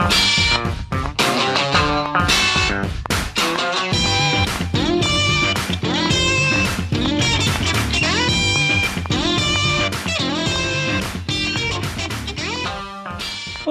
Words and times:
Bye. 0.00 0.29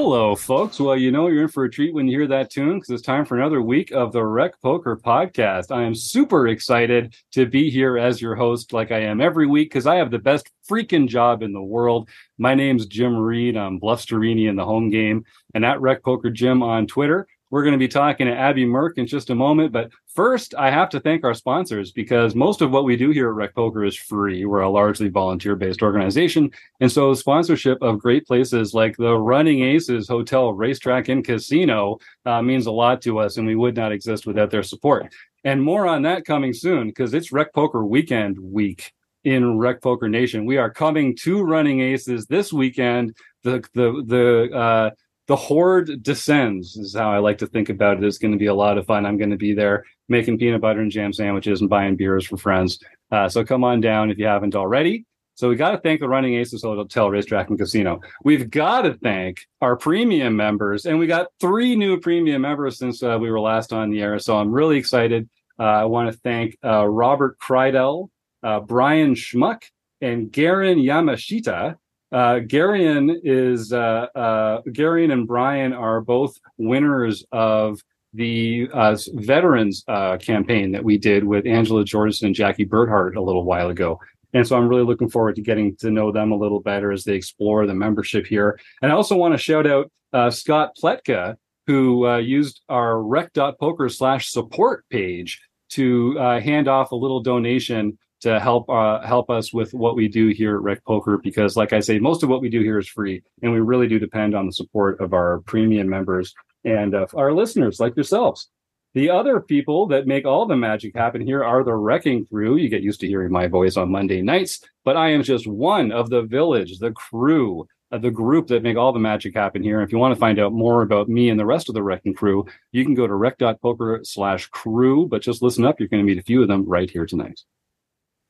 Hello, 0.02 0.34
folks. 0.34 0.80
Well, 0.80 0.96
you 0.96 1.12
know 1.12 1.28
you're 1.28 1.42
in 1.42 1.50
for 1.50 1.66
a 1.66 1.70
treat 1.70 1.94
when 1.94 2.08
you 2.08 2.18
hear 2.18 2.28
that 2.30 2.50
tune 2.50 2.76
because 2.76 2.90
it's 2.90 3.02
time 3.02 3.26
for 3.26 3.38
another 3.38 3.62
week 3.62 3.92
of 3.92 4.14
the 4.14 4.24
Rec 4.24 4.54
Poker 4.62 4.96
Podcast. 4.96 5.76
I 5.76 5.84
am 5.84 5.94
super 5.94 6.48
excited 6.48 7.16
to 7.34 7.46
be 7.46 7.70
here 7.70 7.98
as 7.98 8.22
your 8.22 8.34
host, 8.34 8.72
like 8.72 8.94
I 8.94 9.02
am 9.02 9.20
every 9.20 9.46
week, 9.46 9.70
because 9.70 9.86
I 9.86 9.98
have 9.98 10.10
the 10.10 10.18
best 10.18 10.50
freaking 10.72 11.06
job 11.06 11.44
in 11.44 11.52
the 11.52 11.62
world. 11.62 12.08
My 12.38 12.56
name's 12.56 12.86
Jim 12.86 13.18
Reid. 13.18 13.58
I'm 13.58 13.78
Bluffsterini 13.78 14.48
in 14.48 14.56
the 14.56 14.64
home 14.64 14.90
game 14.90 15.26
and 15.54 15.66
at 15.66 15.82
Rec 15.82 16.02
Poker 16.02 16.30
Jim 16.30 16.64
on 16.64 16.88
Twitter. 16.88 17.28
We're 17.52 17.64
going 17.64 17.74
to 17.74 17.80
be 17.80 17.88
talking 17.88 18.28
to 18.28 18.36
Abby 18.36 18.66
Merk 18.66 18.98
in 18.98 19.08
just 19.08 19.32
a 19.32 19.36
moment. 19.36 19.72
But 19.72 19.92
first, 20.14 20.54
I 20.56 20.70
have 20.70 20.90
to 20.90 21.00
thank 21.00 21.24
our 21.24 21.34
sponsors 21.34 21.92
because 21.92 22.36
most 22.36 22.62
of 22.62 22.72
what 22.72 22.86
we 22.86 22.96
do 22.96 23.10
here 23.10 23.30
at 23.30 23.36
Rec 23.36 23.56
Poker 23.56 23.84
is 23.84 23.96
free. 23.96 24.46
We're 24.46 24.62
a 24.62 24.70
largely 24.70 25.10
volunteer 25.10 25.56
based 25.56 25.82
organization. 25.82 26.52
And 26.80 26.92
so, 26.92 27.14
sponsorship 27.14 27.82
of 27.82 28.00
great 28.00 28.28
places 28.28 28.74
like 28.74 28.98
the 28.98 29.18
Running 29.18 29.64
Aces 29.64 30.08
Hotel, 30.08 30.54
Racetrack, 30.54 31.10
and 31.10 31.26
Casino 31.26 31.98
uh, 32.26 32.42
means 32.42 32.68
a 32.68 32.72
lot 32.72 33.02
to 33.04 33.20
us, 33.20 33.38
and 33.38 33.48
we 33.48 33.56
would 33.56 33.76
not 33.76 33.92
exist 33.92 34.28
without 34.28 34.52
their 34.52 34.64
support. 34.64 35.12
And 35.44 35.64
more 35.64 35.88
on 35.88 36.02
that 36.04 36.26
coming 36.26 36.54
soon 36.54 36.88
because 36.88 37.14
it's 37.14 37.32
Rec 37.32 37.54
Poker 37.54 37.86
Weekend 37.86 38.38
week 38.38 38.92
in 39.24 39.58
Rec 39.58 39.82
Poker 39.82 40.10
Nation. 40.10 40.46
We 40.46 40.58
are 40.58 40.70
coming 40.70 41.16
to 41.18 41.44
Running 41.44 41.82
Aces 41.82 42.26
this 42.26 42.54
weekend. 42.54 43.16
The 43.44 43.64
the 43.74 44.04
the 44.06 44.56
uh, 44.56 44.90
the 45.30 45.36
horde 45.36 46.02
descends 46.02 46.76
is 46.76 46.96
how 46.96 47.12
I 47.12 47.20
like 47.20 47.38
to 47.38 47.46
think 47.46 47.70
about 47.70 47.98
it. 47.98 48.04
It's 48.04 48.18
going 48.18 48.32
to 48.32 48.38
be 48.38 48.48
a 48.48 48.54
lot 48.54 48.80
of 48.80 48.88
fun. 48.88 49.06
I'm 49.06 49.16
going 49.16 49.30
to 49.30 49.38
be 49.38 49.54
there 49.54 49.86
making 50.08 50.40
peanut 50.40 50.60
butter 50.60 50.82
and 50.82 50.90
jam 50.90 51.14
sandwiches 51.14 51.62
and 51.62 51.70
buying 51.70 51.96
beers 51.96 52.26
for 52.26 52.36
friends. 52.36 52.80
Uh, 53.12 53.30
so 53.30 53.46
come 53.46 53.64
on 53.64 53.80
down 53.80 54.10
if 54.10 54.18
you 54.18 54.26
haven't 54.26 54.56
already. 54.56 55.06
So 55.36 55.48
we 55.48 55.56
got 55.56 55.72
to 55.72 55.78
thank 55.78 56.00
the 56.00 56.10
Running 56.10 56.34
Aces 56.34 56.64
Hotel, 56.64 57.12
Racetrack, 57.12 57.48
and 57.50 57.60
Casino. 57.60 58.02
We've 58.24 58.50
got 58.50 58.82
to 58.82 58.96
thank 58.96 59.42
our 59.62 59.76
premium 59.76 60.36
members, 60.36 60.88
and 60.88 60.98
we 60.98 61.06
got 61.06 61.28
three 61.40 61.76
new 61.76 62.00
premium 62.00 62.42
members 62.42 62.80
since 62.80 63.04
uh, 63.04 63.16
we 63.22 63.30
were 63.30 63.40
last 63.40 63.72
on 63.72 63.92
the 63.92 64.02
air. 64.02 64.18
So 64.18 64.36
I'm 64.36 64.52
really 64.52 64.80
excited. 64.80 65.30
Uh, 65.60 65.64
I 65.64 65.86
want 65.86 66.12
to 66.12 66.18
thank 66.18 66.58
uh, 66.66 66.88
Robert 66.88 67.38
Kreidel, 67.38 68.10
uh, 68.42 68.62
Brian 68.62 69.14
Schmuck, 69.14 69.62
and 70.02 70.32
Garen 70.32 70.80
Yamashita 70.80 71.76
uh, 72.12 72.40
Garion 72.40 73.16
is 73.24 73.72
uh, 73.72 74.08
uh, 74.16 74.62
Garion 74.68 75.12
and 75.12 75.28
Brian 75.28 75.74
are 75.74 76.02
both 76.02 76.36
winners 76.58 77.24
of 77.32 77.80
the 78.14 78.68
uh, 78.74 78.98
veterans 79.14 79.84
uh, 79.88 80.18
campaign 80.18 80.72
that 80.72 80.84
we 80.84 80.98
did 80.98 81.24
with 81.24 81.46
Angela 81.46 81.84
Jordison 81.84 82.24
and 82.24 82.36
Jackie 82.36 82.66
Burkhart 82.66 83.16
a 83.16 83.22
little 83.22 83.44
while 83.44 83.70
ago. 83.70 84.00
And 84.34 84.48
so 84.48 84.56
I'm 84.56 84.68
really 84.68 84.84
looking 84.84 85.10
forward 85.10 85.36
to 85.36 85.42
getting 85.42 85.76
to 85.78 85.92
know 85.92 86.12
them 86.12 86.32
a 86.32 86.38
little 86.38 86.60
better 86.60 86.92
as 86.92 87.04
they 87.04 87.14
explore 87.16 87.66
the 87.66 87.74
membership 87.74 88.26
here. 88.26 88.60
And 88.82 88.92
I 88.92 88.96
also 88.96 89.16
want 89.16 89.34
to 89.34 89.38
shout 89.38 89.68
out 89.68 89.92
uh, 90.14 90.32
Scott 90.32 90.72
Pletka, 90.82 91.36
who 91.68 92.18
used 92.18 92.62
our 92.70 93.02
rec.poker 93.02 93.90
slash 93.90 94.32
support 94.32 94.86
page 94.90 95.40
to 95.70 96.16
hand 96.18 96.68
off 96.68 96.92
a 96.92 96.96
little 96.96 97.22
donation 97.22 97.98
to 98.22 98.40
help 98.40 98.70
uh, 98.70 99.02
help 99.02 99.30
us 99.30 99.54
with 99.54 99.74
what 99.74 99.96
we 99.96 100.08
do 100.08 100.30
here 100.30 100.56
at 100.56 100.62
Rec 100.62 100.84
Poker 100.86 101.18
because, 101.18 101.56
like 101.56 101.74
I 101.74 101.80
say, 101.80 102.00
most 102.00 102.24
of 102.24 102.30
what 102.30 102.42
we 102.42 102.50
do 102.50 102.62
here 102.62 102.80
is 102.80 102.88
free, 102.88 103.22
and 103.42 103.52
we 103.52 103.60
really 103.60 103.88
do 103.88 104.00
depend 104.00 104.36
on 104.36 104.46
the 104.46 104.54
support 104.54 105.00
of 105.00 105.14
our 105.14 105.40
premium 105.46 105.90
members 105.90 106.34
and 106.66 106.96
uh, 106.96 107.08
our 107.16 107.34
listeners 107.34 107.80
like 107.80 107.96
yourselves. 107.96 108.50
The 108.96 109.10
other 109.12 109.40
people 109.40 109.86
that 109.88 110.08
make 110.08 110.26
all 110.26 110.48
the 110.48 110.56
magic 110.56 110.96
happen 110.96 111.22
here 111.22 111.44
are 111.44 111.64
the 111.64 111.72
RECing 111.72 112.28
Crew. 112.28 112.58
You 112.58 112.70
get 112.70 112.82
used 112.82 113.00
to 113.02 113.08
hearing 113.08 113.32
my 113.32 113.48
voice 113.48 113.78
on 113.78 113.92
Monday 113.92 114.22
nights, 114.22 114.62
but 114.84 114.98
I 114.98 115.12
am 115.12 115.22
just 115.22 115.46
one 115.46 115.92
of 115.92 116.10
the 116.10 116.24
village, 116.24 116.80
the 116.80 116.92
crew, 116.92 117.68
uh, 117.92 118.00
the 118.00 118.10
group 118.10 118.48
that 118.48 118.64
make 118.64 118.78
all 118.78 118.92
the 118.92 119.00
magic 119.00 119.36
happen 119.36 119.62
here. 119.62 119.80
And 119.80 119.88
if 119.88 119.92
you 119.92 120.00
want 120.00 120.16
to 120.16 120.20
find 120.20 120.40
out 120.40 120.54
more 120.54 120.82
about 120.82 121.08
me 121.08 121.30
and 121.30 121.40
the 121.40 121.46
rest 121.46 121.70
of 121.70 121.76
the 121.76 121.82
RECing 121.82 122.16
Crew, 122.16 122.46
you 122.72 122.84
can 122.84 122.96
go 122.96 123.06
to 123.06 123.14
rec.poker 123.14 124.02
slash 124.04 124.48
crew. 124.48 125.08
But 125.08 125.22
just 125.22 125.44
listen 125.44 125.66
up, 125.66 125.80
you're 125.80 125.90
going 125.90 126.04
to 126.04 126.08
meet 126.12 126.20
a 126.20 126.24
few 126.24 126.42
of 126.42 126.48
them 126.48 126.68
right 126.68 126.90
here 126.90 127.06
tonight. 127.06 127.42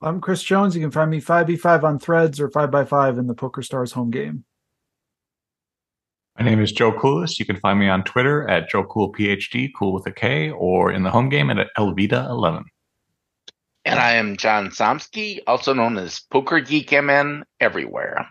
I'm 0.02 0.22
Chris 0.22 0.42
Jones. 0.42 0.76
You 0.76 0.82
can 0.82 0.92
find 0.92 1.12
me 1.12 1.20
5v5 1.20 1.84
on 1.84 2.00
threads 2.00 2.40
or 2.40 2.50
5x5 2.50 3.20
in 3.20 3.28
the 3.28 3.34
Poker 3.34 3.62
Stars 3.62 3.92
home 3.92 4.12
game. 4.12 4.46
My 6.38 6.46
name 6.46 6.62
is 6.62 6.72
Joe 6.72 6.94
Coolis. 6.94 7.38
You 7.38 7.46
can 7.46 7.58
find 7.58 7.78
me 7.78 7.90
on 7.90 8.06
Twitter 8.06 8.50
at 8.50 8.70
Joe 8.70 8.86
Cool 8.86 9.12
PhD, 9.12 9.70
cool 9.78 9.92
with 9.92 10.08
a 10.08 10.12
K, 10.12 10.52
or 10.52 10.94
in 10.94 11.04
the 11.04 11.12
home 11.12 11.28
game 11.28 11.50
at 11.50 11.68
Elvita11. 11.78 12.64
And 13.84 14.00
I 14.00 14.14
am 14.14 14.38
John 14.38 14.70
Somsky, 14.70 15.40
also 15.48 15.74
known 15.74 15.98
as 15.98 16.22
Poker 16.32 16.62
Geek 16.62 16.94
MN 16.94 17.44
everywhere. 17.60 18.26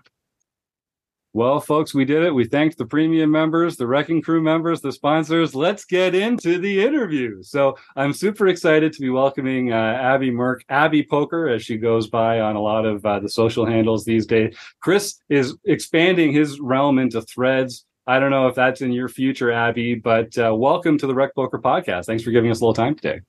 Well, 1.34 1.60
folks, 1.60 1.92
we 1.92 2.06
did 2.06 2.24
it. 2.24 2.34
We 2.34 2.46
thanked 2.46 2.78
the 2.78 2.86
premium 2.86 3.30
members, 3.30 3.76
the 3.76 3.84
RECing 3.84 4.24
Crew 4.24 4.40
members, 4.40 4.80
the 4.80 4.90
sponsors. 4.90 5.54
Let's 5.54 5.84
get 5.84 6.14
into 6.14 6.58
the 6.58 6.82
interview. 6.82 7.42
So 7.42 7.76
I'm 7.96 8.14
super 8.14 8.48
excited 8.48 8.94
to 8.94 9.00
be 9.00 9.10
welcoming 9.10 9.70
uh, 9.70 9.76
Abby 9.76 10.30
Merk, 10.30 10.64
Abby 10.70 11.04
Poker, 11.04 11.48
as 11.48 11.62
she 11.62 11.76
goes 11.76 12.06
by 12.08 12.40
on 12.40 12.56
a 12.56 12.60
lot 12.62 12.86
of 12.86 13.04
uh, 13.04 13.20
the 13.20 13.28
social 13.28 13.66
handles 13.66 14.06
these 14.06 14.24
days. 14.24 14.56
Chris 14.80 15.16
is 15.28 15.54
expanding 15.64 16.32
his 16.32 16.60
realm 16.60 16.98
into 16.98 17.20
threads. 17.20 17.84
I 18.06 18.18
don't 18.18 18.30
know 18.30 18.48
if 18.48 18.54
that's 18.54 18.80
in 18.80 18.90
your 18.90 19.10
future, 19.10 19.52
Abby, 19.52 19.96
but 19.96 20.36
uh, 20.38 20.54
welcome 20.56 20.96
to 20.96 21.06
the 21.06 21.14
Rec 21.14 21.34
Poker 21.34 21.58
podcast. 21.58 22.06
Thanks 22.06 22.22
for 22.22 22.30
giving 22.30 22.50
us 22.50 22.60
a 22.60 22.64
little 22.64 22.72
time 22.72 22.94
today. 22.94 23.20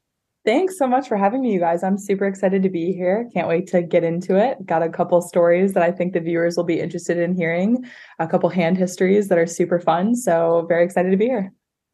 Thanks 0.46 0.78
so 0.78 0.88
much 0.88 1.08
for 1.08 1.18
having 1.18 1.42
me, 1.42 1.54
you 1.54 1.60
guys. 1.60 1.84
I'm 1.84 1.98
super 1.98 2.26
excited 2.26 2.64
to 2.64 2.70
be 2.70 2.94
here. 2.94 3.30
Can't 3.34 3.48
wait 3.48 3.68
to 3.68 3.82
get 3.82 4.06
into 4.06 4.38
it. 4.38 4.66
Got 4.66 4.82
a 4.82 4.90
couple 4.90 5.22
stories 5.22 5.74
that 5.74 5.84
I 5.84 5.92
think 5.92 6.14
the 6.14 6.22
viewers 6.22 6.56
will 6.56 6.64
be 6.64 6.80
interested 6.80 7.18
in 7.18 7.36
hearing, 7.36 7.86
a 8.20 8.28
couple 8.28 8.50
hand 8.50 8.78
histories 8.78 9.28
that 9.28 9.38
are 9.38 9.46
super 9.46 9.80
fun. 9.80 10.16
So, 10.16 10.66
very 10.70 10.86
excited 10.86 11.12
to 11.12 11.18
be 11.18 11.26
here. 11.26 11.52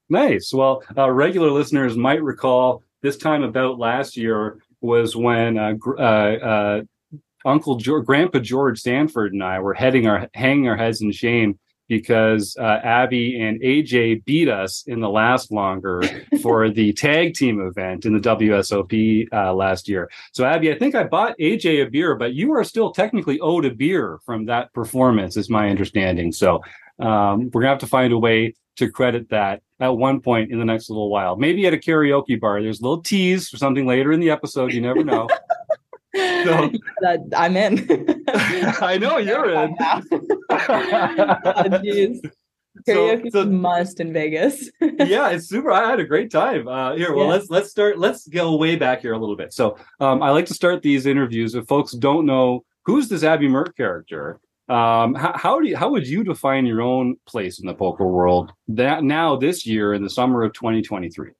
Nice. 0.10 0.54
Well, 0.54 0.84
uh, 0.96 1.10
regular 1.10 1.50
listeners 1.50 1.98
might 1.98 2.22
recall 2.22 2.84
this 3.02 3.18
time 3.18 3.42
about 3.42 3.80
last 3.80 4.16
year 4.16 4.60
was 4.80 5.16
when 5.16 5.58
uh, 5.58 5.74
uh, 5.98 6.02
uh 6.02 6.82
Uncle 7.46 7.78
George, 7.78 8.06
Grandpa 8.06 8.40
George 8.40 8.80
Sanford 8.80 9.34
and 9.34 9.44
I 9.44 9.60
were 9.60 9.74
heading 9.74 10.08
our 10.08 10.30
hanging 10.34 10.68
our 10.68 10.78
heads 10.78 11.02
in 11.02 11.12
shame 11.12 11.60
because 11.88 12.56
uh, 12.60 12.80
Abby 12.84 13.40
and 13.40 13.62
AJ 13.62 14.26
beat 14.26 14.50
us 14.50 14.84
in 14.88 15.00
the 15.00 15.10
last 15.10 15.52
longer 15.52 16.02
for 16.42 16.70
the 16.70 16.94
tag 16.94 17.34
team 17.34 17.62
event 17.62 18.06
in 18.06 18.14
the 18.14 18.20
WSOP 18.20 19.28
uh, 19.32 19.54
last 19.54 19.88
year. 19.88 20.10
So, 20.32 20.46
Abby, 20.46 20.72
I 20.72 20.78
think 20.78 20.96
I 20.96 21.04
bought 21.04 21.38
AJ 21.40 21.86
a 21.86 21.90
beer, 21.90 22.16
but 22.16 22.34
you 22.34 22.54
are 22.54 22.64
still 22.64 22.92
technically 22.92 23.40
owed 23.40 23.66
a 23.66 23.72
beer 23.72 24.20
from 24.26 24.46
that 24.46 24.74
performance, 24.74 25.38
is 25.38 25.50
my 25.50 25.70
understanding. 25.70 26.32
So, 26.32 26.62
um, 27.00 27.50
we're 27.54 27.62
gonna 27.62 27.70
have 27.74 27.80
to 27.80 27.88
find 27.88 28.14
a 28.14 28.18
way 28.18 28.54
to 28.78 28.90
credit 28.90 29.30
that 29.30 29.62
at 29.80 29.96
one 29.96 30.22
point 30.22 30.52
in 30.52 30.60
the 30.60 30.66
next 30.66 30.90
little 30.90 31.10
while. 31.10 31.36
Maybe 31.36 31.66
at 31.66 31.74
a 31.74 31.78
karaoke 31.78 32.40
bar. 32.40 32.62
There's 32.62 32.80
a 32.80 32.84
little 32.84 33.02
tease 33.02 33.50
for 33.50 33.58
something 33.58 33.86
later 33.86 34.12
in 34.12 34.20
the 34.20 34.30
episode. 34.30 34.74
You 34.74 34.82
never 34.82 35.04
know. 35.04 35.28
So, 36.16 36.72
I'm 37.36 37.58
in. 37.58 38.24
I 38.28 38.98
know 39.00 39.18
you're 39.18 39.50
in. 39.50 39.76
oh, 39.82 40.02
Karaoke 42.88 43.32
so, 43.32 43.44
so, 43.44 43.46
must 43.46 44.00
in 44.00 44.12
Vegas. 44.14 44.70
yeah, 44.82 45.30
it's 45.30 45.48
super. 45.48 45.72
I 45.72 45.90
had 45.90 46.00
a 46.00 46.06
great 46.06 46.30
time. 46.30 46.68
Uh, 46.68 46.96
here, 46.96 47.14
well, 47.14 47.26
yeah. 47.26 47.32
let's 47.32 47.50
let's 47.50 47.70
start. 47.70 47.98
Let's 47.98 48.28
go 48.28 48.56
way 48.56 48.76
back 48.76 49.02
here 49.02 49.14
a 49.14 49.18
little 49.18 49.38
bit. 49.38 49.54
So, 49.54 49.78
um, 50.00 50.22
I 50.22 50.30
like 50.32 50.46
to 50.48 50.54
start 50.54 50.82
these 50.82 51.06
interviews 51.06 51.56
if 51.56 51.68
folks 51.68 51.94
don't 51.94 52.26
know 52.26 52.66
who's 52.84 53.08
this 53.08 53.24
Abby 53.24 53.48
Merk 53.48 53.76
character. 53.78 54.40
Um, 54.68 55.14
how, 55.14 55.38
how 55.38 55.62
do 55.62 55.68
you, 55.68 55.78
how 55.78 55.90
would 55.90 56.08
you 56.08 56.24
define 56.24 56.66
your 56.66 56.82
own 56.82 57.18
place 57.28 57.60
in 57.60 57.68
the 57.68 57.74
poker 57.74 58.08
world 58.08 58.52
that 58.68 59.04
now 59.04 59.36
this 59.36 59.66
year 59.66 59.94
in 59.94 60.04
the 60.04 60.10
summer 60.10 60.44
of 60.44 60.54
2023? 60.54 61.32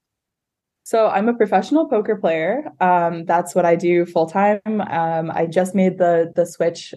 So 0.86 1.08
I'm 1.08 1.28
a 1.28 1.34
professional 1.34 1.88
poker 1.88 2.16
player. 2.16 2.64
Um, 2.80 3.26
that's 3.26 3.56
what 3.56 3.66
I 3.66 3.76
do 3.76 4.06
full 4.06 4.28
time. 4.28 4.62
Um, 4.68 5.32
I 5.32 5.48
just 5.48 5.74
made 5.74 5.98
the 5.98 6.32
the 6.36 6.46
switch 6.46 6.94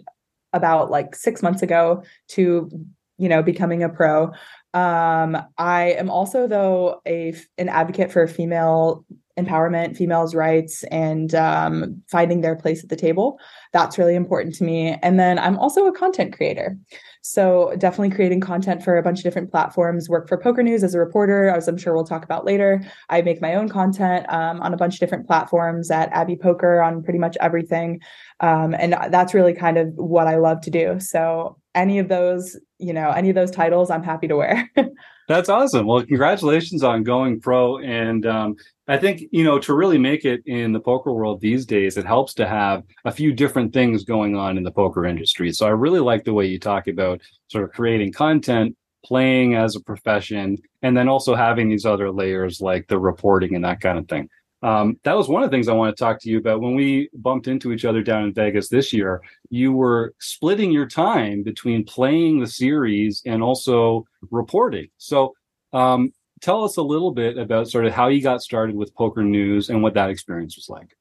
about 0.53 0.91
like 0.91 1.17
six 1.17 1.43
months 1.43 1.63
ago 1.63 2.03
to 2.29 2.71
you 3.17 3.29
know 3.31 3.43
becoming 3.43 3.83
a 3.83 3.89
pro. 3.89 4.31
Um, 4.79 5.37
I 5.57 5.93
am 5.93 6.09
also 6.11 6.47
though 6.47 7.01
a 7.07 7.35
an 7.57 7.69
advocate 7.69 8.13
for 8.13 8.27
female 8.29 9.05
empowerment, 9.37 9.97
females' 9.97 10.35
rights, 10.35 10.85
and 10.85 11.35
um, 11.35 12.03
finding 12.11 12.41
their 12.41 12.57
place 12.57 12.83
at 12.83 12.91
the 12.91 12.97
table. 12.97 13.39
That's 13.73 13.99
really 13.99 14.17
important 14.17 14.55
to 14.57 14.65
me. 14.65 14.97
And 15.03 15.19
then 15.19 15.39
I'm 15.39 15.57
also 15.59 15.87
a 15.87 15.93
content 15.93 16.33
creator. 16.37 16.77
So 17.23 17.75
definitely 17.79 18.15
creating 18.15 18.41
content 18.41 18.83
for 18.83 18.97
a 18.97 19.03
bunch 19.03 19.19
of 19.19 19.25
different 19.25 19.51
platforms. 19.51 20.09
Work 20.09 20.29
for 20.29 20.39
Poker 20.39 20.63
News 20.63 20.83
as 20.83 20.95
a 20.95 20.99
reporter, 20.99 21.49
as 21.49 21.69
I'm 21.69 21.77
sure 21.77 21.95
we'll 21.95 22.05
talk 22.05 22.25
about 22.25 22.45
later. 22.45 22.83
I 23.11 23.23
make 23.23 23.41
my 23.43 23.55
own 23.55 23.69
content 23.69 24.27
um, 24.33 24.61
on 24.61 24.73
a 24.73 24.77
bunch 24.77 24.95
of 24.95 25.01
different 25.01 25.27
platforms 25.27 25.91
at 25.91 26.11
Abby 26.13 26.37
Poker 26.37 26.81
on 26.81 27.03
pretty 27.03 27.19
much 27.19 27.37
everything, 27.41 28.01
um, 28.41 28.75
and 28.75 28.93
that's 29.11 29.35
really 29.35 29.55
kind 29.55 29.79
of 29.79 29.89
what 29.97 30.27
I 30.27 30.37
love 30.37 30.61
to 30.63 30.71
do. 30.71 30.99
So 31.01 31.59
any 31.79 31.99
of 31.99 32.09
those, 32.09 32.59
you 32.79 32.93
know, 32.93 33.11
any 33.11 33.29
of 33.31 33.37
those 33.37 33.51
titles, 33.51 33.91
I'm 33.91 34.03
happy 34.03 34.27
to 34.29 34.37
wear. 34.37 34.71
That's 35.29 35.49
awesome. 35.49 35.87
Well, 35.87 36.05
congratulations 36.05 36.83
on 36.83 37.05
going 37.05 37.41
pro. 37.41 37.79
And 37.79 38.27
um, 38.27 38.57
I 38.89 38.97
think, 38.97 39.23
you 39.31 39.45
know, 39.45 39.59
to 39.61 39.75
really 39.75 39.99
make 39.99 40.25
it 40.25 40.43
in 40.47 40.73
the 40.73 40.81
poker 40.81 41.13
world 41.13 41.41
these 41.41 41.67
days, 41.67 41.97
it 41.97 42.07
helps 42.07 42.35
to 42.35 42.49
have 42.49 42.83
a 43.05 43.13
few 43.13 43.33
different 43.33 43.73
things 43.73 44.05
going 44.05 44.37
on 44.37 44.57
in 44.57 44.65
the 44.65 44.73
poker 44.73 45.07
industry. 45.07 45.53
So 45.53 45.67
I 45.67 45.71
really 45.71 46.01
like 46.01 46.25
the 46.25 46.33
way 46.33 46.47
you 46.47 46.59
talk 46.59 46.89
about 46.89 47.21
sort 47.49 47.65
of 47.65 47.73
creating 47.73 48.13
content, 48.13 48.75
playing 49.05 49.55
as 49.55 49.77
a 49.77 49.81
profession, 49.81 50.59
and 50.83 50.97
then 50.97 51.09
also 51.09 51.35
having 51.35 51.69
these 51.69 51.85
other 51.85 52.11
layers 52.11 52.61
like 52.61 52.89
the 52.89 52.99
reporting 52.99 53.55
and 53.55 53.65
that 53.65 53.81
kind 53.81 53.99
of 53.99 54.09
thing. 54.09 54.29
Um, 54.63 54.99
that 55.05 55.17
was 55.17 55.29
one 55.29 55.43
of 55.43 55.51
the 55.51 55.55
things 55.55 55.69
I 55.69 55.75
want 55.75 55.97
to 55.97 56.03
talk 56.03 56.21
to 56.23 56.31
you 56.31 56.39
about 56.39 56.61
when 56.61 56.75
we 56.75 57.09
bumped 57.15 57.47
into 57.47 57.73
each 57.73 57.85
other 57.85 58.03
down 58.03 58.25
in 58.25 58.35
Vegas 58.35 58.69
this 58.69 58.93
year. 58.93 59.21
You 59.51 59.73
were 59.73 60.15
splitting 60.19 60.73
your 60.73 60.87
time 60.87 61.43
between 61.43 61.85
playing 61.85 62.41
the 62.41 62.47
series 62.47 63.23
and 63.25 63.43
also 63.43 64.05
reporting. 64.31 64.89
So, 64.99 65.35
um, 65.73 66.13
tell 66.41 66.65
us 66.65 66.77
a 66.77 66.83
little 66.83 67.13
bit 67.13 67.39
about 67.39 67.69
sort 67.69 67.85
of 67.85 67.93
how 67.93 68.09
you 68.09 68.23
got 68.23 68.43
started 68.43 68.75
with 68.75 68.95
Poker 68.95 69.23
News 69.23 69.71
and 69.71 69.83
what 69.83 69.95
that 69.95 70.11
experience 70.11 70.57
was 70.57 70.69
like. 70.69 70.97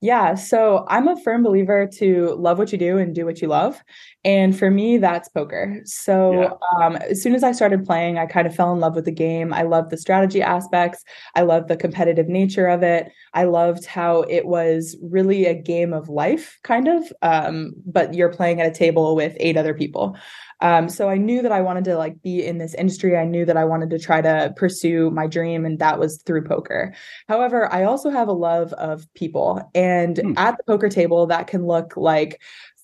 Yeah, 0.00 0.36
so 0.36 0.86
I'm 0.88 1.08
a 1.08 1.20
firm 1.22 1.42
believer 1.42 1.88
to 1.94 2.36
love 2.38 2.56
what 2.56 2.70
you 2.70 2.78
do 2.78 2.98
and 2.98 3.12
do 3.12 3.24
what 3.24 3.42
you 3.42 3.48
love. 3.48 3.82
And 4.24 4.56
for 4.56 4.70
me, 4.70 4.96
that's 4.98 5.28
poker. 5.28 5.80
So 5.84 6.32
yeah. 6.32 6.86
um, 6.86 6.96
as 6.96 7.20
soon 7.20 7.34
as 7.34 7.42
I 7.42 7.50
started 7.50 7.84
playing, 7.84 8.16
I 8.16 8.26
kind 8.26 8.46
of 8.46 8.54
fell 8.54 8.72
in 8.72 8.78
love 8.78 8.94
with 8.94 9.06
the 9.06 9.10
game. 9.10 9.52
I 9.52 9.62
loved 9.62 9.90
the 9.90 9.96
strategy 9.96 10.40
aspects, 10.40 11.02
I 11.34 11.42
loved 11.42 11.66
the 11.66 11.76
competitive 11.76 12.28
nature 12.28 12.68
of 12.68 12.84
it. 12.84 13.10
I 13.34 13.44
loved 13.44 13.86
how 13.86 14.22
it 14.22 14.46
was 14.46 14.96
really 15.02 15.46
a 15.46 15.54
game 15.54 15.92
of 15.92 16.08
life, 16.08 16.60
kind 16.62 16.86
of, 16.86 17.12
um, 17.22 17.72
but 17.84 18.14
you're 18.14 18.32
playing 18.32 18.60
at 18.60 18.70
a 18.70 18.74
table 18.74 19.16
with 19.16 19.36
eight 19.40 19.56
other 19.56 19.74
people. 19.74 20.16
Um, 20.60 20.88
so 20.88 21.08
I 21.08 21.16
knew 21.16 21.42
that 21.42 21.52
I 21.52 21.60
wanted 21.60 21.84
to 21.84 21.96
like 21.96 22.20
be 22.22 22.44
in 22.44 22.58
this 22.58 22.74
industry. 22.74 23.16
I 23.16 23.24
knew 23.24 23.44
that 23.44 23.56
I 23.56 23.64
wanted 23.64 23.90
to 23.90 23.98
try 23.98 24.20
to 24.20 24.52
pursue 24.56 25.10
my 25.10 25.26
dream, 25.26 25.64
and 25.64 25.78
that 25.78 25.98
was 25.98 26.22
through 26.22 26.44
poker. 26.44 26.94
However, 27.28 27.72
I 27.72 27.84
also 27.84 28.10
have 28.10 28.28
a 28.28 28.32
love 28.32 28.72
of 28.74 29.06
people, 29.14 29.70
and 29.74 30.18
hmm. 30.18 30.32
at 30.36 30.56
the 30.56 30.64
poker 30.64 30.88
table, 30.88 31.26
that 31.26 31.46
can 31.46 31.66
look 31.66 31.96
like 31.96 32.40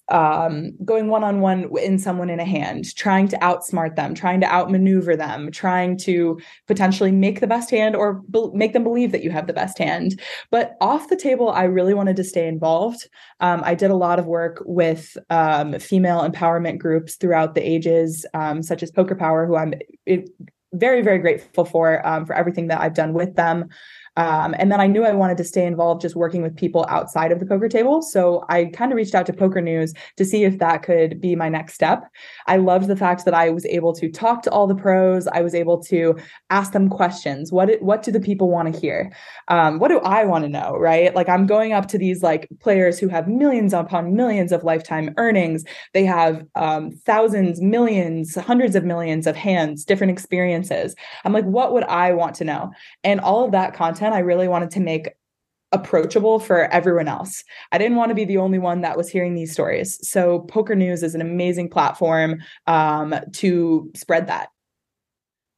um, 0.09 0.73
going 0.85 1.09
one 1.09 1.25
on 1.25 1.41
one 1.41 1.71
in 1.79 1.99
someone 1.99 2.29
in 2.29 2.41
a 2.41 2.45
hand, 2.45 2.95
trying 2.95 3.29
to 3.29 3.39
outsmart 3.39 3.97
them, 3.97 4.15
trying 4.15 4.41
to 4.41 4.53
outmaneuver 4.53 5.17
them, 5.17 5.51
trying 5.51 5.97
to 5.99 6.39
potentially 6.67 7.11
make 7.11 7.41
the 7.41 7.47
best 7.47 7.71
hand 7.71 7.97
or 7.97 8.15
be- 8.31 8.51
make 8.53 8.75
them 8.75 8.85
believe 8.85 9.13
that 9.13 9.23
you 9.25 9.31
have 9.31 9.47
the 9.47 9.53
best 9.53 9.79
hand. 9.79 10.21
But 10.51 10.77
off 10.81 11.09
the 11.09 11.17
table, 11.17 11.51
I 11.51 11.65
really 11.65 11.95
wanted 11.95 12.17
to 12.17 12.25
stay 12.25 12.47
involved. 12.47 13.09
Um, 13.41 13.63
I 13.65 13.75
did 13.75 13.91
a 13.91 13.97
lot 13.97 14.19
of 14.19 14.27
work 14.27 14.63
with 14.67 15.17
um, 15.31 15.79
female 15.79 16.29
empowerment 16.29 16.79
groups 16.79 17.17
throughout 17.17 17.55
the 17.55 17.67
ages, 17.67 18.27
um, 18.35 18.63
such 18.63 18.83
as 18.83 18.91
Poker 18.91 19.15
Power, 19.15 19.47
who 19.47 19.57
I'm 19.57 19.75
very, 20.75 21.03
very 21.03 21.19
grateful 21.19 21.65
for 21.65 22.07
um, 22.07 22.27
for 22.27 22.35
everything 22.35 22.69
that 22.69 22.81
I've 22.81 22.95
done 22.95 23.15
with 23.15 23.37
them. 23.37 23.69
Um, 24.17 24.55
and 24.59 24.71
then 24.71 24.81
I 24.81 24.87
knew 24.87 25.05
I 25.05 25.13
wanted 25.13 25.37
to 25.39 25.45
stay 25.45 25.67
involved 25.67 26.01
just 26.01 26.15
working 26.15 26.43
with 26.43 26.57
people 26.57 26.87
outside 26.89 27.33
of 27.33 27.41
the 27.41 27.47
poker 27.47 27.69
table. 27.69 28.01
So 28.03 28.45
I 28.49 28.67
kind 28.67 28.93
of 28.93 28.97
reached 28.97 29.15
out 29.15 29.27
to 29.27 29.33
Poker 29.33 29.61
News 29.61 29.93
to 30.17 30.25
see 30.25 30.45
if 30.45 30.59
that 30.59 30.83
could 30.83 31.21
be 31.21 31.35
my 31.35 31.49
next 31.49 31.75
step. 31.75 32.05
I 32.47 32.59
loved 32.59 32.87
the 32.87 32.97
fact 32.97 33.25
that 33.25 33.35
I 33.35 33.51
was 33.51 33.67
able 33.67 33.93
to 33.95 34.11
talk 34.11 34.43
to 34.43 34.51
all 34.51 34.67
the 34.67 34.75
pros. 34.75 35.27
I 35.27 35.41
was 35.41 35.55
able 35.55 35.83
to 35.85 36.17
ask 36.51 36.73
them 36.73 36.89
questions. 36.89 37.51
What 37.51 37.83
what 37.83 38.03
do 38.03 38.13
the 38.13 38.21
people 38.21 38.51
want 38.51 38.73
to 38.73 38.81
hear? 38.81 39.13
Um, 39.49 39.79
what 39.79 39.89
do 39.89 39.99
I 40.01 40.25
want 40.25 40.45
to 40.45 40.49
know? 40.49 40.77
Right? 40.77 41.15
Like 41.15 41.29
I'm 41.29 41.47
going 41.47 41.73
up 41.73 41.89
to 41.89 41.99
these 41.99 42.23
like 42.23 42.49
players 42.61 42.99
who 42.99 43.09
have 43.09 43.27
millions 43.27 43.73
upon 43.73 44.15
millions 44.15 44.53
of 44.53 44.63
lifetime 44.63 45.13
earnings. 45.17 45.65
They 45.93 46.05
have 46.05 46.45
um, 46.55 46.93
thousands, 47.05 47.61
millions, 47.61 48.37
hundreds 48.37 48.77
of 48.77 48.85
millions 48.85 49.27
of 49.27 49.35
hands, 49.35 49.85
different 49.85 50.13
experiences. 50.13 50.95
I'm 51.25 51.33
like, 51.33 51.45
what 51.45 51.73
would 51.73 51.85
I 51.85 52.13
want 52.13 52.35
to 52.37 52.45
know? 52.45 52.71
And 53.03 53.21
all 53.21 53.45
of 53.45 53.53
that 53.53 53.75
content 53.75 54.04
content 54.05 54.15
I 54.15 54.25
really 54.25 54.49
wanted 54.49 54.71
to 54.73 54.81
make 54.81 55.09
approachable 55.73 56.39
for 56.39 56.67
everyone 56.67 57.09
else. 57.09 57.43
I 57.73 57.79
didn't 57.79 57.97
want 57.97 58.11
to 58.11 58.15
be 58.15 58.25
the 58.25 58.39
only 58.39 58.59
one 58.59 58.83
that 58.83 58.97
was 58.97 59.09
hearing 59.09 59.35
these 59.35 59.53
stories. 59.53 59.99
So 60.09 60.41
Poker 60.41 60.77
News 60.77 61.03
is 61.03 61.15
an 61.15 61.21
amazing 61.21 61.69
platform 61.69 62.41
um, 62.67 63.15
to 63.33 63.91
spread 63.95 64.29
that. 64.29 64.51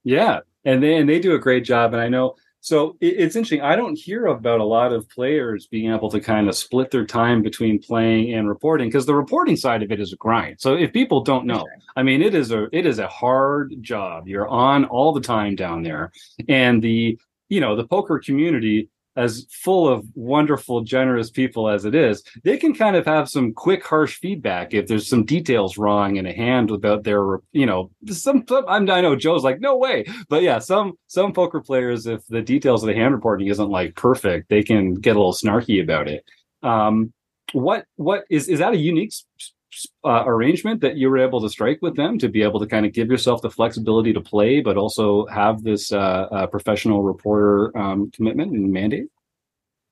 Yeah, 0.04 0.40
and 0.64 0.82
they 0.82 0.96
and 0.96 1.08
they 1.08 1.18
do 1.18 1.34
a 1.34 1.38
great 1.38 1.64
job. 1.64 1.92
And 1.92 2.00
I 2.00 2.08
know 2.08 2.36
so 2.66 2.96
it, 3.00 3.14
it's 3.18 3.36
interesting. 3.36 3.60
I 3.60 3.76
don't 3.76 3.96
hear 3.96 4.26
about 4.26 4.58
a 4.58 4.64
lot 4.64 4.92
of 4.92 5.08
players 5.08 5.68
being 5.68 5.92
able 5.92 6.10
to 6.10 6.18
kind 6.18 6.48
of 6.48 6.56
split 6.56 6.90
their 6.90 7.06
time 7.06 7.40
between 7.40 7.80
playing 7.80 8.34
and 8.34 8.48
reporting 8.48 8.88
because 8.88 9.06
the 9.06 9.14
reporting 9.14 9.54
side 9.54 9.84
of 9.84 9.92
it 9.92 10.00
is 10.00 10.12
a 10.12 10.16
grind. 10.16 10.60
So 10.60 10.74
if 10.74 10.92
people 10.92 11.20
don't 11.20 11.46
know, 11.46 11.60
sure. 11.60 11.76
I 11.94 12.02
mean, 12.02 12.22
it 12.22 12.34
is 12.34 12.50
a 12.50 12.66
it 12.76 12.84
is 12.84 12.98
a 12.98 13.06
hard 13.06 13.76
job. 13.82 14.26
You're 14.26 14.48
on 14.48 14.84
all 14.84 15.12
the 15.12 15.20
time 15.20 15.54
down 15.54 15.84
there, 15.84 16.10
and 16.48 16.82
the 16.82 17.16
you 17.48 17.60
know, 17.60 17.76
the 17.76 17.86
poker 17.86 18.18
community, 18.18 18.88
as 19.16 19.46
full 19.50 19.88
of 19.88 20.04
wonderful, 20.14 20.82
generous 20.82 21.30
people 21.30 21.70
as 21.70 21.86
it 21.86 21.94
is, 21.94 22.22
they 22.44 22.58
can 22.58 22.74
kind 22.74 22.96
of 22.96 23.06
have 23.06 23.28
some 23.28 23.54
quick, 23.54 23.82
harsh 23.82 24.18
feedback 24.18 24.74
if 24.74 24.86
there's 24.86 25.08
some 25.08 25.24
details 25.24 25.78
wrong 25.78 26.16
in 26.16 26.26
a 26.26 26.34
hand 26.34 26.70
about 26.70 27.04
their, 27.04 27.38
you 27.52 27.64
know, 27.64 27.90
some. 28.08 28.44
some 28.46 28.64
I 28.68 29.00
know 29.00 29.16
Joe's 29.16 29.42
like, 29.42 29.58
no 29.60 29.76
way, 29.76 30.04
but 30.28 30.42
yeah, 30.42 30.58
some 30.58 30.98
some 31.06 31.32
poker 31.32 31.60
players, 31.60 32.06
if 32.06 32.26
the 32.26 32.42
details 32.42 32.82
of 32.82 32.88
the 32.88 32.94
hand 32.94 33.14
reporting 33.14 33.46
isn't 33.46 33.70
like 33.70 33.96
perfect, 33.96 34.50
they 34.50 34.62
can 34.62 34.94
get 34.94 35.16
a 35.16 35.18
little 35.18 35.32
snarky 35.32 35.82
about 35.82 36.08
it. 36.08 36.22
Um, 36.62 37.12
what 37.52 37.86
what 37.96 38.24
is 38.28 38.48
is 38.48 38.58
that 38.58 38.74
a 38.74 38.76
unique 38.76 39.12
uh, 40.04 40.24
arrangement 40.26 40.80
that 40.80 40.96
you 40.96 41.10
were 41.10 41.18
able 41.18 41.40
to 41.40 41.48
strike 41.48 41.78
with 41.82 41.96
them 41.96 42.18
to 42.18 42.28
be 42.28 42.42
able 42.42 42.60
to 42.60 42.66
kind 42.66 42.86
of 42.86 42.92
give 42.92 43.08
yourself 43.08 43.42
the 43.42 43.50
flexibility 43.50 44.12
to 44.12 44.20
play, 44.20 44.60
but 44.60 44.76
also 44.76 45.26
have 45.26 45.62
this 45.62 45.92
uh, 45.92 46.28
uh, 46.30 46.46
professional 46.46 47.02
reporter 47.02 47.76
um, 47.76 48.10
commitment 48.12 48.52
and 48.52 48.72
mandate? 48.72 49.06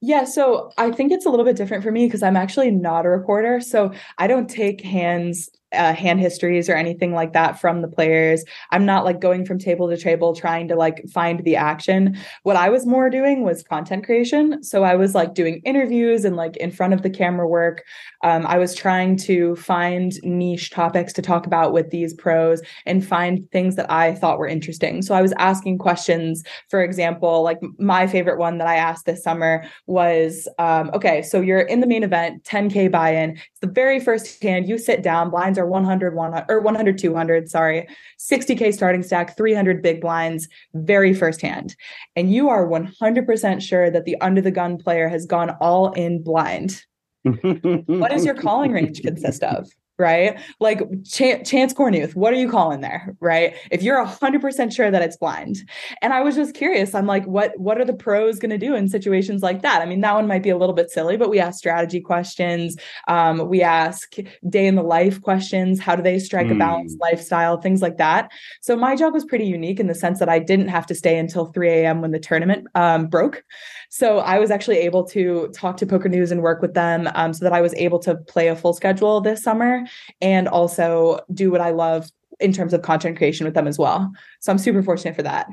Yeah, 0.00 0.24
so 0.24 0.70
I 0.76 0.90
think 0.90 1.12
it's 1.12 1.24
a 1.24 1.30
little 1.30 1.46
bit 1.46 1.56
different 1.56 1.82
for 1.82 1.90
me 1.90 2.06
because 2.06 2.22
I'm 2.22 2.36
actually 2.36 2.70
not 2.70 3.06
a 3.06 3.08
reporter. 3.08 3.60
So 3.60 3.92
I 4.18 4.26
don't 4.26 4.50
take 4.50 4.82
hands 4.82 5.48
uh, 5.74 5.94
hand 5.94 6.20
histories 6.20 6.68
or 6.68 6.74
anything 6.74 7.12
like 7.12 7.32
that 7.32 7.60
from 7.60 7.82
the 7.82 7.88
players. 7.88 8.44
I'm 8.70 8.86
not 8.86 9.04
like 9.04 9.20
going 9.20 9.44
from 9.44 9.58
table 9.58 9.88
to 9.88 9.96
table 9.96 10.34
trying 10.34 10.68
to 10.68 10.76
like 10.76 11.04
find 11.12 11.44
the 11.44 11.56
action. 11.56 12.16
What 12.42 12.56
I 12.56 12.68
was 12.68 12.86
more 12.86 13.10
doing 13.10 13.42
was 13.42 13.62
content 13.62 14.04
creation. 14.04 14.62
So 14.62 14.84
I 14.84 14.94
was 14.94 15.14
like 15.14 15.34
doing 15.34 15.60
interviews 15.64 16.24
and 16.24 16.36
like 16.36 16.56
in 16.58 16.70
front 16.70 16.94
of 16.94 17.02
the 17.02 17.10
camera 17.10 17.48
work. 17.48 17.84
Um, 18.22 18.46
I 18.46 18.58
was 18.58 18.74
trying 18.74 19.16
to 19.18 19.56
find 19.56 20.12
niche 20.22 20.70
topics 20.70 21.12
to 21.14 21.22
talk 21.22 21.46
about 21.46 21.72
with 21.72 21.90
these 21.90 22.14
pros 22.14 22.62
and 22.86 23.06
find 23.06 23.50
things 23.50 23.76
that 23.76 23.90
I 23.90 24.14
thought 24.14 24.38
were 24.38 24.48
interesting. 24.48 25.02
So 25.02 25.14
I 25.14 25.22
was 25.22 25.32
asking 25.38 25.78
questions. 25.78 26.42
For 26.68 26.82
example, 26.82 27.42
like 27.42 27.60
my 27.78 28.06
favorite 28.06 28.38
one 28.38 28.58
that 28.58 28.66
I 28.66 28.76
asked 28.76 29.06
this 29.06 29.22
summer 29.22 29.64
was 29.86 30.48
um, 30.58 30.90
okay, 30.94 31.22
so 31.22 31.40
you're 31.40 31.60
in 31.60 31.80
the 31.80 31.86
main 31.86 32.02
event, 32.02 32.44
10K 32.44 32.90
buy 32.90 33.14
in. 33.14 33.30
It's 33.32 33.60
the 33.60 33.66
very 33.66 34.00
first 34.00 34.42
hand. 34.42 34.68
You 34.68 34.78
sit 34.78 35.02
down, 35.02 35.30
blinds 35.30 35.58
are 35.58 35.63
are 35.64 35.68
100, 35.68 36.14
100 36.14 36.46
or 36.48 36.60
100, 36.60 36.98
200, 36.98 37.50
sorry, 37.50 37.88
60K 38.18 38.72
starting 38.72 39.02
stack, 39.02 39.36
300 39.36 39.82
big 39.82 40.00
blinds, 40.00 40.48
very 40.74 41.14
first 41.14 41.40
hand 41.40 41.74
And 42.16 42.32
you 42.32 42.48
are 42.48 42.66
100% 42.66 43.62
sure 43.62 43.90
that 43.90 44.04
the 44.04 44.20
under 44.20 44.40
the 44.40 44.50
gun 44.50 44.78
player 44.78 45.08
has 45.08 45.26
gone 45.26 45.50
all 45.60 45.92
in 45.92 46.22
blind. 46.22 46.82
what 47.22 48.10
does 48.10 48.24
your 48.24 48.34
calling 48.34 48.72
range 48.72 49.00
consist 49.02 49.42
of? 49.42 49.68
Right? 49.98 50.40
Like 50.60 50.80
Ch- 51.04 51.44
Chance 51.44 51.74
Kornuth, 51.74 52.14
what 52.14 52.32
are 52.32 52.36
you 52.36 52.50
calling 52.50 52.80
there, 52.80 53.14
right? 53.20 53.54
If 53.70 53.82
you're 53.82 54.04
100% 54.04 54.74
sure 54.74 54.90
that 54.90 55.02
it's 55.02 55.16
blind. 55.16 55.58
And 56.02 56.12
I 56.12 56.20
was 56.20 56.34
just 56.34 56.54
curious. 56.54 56.94
I'm 56.94 57.06
like, 57.06 57.24
what 57.26 57.52
what 57.58 57.80
are 57.80 57.84
the 57.84 57.94
pros 57.94 58.38
going 58.38 58.50
to 58.50 58.58
do 58.58 58.74
in 58.74 58.88
situations 58.88 59.42
like 59.42 59.62
that? 59.62 59.82
I 59.82 59.86
mean, 59.86 60.00
that 60.00 60.14
one 60.14 60.26
might 60.26 60.42
be 60.42 60.50
a 60.50 60.56
little 60.56 60.74
bit 60.74 60.90
silly, 60.90 61.16
but 61.16 61.30
we 61.30 61.38
ask 61.38 61.58
strategy 61.58 62.00
questions. 62.00 62.76
Um, 63.08 63.48
we 63.48 63.62
ask 63.62 64.16
day 64.48 64.66
in 64.66 64.74
the 64.74 64.82
life 64.82 65.20
questions. 65.20 65.80
How 65.80 65.94
do 65.94 66.02
they 66.02 66.18
strike 66.18 66.46
mm. 66.46 66.52
a 66.52 66.58
balanced 66.58 66.96
hmm. 66.96 67.02
lifestyle? 67.02 67.60
Things 67.60 67.82
like 67.82 67.98
that. 67.98 68.30
So 68.60 68.76
my 68.76 68.96
job 68.96 69.12
was 69.12 69.24
pretty 69.24 69.46
unique 69.46 69.78
in 69.78 69.86
the 69.86 69.94
sense 69.94 70.18
that 70.18 70.28
I 70.28 70.38
didn't 70.38 70.68
have 70.68 70.86
to 70.86 70.94
stay 70.94 71.18
until 71.18 71.46
3 71.46 71.68
a.m. 71.68 72.00
when 72.00 72.10
the 72.10 72.18
tournament 72.18 72.66
um, 72.74 73.06
broke. 73.06 73.44
So 73.90 74.18
I 74.18 74.38
was 74.38 74.50
actually 74.50 74.78
able 74.78 75.04
to 75.08 75.48
talk 75.54 75.76
to 75.78 75.86
Poker 75.86 76.08
News 76.08 76.32
and 76.32 76.42
work 76.42 76.60
with 76.60 76.74
them 76.74 77.08
um, 77.14 77.32
so 77.32 77.44
that 77.44 77.52
I 77.52 77.60
was 77.60 77.74
able 77.74 77.98
to 78.00 78.16
play 78.16 78.48
a 78.48 78.56
full 78.56 78.72
schedule 78.72 79.20
this 79.20 79.42
summer 79.42 79.83
and 80.20 80.48
also 80.48 81.20
do 81.32 81.50
what 81.50 81.60
I 81.60 81.70
love 81.70 82.10
in 82.40 82.52
terms 82.52 82.72
of 82.72 82.82
content 82.82 83.16
creation 83.16 83.44
with 83.44 83.54
them 83.54 83.68
as 83.68 83.78
well. 83.78 84.12
So 84.40 84.52
I'm 84.52 84.58
super 84.58 84.82
fortunate 84.82 85.16
for 85.16 85.22
that. 85.22 85.48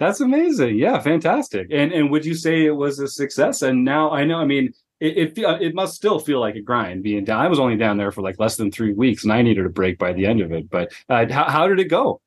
That's 0.00 0.20
amazing. 0.20 0.76
Yeah, 0.76 0.98
fantastic. 1.00 1.68
And 1.70 1.92
and 1.92 2.10
would 2.10 2.24
you 2.24 2.34
say 2.34 2.64
it 2.64 2.72
was 2.72 2.98
a 2.98 3.08
success? 3.08 3.62
And 3.62 3.84
now 3.84 4.10
I 4.10 4.24
know. 4.24 4.38
I 4.38 4.44
mean, 4.44 4.72
it 5.00 5.38
it, 5.38 5.62
it 5.62 5.74
must 5.74 5.94
still 5.94 6.18
feel 6.18 6.40
like 6.40 6.56
a 6.56 6.60
grind 6.60 7.02
being 7.02 7.24
down. 7.24 7.40
I 7.40 7.48
was 7.48 7.60
only 7.60 7.76
down 7.76 7.96
there 7.96 8.10
for 8.10 8.22
like 8.22 8.38
less 8.38 8.56
than 8.56 8.70
three 8.70 8.92
weeks, 8.92 9.22
and 9.22 9.32
I 9.32 9.42
needed 9.42 9.64
a 9.64 9.70
break 9.70 9.98
by 9.98 10.12
the 10.12 10.26
end 10.26 10.40
of 10.40 10.52
it. 10.52 10.68
But 10.68 10.92
uh, 11.08 11.26
how 11.30 11.44
how 11.44 11.68
did 11.68 11.78
it 11.78 11.84
go? 11.84 12.20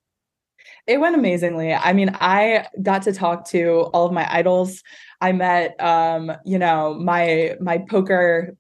It 0.88 1.02
went 1.02 1.16
amazingly. 1.16 1.74
I 1.74 1.92
mean, 1.92 2.16
I 2.22 2.68
got 2.82 3.02
to 3.04 3.14
talk 3.14 3.46
to 3.50 3.90
all 3.94 4.06
of 4.06 4.14
my 4.14 4.26
idols. 4.34 4.82
I 5.20 5.34
met, 5.34 5.76
um, 5.82 6.32
you 6.46 6.58
know, 6.58 6.94
my 6.94 7.58
my 7.60 7.80
poker 7.80 8.56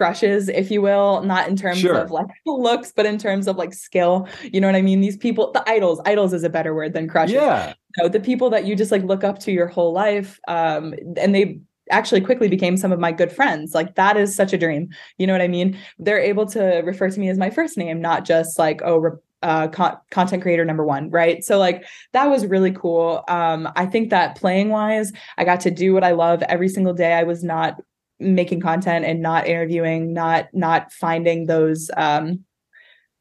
crushes, 0.00 0.48
if 0.48 0.70
you 0.70 0.80
will, 0.80 1.22
not 1.22 1.46
in 1.46 1.56
terms 1.56 1.78
Sure. 1.78 1.94
of 1.98 2.10
like 2.10 2.26
looks, 2.46 2.90
but 2.90 3.04
in 3.04 3.18
terms 3.18 3.46
of 3.46 3.56
like 3.56 3.74
skill. 3.74 4.26
You 4.42 4.58
know 4.58 4.66
what 4.66 4.74
I 4.74 4.80
mean? 4.80 5.02
These 5.02 5.18
people, 5.18 5.52
the 5.52 5.62
idols, 5.68 6.00
idols 6.06 6.32
is 6.32 6.42
a 6.42 6.48
better 6.48 6.74
word 6.74 6.94
than 6.94 7.06
crushes. 7.06 7.34
Yeah. 7.34 7.74
You 7.98 8.04
know, 8.04 8.08
the 8.08 8.18
people 8.18 8.48
that 8.48 8.64
you 8.64 8.74
just 8.74 8.90
like 8.90 9.02
look 9.02 9.24
up 9.24 9.38
to 9.40 9.52
your 9.52 9.66
whole 9.66 9.92
life. 9.92 10.40
Um, 10.48 10.94
and 11.18 11.34
they 11.34 11.60
actually 11.90 12.22
quickly 12.22 12.48
became 12.48 12.78
some 12.78 12.92
of 12.92 12.98
my 12.98 13.12
good 13.12 13.30
friends. 13.30 13.74
Like 13.74 13.94
that 13.96 14.16
is 14.16 14.34
such 14.34 14.54
a 14.54 14.58
dream. 14.58 14.88
You 15.18 15.26
know 15.26 15.34
what 15.34 15.42
I 15.42 15.48
mean? 15.48 15.76
They're 15.98 16.18
able 16.18 16.46
to 16.46 16.80
refer 16.82 17.10
to 17.10 17.20
me 17.20 17.28
as 17.28 17.36
my 17.36 17.50
first 17.50 17.76
name, 17.76 18.00
not 18.00 18.24
just 18.24 18.58
like, 18.58 18.80
oh, 18.82 18.96
re- 18.96 19.18
uh, 19.42 19.68
con- 19.68 19.98
content 20.10 20.42
creator 20.42 20.64
number 20.64 20.84
one, 20.84 21.10
right? 21.10 21.44
So 21.44 21.58
like 21.58 21.84
that 22.12 22.26
was 22.30 22.46
really 22.46 22.72
cool. 22.72 23.22
Um, 23.28 23.68
I 23.76 23.84
think 23.84 24.08
that 24.10 24.36
playing 24.36 24.70
wise, 24.70 25.12
I 25.36 25.44
got 25.44 25.60
to 25.60 25.70
do 25.70 25.92
what 25.92 26.04
I 26.04 26.12
love 26.12 26.42
every 26.42 26.68
single 26.70 26.94
day. 26.94 27.12
I 27.12 27.24
was 27.24 27.42
not 27.44 27.76
making 28.20 28.60
content 28.60 29.04
and 29.04 29.20
not 29.20 29.46
interviewing, 29.46 30.12
not 30.12 30.48
not 30.52 30.92
finding 30.92 31.46
those 31.46 31.90
um, 31.96 32.44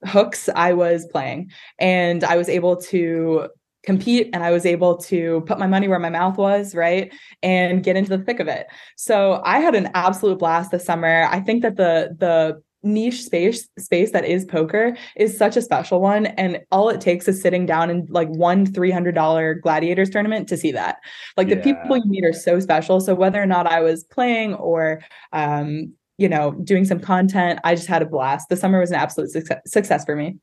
hooks. 0.06 0.50
I 0.56 0.74
was 0.74 1.06
playing, 1.06 1.52
and 1.80 2.24
I 2.24 2.38
was 2.38 2.50
able 2.50 2.78
to 2.78 3.50
compete 3.84 4.30
and 4.34 4.44
I 4.44 4.52
was 4.52 4.66
able 4.66 4.98
to 4.98 5.42
put 5.48 5.58
my 5.58 5.68
money 5.68 5.88
where 5.88 6.00
my 6.00 6.10
mouth 6.10 6.38
was, 6.38 6.76
right? 6.76 7.14
And 7.42 7.84
get 7.84 7.96
into 7.96 8.16
the 8.16 8.24
thick 8.24 8.40
of 8.40 8.48
it. 8.48 8.68
So 8.98 9.42
I 9.46 9.60
had 9.60 9.74
an 9.74 9.90
absolute 9.94 10.40
blast 10.40 10.72
this 10.72 10.86
summer. 10.86 11.28
I 11.32 11.40
think 11.40 11.64
that 11.64 11.78
the 11.78 12.16
the 12.18 12.62
niche 12.84 13.24
space 13.24 13.68
space 13.78 14.12
that 14.12 14.26
is 14.26 14.46
poker 14.46 14.96
is 15.16 15.38
such 15.38 15.58
a 15.58 15.62
special 15.62 16.00
one. 16.00 16.28
And 16.28 16.62
all 16.72 16.90
it 16.90 17.02
takes 17.02 17.28
is 17.28 17.42
sitting 17.42 17.66
down 17.66 17.90
in 17.90 18.08
like 18.10 18.30
one 18.30 18.66
$300 18.66 19.62
gladiators 19.62 20.10
tournament 20.10 20.48
to 20.50 20.58
see 20.58 20.72
that. 20.72 20.98
Like 21.38 21.50
the 21.50 21.58
people 21.58 21.98
you 21.98 22.04
meet 22.06 22.26
are 22.26 22.34
so 22.34 22.60
special. 22.60 23.00
So 23.02 23.16
whether 23.16 23.42
or 23.42 23.46
not 23.46 23.68
i 23.68 23.82
was 23.82 24.04
playing 24.04 24.54
or 24.56 25.02
um 25.34 25.94
you 26.18 26.30
know 26.30 26.52
doing 26.52 26.86
some 26.86 27.00
content 27.00 27.60
i 27.64 27.76
just 27.76 27.88
had 27.88 28.02
a 28.02 28.06
blast. 28.06 28.50
The 28.50 28.58
summer 28.58 28.80
was 28.80 28.92
an 28.92 28.98
absolute 28.98 29.30
success, 29.32 29.60
success 29.66 30.06
for 30.06 30.16
me. 30.16 30.38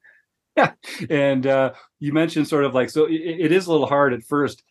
Yeah. 0.56 0.72
and 1.10 1.46
uh, 1.46 1.72
you 1.98 2.14
mentioned 2.14 2.48
sort 2.48 2.64
of 2.64 2.74
like 2.74 2.88
so 2.90 3.04
it, 3.04 3.12
it 3.14 3.52
is 3.52 3.66
a 3.66 3.72
little 3.72 3.86
hard 3.86 4.14
at 4.14 4.22
first 4.22 4.62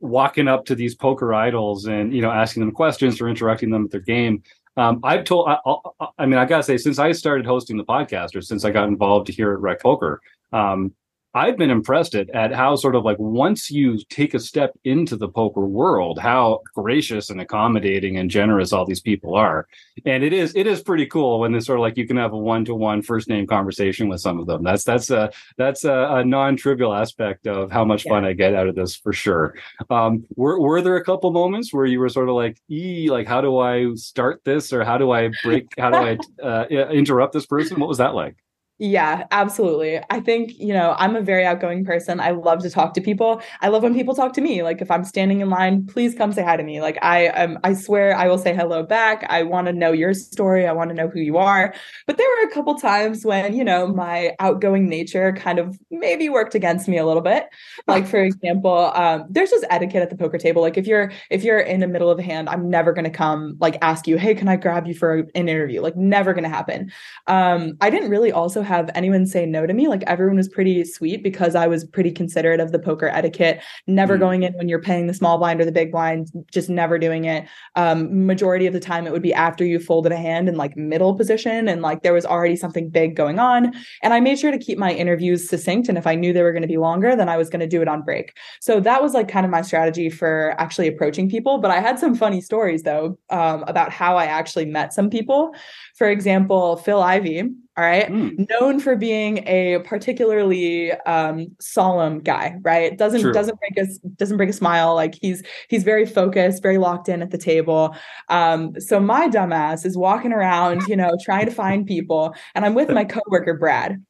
walking 0.00 0.48
up 0.48 0.64
to 0.64 0.74
these 0.74 0.94
poker 0.94 1.34
idols 1.34 1.84
and 1.84 2.14
you 2.14 2.22
know 2.22 2.30
asking 2.30 2.60
them 2.60 2.72
questions 2.72 3.20
or 3.20 3.28
interacting 3.28 3.70
them 3.70 3.82
with 3.82 3.92
their 3.92 4.00
game 4.00 4.42
um, 4.80 5.00
i've 5.04 5.24
told 5.24 5.48
I, 5.48 5.58
I, 6.00 6.06
I 6.18 6.26
mean 6.26 6.38
i 6.38 6.44
gotta 6.44 6.62
say 6.62 6.76
since 6.76 6.98
i 6.98 7.12
started 7.12 7.46
hosting 7.46 7.76
the 7.76 7.84
podcast 7.84 8.34
or 8.34 8.42
since 8.42 8.64
i 8.64 8.70
got 8.70 8.88
involved 8.88 9.28
here 9.28 9.52
at 9.52 9.60
rec 9.60 9.82
poker 9.82 10.20
um, 10.52 10.92
I've 11.32 11.56
been 11.56 11.70
impressed 11.70 12.16
at, 12.16 12.28
at 12.30 12.52
how 12.52 12.74
sort 12.74 12.96
of 12.96 13.04
like 13.04 13.18
once 13.18 13.70
you 13.70 13.98
take 14.08 14.34
a 14.34 14.40
step 14.40 14.72
into 14.84 15.16
the 15.16 15.28
poker 15.28 15.64
world, 15.64 16.18
how 16.18 16.60
gracious 16.74 17.30
and 17.30 17.40
accommodating 17.40 18.16
and 18.16 18.28
generous 18.28 18.72
all 18.72 18.84
these 18.84 19.00
people 19.00 19.36
are. 19.36 19.68
And 20.04 20.24
it 20.24 20.32
is 20.32 20.54
it 20.56 20.66
is 20.66 20.82
pretty 20.82 21.06
cool 21.06 21.40
when 21.40 21.54
it's 21.54 21.66
sort 21.66 21.78
of 21.78 21.82
like 21.82 21.96
you 21.96 22.06
can 22.06 22.16
have 22.16 22.32
a 22.32 22.38
one 22.38 22.64
to 22.64 22.74
one 22.74 23.00
first 23.00 23.28
name 23.28 23.46
conversation 23.46 24.08
with 24.08 24.20
some 24.20 24.40
of 24.40 24.46
them. 24.46 24.64
That's 24.64 24.82
that's 24.82 25.10
a 25.10 25.30
that's 25.56 25.84
a, 25.84 26.08
a 26.16 26.24
non 26.24 26.56
trivial 26.56 26.92
aspect 26.92 27.46
of 27.46 27.70
how 27.70 27.84
much 27.84 28.02
fun 28.04 28.24
I 28.24 28.32
get 28.32 28.54
out 28.54 28.66
of 28.66 28.74
this 28.74 28.96
for 28.96 29.12
sure. 29.12 29.54
Um, 29.88 30.24
were 30.34 30.60
were 30.60 30.82
there 30.82 30.96
a 30.96 31.04
couple 31.04 31.30
moments 31.30 31.72
where 31.72 31.86
you 31.86 32.00
were 32.00 32.08
sort 32.08 32.28
of 32.28 32.34
like, 32.34 32.60
e 32.68 33.08
like 33.08 33.28
how 33.28 33.40
do 33.40 33.58
I 33.58 33.94
start 33.94 34.42
this 34.44 34.72
or 34.72 34.84
how 34.84 34.98
do 34.98 35.12
I 35.12 35.30
break 35.44 35.68
how 35.78 35.90
do 35.90 35.96
I 35.96 36.18
uh, 36.42 36.66
interrupt 36.90 37.34
this 37.34 37.46
person? 37.46 37.78
What 37.78 37.88
was 37.88 37.98
that 37.98 38.14
like? 38.14 38.36
Yeah, 38.82 39.26
absolutely. 39.30 40.00
I 40.08 40.20
think, 40.20 40.58
you 40.58 40.72
know, 40.72 40.94
I'm 40.98 41.14
a 41.14 41.20
very 41.20 41.44
outgoing 41.44 41.84
person. 41.84 42.18
I 42.18 42.30
love 42.30 42.62
to 42.62 42.70
talk 42.70 42.94
to 42.94 43.02
people. 43.02 43.42
I 43.60 43.68
love 43.68 43.82
when 43.82 43.92
people 43.92 44.14
talk 44.14 44.32
to 44.32 44.40
me. 44.40 44.62
Like 44.62 44.80
if 44.80 44.90
I'm 44.90 45.04
standing 45.04 45.42
in 45.42 45.50
line, 45.50 45.86
please 45.86 46.14
come 46.14 46.32
say 46.32 46.42
hi 46.42 46.56
to 46.56 46.62
me. 46.62 46.80
Like 46.80 46.98
I 47.02 47.28
um 47.28 47.58
I 47.62 47.74
swear 47.74 48.16
I 48.16 48.26
will 48.26 48.38
say 48.38 48.54
hello 48.54 48.82
back. 48.82 49.26
I 49.28 49.42
want 49.42 49.66
to 49.66 49.74
know 49.74 49.92
your 49.92 50.14
story. 50.14 50.66
I 50.66 50.72
want 50.72 50.88
to 50.88 50.94
know 50.94 51.08
who 51.08 51.20
you 51.20 51.36
are. 51.36 51.74
But 52.06 52.16
there 52.16 52.26
were 52.26 52.48
a 52.48 52.54
couple 52.54 52.74
times 52.76 53.22
when, 53.22 53.52
you 53.54 53.64
know, 53.64 53.86
my 53.86 54.34
outgoing 54.40 54.88
nature 54.88 55.34
kind 55.34 55.58
of 55.58 55.78
maybe 55.90 56.30
worked 56.30 56.54
against 56.54 56.88
me 56.88 56.96
a 56.96 57.04
little 57.04 57.22
bit. 57.22 57.48
Like 57.86 58.06
for 58.06 58.22
example, 58.22 58.92
um 58.94 59.26
there's 59.28 59.50
just 59.50 59.66
etiquette 59.68 60.02
at 60.02 60.08
the 60.10 60.16
poker 60.16 60.38
table. 60.38 60.62
Like 60.62 60.78
if 60.78 60.86
you're 60.86 61.12
if 61.30 61.44
you're 61.44 61.58
in 61.60 61.80
the 61.80 61.86
middle 61.88 62.08
of 62.10 62.18
a 62.18 62.22
hand, 62.22 62.48
I'm 62.48 62.70
never 62.70 62.92
going 62.94 63.04
to 63.04 63.10
come 63.10 63.56
like 63.60 63.76
ask 63.82 64.06
you, 64.06 64.16
"Hey, 64.16 64.34
can 64.34 64.48
I 64.48 64.56
grab 64.56 64.86
you 64.86 64.94
for 64.94 65.18
an 65.18 65.28
interview?" 65.34 65.82
Like 65.82 65.96
never 65.96 66.32
going 66.32 66.44
to 66.44 66.48
happen. 66.50 66.90
Um 67.26 67.76
I 67.80 67.90
didn't 67.90 68.10
really 68.10 68.32
also 68.32 68.62
have 68.70 68.90
anyone 68.94 69.26
say 69.26 69.44
no 69.46 69.66
to 69.66 69.74
me. 69.74 69.88
Like 69.88 70.02
everyone 70.06 70.36
was 70.36 70.48
pretty 70.48 70.84
sweet 70.84 71.22
because 71.22 71.54
I 71.54 71.66
was 71.66 71.84
pretty 71.84 72.12
considerate 72.12 72.60
of 72.60 72.72
the 72.72 72.78
poker 72.78 73.08
etiquette, 73.08 73.60
never 73.86 74.16
Mm. 74.16 74.20
going 74.20 74.42
in 74.44 74.52
when 74.54 74.68
you're 74.68 74.80
paying 74.80 75.06
the 75.06 75.14
small 75.14 75.36
blind 75.38 75.60
or 75.60 75.64
the 75.64 75.72
big 75.72 75.90
blind, 75.92 76.28
just 76.52 76.70
never 76.70 76.98
doing 76.98 77.24
it. 77.24 77.44
Um, 77.76 78.26
majority 78.26 78.66
of 78.66 78.72
the 78.72 78.80
time 78.80 79.06
it 79.06 79.12
would 79.12 79.22
be 79.30 79.34
after 79.34 79.64
you 79.64 79.78
folded 79.78 80.12
a 80.12 80.16
hand 80.16 80.48
in 80.48 80.56
like 80.56 80.76
middle 80.76 81.14
position 81.16 81.68
and 81.68 81.82
like 81.82 82.02
there 82.02 82.12
was 82.12 82.24
already 82.24 82.56
something 82.56 82.88
big 82.88 83.16
going 83.16 83.38
on. 83.38 83.72
And 84.02 84.14
I 84.14 84.20
made 84.20 84.38
sure 84.38 84.52
to 84.52 84.58
keep 84.58 84.78
my 84.78 84.92
interviews 84.92 85.48
succinct. 85.48 85.88
And 85.88 85.98
if 85.98 86.06
I 86.06 86.14
knew 86.14 86.32
they 86.32 86.42
were 86.42 86.52
going 86.52 86.62
to 86.62 86.68
be 86.68 86.76
longer, 86.78 87.16
then 87.16 87.28
I 87.28 87.36
was 87.36 87.50
going 87.50 87.60
to 87.60 87.66
do 87.66 87.82
it 87.82 87.88
on 87.88 88.02
break. 88.02 88.36
So 88.60 88.80
that 88.80 89.02
was 89.02 89.12
like 89.14 89.28
kind 89.28 89.44
of 89.44 89.50
my 89.50 89.62
strategy 89.62 90.08
for 90.10 90.54
actually 90.58 90.88
approaching 90.88 91.28
people. 91.28 91.58
But 91.58 91.70
I 91.70 91.80
had 91.80 91.98
some 91.98 92.14
funny 92.14 92.40
stories 92.40 92.82
though 92.84 93.18
um, 93.30 93.64
about 93.66 93.90
how 93.92 94.16
I 94.16 94.26
actually 94.26 94.66
met 94.66 94.92
some 94.92 95.10
people. 95.10 95.54
For 96.00 96.08
example, 96.08 96.78
Phil 96.78 97.02
Ivey, 97.02 97.40
all 97.42 97.84
right, 97.84 98.08
Mm. 98.10 98.48
known 98.48 98.80
for 98.80 98.96
being 98.96 99.46
a 99.46 99.80
particularly 99.84 100.92
um, 101.04 101.48
solemn 101.60 102.20
guy, 102.20 102.56
right? 102.62 102.96
Doesn't 102.96 103.20
True. 103.20 103.34
doesn't 103.34 103.58
break 103.60 103.76
a 103.76 103.86
doesn't 104.16 104.38
break 104.38 104.48
a 104.48 104.54
smile. 104.54 104.94
Like 104.94 105.14
he's 105.20 105.42
he's 105.68 105.82
very 105.84 106.06
focused, 106.06 106.62
very 106.62 106.78
locked 106.78 107.10
in 107.10 107.20
at 107.20 107.32
the 107.32 107.36
table. 107.36 107.94
Um, 108.30 108.80
so 108.80 108.98
my 108.98 109.28
dumbass 109.28 109.84
is 109.84 109.94
walking 109.94 110.32
around, 110.32 110.88
you 110.88 110.96
know, 110.96 111.10
trying 111.22 111.44
to 111.44 111.52
find 111.52 111.86
people, 111.86 112.34
and 112.54 112.64
I'm 112.64 112.72
with 112.72 112.88
my 112.88 113.04
coworker 113.04 113.58
Brad. 113.58 114.02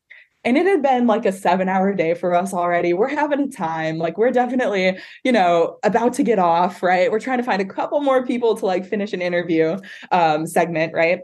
And 0.44 0.56
it 0.56 0.66
had 0.66 0.82
been 0.82 1.08
like 1.08 1.26
a 1.26 1.32
seven 1.32 1.68
hour 1.68 1.92
day 1.92 2.14
for 2.14 2.34
us 2.36 2.54
already. 2.54 2.92
We're 2.92 3.08
having 3.08 3.40
a 3.40 3.48
time. 3.48 3.98
Like, 3.98 4.16
we're 4.16 4.30
definitely, 4.30 4.96
you 5.24 5.32
know, 5.32 5.78
about 5.82 6.12
to 6.14 6.22
get 6.22 6.38
off, 6.38 6.84
right? 6.84 7.10
We're 7.10 7.18
trying 7.18 7.38
to 7.38 7.44
find 7.44 7.60
a 7.60 7.64
couple 7.64 8.00
more 8.00 8.24
people 8.24 8.56
to 8.58 8.64
like 8.64 8.86
finish 8.86 9.12
an 9.12 9.22
interview 9.22 9.76
um, 10.12 10.46
segment, 10.46 10.94
right? 10.94 11.18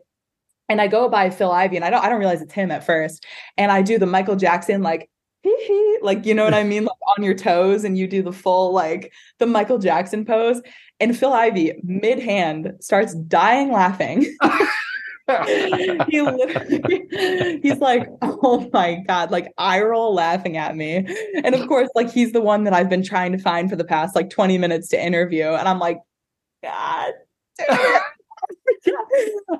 And 0.68 0.80
I 0.80 0.88
go 0.88 1.08
by 1.08 1.30
Phil 1.30 1.50
Ivey, 1.50 1.76
and 1.76 1.84
I 1.84 1.90
don't, 1.90 2.04
I 2.04 2.08
don't 2.08 2.18
realize 2.18 2.42
it's 2.42 2.52
him 2.52 2.70
at 2.70 2.84
first. 2.84 3.24
And 3.56 3.70
I 3.70 3.82
do 3.82 3.98
the 3.98 4.06
Michael 4.06 4.36
Jackson, 4.36 4.82
like, 4.82 5.08
like, 6.02 6.26
you 6.26 6.34
know 6.34 6.44
what 6.44 6.54
I 6.54 6.64
mean? 6.64 6.84
Like 6.84 6.98
on 7.16 7.24
your 7.24 7.34
toes, 7.34 7.84
and 7.84 7.96
you 7.96 8.08
do 8.08 8.22
the 8.22 8.32
full, 8.32 8.72
like, 8.72 9.12
the 9.38 9.46
Michael 9.46 9.78
Jackson 9.78 10.24
pose. 10.24 10.60
And 10.98 11.16
Phil 11.16 11.32
Ivey 11.32 11.80
mid 11.84 12.18
hand, 12.18 12.72
starts 12.80 13.14
dying 13.14 13.70
laughing. 13.70 14.22
he 16.08 16.22
literally, 16.22 17.60
he's 17.62 17.78
like, 17.78 18.08
oh 18.22 18.68
my 18.72 19.02
God, 19.08 19.30
like 19.30 19.52
eye 19.58 19.80
roll 19.80 20.14
laughing 20.14 20.56
at 20.56 20.76
me. 20.76 21.04
And 21.42 21.54
of 21.54 21.66
course, 21.68 21.88
like 21.94 22.12
he's 22.12 22.32
the 22.32 22.40
one 22.40 22.64
that 22.64 22.72
I've 22.72 22.88
been 22.88 23.02
trying 23.02 23.32
to 23.32 23.38
find 23.38 23.68
for 23.68 23.76
the 23.76 23.84
past 23.84 24.14
like 24.14 24.30
20 24.30 24.56
minutes 24.56 24.88
to 24.88 25.04
interview. 25.04 25.46
And 25.46 25.68
I'm 25.68 25.80
like, 25.80 25.98
God. 26.62 27.12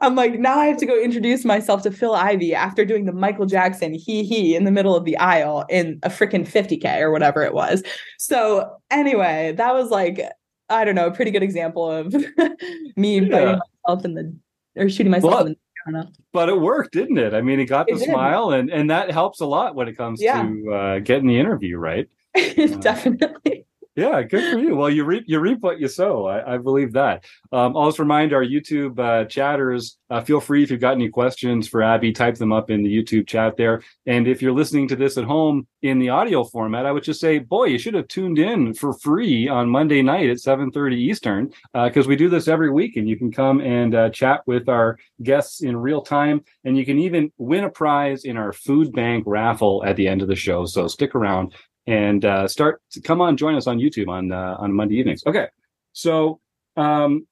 I'm 0.01 0.15
like, 0.15 0.39
now 0.39 0.59
I 0.59 0.67
have 0.67 0.77
to 0.79 0.87
go 0.87 1.01
introduce 1.01 1.45
myself 1.45 1.83
to 1.83 1.91
Phil 1.91 2.15
Ivey 2.15 2.55
after 2.55 2.85
doing 2.85 3.05
the 3.05 3.13
Michael 3.13 3.47
Jackson 3.47 3.95
he 3.95 4.25
he 4.25 4.55
in 4.57 4.65
the 4.65 4.71
middle 4.71 4.95
of 4.97 5.05
the 5.05 5.17
aisle 5.17 5.65
in 5.69 5.99
a 6.03 6.09
freaking 6.11 6.47
50K 6.47 7.01
or 7.01 7.11
whatever 7.11 7.43
it 7.43 7.55
was. 7.55 7.83
So 8.19 8.71
anyway, 8.91 9.55
that 9.57 9.75
was 9.75 9.91
like, 9.91 10.21
I 10.69 10.85
don't 10.85 10.95
know, 10.95 11.07
a 11.07 11.13
pretty 11.15 11.31
good 11.31 11.43
example 11.43 11.91
of 11.91 12.15
me 12.97 13.21
Yeah. 13.21 13.29
biting 13.31 13.61
myself 13.87 14.05
in 14.05 14.15
the 14.15 14.37
or 14.77 14.89
shooting 14.89 15.11
myself 15.13 15.33
Well, 15.33 15.47
in 15.47 15.53
the 15.93 16.13
but 16.33 16.49
it 16.49 16.61
worked, 16.61 16.93
didn't 16.95 17.17
it? 17.19 17.33
I 17.33 17.41
mean, 17.41 17.61
it 17.61 17.67
got 17.67 17.87
the 17.87 17.95
did. 17.95 18.09
smile, 18.09 18.51
and 18.51 18.71
and 18.71 18.91
that 18.91 19.11
helps 19.13 19.41
a 19.41 19.47
lot 19.47 19.77
when 19.77 19.87
it 19.87 19.97
comes 19.97 20.21
Yeah. 20.21 20.43
to 20.43 20.73
uh, 20.75 20.99
getting 20.99 21.29
the 21.29 21.39
interview, 21.39 21.79
right? 21.79 22.09
Definitely. 22.81 23.65
Yeah, 23.97 24.23
good 24.25 24.53
for 24.53 24.59
you. 24.59 24.77
Well, 24.77 24.91
you 24.91 25.05
reap 25.05 25.25
you 25.27 25.41
reap 25.41 25.61
what 25.61 25.81
you 25.81 25.89
sow. 25.89 26.27
I, 26.27 26.57
I 26.57 26.59
believe 26.59 26.93
that. 26.93 27.25
Um, 27.51 27.75
I'll 27.75 27.89
just 27.89 27.99
remind 27.99 28.35
our 28.35 28.45
YouTube 28.45 28.99
uh, 28.99 29.25
chatters. 29.25 29.97
Uh, 30.11 30.21
feel 30.21 30.39
free 30.39 30.63
if 30.63 30.71
you've 30.71 30.83
got 30.83 30.93
any 30.93 31.09
questions 31.09 31.67
for 31.67 31.83
Abby, 31.83 32.13
type 32.13 32.35
them 32.35 32.53
up 32.53 32.69
in 32.69 32.83
the 32.83 32.95
YouTube 32.95 33.27
chat 33.27 33.57
there. 33.57 33.83
And 34.05 34.29
if 34.29 34.43
you're 34.43 34.53
listening 34.53 34.87
to 34.89 34.97
this 34.97 35.17
at 35.17 35.25
home 35.25 35.67
in 35.81 35.99
the 35.99 36.11
audio 36.11 36.45
format, 36.45 36.85
I 36.85 36.93
would 36.93 37.05
just 37.05 37.21
say, 37.21 37.39
boy, 37.39 37.65
you 37.65 37.79
should 37.79 37.95
have 37.95 38.07
tuned 38.09 38.39
in 38.39 38.75
for 38.75 38.93
free 38.93 39.49
on 39.49 39.71
Monday 39.71 40.03
night 40.03 40.29
at 40.29 40.41
7:30 40.41 40.95
Eastern 40.97 41.51
because 41.73 42.07
we 42.07 42.17
do 42.17 42.29
this 42.29 42.49
every 42.49 42.71
week, 42.71 42.99
and 42.99 43.09
you 43.09 43.17
can 43.17 43.33
come 43.33 43.63
and 43.63 43.95
uh, 43.95 44.11
chat 44.11 44.43
with 44.47 44.69
our 44.69 44.99
guests 45.23 45.63
in 45.63 45.75
real 45.75 46.03
time, 46.03 46.43
and 46.65 46.77
you 46.77 46.85
can 46.85 46.99
even 46.99 47.33
win 47.39 47.65
a 47.65 47.71
prize 47.71 48.25
in 48.25 48.37
our 48.37 48.53
food 48.53 48.93
bank 48.93 49.25
raffle 49.27 49.83
at 49.87 49.97
the 49.97 50.07
end 50.07 50.21
of 50.21 50.29
the 50.29 50.37
show. 50.37 50.67
So 50.67 50.87
stick 50.87 51.15
around 51.15 51.55
and 51.87 52.25
uh, 52.25 52.49
start 52.49 52.83
come 53.05 53.21
on 53.21 53.37
join 53.37 53.55
us 53.55 53.67
on 53.67 53.79
youtube 53.79 54.09
on 54.09 54.33
uh, 54.33 54.57
on 54.59 54.73
monday 54.73 54.97
evenings. 54.97 55.23
Okay. 55.27 55.47
So 55.93 56.41
um 56.77 57.27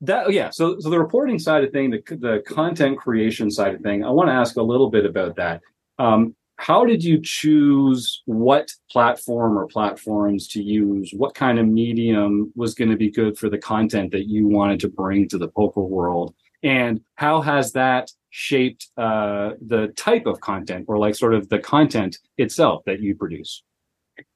that 0.00 0.32
yeah. 0.32 0.50
So 0.50 0.78
so 0.80 0.90
the 0.90 0.98
reporting 0.98 1.38
side 1.38 1.64
of 1.64 1.72
thing 1.72 1.90
the, 1.90 2.02
the 2.16 2.42
content 2.46 2.98
creation 2.98 3.50
side 3.50 3.74
of 3.74 3.80
thing 3.82 4.04
i 4.04 4.10
want 4.10 4.28
to 4.28 4.32
ask 4.32 4.56
a 4.56 4.62
little 4.62 4.90
bit 4.90 5.06
about 5.06 5.36
that. 5.36 5.60
Um 5.98 6.34
how 6.62 6.84
did 6.84 7.02
you 7.02 7.20
choose 7.20 8.22
what 8.26 8.70
platform 8.88 9.58
or 9.58 9.66
platforms 9.66 10.46
to 10.48 10.62
use? 10.62 11.12
What 11.12 11.34
kind 11.34 11.58
of 11.58 11.66
medium 11.66 12.52
was 12.54 12.74
going 12.74 12.90
to 12.90 12.96
be 12.96 13.10
good 13.10 13.36
for 13.36 13.48
the 13.48 13.58
content 13.58 14.12
that 14.12 14.28
you 14.28 14.46
wanted 14.46 14.78
to 14.80 14.88
bring 14.88 15.28
to 15.30 15.38
the 15.38 15.48
poker 15.48 15.80
world? 15.80 16.34
And 16.62 17.00
how 17.16 17.40
has 17.40 17.72
that 17.72 18.12
shaped 18.30 18.90
uh, 18.96 19.54
the 19.66 19.88
type 19.96 20.26
of 20.26 20.40
content 20.40 20.84
or 20.86 20.98
like 20.98 21.16
sort 21.16 21.34
of 21.34 21.48
the 21.48 21.58
content 21.58 22.18
itself 22.38 22.84
that 22.86 23.00
you 23.00 23.16
produce? 23.16 23.64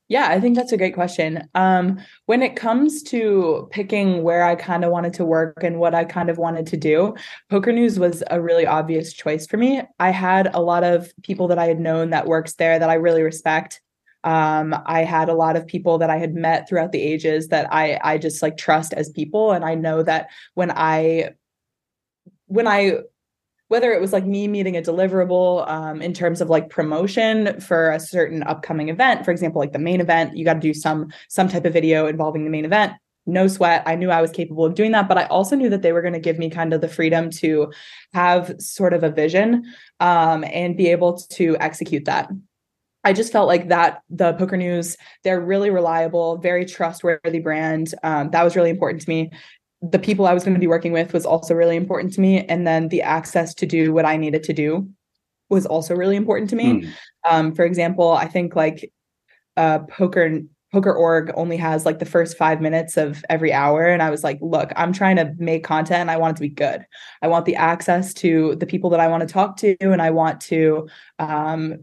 Yeah, 0.09 0.29
I 0.29 0.41
think 0.41 0.55
that's 0.55 0.71
a 0.71 0.77
great 0.77 0.95
question. 0.95 1.49
Um, 1.57 1.99
when 2.27 2.41
it 2.41 2.55
comes 2.55 3.03
to 3.05 3.69
picking 3.73 4.23
where 4.23 4.45
I 4.45 4.55
kind 4.55 4.85
of 4.85 4.93
wanted 4.93 5.15
to 5.15 5.25
work 5.25 5.65
and 5.65 5.81
what 5.81 5.97
I 5.97 6.05
kind 6.05 6.31
of 6.31 6.39
wanted 6.39 6.67
to 6.69 6.77
do, 6.77 7.15
Poker 7.51 7.73
News 7.73 7.99
was 7.99 8.23
a 8.31 8.41
really 8.41 8.67
obvious 8.67 9.13
choice 9.13 9.49
for 9.49 9.57
me. 9.57 9.83
I 9.99 10.11
had 10.11 10.55
a 10.55 10.61
lot 10.61 10.85
of 10.85 11.13
people 11.23 11.49
that 11.49 11.59
I 11.59 11.67
had 11.67 11.81
known 11.81 12.11
that 12.11 12.27
works 12.27 12.55
there 12.55 12.79
that 12.79 12.89
I 12.89 12.95
really 12.95 13.23
respect. 13.23 13.81
Um, 14.23 14.77
I 14.87 15.03
had 15.03 15.29
a 15.29 15.35
lot 15.35 15.57
of 15.57 15.67
people 15.67 15.99
that 15.99 16.11
I 16.11 16.19
had 16.19 16.35
met 16.35 16.69
throughout 16.69 16.93
the 16.93 17.03
ages 17.03 17.49
that 17.49 17.73
I 17.73 18.01
I 18.03 18.19
just 18.19 18.43
like 18.43 18.57
trust 18.57 18.93
as 18.93 19.11
people, 19.11 19.53
and 19.53 19.65
I 19.65 19.75
know 19.75 20.03
that 20.03 20.31
when 20.55 20.71
I 20.71 21.31
when 22.47 22.67
I 22.67 23.01
whether 23.69 23.93
it 23.93 24.01
was 24.01 24.13
like 24.13 24.25
me 24.25 24.49
meeting 24.49 24.77
a 24.77 24.83
deliverable 24.83 25.69
um, 25.69 26.01
in 26.01 26.13
terms 26.13 26.41
of 26.41 26.49
like 26.49 26.71
promotion 26.71 27.61
for 27.61 27.91
a 27.91 28.01
certain 28.01 28.43
upcoming 28.45 28.89
event 28.89 29.25
for 29.25 29.31
example 29.31 29.61
like 29.61 29.73
the 29.73 29.79
main 29.79 30.01
event 30.01 30.37
you 30.37 30.45
got 30.45 30.55
to 30.55 30.61
do 30.61 30.75
some 30.75 31.11
some 31.29 31.49
type 31.49 31.65
of 31.65 31.73
video 31.73 32.07
involving 32.07 32.45
the 32.45 32.51
main 32.51 32.65
event. 32.65 32.93
No 33.29 33.49
sweat. 33.49 33.83
I 33.87 33.97
knew 33.97 34.11
i 34.11 34.23
was 34.23 34.31
capable 34.31 34.65
of 34.65 34.75
doing 34.75 34.93
that 34.93 35.09
but 35.09 35.19
i 35.19 35.25
also 35.27 35.57
knew 35.57 35.69
that 35.71 35.83
they 35.83 35.93
were 35.93 36.03
going 36.03 36.15
to 36.15 36.21
give 36.21 36.39
me 36.39 36.49
kind 36.49 36.73
of 36.73 36.81
the 36.81 36.89
freedom 36.89 37.31
to 37.31 37.73
have 38.15 38.55
sort 38.61 38.95
of 38.95 39.03
a 39.03 39.11
vision 39.11 39.65
um, 40.01 40.45
and 40.45 40.77
be 40.77 40.89
able 40.89 41.15
to 41.15 41.57
execute 41.59 42.05
that. 42.05 42.31
I 43.07 43.13
just 43.13 43.31
felt 43.31 43.47
like 43.47 43.69
that 43.69 44.03
the 44.11 44.33
Poker 44.33 44.57
News, 44.57 44.97
they're 45.23 45.41
really 45.41 45.71
reliable, 45.71 46.39
very 46.39 46.65
trustworthy 46.65 47.39
brand. 47.39 47.95
Um, 48.03 48.31
that 48.31 48.43
was 48.43 48.57
really 48.57 48.71
important 48.71 49.03
to 49.03 49.09
me 49.09 49.31
the 49.91 49.99
people 49.99 50.27
I 50.27 50.35
was 50.35 50.45
going 50.45 50.55
to 50.55 50.61
be 50.61 50.67
working 50.67 50.93
with 50.93 51.13
was 51.13 51.27
also 51.27 51.55
really 51.55 51.77
important 51.77 52.13
to 52.15 52.21
me. 52.21 52.45
And 52.47 52.67
then 52.67 52.89
the 52.89 53.03
access 53.03 53.55
to 53.55 53.67
do 53.67 53.93
what 53.93 54.05
I 54.05 54.17
needed 54.17 54.43
to 54.45 54.53
do 54.53 54.89
was 55.49 55.67
also 55.67 55.95
really 55.95 56.17
important 56.17 56.51
to 56.51 56.57
me. 56.57 56.83
Mm. 56.83 56.93
Um, 57.29 57.55
for 57.55 57.65
example, 57.65 58.13
I 58.13 58.27
think 58.27 58.57
like 58.57 58.93
uh, 59.57 59.81
poker 59.81 60.41
poker 60.73 60.93
org 60.93 61.31
only 61.35 61.57
has 61.57 61.87
like 61.87 62.01
the 62.01 62.05
first 62.05 62.37
five 62.37 62.61
minutes 62.61 62.97
of 62.97 63.25
every 63.31 63.53
hour 63.53 63.87
and 63.87 64.03
i 64.03 64.11
was 64.11 64.25
like 64.25 64.37
look 64.43 64.73
i'm 64.75 64.93
trying 64.93 65.15
to 65.15 65.33
make 65.39 65.63
content 65.63 66.11
i 66.11 66.17
want 66.17 66.33
it 66.33 66.37
to 66.37 66.41
be 66.41 66.49
good 66.49 66.85
i 67.23 67.29
want 67.29 67.47
the 67.47 67.55
access 67.55 68.13
to 68.13 68.57
the 68.57 68.67
people 68.67 68.91
that 68.91 68.99
i 68.99 69.07
want 69.07 69.21
to 69.21 69.33
talk 69.33 69.57
to 69.57 69.77
and 69.81 70.03
i 70.03 70.11
want 70.11 70.41
to 70.41 70.89
um, 71.21 71.79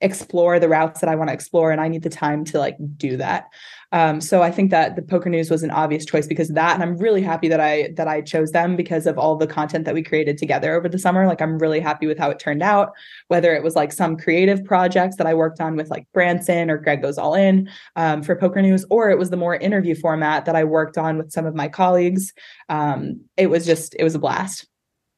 explore 0.00 0.60
the 0.60 0.68
routes 0.68 1.00
that 1.00 1.10
I 1.10 1.16
want 1.16 1.28
to 1.28 1.34
explore 1.34 1.72
and 1.72 1.80
I 1.80 1.88
need 1.88 2.02
the 2.02 2.10
time 2.10 2.44
to 2.46 2.58
like 2.58 2.76
do 2.96 3.16
that. 3.16 3.46
Um, 3.92 4.20
so 4.20 4.42
I 4.42 4.50
think 4.50 4.70
that 4.70 4.96
the 4.96 5.02
poker 5.02 5.30
news 5.30 5.50
was 5.50 5.62
an 5.62 5.70
obvious 5.70 6.04
choice 6.04 6.26
because 6.26 6.48
that 6.48 6.74
and 6.74 6.82
I'm 6.82 6.98
really 6.98 7.22
happy 7.22 7.48
that 7.48 7.60
I 7.60 7.88
that 7.96 8.06
I 8.06 8.20
chose 8.20 8.50
them 8.50 8.76
because 8.76 9.06
of 9.06 9.18
all 9.18 9.36
the 9.36 9.46
content 9.46 9.86
that 9.86 9.94
we 9.94 10.02
created 10.02 10.36
together 10.36 10.74
over 10.74 10.88
the 10.88 10.98
summer. 10.98 11.26
Like 11.26 11.40
I'm 11.40 11.58
really 11.58 11.80
happy 11.80 12.06
with 12.06 12.18
how 12.18 12.28
it 12.28 12.38
turned 12.38 12.62
out, 12.62 12.92
whether 13.28 13.54
it 13.54 13.62
was 13.62 13.76
like 13.76 13.92
some 13.92 14.16
creative 14.16 14.62
projects 14.62 15.16
that 15.16 15.26
I 15.26 15.32
worked 15.32 15.60
on 15.60 15.74
with 15.74 15.88
like 15.88 16.06
Branson 16.12 16.70
or 16.70 16.76
Greg 16.76 17.00
Goes 17.00 17.16
All 17.16 17.34
In 17.34 17.70
um, 17.96 18.22
for 18.22 18.36
poker 18.36 18.60
news, 18.60 18.84
or 18.90 19.10
it 19.10 19.18
was 19.18 19.30
the 19.30 19.36
more 19.38 19.56
interview 19.56 19.94
format 19.94 20.44
that 20.44 20.56
I 20.56 20.64
worked 20.64 20.98
on 20.98 21.16
with 21.16 21.32
some 21.32 21.46
of 21.46 21.54
my 21.54 21.68
colleagues. 21.68 22.34
Um, 22.68 23.22
it 23.38 23.46
was 23.46 23.64
just 23.64 23.96
it 23.98 24.04
was 24.04 24.14
a 24.14 24.18
blast. 24.18 24.66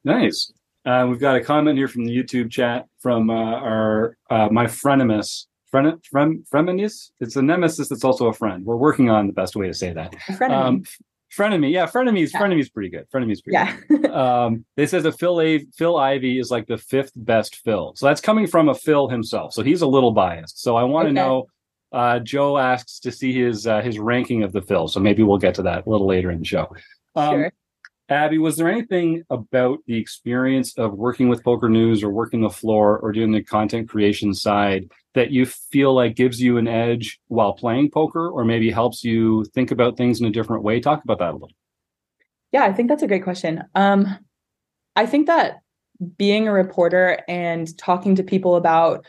Nice. 0.04 0.52
Uh, 0.86 1.06
we've 1.08 1.20
got 1.20 1.36
a 1.36 1.44
comment 1.44 1.76
here 1.76 1.88
from 1.88 2.04
the 2.04 2.16
YouTube 2.16 2.50
chat 2.50 2.86
from 3.00 3.30
uh, 3.30 3.34
our 3.34 4.16
uh, 4.30 4.48
my 4.50 4.66
frenemies. 4.66 5.46
Fren- 5.70 6.00
frem- 6.12 6.44
frenemies? 6.48 7.10
It's 7.20 7.36
a 7.36 7.42
nemesis 7.42 7.88
that's 7.88 8.04
also 8.04 8.26
a 8.26 8.32
friend. 8.32 8.64
We're 8.64 8.76
working 8.76 9.10
on 9.10 9.26
the 9.26 9.32
best 9.32 9.56
way 9.56 9.66
to 9.66 9.74
say 9.74 9.92
that. 9.92 10.12
Frenemy. 10.12 10.50
Um, 10.50 10.82
frenemy, 11.36 11.72
yeah, 11.72 11.86
frenemies. 11.86 12.32
Yeah. 12.32 12.40
Frenemies 12.40 12.72
pretty 12.72 12.88
good. 12.88 13.06
Frenemies 13.10 13.32
is 13.32 13.42
pretty 13.42 13.54
yeah. 13.54 13.76
good. 13.88 14.10
um, 14.10 14.64
they 14.76 14.86
says 14.86 15.04
that 15.04 15.18
Phil 15.18 15.40
A- 15.40 15.66
Phil 15.76 15.96
Ivey 15.96 16.38
is 16.38 16.50
like 16.50 16.66
the 16.66 16.78
fifth 16.78 17.12
best 17.14 17.56
Phil. 17.56 17.92
So 17.96 18.06
that's 18.06 18.20
coming 18.20 18.46
from 18.46 18.68
a 18.68 18.74
Phil 18.74 19.08
himself. 19.08 19.52
So 19.52 19.62
he's 19.62 19.82
a 19.82 19.86
little 19.86 20.12
biased. 20.12 20.60
So 20.60 20.76
I 20.76 20.84
want 20.84 21.06
to 21.06 21.10
okay. 21.10 21.14
know. 21.14 21.46
Uh, 21.92 22.20
Joe 22.20 22.56
asks 22.56 23.00
to 23.00 23.10
see 23.10 23.32
his 23.32 23.66
uh, 23.66 23.80
his 23.82 23.98
ranking 23.98 24.44
of 24.44 24.52
the 24.52 24.62
Phil. 24.62 24.86
So 24.86 25.00
maybe 25.00 25.24
we'll 25.24 25.38
get 25.38 25.56
to 25.56 25.62
that 25.62 25.86
a 25.86 25.90
little 25.90 26.06
later 26.06 26.30
in 26.30 26.38
the 26.38 26.44
show. 26.44 26.68
Um, 27.16 27.34
sure. 27.34 27.52
Abby, 28.08 28.38
was 28.38 28.56
there 28.56 28.68
anything 28.68 29.22
about 29.30 29.78
the 29.86 29.96
experience 29.96 30.76
of 30.76 30.94
working 30.94 31.28
with 31.28 31.44
Poker 31.44 31.68
News 31.68 32.02
or 32.02 32.10
working 32.10 32.40
the 32.40 32.50
floor 32.50 32.98
or 32.98 33.12
doing 33.12 33.30
the 33.30 33.42
content 33.42 33.88
creation 33.88 34.34
side 34.34 34.90
that 35.14 35.30
you 35.30 35.46
feel 35.46 35.94
like 35.94 36.14
gives 36.16 36.40
you 36.40 36.56
an 36.56 36.68
edge 36.68 37.20
while 37.28 37.52
playing 37.52 37.90
poker 37.90 38.28
or 38.28 38.44
maybe 38.44 38.70
helps 38.70 39.02
you 39.04 39.44
think 39.54 39.70
about 39.70 39.96
things 39.96 40.20
in 40.20 40.26
a 40.26 40.30
different 40.30 40.62
way? 40.62 40.80
Talk 40.80 41.02
about 41.04 41.18
that 41.18 41.30
a 41.30 41.32
little. 41.32 41.50
Yeah, 42.52 42.64
I 42.64 42.72
think 42.72 42.88
that's 42.88 43.02
a 43.02 43.08
great 43.08 43.24
question. 43.24 43.64
Um, 43.74 44.06
I 44.96 45.06
think 45.06 45.26
that 45.26 45.62
being 46.16 46.48
a 46.48 46.52
reporter 46.52 47.20
and 47.28 47.76
talking 47.78 48.14
to 48.16 48.22
people 48.22 48.56
about 48.56 49.04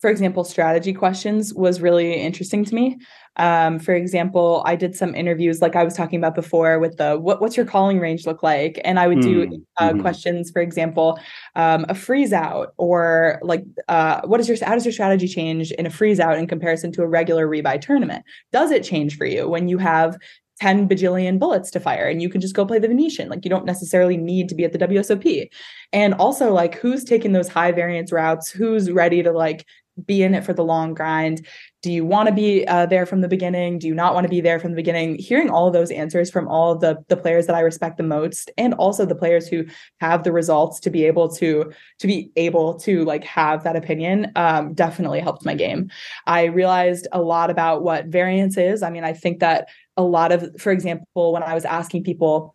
for 0.00 0.10
example, 0.10 0.44
strategy 0.44 0.92
questions 0.92 1.54
was 1.54 1.80
really 1.80 2.14
interesting 2.14 2.64
to 2.64 2.74
me. 2.74 2.98
Um, 3.36 3.78
for 3.78 3.94
example, 3.94 4.62
I 4.66 4.76
did 4.76 4.94
some 4.94 5.14
interviews, 5.14 5.60
like 5.60 5.76
I 5.76 5.84
was 5.84 5.94
talking 5.94 6.18
about 6.18 6.34
before, 6.34 6.78
with 6.78 6.96
the 6.96 7.18
what, 7.18 7.40
what's 7.40 7.56
your 7.56 7.66
calling 7.66 7.98
range 7.98 8.26
look 8.26 8.42
like, 8.42 8.80
and 8.84 8.98
I 8.98 9.08
would 9.08 9.20
do 9.20 9.46
mm, 9.46 9.62
uh, 9.78 9.90
mm-hmm. 9.90 10.00
questions, 10.00 10.50
for 10.50 10.60
example, 10.60 11.18
um, 11.54 11.86
a 11.88 11.94
freeze 11.94 12.32
out, 12.32 12.72
or 12.76 13.38
like 13.42 13.64
uh, 13.88 14.22
what 14.24 14.40
is 14.40 14.48
your 14.48 14.56
how 14.62 14.74
does 14.74 14.84
your 14.84 14.92
strategy 14.92 15.28
change 15.28 15.70
in 15.72 15.86
a 15.86 15.90
freeze 15.90 16.20
out 16.20 16.38
in 16.38 16.46
comparison 16.46 16.92
to 16.92 17.02
a 17.02 17.06
regular 17.06 17.46
rebuy 17.46 17.80
tournament? 17.80 18.24
Does 18.52 18.70
it 18.70 18.84
change 18.84 19.16
for 19.16 19.26
you 19.26 19.48
when 19.48 19.68
you 19.68 19.78
have 19.78 20.16
10 20.60 20.88
bajillion 20.88 21.38
bullets 21.38 21.70
to 21.70 21.80
fire 21.80 22.08
and 22.08 22.22
you 22.22 22.28
can 22.30 22.40
just 22.40 22.54
go 22.54 22.64
play 22.64 22.78
the 22.78 22.88
Venetian. 22.88 23.28
Like 23.28 23.44
you 23.44 23.50
don't 23.50 23.66
necessarily 23.66 24.16
need 24.16 24.48
to 24.48 24.54
be 24.54 24.64
at 24.64 24.72
the 24.72 24.78
WSOP. 24.78 25.48
And 25.92 26.14
also 26.14 26.52
like 26.52 26.76
who's 26.76 27.04
taking 27.04 27.32
those 27.32 27.48
high 27.48 27.72
variance 27.72 28.10
routes? 28.10 28.50
Who's 28.50 28.90
ready 28.90 29.22
to 29.22 29.32
like 29.32 29.66
be 30.04 30.22
in 30.22 30.34
it 30.34 30.44
for 30.44 30.52
the 30.52 30.64
long 30.64 30.94
grind? 30.94 31.46
Do 31.82 31.92
you 31.92 32.04
want 32.04 32.28
to 32.28 32.34
be 32.34 32.66
uh, 32.66 32.86
there 32.86 33.06
from 33.06 33.20
the 33.20 33.28
beginning? 33.28 33.78
Do 33.78 33.86
you 33.86 33.94
not 33.94 34.14
want 34.14 34.24
to 34.24 34.28
be 34.28 34.40
there 34.40 34.58
from 34.58 34.72
the 34.72 34.76
beginning? 34.76 35.16
Hearing 35.16 35.50
all 35.50 35.66
of 35.66 35.72
those 35.72 35.90
answers 35.90 36.30
from 36.30 36.48
all 36.48 36.72
of 36.72 36.80
the 36.80 36.96
the 37.08 37.16
players 37.16 37.46
that 37.46 37.54
I 37.56 37.60
respect 37.60 37.96
the 37.96 38.02
most, 38.02 38.50
and 38.58 38.74
also 38.74 39.06
the 39.06 39.14
players 39.14 39.46
who 39.46 39.64
have 40.00 40.24
the 40.24 40.32
results 40.32 40.80
to 40.80 40.90
be 40.90 41.04
able 41.04 41.28
to 41.36 41.72
to 42.00 42.06
be 42.06 42.30
able 42.36 42.78
to 42.80 43.04
like 43.04 43.24
have 43.24 43.64
that 43.64 43.76
opinion, 43.76 44.32
um, 44.36 44.74
definitely 44.74 45.20
helped 45.20 45.44
my 45.44 45.54
game. 45.54 45.90
I 46.26 46.44
realized 46.44 47.06
a 47.12 47.22
lot 47.22 47.50
about 47.50 47.82
what 47.82 48.06
variance 48.06 48.56
is. 48.56 48.82
I 48.82 48.90
mean, 48.90 49.04
I 49.04 49.12
think 49.12 49.40
that 49.40 49.68
a 49.96 50.02
lot 50.02 50.32
of, 50.32 50.60
for 50.60 50.72
example, 50.72 51.32
when 51.32 51.42
I 51.42 51.54
was 51.54 51.64
asking 51.64 52.04
people 52.04 52.54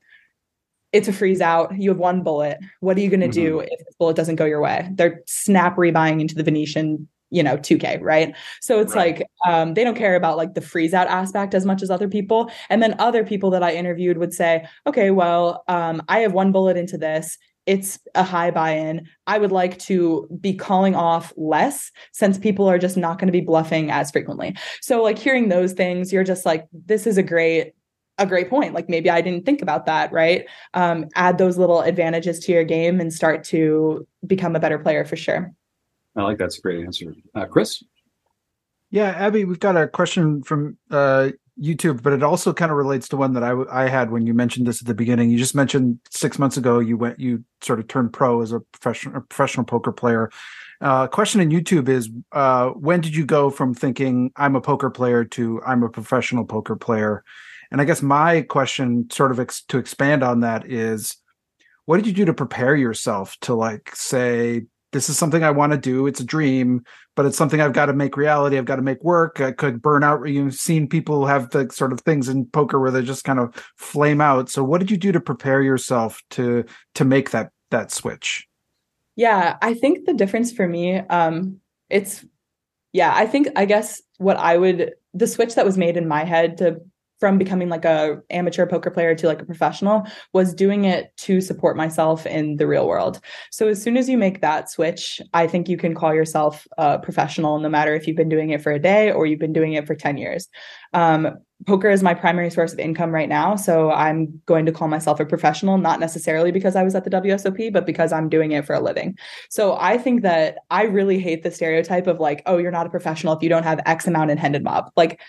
it's 0.92 1.08
a 1.08 1.14
freeze 1.14 1.42
out. 1.42 1.78
You 1.78 1.90
have 1.90 1.98
one 1.98 2.22
bullet. 2.22 2.58
What 2.82 2.98
are 2.98 3.00
you 3.00 3.10
going 3.10 3.22
to 3.22 3.28
mm-hmm. 3.28 3.58
do 3.58 3.60
if 3.62 3.80
the 3.80 3.94
bullet 3.98 4.16
doesn't 4.16 4.36
go 4.36 4.46
your 4.46 4.62
way? 4.62 4.90
They're 4.94 5.22
snap 5.26 5.78
rebuying 5.78 6.20
into 6.20 6.36
the 6.36 6.44
Venetian 6.44 7.08
you 7.32 7.42
know 7.42 7.58
2k 7.58 8.00
right? 8.02 8.36
So 8.60 8.80
it's 8.80 8.94
right. 8.94 9.20
like 9.20 9.28
um, 9.48 9.74
they 9.74 9.84
don't 9.84 9.96
care 9.96 10.16
about 10.16 10.38
like 10.38 10.54
the 10.54 10.62
freeze 10.62 10.94
out 10.94 11.08
aspect 11.08 11.56
as 11.56 11.66
much 11.66 11.82
as 11.82 11.90
other 11.90 12.08
people. 12.08 12.52
And 12.70 12.84
then 12.84 12.96
other 13.00 13.24
people 13.24 13.50
that 13.52 13.64
i 13.64 13.74
interviewed 13.74 14.18
would 14.18 14.34
say 14.34 14.68
okay 14.86 15.12
well 15.12 15.64
um, 15.68 16.02
i 16.10 16.20
have 16.20 16.34
one 16.34 16.52
bullet 16.52 16.78
into 16.78 16.98
this. 16.98 17.38
It's 17.68 18.00
a 18.16 18.24
high 18.24 18.50
buy-in. 18.50 19.08
I 19.28 19.38
would 19.38 19.52
like 19.52 19.78
to 19.80 20.28
be 20.42 20.54
calling 20.54 20.96
off 20.96 21.32
less 21.38 21.92
since 22.12 22.40
people 22.40 22.68
are 22.68 22.80
just 22.80 22.98
not 22.98 23.20
going 23.20 23.28
to 23.28 23.32
be 23.32 23.42
bluffing 23.42 23.92
as 23.92 24.10
frequently. 24.10 24.56
So 24.82 25.04
like 25.04 25.20
hearing 25.20 25.50
those 25.50 25.74
things 25.74 26.12
you're 26.12 26.24
just 26.24 26.46
like 26.46 26.68
this 26.74 27.08
is 27.08 27.18
a 27.18 27.24
great 27.24 27.74
a 28.18 28.26
great 28.26 28.50
point. 28.50 28.74
Like 28.74 28.90
maybe 28.90 29.10
i 29.10 29.22
didn't 29.22 29.46
think 29.46 29.62
about 29.62 29.86
that 29.86 30.12
right? 30.12 30.46
Um, 30.74 31.08
add 31.16 31.38
those 31.38 31.58
little 31.58 31.82
advantages 31.82 32.40
to 32.42 32.52
your 32.52 32.64
game 32.64 33.00
and 33.00 33.14
start 33.14 33.44
to 33.46 34.08
become 34.26 34.56
a 34.56 34.60
better 34.60 34.80
player 34.80 35.06
for 35.06 35.16
sure 35.16 35.54
I 36.16 36.24
like 36.24 36.38
that's 36.38 36.58
a 36.58 36.62
great 36.62 36.86
answer. 36.86 37.14
Uh, 37.34 37.46
Chris? 37.46 37.84
Yeah, 38.90 39.10
Abby, 39.12 39.46
we've 39.46 39.60
got 39.60 39.78
a 39.78 39.88
question 39.88 40.44
from 40.44 40.78
uh, 40.90 41.30
YouTube, 41.60 42.02
but 42.04 42.14
it 42.14 42.24
also 42.24 42.54
kind 42.54 42.72
of 42.72 42.78
relates 42.78 43.08
to 43.10 43.18
one 43.18 43.34
that 43.34 43.44
I, 43.44 43.54
I 43.72 43.88
had 43.88 44.12
when 44.12 44.26
you 44.26 44.34
mentioned 44.34 44.68
this 44.68 44.82
at 44.82 44.88
the 44.88 44.94
beginning. 44.94 45.30
You 45.30 45.38
just 45.38 45.56
mentioned 45.56 46.00
six 46.10 46.40
months 46.40 46.58
ago 46.58 46.80
you 46.80 46.98
went 46.98 47.20
you 47.20 47.44
sort 47.62 47.80
of 47.80 47.88
turned 47.88 48.14
pro 48.14 48.42
as 48.42 48.52
a 48.52 48.60
professional 48.60 49.22
professional 49.22 49.66
poker 49.66 49.92
player. 49.92 50.30
Uh, 50.82 51.08
question 51.08 51.40
in 51.40 51.50
YouTube 51.50 51.88
is 51.88 52.10
uh, 52.32 52.70
when 52.70 53.02
did 53.02 53.16
you 53.16 53.26
go 53.26 53.50
from 53.50 53.74
thinking 53.74 54.32
I'm 54.36 54.56
a 54.56 54.62
poker 54.62 54.90
player 54.90 55.24
to 55.26 55.62
I'm 55.66 55.84
a 55.84 55.90
professional 55.90 56.46
poker 56.46 56.76
player? 56.76 57.24
And 57.72 57.80
I 57.80 57.86
guess 57.86 58.02
my 58.02 58.42
question, 58.42 59.10
sort 59.10 59.32
of 59.32 59.40
ex- 59.40 59.64
to 59.70 59.78
expand 59.78 60.24
on 60.24 60.42
that, 60.42 60.70
is 60.70 61.16
what 61.86 61.98
did 61.98 62.08
you 62.08 62.14
do 62.14 62.26
to 62.26 62.34
prepare 62.34 62.76
yourself 62.76 63.38
to 63.42 63.54
like 63.54 63.96
say 63.96 64.64
this 64.92 65.10
is 65.10 65.18
something 65.18 65.44
I 65.44 65.52
want 65.52 65.72
to 65.72 65.78
do. 65.78 66.08
It's 66.08 66.20
a 66.20 66.26
dream, 66.26 66.84
but 67.16 67.26
it's 67.26 67.38
something 67.38 67.62
I've 67.62 67.74
got 67.74 67.88
to 67.88 67.94
make 67.94 68.18
reality. 68.18 68.58
I've 68.58 68.66
got 68.66 68.76
to 68.76 68.82
make 68.82 69.04
work. 69.04 69.40
I 69.40 69.52
could 69.52 69.82
burn 69.82 70.04
out. 70.04 70.24
You've 70.28 70.56
seen 70.56 70.88
people 70.88 71.26
have 71.26 71.50
the 71.52 71.70
sort 71.70 71.94
of 71.94 72.02
things 72.02 72.30
in 72.30 72.46
poker 72.46 72.80
where 72.80 72.92
they 72.92 73.02
just 73.02 73.24
kind 73.24 73.40
of 73.40 73.56
flame 73.78 74.22
out. 74.22 74.50
So 74.50 74.64
what 74.64 74.80
did 74.80 74.92
you 74.92 74.98
do 74.98 75.12
to 75.12 75.20
prepare 75.20 75.62
yourself 75.62 76.22
to 76.32 76.66
to 76.96 77.06
make 77.06 77.32
that 77.32 77.52
that 77.70 77.92
switch? 77.92 78.48
Yeah, 79.16 79.58
I 79.62 79.74
think 79.74 80.06
the 80.06 80.14
difference 80.14 80.52
for 80.52 80.68
me, 80.68 80.98
um, 80.98 81.60
it's 81.90 82.26
yeah, 82.94 83.14
I 83.16 83.26
think 83.26 83.48
I 83.56 83.66
guess 83.66 84.02
what 84.18 84.38
I 84.38 84.58
would 84.58 84.94
the 85.14 85.28
switch 85.28 85.56
that 85.56 85.66
was 85.66 85.78
made 85.78 85.98
in 85.98 86.08
my 86.08 86.24
head 86.24 86.58
to 86.58 86.82
from 87.22 87.38
becoming 87.38 87.70
like 87.70 87.86
a 87.86 88.20
amateur 88.32 88.66
poker 88.66 88.90
player 88.90 89.14
to 89.14 89.28
like 89.28 89.42
a 89.42 89.46
professional 89.46 90.06
was 90.34 90.56
doing 90.56 90.86
it 90.86 91.16
to 91.16 91.40
support 91.40 91.78
myself 91.78 92.26
in 92.26 92.58
the 92.58 92.66
real 92.66 92.88
world. 92.88 93.22
So 93.52 93.68
as 93.68 93.82
soon 93.82 93.96
as 93.96 94.10
you 94.10 94.18
make 94.18 94.42
that 94.42 94.72
switch, 94.72 95.22
I 95.32 95.46
think 95.46 95.70
you 95.70 95.78
can 95.78 95.94
call 95.94 96.16
yourself 96.16 96.68
a 96.80 96.98
professional 96.98 97.60
no 97.60 97.70
matter 97.70 97.94
if 97.94 98.08
you've 98.08 98.18
been 98.18 98.28
doing 98.28 98.50
it 98.50 98.62
for 98.62 98.72
a 98.72 98.80
day 98.80 99.12
or 99.12 99.28
you've 99.28 99.40
been 99.40 99.54
doing 99.54 99.74
it 99.74 99.86
for 99.86 99.94
10 99.94 100.18
years. 100.18 100.50
Um, 100.94 101.38
poker 101.68 101.92
is 101.92 102.02
my 102.02 102.16
primary 102.16 102.50
source 102.50 102.74
of 102.74 102.80
income 102.80 103.12
right 103.12 103.30
now. 103.30 103.56
So 103.56 103.92
I'm 103.92 104.42
going 104.48 104.66
to 104.66 104.72
call 104.72 104.88
myself 104.88 105.20
a 105.20 105.26
professional, 105.26 105.78
not 105.78 106.00
necessarily 106.00 106.52
because 106.52 106.76
I 106.76 106.82
was 106.82 106.96
at 106.96 107.04
the 107.04 107.12
WSOP, 107.12 107.72
but 107.72 107.86
because 107.86 108.12
I'm 108.12 108.30
doing 108.30 108.52
it 108.52 108.66
for 108.66 108.74
a 108.74 108.80
living. 108.80 109.16
So 109.52 109.78
I 109.80 110.00
think 110.00 110.24
that 110.24 110.58
I 110.72 110.86
really 110.86 111.20
hate 111.20 111.44
the 111.44 111.52
stereotype 111.52 112.08
of 112.08 112.20
like, 112.20 112.42
oh, 112.48 112.58
you're 112.58 112.72
not 112.72 112.88
a 112.88 112.90
professional 112.90 113.34
if 113.34 113.44
you 113.44 113.50
don't 113.50 113.64
have 113.64 113.80
X 113.86 114.08
amount 114.08 114.32
in 114.32 114.40
Hendon 114.40 114.64
Mob. 114.64 114.92
Like, 114.96 115.22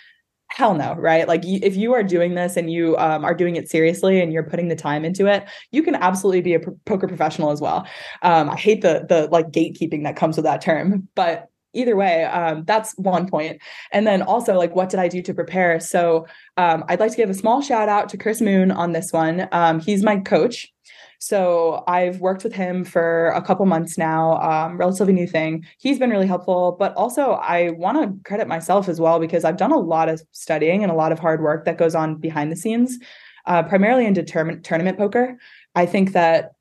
hell 0.55 0.75
no 0.75 0.95
right? 0.95 1.27
Like 1.27 1.43
if 1.45 1.77
you 1.77 1.95
are 1.95 2.03
doing 2.03 2.35
this 2.35 2.57
and 2.57 2.71
you 2.71 2.97
um, 2.99 3.25
are 3.25 3.35
doing 3.35 3.57
it 3.57 3.69
seriously 3.71 4.21
and 4.21 4.33
you're 4.33 4.43
putting 4.43 4.69
the 4.69 4.77
time 4.77 5.05
into 5.05 5.27
it 5.27 5.49
you 5.71 5.83
can 5.83 5.95
absolutely 5.95 6.43
be 6.43 6.55
a 6.55 6.61
poker 6.85 7.09
professional 7.09 7.51
as 7.51 7.61
well. 7.61 7.87
Um, 8.23 8.51
i 8.51 8.57
hate 8.57 8.83
the 8.83 9.07
the 9.09 9.29
like 9.31 9.51
gatekeeping 9.51 10.05
that 10.05 10.17
comes 10.17 10.37
with 10.37 10.45
that 10.45 10.61
term 10.61 11.09
but 11.15 11.49
either 11.75 11.97
way 11.97 12.25
um, 12.25 12.65
that's 12.67 12.93
one 12.99 13.29
point. 13.29 13.61
And 13.93 14.07
then 14.07 14.23
also 14.23 14.55
like 14.55 14.75
what 14.75 14.91
did 14.91 15.01
i 15.01 15.09
do 15.09 15.23
to 15.23 15.35
prepare? 15.35 15.81
So 15.81 16.27
um, 16.57 16.85
i'd 16.89 17.01
like 17.01 17.11
to 17.13 17.17
give 17.17 17.31
a 17.31 17.35
small 17.35 17.63
shout 17.63 17.89
out 17.89 18.09
to 18.11 18.19
chris 18.19 18.41
moon 18.41 18.71
on 18.71 18.93
this 18.93 19.13
one. 19.13 19.49
Um, 19.53 19.81
he's 19.81 20.03
my 20.03 20.19
coach 20.19 20.72
so 21.23 21.85
I've 21.87 22.19
worked 22.19 22.43
with 22.43 22.53
him 22.53 22.85
for 22.85 23.29
a 23.29 23.41
couple 23.41 23.65
months 23.65 23.97
now, 23.97 24.41
um, 24.43 24.77
relatively 24.77 25.13
new 25.13 25.29
thing. 25.29 25.65
He's 25.79 25.97
been 25.97 26.11
really 26.11 26.27
helpful, 26.27 26.75
but 26.77 26.93
also 26.95 27.35
I 27.35 27.71
want 27.71 28.03
to 28.03 28.29
credit 28.29 28.49
myself 28.49 28.89
as 28.89 29.01
well 29.01 29.21
because 29.21 29.45
I've 29.45 29.57
done 29.57 29.71
a 29.71 29.79
lot 29.79 30.09
of 30.09 30.21
studying 30.33 30.83
and 30.83 30.91
a 30.91 30.97
lot 30.97 31.13
of 31.13 31.21
hard 31.21 31.41
work 31.41 31.65
that 31.65 31.79
goes 31.79 31.95
on 31.95 32.17
behind 32.17 32.51
the 32.51 32.57
scenes, 32.57 32.99
uh, 33.47 33.63
primarily 33.63 34.05
in 34.05 34.15
determin- 34.15 34.65
tournament 34.65 34.99
poker. 34.99 35.39
I 35.77 35.87
think 35.87 36.11
that 36.11 36.55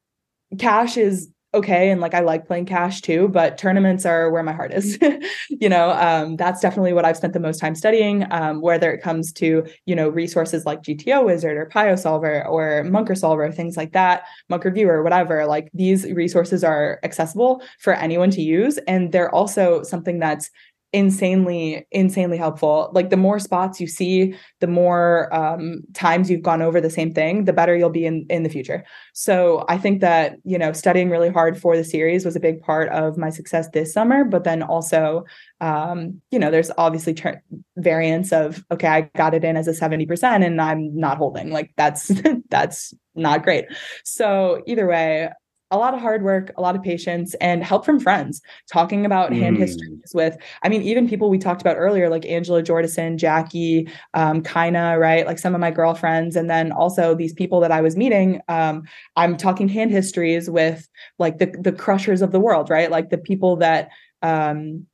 cash 0.59 0.95
is 0.95 1.27
okay 1.53 1.89
and 1.89 1.99
like 1.99 2.13
i 2.13 2.19
like 2.21 2.47
playing 2.47 2.65
cash 2.65 3.01
too 3.01 3.27
but 3.27 3.57
tournaments 3.57 4.05
are 4.05 4.31
where 4.31 4.43
my 4.43 4.53
heart 4.53 4.73
is. 4.73 4.97
You 5.49 5.69
know 5.69 5.91
um, 5.91 6.37
that's 6.37 6.61
definitely 6.61 6.93
what 6.93 7.05
i've 7.05 7.17
spent 7.17 7.33
the 7.33 7.39
most 7.39 7.59
time 7.59 7.75
studying 7.75 8.25
um, 8.31 8.61
whether 8.61 8.91
it 8.91 9.01
comes 9.01 9.31
to 9.33 9.65
you 9.85 9.95
know 9.95 10.09
resources 10.09 10.65
like 10.65 10.81
gto 10.81 11.25
wizard 11.25 11.57
or 11.57 11.67
piosolver 11.67 12.47
or 12.47 12.83
monker 12.85 13.17
solver 13.17 13.51
things 13.51 13.77
like 13.77 13.91
that 13.91 14.23
monker 14.51 14.73
viewer 14.73 15.03
whatever 15.03 15.45
like 15.45 15.69
these 15.73 16.05
resources 16.11 16.63
are 16.63 16.99
accessible 17.03 17.61
for 17.79 17.93
anyone 17.93 18.31
to 18.31 18.41
use 18.41 18.77
and 18.87 19.11
they're 19.11 19.33
also 19.35 19.83
something 19.83 20.19
that's 20.19 20.49
insanely 20.93 21.85
insanely 21.91 22.37
helpful. 22.37 22.89
Like 22.93 23.09
the 23.09 23.17
more 23.17 23.39
spots 23.39 23.79
you 23.79 23.87
see 23.87 24.35
the 24.59 24.67
more 24.67 25.33
um, 25.33 25.81
times 25.93 26.29
you've 26.29 26.41
gone 26.41 26.61
over 26.61 26.81
the 26.81 26.89
same 26.89 27.13
thing 27.13 27.45
the 27.45 27.53
better 27.53 27.75
you'll 27.75 27.89
be 27.89 28.05
in 28.05 28.25
in 28.29 28.43
the 28.43 28.49
future. 28.49 28.83
So 29.13 29.65
i 29.69 29.77
think 29.77 30.01
that 30.01 30.37
you 30.43 30.57
know 30.57 30.73
studying 30.73 31.09
really 31.09 31.29
hard 31.29 31.59
for 31.59 31.75
the 31.75 31.83
series 31.83 32.25
was 32.25 32.35
a 32.35 32.39
big 32.39 32.61
part 32.61 32.89
of 32.89 33.17
my 33.17 33.29
success 33.29 33.69
this 33.69 33.93
summer 33.93 34.23
but 34.23 34.43
then 34.43 34.61
also 34.63 35.25
um, 35.59 36.21
you 36.31 36.39
know 36.39 36.51
there's 36.51 36.71
obviously 36.77 37.13
ter- 37.13 37.41
variance 37.77 38.31
of 38.31 38.63
okay 38.71 38.87
i 38.87 39.01
got 39.15 39.33
it 39.33 39.43
in 39.43 39.57
as 39.57 39.67
a 39.67 39.71
70% 39.71 40.45
and 40.45 40.61
i'm 40.61 40.95
not 40.95 41.17
holding. 41.17 41.51
Like 41.51 41.73
that's 41.75 42.11
that's 42.49 42.93
not 43.15 43.43
great. 43.43 43.65
So 44.05 44.63
either 44.65 44.87
way 44.87 45.29
a 45.71 45.77
lot 45.77 45.93
of 45.93 46.01
hard 46.01 46.21
work, 46.21 46.51
a 46.57 46.61
lot 46.61 46.75
of 46.75 46.83
patience, 46.83 47.33
and 47.35 47.63
help 47.63 47.85
from 47.85 47.99
friends. 47.99 48.41
Talking 48.71 49.05
about 49.05 49.31
mm. 49.31 49.39
hand 49.39 49.57
histories 49.57 50.11
with, 50.13 50.37
I 50.63 50.69
mean, 50.69 50.81
even 50.81 51.07
people 51.07 51.29
we 51.29 51.37
talked 51.37 51.61
about 51.61 51.77
earlier, 51.77 52.09
like 52.09 52.25
Angela 52.25 52.61
Jordison, 52.61 53.15
Jackie, 53.15 53.89
um, 54.13 54.43
Kaina, 54.43 54.99
right? 54.99 55.25
Like 55.25 55.39
some 55.39 55.55
of 55.55 55.61
my 55.61 55.71
girlfriends, 55.71 56.35
and 56.35 56.49
then 56.49 56.71
also 56.71 57.15
these 57.15 57.33
people 57.33 57.61
that 57.61 57.71
I 57.71 57.81
was 57.81 57.95
meeting. 57.95 58.41
Um, 58.49 58.83
I'm 59.15 59.37
talking 59.37 59.69
hand 59.69 59.91
histories 59.91 60.49
with 60.49 60.87
like 61.17 61.37
the 61.37 61.47
the 61.47 61.71
crushers 61.71 62.21
of 62.21 62.31
the 62.31 62.39
world, 62.39 62.69
right? 62.69 62.91
Like 62.91 63.09
the 63.09 63.17
people 63.17 63.55
that, 63.57 63.89
um, 64.21 64.85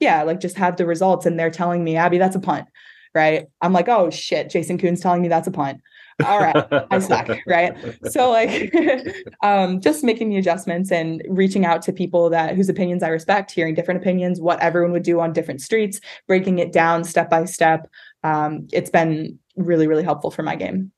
yeah, 0.00 0.24
like 0.24 0.40
just 0.40 0.56
have 0.56 0.76
the 0.76 0.86
results, 0.86 1.24
and 1.24 1.38
they're 1.38 1.50
telling 1.50 1.84
me, 1.84 1.96
Abby, 1.96 2.18
that's 2.18 2.36
a 2.36 2.40
punt, 2.40 2.66
right? 3.14 3.46
I'm 3.62 3.72
like, 3.72 3.88
oh 3.88 4.10
shit, 4.10 4.50
Jason 4.50 4.76
Koon's 4.76 5.00
telling 5.00 5.22
me 5.22 5.28
that's 5.28 5.48
a 5.48 5.52
punt 5.52 5.80
all 6.24 6.40
right. 6.40 6.66
I 6.90 6.98
suck 6.98 7.28
right? 7.46 7.76
So 8.10 8.30
like 8.30 8.74
um 9.42 9.80
just 9.80 10.02
making 10.02 10.30
the 10.30 10.36
adjustments 10.36 10.90
and 10.90 11.22
reaching 11.28 11.64
out 11.64 11.82
to 11.82 11.92
people 11.92 12.30
that 12.30 12.56
whose 12.56 12.68
opinions 12.68 13.02
i 13.02 13.08
respect 13.08 13.50
hearing 13.50 13.74
different 13.74 14.00
opinions 14.00 14.40
what 14.40 14.60
everyone 14.60 14.92
would 14.92 15.02
do 15.02 15.20
on 15.20 15.32
different 15.32 15.60
streets 15.60 16.00
breaking 16.26 16.58
it 16.58 16.72
down 16.72 17.04
step 17.04 17.28
by 17.28 17.44
step. 17.44 17.88
Um 18.22 18.66
it's 18.72 18.90
been 18.90 19.38
really 19.56 19.86
really 19.86 20.04
helpful 20.04 20.30
for 20.30 20.42
my 20.42 20.56
game. 20.56 20.92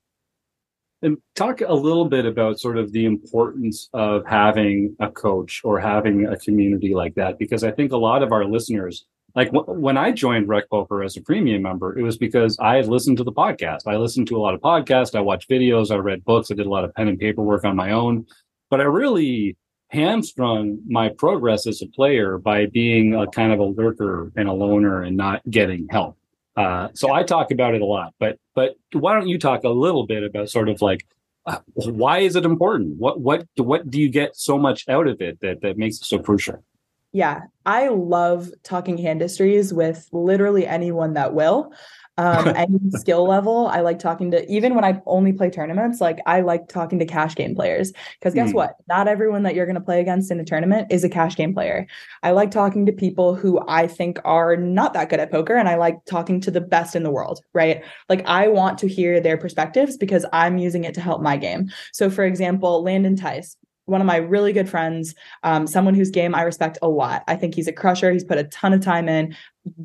And 1.03 1.17
talk 1.37 1.61
a 1.61 1.73
little 1.73 2.07
bit 2.07 2.27
about 2.27 2.59
sort 2.59 2.77
of 2.77 2.91
the 2.91 3.05
importance 3.05 3.89
of 3.93 4.27
having 4.27 4.97
a 4.99 5.09
coach 5.09 5.61
or 5.63 5.79
having 5.79 6.27
a 6.27 6.37
community 6.37 6.95
like 6.95 7.15
that 7.15 7.39
because 7.39 7.65
i 7.65 7.71
think 7.71 7.93
a 7.93 7.97
lot 7.97 8.23
of 8.23 8.33
our 8.33 8.45
listeners 8.45 9.07
like 9.39 9.53
w- 9.53 9.81
when 9.81 9.97
I 9.97 10.11
joined 10.11 10.49
Rec 10.49 10.69
Poker 10.69 11.05
as 11.05 11.17
a 11.17 11.23
premium 11.23 11.63
member, 11.63 11.97
it 11.97 12.03
was 12.03 12.19
because 12.19 12.59
I 12.59 12.75
had 12.75 12.89
listened 12.89 13.19
to 13.19 13.25
the 13.25 13.33
podcast. 13.33 13.87
I 13.87 13.97
listened 13.97 14.27
to 14.29 14.37
a 14.37 14.41
lot 14.41 14.53
of 14.53 14.61
podcasts, 14.61 15.15
I 15.15 15.21
watched 15.21 15.49
videos, 15.49 15.93
I 15.93 15.97
read 15.97 16.25
books, 16.25 16.51
I 16.51 16.55
did 16.55 16.67
a 16.67 16.69
lot 16.69 16.85
of 16.85 16.93
pen 16.95 17.07
and 17.07 17.21
paper 17.21 17.41
work 17.43 17.65
on 17.65 17.77
my 17.77 17.93
own. 17.93 18.27
But 18.69 18.81
I 18.81 18.85
really 18.85 19.57
hamstrung 19.91 20.81
my 20.89 21.09
progress 21.09 21.69
as 21.69 21.81
a 21.83 21.87
player 21.87 22.37
by 22.37 22.67
being 22.67 23.15
a 23.15 23.29
kind 23.29 23.53
of 23.53 23.61
a 23.61 23.65
lurker 23.65 24.33
and 24.35 24.49
a 24.49 24.53
loner 24.53 25.03
and 25.03 25.17
not 25.17 25.41
getting 25.49 25.87
help. 25.89 26.17
Uh, 26.57 26.89
so 26.95 27.13
I 27.13 27.23
talk 27.23 27.53
about 27.53 27.77
it 27.77 27.81
a 27.81 27.87
lot, 27.87 28.15
but 28.19 28.41
but 28.57 28.75
why 28.93 29.15
don't 29.15 29.29
you 29.29 29.39
talk 29.39 29.63
a 29.63 29.69
little 29.69 30.05
bit 30.05 30.25
about 30.25 30.51
sort 30.51 30.69
of 30.69 30.83
like 30.83 31.07
uh, 31.47 31.61
why 31.77 32.19
is 32.19 32.35
it 32.35 32.45
important? 32.45 32.97
What 32.99 33.21
what 33.21 33.47
what 33.57 33.89
do 33.89 34.01
you 34.01 34.11
get 34.11 34.35
so 34.35 34.59
much 34.59 34.89
out 34.89 35.07
of 35.07 35.21
it 35.21 35.39
that 35.43 35.61
that 35.63 35.79
makes 35.79 35.99
it 35.99 36.07
so 36.07 36.19
crucial? 36.19 36.65
Yeah, 37.13 37.43
I 37.65 37.89
love 37.89 38.51
talking 38.63 38.99
hand 38.99 39.21
histories 39.21 39.73
with 39.73 40.09
literally 40.13 40.67
anyone 40.67 41.15
that 41.15 41.35
will. 41.35 41.73
Um, 42.19 42.49
any 42.57 42.79
skill 42.91 43.29
level. 43.29 43.69
I 43.69 43.81
like 43.81 44.01
talking 44.01 44.33
to 44.33 44.45
even 44.51 44.75
when 44.75 44.85
I 44.85 45.01
only 45.07 45.33
play 45.33 45.51
tournaments, 45.51 46.01
like 46.01 46.19
I 46.27 46.41
like 46.41 46.69
talking 46.69 46.99
to 46.99 47.07
cash 47.07 47.37
game 47.37 47.55
players. 47.55 47.93
Because 48.19 48.35
guess 48.35 48.51
mm. 48.51 48.55
what? 48.55 48.75
Not 48.89 49.07
everyone 49.07 49.45
that 49.45 49.55
you're 49.55 49.67
gonna 49.67 49.81
play 49.81 50.01
against 50.01 50.33
in 50.33 50.41
a 50.41 50.45
tournament 50.45 50.89
is 50.91 51.05
a 51.05 51.09
cash 51.09 51.37
game 51.37 51.55
player. 51.55 51.87
I 52.25 52.33
like 52.33 52.51
talking 52.51 52.87
to 52.87 52.93
people 52.93 53.37
who 53.37 53.61
I 53.69 53.87
think 53.87 54.19
are 54.25 54.57
not 54.57 54.95
that 54.95 55.11
good 55.11 55.21
at 55.21 55.31
poker, 55.31 55.55
and 55.55 55.69
I 55.69 55.77
like 55.77 56.05
talking 56.07 56.41
to 56.41 56.51
the 56.51 56.61
best 56.61 56.97
in 56.97 57.05
the 57.05 57.11
world, 57.11 57.41
right? 57.55 57.85
Like 58.09 58.27
I 58.27 58.49
want 58.49 58.79
to 58.79 58.89
hear 58.89 59.21
their 59.21 59.39
perspectives 59.39 59.97
because 59.97 60.27
I'm 60.33 60.59
using 60.59 60.85
it 60.85 60.95
to 60.95 61.01
help 61.01 61.23
my 61.23 61.37
game. 61.37 61.71
So 61.93 62.11
for 62.11 62.25
example, 62.25 62.83
Landon 62.83 63.15
Tice, 63.15 63.57
one 63.89 64.01
of 64.01 64.07
my 64.07 64.17
really 64.17 64.53
good 64.53 64.69
friends, 64.69 65.15
um, 65.43 65.67
someone 65.67 65.95
whose 65.95 66.11
game 66.11 66.35
I 66.35 66.43
respect 66.43 66.79
a 66.83 66.89
lot. 66.89 67.25
I 67.27 67.37
think 67.37 67.55
he's 67.55 67.69
a 67.69 67.73
crusher. 67.73 68.13
He's 68.13 68.25
put 68.25 68.39
a 68.39 68.45
ton 68.45 68.73
of 68.73 68.81
time 68.81 69.09
in. 69.09 69.37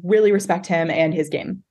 Really 0.03 0.31
respect 0.31 0.67
him 0.67 0.89
and 0.89 1.13
his 1.13 1.29
game. 1.29 1.63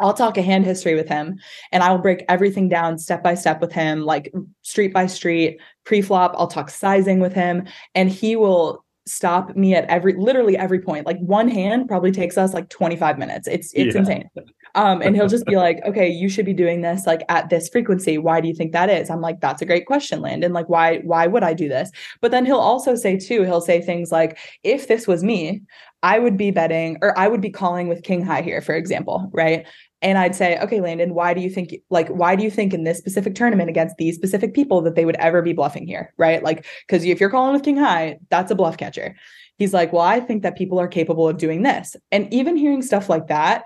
I'll 0.00 0.14
talk 0.14 0.36
a 0.36 0.42
hand 0.42 0.64
history 0.64 0.94
with 0.94 1.08
him 1.08 1.38
and 1.70 1.82
I 1.82 1.92
will 1.92 1.98
break 1.98 2.24
everything 2.28 2.68
down 2.68 2.98
step 2.98 3.22
by 3.22 3.34
step 3.34 3.60
with 3.60 3.72
him, 3.72 4.04
like 4.04 4.32
street 4.62 4.92
by 4.92 5.06
street, 5.06 5.60
pre 5.84 6.02
flop. 6.02 6.34
I'll 6.36 6.48
talk 6.48 6.70
sizing 6.70 7.20
with 7.20 7.32
him 7.32 7.66
and 7.94 8.08
he 8.08 8.34
will 8.34 8.84
stop 9.06 9.56
me 9.56 9.74
at 9.74 9.84
every 9.86 10.14
literally 10.14 10.56
every 10.56 10.78
point 10.78 11.06
like 11.06 11.18
one 11.18 11.48
hand 11.48 11.88
probably 11.88 12.12
takes 12.12 12.38
us 12.38 12.54
like 12.54 12.68
25 12.68 13.18
minutes 13.18 13.48
it's 13.48 13.72
it's 13.74 13.94
yeah. 13.94 14.00
insane 14.00 14.30
um 14.74 15.02
and 15.02 15.14
he'll 15.16 15.28
just 15.28 15.46
be 15.46 15.56
like 15.66 15.80
okay 15.84 16.08
you 16.08 16.28
should 16.28 16.46
be 16.46 16.54
doing 16.54 16.80
this 16.80 17.06
like 17.06 17.22
at 17.28 17.50
this 17.50 17.68
frequency 17.68 18.18
why 18.18 18.40
do 18.40 18.48
you 18.48 18.54
think 18.54 18.72
that 18.72 18.90
is 18.90 19.10
i'm 19.10 19.20
like 19.20 19.40
that's 19.40 19.62
a 19.62 19.66
great 19.66 19.86
question 19.86 20.20
landon 20.20 20.52
like 20.52 20.68
why 20.68 20.98
why 20.98 21.26
would 21.26 21.42
i 21.42 21.52
do 21.52 21.68
this 21.68 21.90
but 22.20 22.30
then 22.30 22.44
he'll 22.44 22.56
also 22.56 22.94
say 22.94 23.18
too 23.18 23.42
he'll 23.42 23.60
say 23.60 23.80
things 23.80 24.12
like 24.12 24.38
if 24.62 24.88
this 24.88 25.06
was 25.06 25.22
me 25.22 25.62
I 26.02 26.18
would 26.18 26.36
be 26.36 26.50
betting 26.50 26.98
or 27.00 27.16
I 27.16 27.28
would 27.28 27.40
be 27.40 27.50
calling 27.50 27.88
with 27.88 28.02
king 28.02 28.24
high 28.24 28.42
here, 28.42 28.60
for 28.60 28.74
example, 28.74 29.30
right? 29.32 29.66
And 30.02 30.18
I'd 30.18 30.34
say, 30.34 30.58
okay, 30.58 30.80
Landon, 30.80 31.14
why 31.14 31.32
do 31.32 31.40
you 31.40 31.48
think, 31.48 31.76
like, 31.88 32.08
why 32.08 32.34
do 32.34 32.42
you 32.42 32.50
think 32.50 32.74
in 32.74 32.82
this 32.82 32.98
specific 32.98 33.36
tournament 33.36 33.70
against 33.70 33.96
these 33.98 34.16
specific 34.16 34.52
people 34.52 34.82
that 34.82 34.96
they 34.96 35.04
would 35.04 35.14
ever 35.16 35.42
be 35.42 35.52
bluffing 35.52 35.86
here, 35.86 36.12
right? 36.18 36.42
Like, 36.42 36.66
because 36.86 37.04
if 37.04 37.20
you're 37.20 37.30
calling 37.30 37.52
with 37.52 37.62
king 37.62 37.76
high, 37.76 38.18
that's 38.28 38.50
a 38.50 38.56
bluff 38.56 38.76
catcher. 38.76 39.14
He's 39.58 39.72
like, 39.72 39.92
well, 39.92 40.02
I 40.02 40.18
think 40.18 40.42
that 40.42 40.56
people 40.56 40.80
are 40.80 40.88
capable 40.88 41.28
of 41.28 41.38
doing 41.38 41.62
this. 41.62 41.94
And 42.10 42.32
even 42.34 42.56
hearing 42.56 42.82
stuff 42.82 43.08
like 43.08 43.28
that 43.28 43.64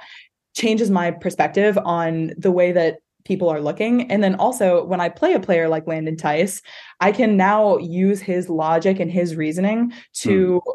changes 0.56 0.90
my 0.90 1.10
perspective 1.10 1.78
on 1.84 2.32
the 2.36 2.50
way 2.50 2.72
that 2.72 2.98
people 3.24 3.48
are 3.48 3.60
looking. 3.60 4.10
And 4.10 4.22
then 4.22 4.36
also, 4.36 4.84
when 4.84 5.00
I 5.00 5.08
play 5.08 5.34
a 5.34 5.40
player 5.40 5.68
like 5.68 5.86
Landon 5.86 6.16
Tice, 6.16 6.62
I 7.00 7.12
can 7.12 7.36
now 7.36 7.76
use 7.78 8.20
his 8.20 8.48
logic 8.48 9.00
and 9.00 9.10
his 9.10 9.36
reasoning 9.36 9.92
to. 10.14 10.62
Mm 10.66 10.72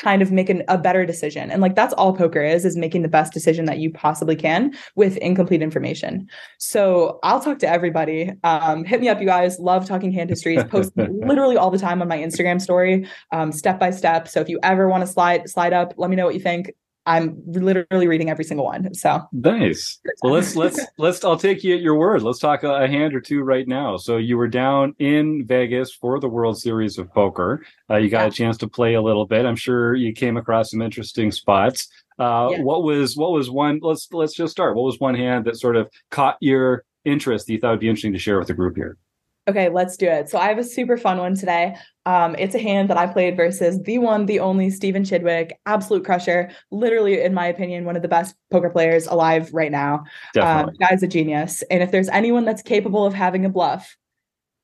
kind 0.00 0.22
of 0.22 0.32
make 0.32 0.48
an, 0.48 0.62
a 0.68 0.78
better 0.78 1.04
decision. 1.04 1.50
And 1.50 1.60
like 1.60 1.74
that's 1.74 1.92
all 1.94 2.14
poker 2.14 2.42
is 2.42 2.64
is 2.64 2.76
making 2.76 3.02
the 3.02 3.08
best 3.08 3.32
decision 3.32 3.66
that 3.66 3.78
you 3.78 3.90
possibly 3.92 4.34
can 4.34 4.72
with 4.96 5.18
incomplete 5.18 5.62
information. 5.62 6.26
So 6.58 7.18
i'll 7.22 7.40
talk 7.40 7.58
to 7.58 7.68
everybody. 7.68 8.32
Um, 8.42 8.84
hit 8.84 9.00
me 9.00 9.08
up 9.08 9.20
you 9.20 9.26
guys. 9.26 9.58
Love 9.58 9.86
talking 9.86 10.10
hand 10.10 10.30
histories. 10.30 10.64
Post 10.64 10.92
literally 10.96 11.56
all 11.56 11.70
the 11.70 11.78
time 11.78 12.00
on 12.00 12.08
my 12.08 12.18
instagram 12.18 12.60
story 12.60 13.06
um, 13.32 13.52
step 13.52 13.78
by 13.78 13.90
step. 13.90 14.26
So 14.26 14.40
if 14.40 14.48
you 14.48 14.58
ever 14.62 14.88
want 14.88 15.02
to 15.02 15.06
slide 15.06 15.48
slide 15.50 15.72
up 15.72 15.92
let 15.98 16.08
me 16.08 16.16
know 16.16 16.24
what 16.24 16.34
you 16.34 16.40
think 16.40 16.72
I'm 17.06 17.42
literally 17.46 18.06
reading 18.06 18.30
every 18.30 18.44
single 18.44 18.66
one. 18.66 18.92
So 18.94 19.22
nice. 19.32 19.98
Well, 20.22 20.32
let's 20.32 20.54
let's 20.62 20.80
let's. 20.98 21.24
I'll 21.24 21.38
take 21.38 21.64
you 21.64 21.74
at 21.74 21.80
your 21.80 21.96
word. 21.96 22.22
Let's 22.22 22.38
talk 22.38 22.62
a, 22.62 22.84
a, 22.84 22.88
hand 22.88 23.14
or 23.14 23.20
two 23.20 23.42
right 23.42 23.66
now. 23.66 23.96
So 23.96 24.16
you 24.16 24.36
were 24.36 24.48
down 24.48 24.94
in 24.98 25.46
Vegas 25.46 25.92
for 25.92 26.20
the 26.20 26.28
World 26.28 26.60
Series 26.60 26.98
of 26.98 27.12
Poker. 27.12 27.64
Uh, 27.88 27.96
you 27.96 28.10
got 28.10 28.22
yeah. 28.22 28.26
a 28.26 28.30
chance 28.30 28.58
to 28.58 28.68
play 28.68 28.94
a 28.94 29.02
little 29.02 29.26
bit. 29.26 29.46
I'm 29.46 29.56
sure 29.56 29.94
you 29.94 30.12
came 30.12 30.36
across 30.36 30.70
some 30.70 30.82
interesting 30.82 31.32
spots. 31.32 31.88
Uh, 32.18 32.50
yeah. 32.52 32.62
What 32.62 32.82
was 32.82 33.16
what 33.16 33.32
was 33.32 33.50
one? 33.50 33.80
Let's 33.82 34.08
let's 34.12 34.34
just 34.34 34.52
start. 34.52 34.76
What 34.76 34.84
was 34.84 35.00
one 35.00 35.14
hand 35.14 35.46
that 35.46 35.56
sort 35.56 35.76
of 35.76 35.90
caught 36.10 36.36
your 36.40 36.84
interest? 37.04 37.46
That 37.46 37.54
you 37.54 37.60
thought 37.60 37.70
would 37.70 37.80
be 37.80 37.88
interesting 37.88 38.12
to 38.12 38.18
share 38.18 38.38
with 38.38 38.48
the 38.48 38.54
group 38.54 38.76
here. 38.76 38.98
Okay, 39.48 39.68
let's 39.68 39.96
do 39.96 40.06
it. 40.06 40.28
So 40.28 40.38
I 40.38 40.48
have 40.48 40.58
a 40.58 40.64
super 40.64 40.96
fun 40.96 41.18
one 41.18 41.34
today. 41.34 41.74
Um, 42.06 42.36
it's 42.38 42.54
a 42.54 42.58
hand 42.58 42.90
that 42.90 42.98
I 42.98 43.06
played 43.06 43.36
versus 43.36 43.82
the 43.82 43.98
one, 43.98 44.26
the 44.26 44.38
only 44.38 44.70
Stephen 44.70 45.02
Chidwick, 45.02 45.52
absolute 45.66 46.04
crusher. 46.04 46.50
Literally, 46.70 47.20
in 47.20 47.34
my 47.34 47.46
opinion, 47.46 47.84
one 47.84 47.96
of 47.96 48.02
the 48.02 48.08
best 48.08 48.34
poker 48.50 48.70
players 48.70 49.06
alive 49.06 49.52
right 49.52 49.72
now. 49.72 50.04
Um, 50.40 50.70
guy's 50.78 51.02
a 51.02 51.08
genius. 51.08 51.62
And 51.70 51.82
if 51.82 51.90
there's 51.90 52.08
anyone 52.10 52.44
that's 52.44 52.62
capable 52.62 53.04
of 53.04 53.14
having 53.14 53.44
a 53.44 53.48
bluff, 53.48 53.96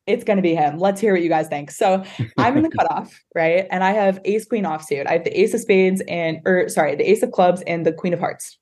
it's 0.07 0.25
going 0.25 0.37
to 0.37 0.43
be 0.43 0.55
him. 0.55 0.79
Let's 0.79 1.01
hear 1.01 1.13
what 1.13 1.23
you 1.23 1.29
guys 1.29 1.49
think. 1.49 1.71
So 1.71 2.05
I'm 2.39 2.57
in 2.57 2.63
the 2.63 2.71
cutoff, 2.71 3.19
right? 3.35 3.67
And 3.71 3.83
I 3.83 3.93
have 3.93 4.21
ace 4.25 4.47
queen 4.47 4.65
offsuit. 4.65 5.07
I 5.07 5.15
have 5.15 5.25
the 5.25 5.41
ace 5.41 5.55
of 5.55 5.61
spades 5.61 6.03
and, 6.07 6.41
or 6.45 6.69
sorry, 6.69 6.95
the 6.95 7.11
ace 7.11 7.23
of 7.23 7.33
clubs 7.33 7.63
and 7.67 7.85
the 7.85 7.93
queen 7.93 8.13
of 8.13 8.21
hearts. 8.21 8.59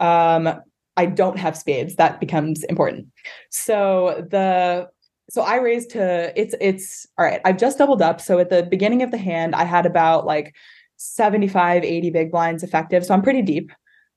Um, 0.00 0.60
I 0.96 1.06
don't 1.06 1.38
have 1.38 1.56
spades. 1.56 1.96
That 1.96 2.20
becomes 2.20 2.64
important. 2.64 3.08
So 3.50 4.26
the 4.30 4.88
so 5.28 5.42
I 5.42 5.56
raised 5.56 5.90
to 5.90 6.32
it's 6.40 6.54
it's 6.60 7.06
all 7.18 7.24
right. 7.24 7.40
I've 7.44 7.58
just 7.58 7.78
doubled 7.78 8.02
up. 8.02 8.20
So 8.20 8.38
at 8.38 8.50
the 8.50 8.62
beginning 8.62 9.02
of 9.02 9.10
the 9.10 9.18
hand, 9.18 9.54
I 9.54 9.64
had 9.64 9.86
about 9.86 10.24
like 10.24 10.54
75, 10.96 11.84
80 11.84 12.10
big 12.10 12.30
blinds 12.30 12.62
effective. 12.62 13.04
So 13.04 13.14
I'm 13.14 13.22
pretty 13.22 13.42
deep. 13.42 13.72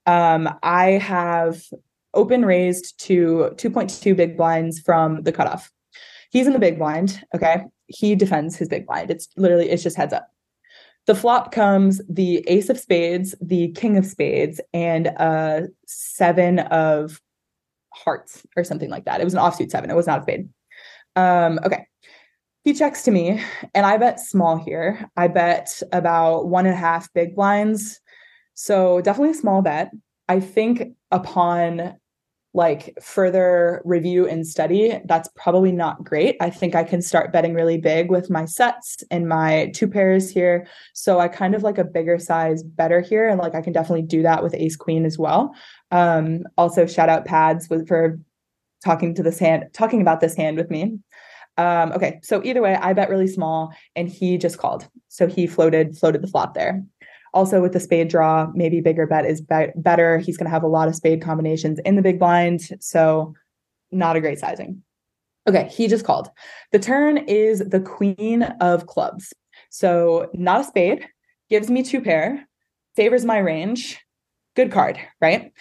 Um, 0.06 0.50
I 0.64 0.92
have 0.92 1.64
open 2.14 2.46
raised 2.46 3.00
to 3.02 3.52
2.2 3.56 4.16
big 4.16 4.38
blinds 4.38 4.80
from 4.80 5.24
the 5.24 5.32
cutoff. 5.32 5.72
He's 6.32 6.48
in 6.48 6.54
the 6.54 6.60
big 6.60 6.78
blind. 6.78 7.24
Okay. 7.36 7.64
He 7.88 8.16
defends 8.16 8.56
his 8.56 8.70
big 8.70 8.86
blind. 8.86 9.10
It's 9.10 9.28
literally, 9.36 9.70
it's 9.70 9.84
just 9.84 9.98
heads 9.98 10.14
up. 10.14 10.30
The 11.08 11.16
flop 11.16 11.52
comes 11.52 12.02
the 12.08 12.44
ace 12.48 12.70
of 12.70 12.80
spades, 12.80 13.34
the 13.42 13.70
king 13.70 13.98
of 13.98 14.06
spades, 14.06 14.62
and 14.74 15.08
a 15.08 15.68
seven 15.88 16.60
of 16.60 17.20
hearts 17.94 18.46
or 18.56 18.64
something 18.64 18.92
like 18.92 19.06
that. 19.06 19.20
It 19.20 19.24
was 19.24 19.34
an 19.34 19.40
offsuit 19.40 19.72
seven. 19.72 19.90
It 19.90 19.96
was 19.96 20.06
not 20.06 20.20
a 20.20 20.22
spade. 20.22 20.50
Um, 21.16 21.60
okay. 21.66 21.86
He 22.64 22.74
checks 22.74 23.04
to 23.04 23.12
me, 23.12 23.42
and 23.74 23.86
I 23.86 23.98
bet 23.98 24.20
small 24.20 24.58
here. 24.58 25.10
I 25.16 25.28
bet 25.28 25.82
about 25.92 26.48
one 26.48 26.66
and 26.66 26.76
a 26.76 26.78
half 26.78 27.12
big 27.14 27.36
blinds. 27.36 28.00
So 28.54 29.00
definitely 29.02 29.32
a 29.32 29.42
small 29.42 29.62
bet. 29.62 29.92
I 30.28 30.40
think 30.42 30.96
upon 31.10 31.96
like 32.54 32.98
further 33.02 33.82
review 33.86 34.28
and 34.28 34.46
study, 34.46 35.00
that's 35.06 35.30
probably 35.36 35.72
not 35.72 36.04
great. 36.04 36.36
I 36.42 36.50
think 36.50 36.76
I 36.76 36.84
can 36.84 37.02
start 37.02 37.32
betting 37.32 37.54
really 37.54 37.78
big 37.78 38.10
with 38.10 38.30
my 38.30 38.46
sets 38.46 39.04
and 39.12 39.30
my 39.30 39.72
two 39.76 39.88
pairs 39.88 40.30
here. 40.32 40.68
So 40.94 41.20
I 41.20 41.28
kind 41.28 41.54
of 41.54 41.62
like 41.62 41.78
a 41.78 41.84
bigger 41.84 42.18
size 42.18 42.64
better 42.64 43.02
here. 43.02 43.30
And 43.30 43.40
like 43.40 43.54
I 43.54 43.62
can 43.62 43.72
definitely 43.72 44.02
do 44.02 44.24
that 44.24 44.44
with 44.44 44.56
ace 44.56 44.76
queen 44.76 45.06
as 45.06 45.18
well. 45.18 45.54
Um, 45.92 46.44
also 46.58 46.88
shout 46.88 47.08
out 47.08 47.26
pads 47.26 47.70
with, 47.70 47.88
for 47.88 48.20
talking 48.84 49.14
to 49.16 49.24
this 49.24 49.40
hand, 49.40 49.66
talking 49.74 50.02
about 50.02 50.22
this 50.22 50.36
hand 50.36 50.58
with 50.58 50.70
me. 50.70 51.00
Um, 51.58 51.92
okay, 51.92 52.20
so 52.24 52.42
either 52.44 52.62
way, 52.62 52.76
I 52.76 52.94
bet 52.94 53.10
really 53.10 53.28
small, 53.28 53.74
and 53.96 54.08
he 54.08 54.38
just 54.38 54.58
called. 54.58 54.88
So 55.10 55.28
he 55.28 55.46
floated, 55.46 55.98
floated 55.98 56.22
the 56.22 56.28
flop 56.28 56.54
there. 56.54 56.84
Also, 57.34 57.62
with 57.62 57.74
the 57.74 57.80
spade 57.80 58.08
draw, 58.08 58.50
maybe 58.56 58.82
bigger 58.82 59.06
bet 59.06 59.26
is 59.26 59.42
be- 59.42 59.72
better. 59.76 60.18
He's 60.18 60.38
going 60.38 60.46
to 60.46 60.52
have 60.52 60.64
a 60.64 60.68
lot 60.68 60.88
of 60.88 60.96
spade 60.96 61.22
combinations 61.22 61.80
in 61.80 61.96
the 61.96 62.02
big 62.02 62.18
blind, 62.18 62.62
so 62.80 63.34
not 63.92 64.16
a 64.16 64.22
great 64.22 64.40
sizing. 64.40 64.82
Okay, 65.48 65.68
he 65.72 65.88
just 65.88 66.06
called. 66.06 66.30
The 66.72 66.80
turn 66.80 67.18
is 67.18 67.60
the 67.60 67.80
queen 67.80 68.44
of 68.62 68.88
clubs. 68.88 69.34
So 69.70 70.30
not 70.34 70.62
a 70.62 70.64
spade, 70.64 71.08
gives 71.50 71.70
me 71.70 71.84
two 71.84 72.02
pair, 72.02 72.48
favors 72.96 73.26
my 73.26 73.38
range. 73.40 74.00
Good 74.56 74.72
card, 74.72 75.00
right? 75.22 75.52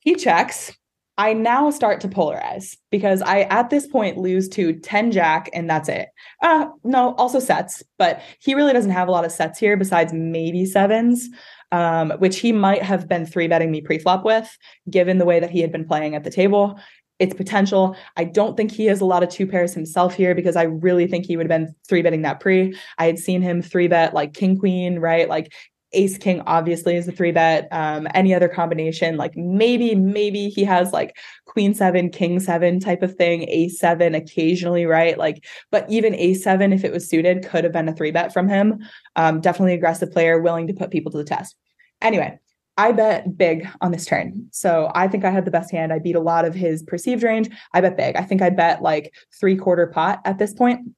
He 0.00 0.14
checks. 0.14 0.72
I 1.18 1.32
now 1.32 1.70
start 1.70 2.00
to 2.02 2.08
polarize 2.08 2.76
because 2.90 3.22
I, 3.22 3.40
at 3.42 3.70
this 3.70 3.88
point, 3.88 4.18
lose 4.18 4.48
to 4.50 4.72
10 4.72 5.10
Jack 5.10 5.50
and 5.52 5.68
that's 5.68 5.88
it. 5.88 6.08
Uh, 6.42 6.66
no, 6.84 7.14
also 7.16 7.40
sets, 7.40 7.82
but 7.98 8.22
he 8.38 8.54
really 8.54 8.72
doesn't 8.72 8.92
have 8.92 9.08
a 9.08 9.10
lot 9.10 9.24
of 9.24 9.32
sets 9.32 9.58
here 9.58 9.76
besides 9.76 10.12
maybe 10.12 10.64
sevens, 10.64 11.28
um, 11.72 12.12
which 12.18 12.38
he 12.38 12.52
might 12.52 12.84
have 12.84 13.08
been 13.08 13.26
three 13.26 13.48
betting 13.48 13.72
me 13.72 13.80
pre-flop 13.80 14.24
with, 14.24 14.48
given 14.88 15.18
the 15.18 15.24
way 15.24 15.40
that 15.40 15.50
he 15.50 15.60
had 15.60 15.72
been 15.72 15.84
playing 15.84 16.14
at 16.14 16.22
the 16.22 16.30
table. 16.30 16.78
It's 17.18 17.34
potential. 17.34 17.96
I 18.16 18.22
don't 18.22 18.56
think 18.56 18.70
he 18.70 18.86
has 18.86 19.00
a 19.00 19.04
lot 19.04 19.24
of 19.24 19.28
two 19.28 19.48
pairs 19.48 19.74
himself 19.74 20.14
here 20.14 20.36
because 20.36 20.54
I 20.54 20.62
really 20.62 21.08
think 21.08 21.26
he 21.26 21.36
would 21.36 21.50
have 21.50 21.60
been 21.60 21.74
three 21.88 22.00
betting 22.00 22.22
that 22.22 22.38
pre. 22.38 22.76
I 22.96 23.06
had 23.06 23.18
seen 23.18 23.42
him 23.42 23.60
three 23.60 23.88
bet 23.88 24.14
like 24.14 24.34
king 24.34 24.56
queen, 24.56 25.00
right? 25.00 25.28
Like 25.28 25.52
ace 25.92 26.18
king 26.18 26.42
obviously 26.46 26.96
is 26.96 27.08
a 27.08 27.12
three 27.12 27.32
bet 27.32 27.68
um 27.72 28.06
any 28.14 28.34
other 28.34 28.48
combination 28.48 29.16
like 29.16 29.36
maybe 29.36 29.94
maybe 29.94 30.48
he 30.48 30.64
has 30.64 30.92
like 30.92 31.16
queen 31.46 31.74
seven 31.74 32.10
king 32.10 32.38
seven 32.40 32.78
type 32.78 33.02
of 33.02 33.14
thing 33.16 33.48
ace 33.48 33.78
seven 33.78 34.14
occasionally 34.14 34.84
right 34.84 35.18
like 35.18 35.44
but 35.70 35.88
even 35.88 36.14
ace 36.14 36.42
seven 36.42 36.72
if 36.72 36.84
it 36.84 36.92
was 36.92 37.08
suited 37.08 37.46
could 37.46 37.64
have 37.64 37.72
been 37.72 37.88
a 37.88 37.94
three 37.94 38.10
bet 38.10 38.32
from 38.32 38.48
him 38.48 38.78
um 39.16 39.40
definitely 39.40 39.74
aggressive 39.74 40.12
player 40.12 40.40
willing 40.40 40.66
to 40.66 40.74
put 40.74 40.90
people 40.90 41.10
to 41.10 41.18
the 41.18 41.24
test 41.24 41.56
anyway 42.02 42.38
I 42.78 42.92
bet 42.92 43.36
big 43.36 43.68
on 43.80 43.90
this 43.90 44.06
turn. 44.06 44.46
So 44.52 44.92
I 44.94 45.08
think 45.08 45.24
I 45.24 45.30
had 45.30 45.44
the 45.44 45.50
best 45.50 45.72
hand. 45.72 45.92
I 45.92 45.98
beat 45.98 46.14
a 46.14 46.20
lot 46.20 46.44
of 46.44 46.54
his 46.54 46.84
perceived 46.84 47.24
range. 47.24 47.50
I 47.74 47.80
bet 47.80 47.96
big. 47.96 48.14
I 48.14 48.22
think 48.22 48.40
I 48.40 48.50
bet 48.50 48.82
like 48.82 49.12
three 49.38 49.56
quarter 49.56 49.88
pot 49.88 50.20
at 50.24 50.38
this 50.38 50.54
point. 50.54 50.88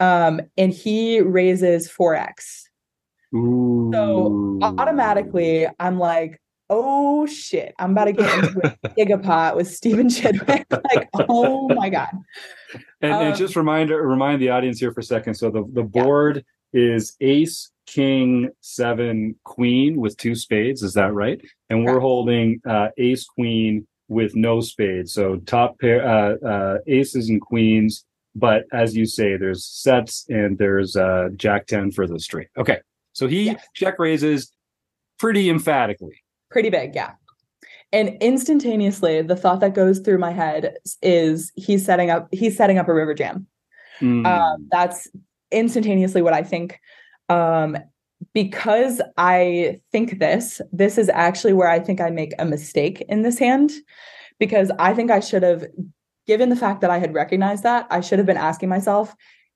Um, 0.00 0.42
and 0.58 0.70
he 0.70 1.22
raises 1.22 1.90
4x. 1.90 2.63
Ooh. 3.34 3.90
So 3.92 4.58
automatically, 4.62 5.66
I'm 5.78 5.98
like, 5.98 6.40
oh 6.70 7.26
shit, 7.26 7.74
I'm 7.78 7.92
about 7.92 8.04
to 8.06 8.12
get 8.12 8.44
into 8.44 8.60
a 8.66 8.88
gigapot 8.98 9.56
with 9.56 9.68
Stephen 9.68 10.08
Chidwick. 10.08 10.64
like, 10.70 11.08
oh 11.28 11.68
my 11.68 11.88
god. 11.88 12.10
And, 13.00 13.12
um, 13.12 13.22
and, 13.22 13.36
just 13.36 13.56
remind 13.56 13.90
remind 13.90 14.40
the 14.40 14.50
audience 14.50 14.80
here 14.80 14.92
for 14.92 15.00
a 15.00 15.04
second. 15.04 15.34
So 15.34 15.50
the 15.50 15.64
the 15.72 15.82
board 15.82 16.44
yeah. 16.72 16.94
is 16.94 17.16
Ace, 17.20 17.70
King, 17.86 18.50
Seven, 18.60 19.36
Queen 19.44 20.00
with 20.00 20.16
two 20.16 20.34
spades. 20.34 20.82
Is 20.82 20.94
that 20.94 21.12
right? 21.12 21.40
And 21.70 21.84
we're 21.84 22.00
holding 22.00 22.60
uh, 22.68 22.88
Ace, 22.98 23.24
Queen 23.24 23.86
with 24.08 24.34
no 24.34 24.60
spades. 24.60 25.12
So 25.12 25.36
top 25.38 25.78
pair, 25.80 26.06
uh, 26.06 26.36
uh, 26.46 26.78
aces 26.86 27.28
and 27.28 27.40
queens. 27.40 28.04
But 28.36 28.64
as 28.72 28.96
you 28.96 29.06
say, 29.06 29.36
there's 29.36 29.64
sets 29.64 30.26
and 30.28 30.58
there's 30.58 30.96
uh, 30.96 31.28
Jack 31.36 31.66
ten 31.66 31.92
for 31.92 32.06
the 32.06 32.18
street. 32.18 32.48
Okay. 32.56 32.80
So 33.14 33.26
he 33.26 33.44
yes. 33.44 33.66
check 33.74 33.98
raises 33.98 34.52
pretty 35.18 35.48
emphatically. 35.48 36.22
Pretty 36.50 36.68
big, 36.68 36.94
yeah. 36.94 37.12
And 37.92 38.18
instantaneously, 38.20 39.22
the 39.22 39.36
thought 39.36 39.60
that 39.60 39.74
goes 39.74 40.00
through 40.00 40.18
my 40.18 40.32
head 40.32 40.76
is 41.00 41.50
he's 41.56 41.84
setting 41.84 42.10
up 42.10 42.28
he's 42.30 42.56
setting 42.56 42.76
up 42.76 42.88
a 42.88 42.94
river 42.94 43.14
jam. 43.14 43.46
Mm. 44.00 44.26
Um, 44.26 44.68
that's 44.70 45.08
instantaneously 45.50 46.20
what 46.20 46.34
I 46.34 46.42
think. 46.42 46.78
Um, 47.28 47.78
because 48.32 49.00
I 49.16 49.80
think 49.92 50.18
this, 50.18 50.60
this 50.72 50.98
is 50.98 51.08
actually 51.08 51.52
where 51.52 51.68
I 51.68 51.78
think 51.78 52.00
I 52.00 52.10
make 52.10 52.32
a 52.38 52.44
mistake 52.44 53.00
in 53.08 53.22
this 53.22 53.38
hand. 53.38 53.72
Because 54.40 54.72
I 54.80 54.94
think 54.94 55.12
I 55.12 55.20
should 55.20 55.44
have, 55.44 55.64
given 56.26 56.48
the 56.48 56.56
fact 56.56 56.80
that 56.80 56.90
I 56.90 56.98
had 56.98 57.14
recognized 57.14 57.62
that, 57.62 57.86
I 57.90 58.00
should 58.00 58.18
have 58.18 58.26
been 58.26 58.36
asking 58.36 58.68
myself, 58.68 59.14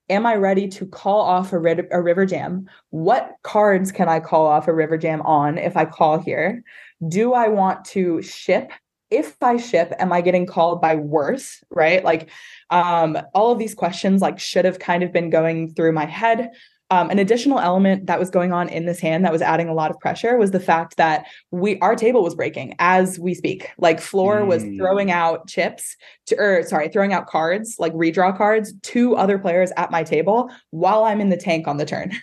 am 0.09 0.27
I 0.27 0.37
ready 0.37 0.68
to 0.68 0.87
call 0.87 1.21
off 1.21 1.53
a, 1.53 1.59
rid- 1.59 1.88
a 1.90 2.01
river 2.01 2.27
jam? 2.27 2.68
What 2.90 3.37
cards 3.42 3.92
can 3.92 4.09
I 4.09 4.21
call 4.21 4.47
off 4.47 4.68
a 4.68 4.75
river 4.75 4.97
jam 4.97 5.23
on 5.23 5.59
if 5.59 5.77
I 5.77 5.85
call 5.85 6.18
here? 6.18 6.62
Do 7.07 7.35
I 7.35 7.49
want 7.49 7.85
to 7.87 8.23
ship? 8.23 8.73
If 9.11 9.37
I 9.42 9.57
ship, 9.57 9.92
am 9.99 10.12
I 10.12 10.21
getting 10.21 10.47
called 10.47 10.81
by 10.81 10.97
worse? 10.97 11.62
Right? 11.71 12.05
Like 12.05 12.31
um, 12.71 13.16
all 13.35 13.53
of 13.53 13.59
these 13.59 13.75
questions 13.75 14.21
like 14.21 14.38
should 14.38 14.64
have 14.64 14.79
kind 14.79 15.03
of 15.03 15.12
been 15.12 15.31
going 15.31 15.73
through 15.75 15.92
my 15.92 16.07
head. 16.07 16.51
Um, 16.90 17.11
an 17.11 17.18
additional 17.18 17.59
element 17.59 18.07
that 18.07 18.18
was 18.18 18.31
going 18.31 18.53
on 18.53 18.70
in 18.70 18.87
this 18.87 18.98
hand 18.98 19.22
that 19.27 19.33
was 19.33 19.42
adding 19.42 19.68
a 19.68 19.74
lot 19.74 19.90
of 19.90 20.01
pressure 20.01 20.38
was 20.38 20.53
the 20.53 20.61
fact 20.61 20.96
that 20.96 21.27
we 21.51 21.79
our 21.81 21.94
table 21.94 22.22
was 22.22 22.35
breaking 22.35 22.74
as 22.79 23.18
we 23.18 23.35
speak. 23.35 23.68
Like 23.77 24.01
floor 24.01 24.40
mm. 24.40 24.46
was 24.46 24.64
throwing 24.79 25.11
out 25.11 25.48
chips 25.48 25.96
to, 26.27 26.38
or 26.38 26.62
sorry, 26.62 26.88
throwing 26.88 27.12
out 27.12 27.27
cards, 27.27 27.77
like 27.79 27.92
redraw 27.92 28.35
cards 28.35 28.72
to 28.85 29.16
other 29.16 29.38
players 29.38 29.70
at 29.77 29.90
my 29.90 30.03
table 30.03 30.51
while 30.70 31.05
I'm 31.05 31.20
in 31.20 31.29
the 31.29 31.37
tank 31.37 31.68
on 31.68 31.77
the 31.77 31.85
turn. 31.85 32.12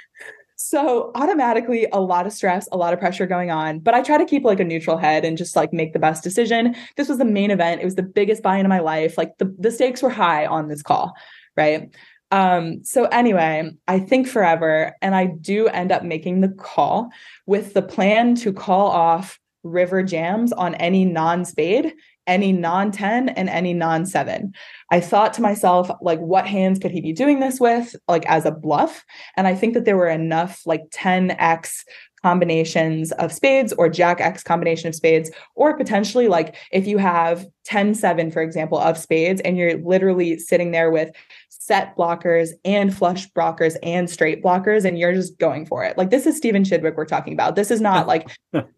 So 0.58 1.12
automatically 1.16 1.86
a 1.92 2.00
lot 2.00 2.26
of 2.26 2.34
stress, 2.34 2.68
a 2.72 2.78
lot 2.78 2.94
of 2.94 3.00
pressure 3.00 3.28
going 3.28 3.52
on, 3.52 3.80
but 3.80 3.94
I 3.94 4.02
try 4.02 4.18
to 4.18 4.26
keep 4.26 4.44
like 4.44 4.60
a 4.60 4.64
neutral 4.64 4.98
head 4.98 5.26
and 5.26 5.38
just 5.38 5.56
like 5.56 5.74
make 5.74 5.94
the 5.94 6.00
best 6.00 6.24
decision. 6.24 6.76
This 6.96 7.10
was 7.10 7.18
the 7.18 7.26
main 7.26 7.52
event. 7.52 7.82
It 7.82 7.86
was 7.86 7.96
the 7.96 8.04
biggest 8.04 8.42
buy-in 8.42 8.66
of 8.66 8.70
my 8.70 8.80
life. 8.80 9.18
Like 9.18 9.38
the, 9.38 9.54
the 9.60 9.70
stakes 9.70 10.02
were 10.02 10.10
high 10.10 10.46
on 10.46 10.68
this 10.70 10.82
call, 10.82 11.14
right? 11.58 11.94
Um, 12.32 12.84
so 12.84 13.06
anyway, 13.06 13.72
I 13.88 14.00
think 14.00 14.28
forever, 14.28 14.96
and 15.02 15.16
I 15.16 15.26
do 15.28 15.68
end 15.68 15.92
up 15.92 16.04
making 16.04 16.42
the 16.42 16.50
call 16.50 17.10
with 17.46 17.74
the 17.74 17.82
plan 17.82 18.36
to 18.36 18.52
call 18.52 18.88
off 18.88 19.40
river 19.64 20.04
jams 20.04 20.54
on 20.54 20.76
any 20.76 21.06
non 21.06 21.44
spade, 21.44 21.94
any 22.28 22.52
non 22.52 22.92
10, 22.92 23.30
and 23.30 23.50
any 23.50 23.74
non 23.74 24.06
7. 24.06 24.54
I 24.92 25.00
thought 25.00 25.34
to 25.34 25.42
myself, 25.42 25.90
like, 26.02 26.20
what 26.20 26.48
hands 26.48 26.80
could 26.80 26.92
he 26.92 27.02
be 27.02 27.14
doing 27.14 27.40
this 27.40 27.60
with, 27.60 27.96
like, 28.08 28.26
as 28.28 28.46
a 28.46 28.52
bluff? 28.52 29.04
And 29.36 29.48
I 29.48 29.56
think 29.56 29.74
that 29.74 29.86
there 29.86 29.98
were 29.98 30.08
enough, 30.08 30.62
like, 30.66 30.84
10x 30.92 31.84
combinations 32.26 33.12
of 33.12 33.32
spades 33.32 33.72
or 33.74 33.88
jack 33.88 34.20
x 34.20 34.42
combination 34.42 34.88
of 34.88 34.96
spades 34.96 35.30
or 35.54 35.78
potentially 35.78 36.28
like 36.28 36.56
if 36.72 36.88
you 36.88 36.98
have 36.98 37.46
10 37.66 37.94
7 37.94 38.32
for 38.32 38.42
example 38.42 38.80
of 38.80 38.98
spades 38.98 39.42
and 39.42 39.58
you're 39.58 39.78
literally 39.78 40.40
sitting 40.40 40.72
there 40.72 40.90
with 40.90 41.12
set 41.50 41.96
blockers 41.96 42.50
and 42.64 42.98
flush 42.98 43.32
blockers 43.34 43.76
and 43.84 44.10
straight 44.10 44.44
blockers 44.44 44.86
and 44.86 44.98
you're 44.98 45.14
just 45.14 45.38
going 45.38 45.68
for 45.68 45.84
it. 45.84 46.00
Like 46.00 46.10
this 46.10 46.26
is 46.26 46.36
Stephen 46.36 46.64
Chidwick 46.64 46.96
we're 46.96 47.06
talking 47.06 47.34
about. 47.34 47.56
This 47.56 47.70
is 47.70 47.80
not 47.80 48.08
like 48.14 48.28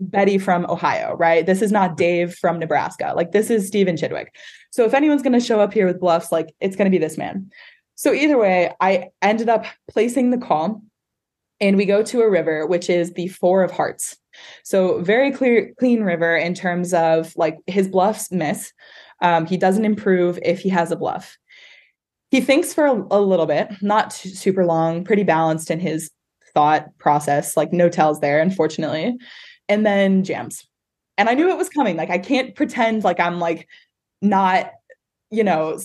Betty 0.01 0.37
from 0.37 0.65
Ohio 0.65 1.15
right? 1.15 1.45
This 1.45 1.61
is 1.61 1.71
not 1.71 1.95
Dave 1.95 2.35
from 2.35 2.59
Nebraska. 2.59 3.13
Like 3.15 3.31
this 3.31 3.49
is 3.49 3.65
Stephen 3.65 3.95
Chidwick. 3.95 4.27
So 4.71 4.83
if 4.83 4.93
anyone's 4.93 5.21
going 5.21 5.39
to 5.39 5.45
show 5.45 5.61
up 5.61 5.73
here 5.73 5.87
with 5.87 6.01
bluffs 6.01 6.33
like 6.33 6.53
it's 6.59 6.75
going 6.75 6.91
to 6.91 6.97
be 6.97 6.97
this 6.97 7.17
man. 7.17 7.49
So 7.95 8.11
either 8.11 8.37
way 8.37 8.73
I 8.81 9.11
ended 9.21 9.47
up 9.47 9.65
placing 9.89 10.31
the 10.31 10.37
call 10.37 10.81
and 11.59 11.77
we 11.77 11.85
go 11.85 12.03
to 12.03 12.21
a 12.21 12.29
river 12.29 12.65
which 12.65 12.89
is 12.89 13.13
the 13.13 13.27
four 13.27 13.63
of 13.63 13.71
hearts. 13.71 14.17
So 14.63 15.01
very 15.01 15.31
clear 15.31 15.73
clean 15.79 16.03
river 16.03 16.35
in 16.35 16.53
terms 16.53 16.93
of 16.93 17.33
like 17.35 17.57
his 17.67 17.87
bluffs 17.87 18.31
miss. 18.31 18.71
Um, 19.21 19.45
he 19.45 19.57
doesn't 19.57 19.85
improve 19.85 20.37
if 20.43 20.59
he 20.59 20.69
has 20.69 20.91
a 20.91 20.95
bluff. 20.95 21.37
He 22.29 22.41
thinks 22.41 22.73
for 22.73 22.85
a, 22.85 23.07
a 23.11 23.21
little 23.21 23.45
bit 23.45 23.69
not 23.81 24.13
super 24.13 24.65
long 24.65 25.03
pretty 25.03 25.23
balanced 25.23 25.71
in 25.71 25.79
his 25.79 26.11
thought 26.53 26.95
process 26.97 27.55
like 27.55 27.71
no 27.71 27.89
tells 27.89 28.19
there 28.19 28.39
unfortunately 28.39 29.15
and 29.69 29.85
then 29.85 30.23
jams. 30.23 30.65
And 31.17 31.29
i 31.29 31.33
knew 31.33 31.49
it 31.49 31.57
was 31.57 31.69
coming. 31.69 31.97
Like 31.97 32.09
i 32.09 32.17
can't 32.17 32.55
pretend 32.55 33.03
like 33.03 33.19
i'm 33.19 33.39
like 33.39 33.67
not 34.21 34.71
you 35.29 35.43
know 35.43 35.79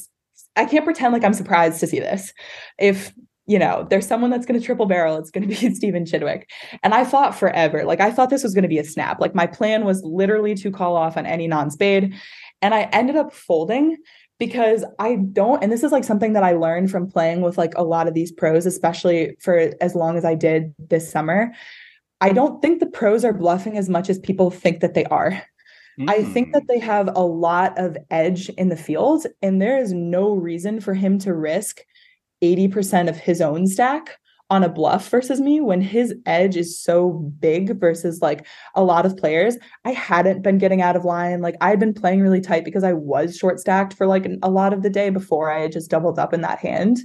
i 0.56 0.64
can't 0.64 0.84
pretend 0.84 1.12
like 1.12 1.24
i'm 1.24 1.34
surprised 1.34 1.80
to 1.80 1.86
see 1.86 2.00
this. 2.00 2.34
If 2.78 3.12
you 3.46 3.58
know, 3.58 3.86
there's 3.90 4.06
someone 4.06 4.30
that's 4.30 4.46
going 4.46 4.58
to 4.58 4.64
triple 4.64 4.86
barrel. 4.86 5.16
It's 5.16 5.30
going 5.30 5.48
to 5.48 5.54
be 5.54 5.74
Stephen 5.74 6.04
Chidwick. 6.04 6.44
And 6.82 6.94
I 6.94 7.04
thought 7.04 7.34
forever, 7.34 7.84
like 7.84 8.00
I 8.00 8.10
thought 8.10 8.30
this 8.30 8.42
was 8.42 8.54
going 8.54 8.62
to 8.62 8.68
be 8.68 8.78
a 8.78 8.84
snap. 8.84 9.20
Like 9.20 9.34
my 9.34 9.46
plan 9.46 9.84
was 9.84 10.02
literally 10.04 10.54
to 10.56 10.70
call 10.70 10.96
off 10.96 11.16
on 11.16 11.26
any 11.26 11.46
non-spade. 11.46 12.14
And 12.60 12.74
I 12.74 12.82
ended 12.92 13.16
up 13.16 13.32
folding 13.32 13.96
because 14.38 14.84
I 14.98 15.16
don't, 15.16 15.62
and 15.62 15.70
this 15.70 15.82
is 15.82 15.92
like 15.92 16.04
something 16.04 16.32
that 16.32 16.44
I 16.44 16.52
learned 16.52 16.90
from 16.90 17.10
playing 17.10 17.42
with 17.42 17.58
like 17.58 17.72
a 17.76 17.84
lot 17.84 18.08
of 18.08 18.14
these 18.14 18.32
pros, 18.32 18.66
especially 18.66 19.36
for 19.40 19.72
as 19.80 19.94
long 19.94 20.16
as 20.16 20.24
I 20.24 20.34
did 20.34 20.74
this 20.78 21.10
summer. 21.10 21.52
I 22.20 22.32
don't 22.32 22.62
think 22.62 22.78
the 22.78 22.86
pros 22.86 23.24
are 23.24 23.32
bluffing 23.32 23.76
as 23.76 23.88
much 23.88 24.08
as 24.08 24.18
people 24.20 24.50
think 24.50 24.80
that 24.80 24.94
they 24.94 25.04
are. 25.06 25.42
Mm. 25.98 26.08
I 26.08 26.24
think 26.24 26.52
that 26.54 26.64
they 26.68 26.78
have 26.78 27.10
a 27.14 27.24
lot 27.24 27.76
of 27.78 27.96
edge 28.10 28.48
in 28.50 28.68
the 28.68 28.76
field, 28.76 29.26
and 29.42 29.60
there 29.60 29.78
is 29.78 29.92
no 29.92 30.32
reason 30.32 30.80
for 30.80 30.94
him 30.94 31.18
to 31.20 31.34
risk 31.34 31.82
80% 32.42 33.08
of 33.08 33.16
his 33.16 33.40
own 33.40 33.66
stack 33.66 34.18
on 34.52 34.62
a 34.62 34.68
bluff 34.68 35.08
versus 35.08 35.40
me 35.40 35.62
when 35.62 35.80
his 35.80 36.14
edge 36.26 36.56
is 36.58 36.78
so 36.78 37.32
big 37.40 37.80
versus 37.80 38.20
like 38.20 38.46
a 38.74 38.84
lot 38.84 39.06
of 39.06 39.16
players. 39.16 39.56
I 39.86 39.92
hadn't 39.92 40.42
been 40.42 40.58
getting 40.58 40.82
out 40.82 40.94
of 40.94 41.06
line. 41.06 41.40
Like 41.40 41.54
I 41.62 41.70
had 41.70 41.80
been 41.80 41.94
playing 41.94 42.20
really 42.20 42.42
tight 42.42 42.62
because 42.62 42.84
I 42.84 42.92
was 42.92 43.34
short 43.34 43.60
stacked 43.60 43.94
for 43.94 44.06
like 44.06 44.28
a 44.42 44.50
lot 44.50 44.74
of 44.74 44.82
the 44.82 44.90
day 44.90 45.08
before 45.08 45.50
I 45.50 45.60
had 45.60 45.72
just 45.72 45.90
doubled 45.90 46.18
up 46.18 46.34
in 46.34 46.42
that 46.42 46.58
hand. 46.58 46.98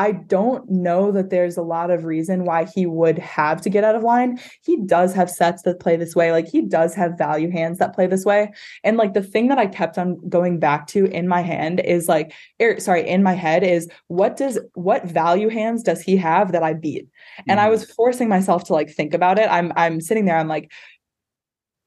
I 0.00 0.12
don't 0.12 0.66
know 0.70 1.12
that 1.12 1.28
there's 1.28 1.58
a 1.58 1.62
lot 1.62 1.90
of 1.90 2.06
reason 2.06 2.46
why 2.46 2.64
he 2.64 2.86
would 2.86 3.18
have 3.18 3.60
to 3.60 3.68
get 3.68 3.84
out 3.84 3.94
of 3.94 4.02
line. 4.02 4.40
He 4.62 4.78
does 4.86 5.12
have 5.12 5.28
sets 5.28 5.64
that 5.64 5.78
play 5.78 5.96
this 5.96 6.16
way. 6.16 6.32
Like 6.32 6.48
he 6.48 6.62
does 6.62 6.94
have 6.94 7.18
value 7.18 7.50
hands 7.50 7.78
that 7.80 7.94
play 7.94 8.06
this 8.06 8.24
way. 8.24 8.50
And 8.82 8.96
like 8.96 9.12
the 9.12 9.22
thing 9.22 9.48
that 9.48 9.58
I 9.58 9.66
kept 9.66 9.98
on 9.98 10.18
going 10.26 10.58
back 10.58 10.86
to 10.88 11.04
in 11.04 11.28
my 11.28 11.42
hand 11.42 11.80
is 11.80 12.08
like, 12.08 12.32
er, 12.62 12.80
sorry, 12.80 13.06
in 13.06 13.22
my 13.22 13.34
head 13.34 13.62
is 13.62 13.90
what 14.06 14.38
does, 14.38 14.58
what 14.72 15.04
value 15.04 15.50
hands 15.50 15.82
does 15.82 16.00
he 16.00 16.16
have 16.16 16.52
that 16.52 16.62
I 16.62 16.72
beat? 16.72 17.06
And 17.46 17.58
mm-hmm. 17.58 17.66
I 17.66 17.68
was 17.68 17.84
forcing 17.84 18.30
myself 18.30 18.64
to 18.64 18.72
like 18.72 18.88
think 18.88 19.12
about 19.12 19.38
it. 19.38 19.50
I'm, 19.50 19.70
I'm 19.76 20.00
sitting 20.00 20.24
there, 20.24 20.38
I'm 20.38 20.48
like, 20.48 20.72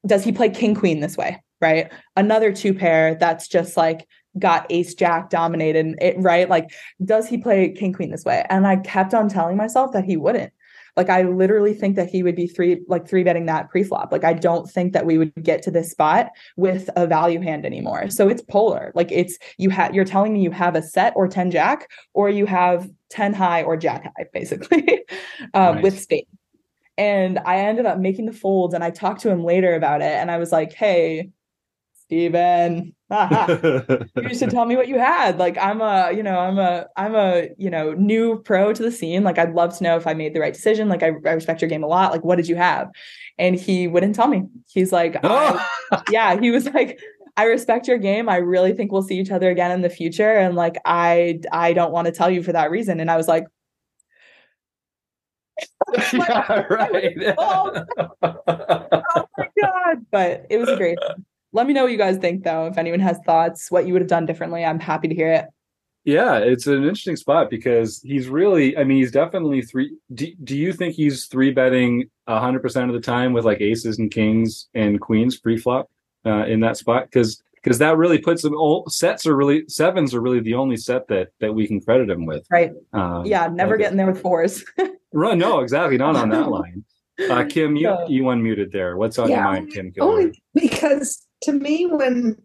does 0.06 0.22
he 0.22 0.30
play 0.30 0.50
king 0.50 0.76
queen 0.76 1.00
this 1.00 1.16
way? 1.16 1.42
Right. 1.60 1.90
Another 2.14 2.52
two 2.52 2.74
pair 2.74 3.16
that's 3.16 3.48
just 3.48 3.76
like 3.76 4.06
got 4.38 4.66
ace 4.70 4.94
jack 4.94 5.30
dominated 5.30 5.94
it 6.00 6.16
right? 6.18 6.48
Like 6.48 6.72
does 7.04 7.28
he 7.28 7.38
play 7.38 7.70
king 7.72 7.92
queen 7.92 8.10
this 8.10 8.24
way? 8.24 8.44
And 8.50 8.66
i 8.66 8.76
kept 8.76 9.14
on 9.14 9.28
telling 9.28 9.56
myself 9.56 9.92
that 9.92 10.04
he 10.04 10.16
wouldn't. 10.16 10.52
Like 10.96 11.08
i 11.08 11.22
literally 11.22 11.74
think 11.74 11.96
that 11.96 12.08
he 12.08 12.22
would 12.22 12.36
be 12.36 12.46
three 12.46 12.80
like 12.88 13.08
three 13.08 13.24
betting 13.24 13.46
that 13.46 13.70
pre-flop. 13.70 14.12
Like 14.12 14.24
i 14.24 14.32
don't 14.32 14.70
think 14.70 14.92
that 14.92 15.06
we 15.06 15.18
would 15.18 15.32
get 15.42 15.62
to 15.62 15.70
this 15.70 15.90
spot 15.90 16.30
with 16.56 16.90
a 16.96 17.06
value 17.06 17.40
hand 17.40 17.64
anymore. 17.64 18.10
So 18.10 18.28
it's 18.28 18.42
polar. 18.42 18.92
Like 18.94 19.10
it's 19.12 19.38
you 19.58 19.70
have 19.70 19.94
you're 19.94 20.04
telling 20.04 20.32
me 20.32 20.42
you 20.42 20.50
have 20.50 20.76
a 20.76 20.82
set 20.82 21.12
or 21.16 21.28
10 21.28 21.50
jack 21.50 21.90
or 22.12 22.28
you 22.28 22.46
have 22.46 22.88
10 23.10 23.34
high 23.34 23.62
or 23.62 23.76
jack 23.76 24.04
high 24.04 24.26
basically 24.32 25.04
um, 25.54 25.82
with 25.82 26.00
spade. 26.00 26.26
And 26.96 27.40
i 27.44 27.58
ended 27.58 27.86
up 27.86 27.98
making 27.98 28.26
the 28.26 28.32
folds 28.32 28.74
and 28.74 28.84
i 28.84 28.90
talked 28.90 29.20
to 29.22 29.30
him 29.30 29.44
later 29.44 29.74
about 29.74 30.00
it 30.00 30.12
and 30.12 30.30
i 30.30 30.38
was 30.38 30.52
like 30.52 30.72
hey 30.72 31.30
Stephen, 32.04 32.93
you 34.16 34.34
should 34.34 34.50
tell 34.50 34.64
me 34.64 34.76
what 34.76 34.88
you 34.88 34.98
had. 34.98 35.38
Like 35.38 35.56
I'm 35.58 35.80
a, 35.80 36.12
you 36.12 36.22
know, 36.22 36.38
I'm 36.38 36.58
a, 36.58 36.86
I'm 36.96 37.14
a, 37.14 37.48
you 37.56 37.70
know, 37.70 37.92
new 37.92 38.40
pro 38.42 38.72
to 38.72 38.82
the 38.82 38.90
scene. 38.90 39.24
Like 39.24 39.38
I'd 39.38 39.54
love 39.54 39.76
to 39.78 39.84
know 39.84 39.96
if 39.96 40.06
I 40.06 40.14
made 40.14 40.34
the 40.34 40.40
right 40.40 40.52
decision. 40.52 40.88
Like 40.88 41.02
I, 41.02 41.12
I 41.24 41.32
respect 41.32 41.62
your 41.62 41.68
game 41.68 41.82
a 41.82 41.86
lot. 41.86 42.12
Like 42.12 42.24
what 42.24 42.36
did 42.36 42.48
you 42.48 42.56
have? 42.56 42.90
And 43.38 43.56
he 43.56 43.88
wouldn't 43.88 44.14
tell 44.14 44.28
me. 44.28 44.44
He's 44.68 44.92
like, 44.92 45.16
oh. 45.22 45.66
yeah, 46.10 46.38
he 46.40 46.50
was 46.50 46.66
like, 46.66 46.98
I 47.36 47.44
respect 47.44 47.88
your 47.88 47.98
game. 47.98 48.28
I 48.28 48.36
really 48.36 48.72
think 48.72 48.92
we'll 48.92 49.02
see 49.02 49.18
each 49.18 49.30
other 49.30 49.50
again 49.50 49.72
in 49.72 49.82
the 49.82 49.90
future. 49.90 50.30
And 50.36 50.54
like, 50.54 50.76
I, 50.84 51.40
I 51.52 51.72
don't 51.72 51.92
want 51.92 52.06
to 52.06 52.12
tell 52.12 52.30
you 52.30 52.42
for 52.42 52.52
that 52.52 52.70
reason. 52.70 53.00
And 53.00 53.10
I 53.10 53.16
was 53.16 53.26
like, 53.28 53.44
yeah, 56.12 56.64
right. 56.70 57.16
oh, 57.38 57.84
oh 58.22 59.26
my 59.38 59.48
god! 59.60 60.06
But 60.10 60.46
it 60.50 60.58
was 60.58 60.68
great. 60.76 60.98
Let 61.54 61.68
me 61.68 61.72
know 61.72 61.84
what 61.84 61.92
you 61.92 61.98
guys 61.98 62.18
think, 62.18 62.42
though. 62.42 62.66
If 62.66 62.78
anyone 62.78 62.98
has 63.00 63.18
thoughts, 63.24 63.70
what 63.70 63.86
you 63.86 63.92
would 63.92 64.02
have 64.02 64.08
done 64.08 64.26
differently, 64.26 64.64
I'm 64.64 64.80
happy 64.80 65.06
to 65.06 65.14
hear 65.14 65.32
it. 65.32 65.46
Yeah, 66.04 66.36
it's 66.36 66.66
an 66.66 66.82
interesting 66.82 67.16
spot 67.16 67.48
because 67.48 68.02
he's 68.02 68.28
really, 68.28 68.76
I 68.76 68.82
mean, 68.82 68.98
he's 68.98 69.12
definitely 69.12 69.62
three. 69.62 69.96
Do, 70.12 70.26
do 70.42 70.56
you 70.56 70.72
think 70.72 70.94
he's 70.94 71.26
three 71.26 71.52
betting 71.52 72.10
100% 72.28 72.88
of 72.88 72.92
the 72.92 73.00
time 73.00 73.32
with 73.32 73.44
like 73.44 73.60
aces 73.60 73.98
and 73.98 74.10
kings 74.10 74.68
and 74.74 75.00
queens 75.00 75.38
pre 75.38 75.56
flop 75.56 75.88
uh, 76.26 76.44
in 76.44 76.60
that 76.60 76.76
spot? 76.76 77.04
Because 77.04 77.40
because 77.54 77.78
that 77.78 77.96
really 77.96 78.18
puts 78.18 78.42
them 78.42 78.54
all 78.54 78.86
sets 78.90 79.26
are 79.26 79.34
really 79.34 79.64
sevens 79.68 80.12
are 80.12 80.20
really 80.20 80.40
the 80.40 80.52
only 80.52 80.76
set 80.76 81.08
that 81.08 81.28
that 81.40 81.54
we 81.54 81.66
can 81.66 81.80
credit 81.80 82.10
him 82.10 82.26
with. 82.26 82.46
Right. 82.50 82.72
Um, 82.92 83.24
yeah, 83.24 83.46
never 83.46 83.78
getting 83.78 83.96
there 83.96 84.10
with 84.10 84.20
fours. 84.20 84.62
right. 85.12 85.38
No, 85.38 85.60
exactly. 85.60 85.96
Not 85.96 86.16
on 86.16 86.28
that 86.30 86.48
line. 86.50 86.84
Uh, 87.30 87.44
Kim, 87.44 87.76
you 87.76 87.86
so, 87.86 88.06
you 88.08 88.24
unmuted 88.24 88.72
there. 88.72 88.96
What's 88.96 89.18
on 89.18 89.30
yeah, 89.30 89.36
your 89.36 89.44
mind, 89.44 89.72
Kim? 89.72 89.92
Only 90.00 90.38
because 90.52 91.24
to 91.44 91.52
me, 91.52 91.86
when 91.86 92.36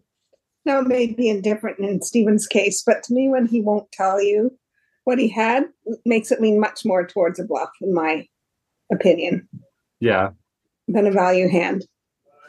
now 0.64 0.80
it 0.80 0.86
may 0.86 1.06
be 1.08 1.28
indifferent 1.28 1.78
in 1.78 2.02
Stephen's 2.02 2.46
case, 2.46 2.82
but 2.84 3.02
to 3.04 3.14
me, 3.14 3.28
when 3.28 3.46
he 3.46 3.60
won't 3.60 3.90
tell 3.92 4.22
you 4.22 4.56
what 5.04 5.18
he 5.18 5.28
had, 5.28 5.64
makes 6.04 6.30
it 6.30 6.40
lean 6.40 6.60
much 6.60 6.84
more 6.84 7.06
towards 7.06 7.40
a 7.40 7.44
bluff, 7.44 7.70
in 7.80 7.94
my 7.94 8.26
opinion. 8.92 9.48
Yeah. 9.98 10.30
Than 10.86 11.06
a 11.06 11.10
value 11.10 11.48
hand. 11.48 11.86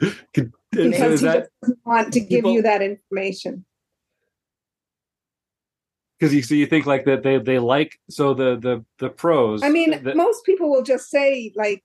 Could, 0.33 0.51
because 0.71 1.21
he 1.21 1.27
that, 1.27 1.49
doesn't 1.61 1.79
want 1.85 2.13
to 2.13 2.19
give 2.19 2.39
people, 2.39 2.53
you 2.53 2.61
that 2.63 2.81
information. 2.81 3.65
Because 6.19 6.33
you 6.33 6.41
so 6.41 6.55
you 6.55 6.65
think 6.65 6.85
like 6.85 7.05
that 7.05 7.23
they 7.23 7.39
they 7.39 7.59
like 7.59 7.99
so 8.09 8.33
the 8.33 8.55
the 8.57 8.85
the 8.99 9.09
pros. 9.09 9.63
I 9.63 9.69
mean, 9.69 10.03
the, 10.03 10.15
most 10.15 10.45
people 10.45 10.69
will 10.69 10.83
just 10.83 11.09
say 11.09 11.51
like 11.55 11.83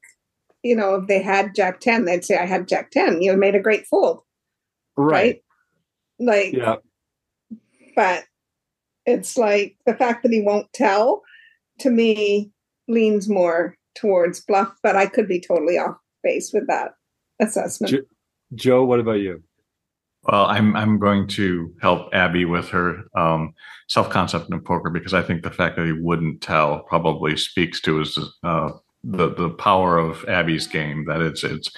you 0.62 0.74
know, 0.74 0.96
if 0.96 1.06
they 1.06 1.22
had 1.22 1.54
Jack 1.54 1.80
10, 1.80 2.04
they'd 2.04 2.24
say, 2.24 2.36
I 2.36 2.44
had 2.44 2.66
Jack 2.66 2.90
10. 2.90 3.22
You 3.22 3.36
made 3.36 3.54
a 3.54 3.60
great 3.60 3.86
fold. 3.86 4.22
Right. 4.96 5.12
right. 5.12 5.42
Like, 6.18 6.52
yeah. 6.52 6.76
But 7.94 8.24
it's 9.04 9.36
like 9.36 9.76
the 9.86 9.94
fact 9.94 10.22
that 10.22 10.32
he 10.32 10.42
won't 10.42 10.72
tell 10.72 11.22
to 11.80 11.90
me 11.90 12.50
leans 12.88 13.28
more 13.28 13.76
towards 13.94 14.40
bluff, 14.40 14.72
but 14.82 14.96
I 14.96 15.06
could 15.06 15.28
be 15.28 15.40
totally 15.40 15.78
off 15.78 15.96
base 16.22 16.52
with 16.52 16.66
that 16.68 16.92
assessment. 17.40 17.92
Jo- 17.92 18.06
Joe, 18.54 18.84
what 18.84 19.00
about 19.00 19.20
you? 19.20 19.42
Well, 20.24 20.46
I'm 20.46 20.74
I'm 20.76 20.98
going 20.98 21.28
to 21.28 21.72
help 21.80 22.12
Abby 22.12 22.44
with 22.44 22.68
her 22.70 23.04
um, 23.16 23.54
self 23.88 24.10
concept 24.10 24.50
in 24.50 24.60
poker 24.60 24.90
because 24.90 25.14
I 25.14 25.22
think 25.22 25.42
the 25.42 25.52
fact 25.52 25.76
that 25.76 25.86
he 25.86 25.92
wouldn't 25.92 26.40
tell 26.40 26.80
probably 26.80 27.36
speaks 27.36 27.80
to 27.82 27.98
his 27.98 28.18
uh, 28.42 28.70
the 29.04 29.32
the 29.34 29.50
power 29.50 29.98
of 29.98 30.24
Abby's 30.28 30.66
game 30.66 31.04
that 31.06 31.20
it's 31.20 31.44
it's 31.44 31.70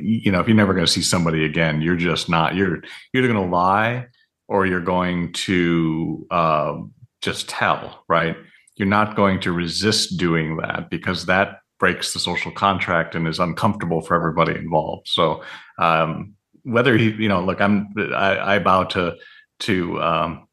you 0.00 0.30
know 0.30 0.40
if 0.40 0.46
you're 0.46 0.56
never 0.56 0.74
going 0.74 0.86
to 0.86 0.92
see 0.92 1.02
somebody 1.02 1.44
again 1.44 1.82
you're 1.82 1.96
just 1.96 2.28
not 2.28 2.54
you're 2.54 2.82
you're 3.12 3.22
either 3.24 3.32
going 3.32 3.50
to 3.50 3.54
lie 3.54 4.06
or 4.48 4.66
you're 4.66 4.80
going 4.80 5.32
to 5.32 6.26
uh, 6.30 6.76
just 7.20 7.48
tell 7.48 8.04
right 8.08 8.36
you're 8.76 8.88
not 8.88 9.16
going 9.16 9.40
to 9.40 9.52
resist 9.52 10.16
doing 10.16 10.56
that 10.56 10.88
because 10.90 11.26
that 11.26 11.58
breaks 11.78 12.12
the 12.12 12.20
social 12.20 12.52
contract 12.52 13.14
and 13.14 13.26
is 13.26 13.40
uncomfortable 13.40 14.00
for 14.02 14.14
everybody 14.14 14.54
involved 14.54 15.06
so 15.08 15.42
um, 15.78 16.34
whether 16.64 16.96
he, 16.96 17.10
you 17.10 17.28
know, 17.28 17.42
look, 17.42 17.60
I'm, 17.60 17.88
I, 18.14 18.54
I 18.54 18.58
bow 18.58 18.84
to, 18.84 19.16
to, 19.60 20.02
um, 20.02 20.48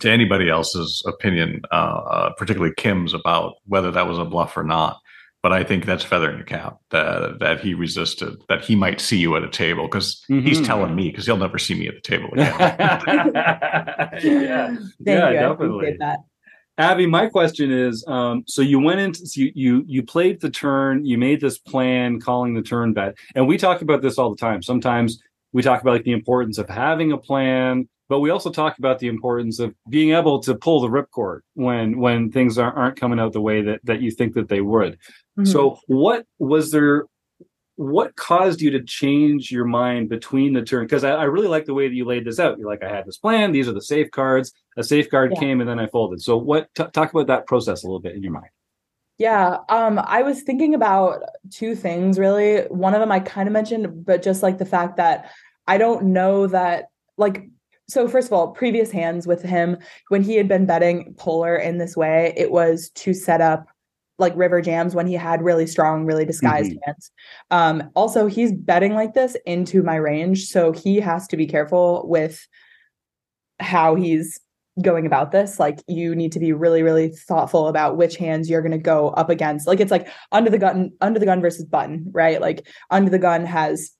to 0.00 0.10
anybody 0.10 0.48
else's 0.48 1.02
opinion, 1.06 1.62
uh, 1.72 1.74
uh, 1.74 2.32
particularly 2.34 2.74
Kim's 2.76 3.14
about 3.14 3.54
whether 3.66 3.90
that 3.90 4.06
was 4.06 4.18
a 4.18 4.24
bluff 4.24 4.56
or 4.56 4.64
not. 4.64 4.99
But 5.42 5.54
I 5.54 5.64
think 5.64 5.86
that's 5.86 6.04
feathering 6.04 6.36
your 6.36 6.44
cap 6.44 6.78
that 6.90 7.38
that 7.40 7.60
he 7.60 7.72
resisted, 7.72 8.42
that 8.48 8.62
he 8.62 8.76
might 8.76 9.00
see 9.00 9.16
you 9.16 9.36
at 9.36 9.42
a 9.42 9.48
table 9.48 9.86
because 9.86 10.22
mm-hmm. 10.30 10.46
he's 10.46 10.60
telling 10.60 10.94
me 10.94 11.08
because 11.08 11.24
he'll 11.24 11.38
never 11.38 11.58
see 11.58 11.74
me 11.74 11.88
at 11.88 11.94
the 11.94 12.00
table 12.02 12.28
again. 12.32 12.54
yeah, 14.22 14.76
yeah, 15.00 15.32
definitely. 15.32 15.96
Abby, 16.80 17.06
my 17.06 17.26
question 17.26 17.70
is: 17.70 18.04
um, 18.06 18.42
so 18.46 18.62
you 18.62 18.80
went 18.80 19.00
into 19.00 19.26
so 19.26 19.40
you, 19.40 19.52
you 19.54 19.84
you 19.86 20.02
played 20.02 20.40
the 20.40 20.50
turn, 20.50 21.04
you 21.04 21.18
made 21.18 21.40
this 21.40 21.58
plan, 21.58 22.20
calling 22.20 22.54
the 22.54 22.62
turn 22.62 22.92
bet, 22.92 23.16
and 23.34 23.46
we 23.46 23.58
talk 23.58 23.82
about 23.82 24.02
this 24.02 24.18
all 24.18 24.30
the 24.30 24.36
time. 24.36 24.62
Sometimes 24.62 25.22
we 25.52 25.62
talk 25.62 25.82
about 25.82 25.92
like 25.92 26.04
the 26.04 26.12
importance 26.12 26.58
of 26.58 26.68
having 26.68 27.12
a 27.12 27.18
plan, 27.18 27.88
but 28.08 28.20
we 28.20 28.30
also 28.30 28.50
talk 28.50 28.78
about 28.78 28.98
the 28.98 29.08
importance 29.08 29.58
of 29.58 29.74
being 29.88 30.12
able 30.14 30.40
to 30.40 30.54
pull 30.54 30.80
the 30.80 30.88
ripcord 30.88 31.40
when 31.54 31.98
when 31.98 32.30
things 32.30 32.56
aren't, 32.56 32.76
aren't 32.76 33.00
coming 33.00 33.20
out 33.20 33.32
the 33.32 33.40
way 33.40 33.60
that 33.62 33.80
that 33.84 34.00
you 34.00 34.10
think 34.10 34.34
that 34.34 34.48
they 34.48 34.60
would. 34.60 34.98
Mm-hmm. 35.40 35.52
So 35.52 35.78
what 35.86 36.26
was 36.38 36.70
there 36.70 37.06
what 37.80 38.14
caused 38.14 38.60
you 38.60 38.70
to 38.70 38.82
change 38.82 39.50
your 39.50 39.64
mind 39.64 40.10
between 40.10 40.52
the 40.52 40.60
turn? 40.60 40.84
Because 40.84 41.02
I, 41.02 41.12
I, 41.12 41.24
really 41.24 41.48
like 41.48 41.64
the 41.64 41.72
way 41.72 41.88
that 41.88 41.94
you 41.94 42.04
laid 42.04 42.26
this 42.26 42.38
out. 42.38 42.58
You're 42.58 42.68
like, 42.68 42.82
I 42.82 42.94
had 42.94 43.06
this 43.06 43.16
plan. 43.16 43.52
These 43.52 43.68
are 43.68 43.72
the 43.72 43.80
safeguards. 43.80 44.52
A 44.76 44.84
safeguard 44.84 45.32
yeah. 45.32 45.40
came, 45.40 45.60
and 45.62 45.68
then 45.68 45.78
I 45.78 45.86
folded. 45.86 46.20
So, 46.20 46.36
what? 46.36 46.68
T- 46.74 46.84
talk 46.92 47.10
about 47.10 47.28
that 47.28 47.46
process 47.46 47.82
a 47.82 47.86
little 47.86 48.00
bit 48.00 48.14
in 48.14 48.22
your 48.22 48.32
mind. 48.32 48.50
Yeah, 49.16 49.58
um, 49.70 49.98
I 50.04 50.20
was 50.20 50.42
thinking 50.42 50.74
about 50.74 51.22
two 51.50 51.74
things 51.74 52.18
really. 52.18 52.64
One 52.68 52.92
of 52.92 53.00
them 53.00 53.12
I 53.12 53.20
kind 53.20 53.48
of 53.48 53.54
mentioned, 53.54 54.04
but 54.04 54.22
just 54.22 54.42
like 54.42 54.58
the 54.58 54.66
fact 54.66 54.98
that 54.98 55.30
I 55.66 55.78
don't 55.78 56.06
know 56.06 56.48
that 56.48 56.88
like 57.16 57.48
so 57.88 58.08
first 58.08 58.28
of 58.28 58.34
all, 58.34 58.48
previous 58.48 58.90
hands 58.90 59.26
with 59.26 59.42
him 59.42 59.78
when 60.08 60.22
he 60.22 60.36
had 60.36 60.48
been 60.48 60.66
betting 60.66 61.14
polar 61.18 61.56
in 61.56 61.78
this 61.78 61.96
way, 61.96 62.34
it 62.36 62.50
was 62.50 62.90
to 62.96 63.14
set 63.14 63.40
up 63.40 63.68
like 64.20 64.36
river 64.36 64.60
jams 64.60 64.94
when 64.94 65.06
he 65.06 65.14
had 65.14 65.42
really 65.42 65.66
strong, 65.66 66.04
really 66.04 66.24
disguised 66.24 66.72
mm-hmm. 66.72 66.84
hands. 66.86 67.10
Um, 67.50 67.90
also, 67.94 68.26
he's 68.26 68.52
betting 68.52 68.94
like 68.94 69.14
this 69.14 69.36
into 69.46 69.82
my 69.82 69.96
range, 69.96 70.46
so 70.46 70.72
he 70.72 71.00
has 71.00 71.26
to 71.28 71.36
be 71.36 71.46
careful 71.46 72.06
with 72.08 72.46
how 73.58 73.94
he's 73.94 74.38
going 74.80 75.06
about 75.06 75.32
this. 75.32 75.58
Like, 75.58 75.82
you 75.88 76.14
need 76.14 76.32
to 76.32 76.40
be 76.40 76.52
really, 76.52 76.82
really 76.82 77.08
thoughtful 77.08 77.68
about 77.68 77.96
which 77.96 78.16
hands 78.16 78.48
you're 78.48 78.62
going 78.62 78.70
to 78.72 78.78
go 78.78 79.08
up 79.10 79.30
against. 79.30 79.66
Like, 79.66 79.80
it's 79.80 79.90
like 79.90 80.08
under 80.32 80.50
the 80.50 80.58
gun, 80.58 80.92
under 81.00 81.18
the 81.18 81.26
gun 81.26 81.40
versus 81.40 81.64
button, 81.64 82.06
right? 82.12 82.40
Like, 82.40 82.66
under 82.90 83.10
the 83.10 83.18
gun 83.18 83.44
has 83.44 83.90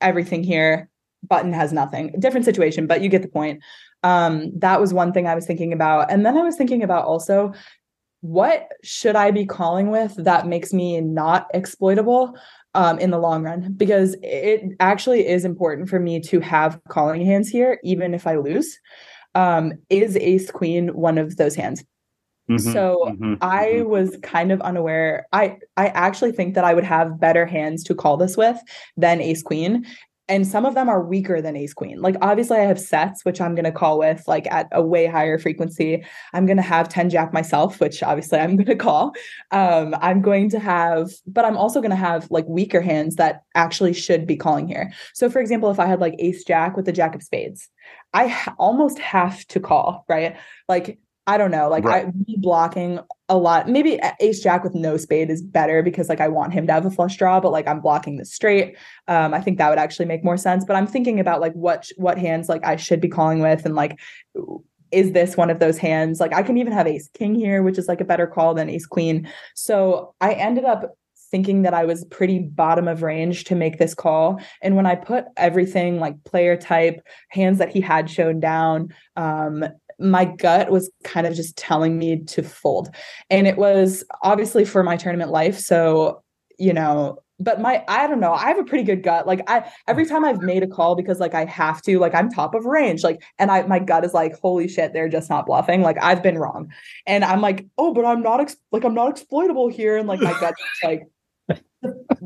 everything 0.00 0.42
here 0.42 0.88
button 1.28 1.52
has 1.52 1.72
nothing 1.72 2.12
different 2.18 2.44
situation 2.44 2.86
but 2.86 3.00
you 3.00 3.08
get 3.08 3.22
the 3.22 3.28
point 3.28 3.62
um 4.02 4.50
that 4.58 4.80
was 4.80 4.92
one 4.92 5.12
thing 5.12 5.26
i 5.26 5.34
was 5.34 5.46
thinking 5.46 5.72
about 5.72 6.10
and 6.10 6.26
then 6.26 6.36
i 6.36 6.42
was 6.42 6.56
thinking 6.56 6.82
about 6.82 7.04
also 7.04 7.52
what 8.22 8.68
should 8.82 9.16
i 9.16 9.30
be 9.30 9.44
calling 9.44 9.90
with 9.90 10.14
that 10.16 10.46
makes 10.46 10.72
me 10.72 11.00
not 11.00 11.48
exploitable 11.52 12.34
um, 12.74 12.98
in 12.98 13.10
the 13.10 13.18
long 13.18 13.42
run 13.42 13.72
because 13.74 14.16
it 14.22 14.62
actually 14.80 15.26
is 15.26 15.44
important 15.44 15.88
for 15.88 16.00
me 16.00 16.18
to 16.20 16.40
have 16.40 16.80
calling 16.88 17.24
hands 17.26 17.48
here 17.48 17.78
even 17.84 18.14
if 18.14 18.26
i 18.26 18.36
lose 18.36 18.78
um, 19.34 19.72
is 19.90 20.16
ace 20.16 20.50
queen 20.50 20.88
one 20.88 21.18
of 21.18 21.36
those 21.36 21.54
hands 21.54 21.84
Mm-hmm, 22.50 22.72
so 22.72 23.04
mm-hmm, 23.08 23.34
I 23.40 23.66
mm-hmm. 23.66 23.88
was 23.88 24.16
kind 24.22 24.50
of 24.50 24.60
unaware. 24.62 25.26
I 25.32 25.58
I 25.76 25.88
actually 25.88 26.32
think 26.32 26.54
that 26.54 26.64
I 26.64 26.74
would 26.74 26.84
have 26.84 27.20
better 27.20 27.46
hands 27.46 27.84
to 27.84 27.94
call 27.94 28.16
this 28.16 28.36
with 28.36 28.58
than 28.96 29.20
ace 29.20 29.42
queen 29.42 29.86
and 30.28 30.46
some 30.46 30.64
of 30.64 30.74
them 30.74 30.88
are 30.88 31.02
weaker 31.02 31.42
than 31.42 31.56
ace 31.56 31.74
queen. 31.74 32.00
Like 32.00 32.16
obviously 32.22 32.58
i 32.58 32.64
have 32.64 32.78
sets 32.80 33.24
which 33.24 33.40
i'm 33.40 33.54
going 33.54 33.64
to 33.64 33.72
call 33.72 33.98
with 33.98 34.22
like 34.26 34.46
at 34.50 34.68
a 34.72 34.82
way 34.82 35.06
higher 35.06 35.38
frequency. 35.38 36.04
I'm 36.32 36.46
going 36.46 36.56
to 36.56 36.62
have 36.62 36.88
10 36.88 37.10
jack 37.10 37.32
myself 37.32 37.80
which 37.80 38.02
obviously 38.02 38.38
i'm 38.38 38.56
going 38.56 38.66
to 38.66 38.76
call. 38.76 39.14
Um, 39.50 39.94
i'm 40.00 40.22
going 40.22 40.50
to 40.50 40.58
have 40.58 41.10
but 41.26 41.44
i'm 41.44 41.56
also 41.56 41.80
going 41.80 41.90
to 41.90 41.96
have 41.96 42.30
like 42.30 42.46
weaker 42.46 42.80
hands 42.80 43.16
that 43.16 43.42
actually 43.54 43.92
should 43.92 44.26
be 44.26 44.36
calling 44.36 44.68
here. 44.68 44.92
So 45.14 45.28
for 45.28 45.40
example 45.40 45.70
if 45.70 45.80
i 45.80 45.86
had 45.86 46.00
like 46.00 46.14
ace 46.18 46.44
jack 46.44 46.76
with 46.76 46.86
the 46.86 46.92
jack 46.92 47.14
of 47.14 47.22
spades 47.22 47.68
i 48.14 48.28
ha- 48.28 48.54
almost 48.58 48.98
have 48.98 49.44
to 49.46 49.60
call 49.60 50.04
right? 50.08 50.36
Like 50.68 50.98
I 51.26 51.38
don't 51.38 51.52
know. 51.52 51.68
Like 51.68 51.84
right. 51.84 52.06
I 52.06 52.10
be 52.10 52.36
blocking 52.36 52.98
a 53.28 53.36
lot. 53.36 53.68
Maybe 53.68 54.00
ace 54.20 54.40
jack 54.40 54.64
with 54.64 54.74
no 54.74 54.96
spade 54.96 55.30
is 55.30 55.40
better 55.40 55.82
because 55.82 56.08
like 56.08 56.20
I 56.20 56.28
want 56.28 56.52
him 56.52 56.66
to 56.66 56.72
have 56.72 56.84
a 56.84 56.90
flush 56.90 57.16
draw, 57.16 57.38
but 57.40 57.52
like 57.52 57.68
I'm 57.68 57.80
blocking 57.80 58.16
the 58.16 58.24
straight. 58.24 58.76
Um, 59.06 59.32
I 59.32 59.40
think 59.40 59.58
that 59.58 59.68
would 59.68 59.78
actually 59.78 60.06
make 60.06 60.24
more 60.24 60.36
sense. 60.36 60.64
But 60.64 60.74
I'm 60.74 60.86
thinking 60.86 61.20
about 61.20 61.40
like 61.40 61.52
what 61.52 61.88
what 61.96 62.18
hands 62.18 62.48
like 62.48 62.64
I 62.64 62.76
should 62.76 63.00
be 63.00 63.08
calling 63.08 63.40
with 63.40 63.64
and 63.64 63.76
like 63.76 64.00
is 64.90 65.12
this 65.12 65.36
one 65.36 65.48
of 65.48 65.58
those 65.58 65.78
hands? 65.78 66.20
Like 66.20 66.34
I 66.34 66.42
can 66.42 66.58
even 66.58 66.72
have 66.72 66.86
ace 66.86 67.08
king 67.14 67.34
here, 67.34 67.62
which 67.62 67.78
is 67.78 67.88
like 67.88 68.00
a 68.00 68.04
better 68.04 68.26
call 68.26 68.54
than 68.54 68.68
ace 68.68 68.86
queen. 68.86 69.28
So 69.54 70.14
I 70.20 70.34
ended 70.34 70.64
up 70.64 70.96
thinking 71.32 71.62
that 71.62 71.72
I 71.72 71.84
was 71.86 72.04
pretty 72.04 72.38
bottom 72.38 72.86
of 72.86 73.02
range 73.02 73.44
to 73.44 73.54
make 73.54 73.78
this 73.78 73.94
call. 73.94 74.38
And 74.60 74.76
when 74.76 74.84
I 74.84 74.94
put 74.94 75.24
everything 75.38 75.98
like 75.98 76.22
player 76.24 76.58
type, 76.58 77.00
hands 77.30 77.58
that 77.58 77.70
he 77.70 77.80
had 77.80 78.10
shown 78.10 78.38
down, 78.38 78.94
um, 79.16 79.64
my 80.02 80.24
gut 80.24 80.70
was 80.70 80.90
kind 81.04 81.26
of 81.26 81.34
just 81.34 81.56
telling 81.56 81.98
me 81.98 82.18
to 82.24 82.42
fold. 82.42 82.94
And 83.30 83.46
it 83.46 83.56
was 83.56 84.04
obviously 84.22 84.64
for 84.64 84.82
my 84.82 84.96
tournament 84.96 85.30
life. 85.30 85.58
So, 85.58 86.22
you 86.58 86.72
know, 86.72 87.18
but 87.40 87.60
my 87.60 87.82
I 87.88 88.06
don't 88.06 88.20
know, 88.20 88.32
I 88.32 88.46
have 88.46 88.58
a 88.58 88.64
pretty 88.64 88.84
good 88.84 89.02
gut. 89.02 89.26
Like 89.26 89.42
I 89.48 89.70
every 89.88 90.06
time 90.06 90.24
I've 90.24 90.42
made 90.42 90.62
a 90.62 90.66
call 90.66 90.94
because 90.94 91.18
like 91.18 91.34
I 91.34 91.44
have 91.46 91.82
to, 91.82 91.98
like 91.98 92.14
I'm 92.14 92.30
top 92.30 92.54
of 92.54 92.64
range. 92.66 93.02
Like 93.02 93.22
and 93.38 93.50
I 93.50 93.62
my 93.62 93.78
gut 93.78 94.04
is 94.04 94.14
like, 94.14 94.38
holy 94.40 94.68
shit, 94.68 94.92
they're 94.92 95.08
just 95.08 95.28
not 95.28 95.46
bluffing. 95.46 95.82
Like 95.82 95.96
I've 96.00 96.22
been 96.22 96.38
wrong. 96.38 96.72
And 97.06 97.24
I'm 97.24 97.40
like, 97.40 97.66
oh, 97.78 97.92
but 97.92 98.04
I'm 98.04 98.22
not 98.22 98.40
ex- 98.40 98.56
like 98.70 98.84
I'm 98.84 98.94
not 98.94 99.10
exploitable 99.10 99.68
here. 99.68 99.96
And 99.96 100.06
like 100.06 100.20
my 100.20 100.38
gut's 100.40 100.60
like 100.84 101.02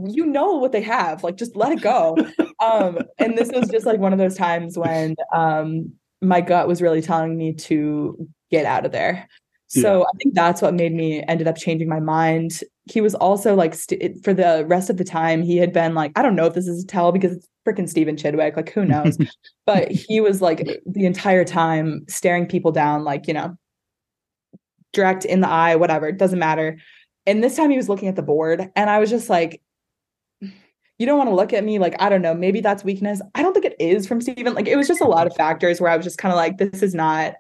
you 0.07 0.27
know 0.27 0.53
what 0.53 0.73
they 0.73 0.83
have 0.83 1.25
like 1.25 1.37
just 1.37 1.57
let 1.57 1.73
it 1.73 1.81
go 1.81 2.15
um 2.63 2.99
and 3.19 3.39
this 3.39 3.51
was 3.53 3.69
just 3.71 3.87
like 3.87 3.99
one 3.99 4.13
of 4.13 4.19
those 4.19 4.37
times 4.37 4.77
when 4.77 5.15
um 5.35 5.91
my 6.23 6.41
gut 6.41 6.69
was 6.69 6.83
really 6.83 7.03
telling 7.03 7.37
me 7.37 7.53
to 7.53 8.29
get 8.51 8.65
out 8.65 8.87
of 8.87 8.93
there. 8.93 9.29
So 9.69 9.99
yeah. 9.99 10.05
I 10.05 10.17
think 10.23 10.35
that's 10.35 10.63
what 10.63 10.75
made 10.75 10.93
me 10.93 11.25
ended 11.27 11.49
up 11.49 11.57
changing 11.57 11.89
my 11.89 11.99
mind. 11.99 12.61
He 12.85 13.01
was 13.01 13.15
also 13.17 13.55
like 13.55 13.75
st- 13.75 14.23
for 14.25 14.33
the 14.33 14.65
rest 14.69 14.91
of 14.91 14.97
the 14.97 15.05
time 15.05 15.43
he 15.43 15.57
had 15.57 15.73
been 15.73 15.95
like 15.95 16.13
I 16.15 16.23
don't 16.23 16.37
know 16.37 16.47
if 16.47 16.55
this 16.55 16.69
is 16.69 16.85
a 16.85 16.87
tell 16.87 17.11
because 17.11 17.33
it's 17.33 17.49
freaking 17.67 17.89
Stephen 17.89 18.17
Chidwick 18.17 18.57
like 18.57 18.71
who 18.71 18.85
knows, 18.85 19.19
but 19.67 19.91
he 19.91 20.21
was 20.21 20.41
like 20.41 20.81
the 20.87 21.05
entire 21.05 21.45
time 21.45 22.05
staring 22.09 22.47
people 22.47 22.71
down 22.71 23.03
like 23.03 23.27
you 23.27 23.35
know 23.35 23.57
direct 24.93 25.25
in 25.25 25.41
the 25.41 25.49
eye 25.49 25.75
whatever 25.75 26.07
it 26.07 26.17
doesn't 26.17 26.39
matter. 26.39 26.79
And 27.27 27.43
this 27.43 27.57
time 27.57 27.71
he 27.71 27.77
was 27.77 27.89
looking 27.89 28.09
at 28.09 28.15
the 28.15 28.23
board 28.23 28.71
and 28.77 28.89
I 28.89 29.01
was 29.01 29.11
just 29.11 29.29
like 29.29 29.61
you 30.99 31.07
don't 31.07 31.19
want 31.19 31.31
to 31.31 31.35
look 31.35 31.53
at 31.53 31.65
me 31.65 31.79
like 31.79 31.95
I 32.01 32.09
don't 32.09 32.23
know, 32.23 32.35
maybe 32.35 32.61
that's 32.61 32.85
weakness. 32.85 33.21
I 33.35 33.43
don't 33.43 33.53
think 33.53 33.67
it 33.67 33.77
is 33.79 34.07
from 34.07 34.21
Stephen. 34.21 34.55
Like 34.55 34.69
it 34.69 34.77
was 34.77 34.89
just 34.89 35.01
a 35.01 35.07
lot 35.07 35.27
of 35.27 35.35
factors 35.35 35.81
where 35.81 35.91
I 35.91 35.97
was 35.97 36.05
just 36.05 36.19
kind 36.19 36.33
of 36.33 36.37
like, 36.37 36.59
this 36.59 36.83
is 36.83 36.95
not. 36.95 37.35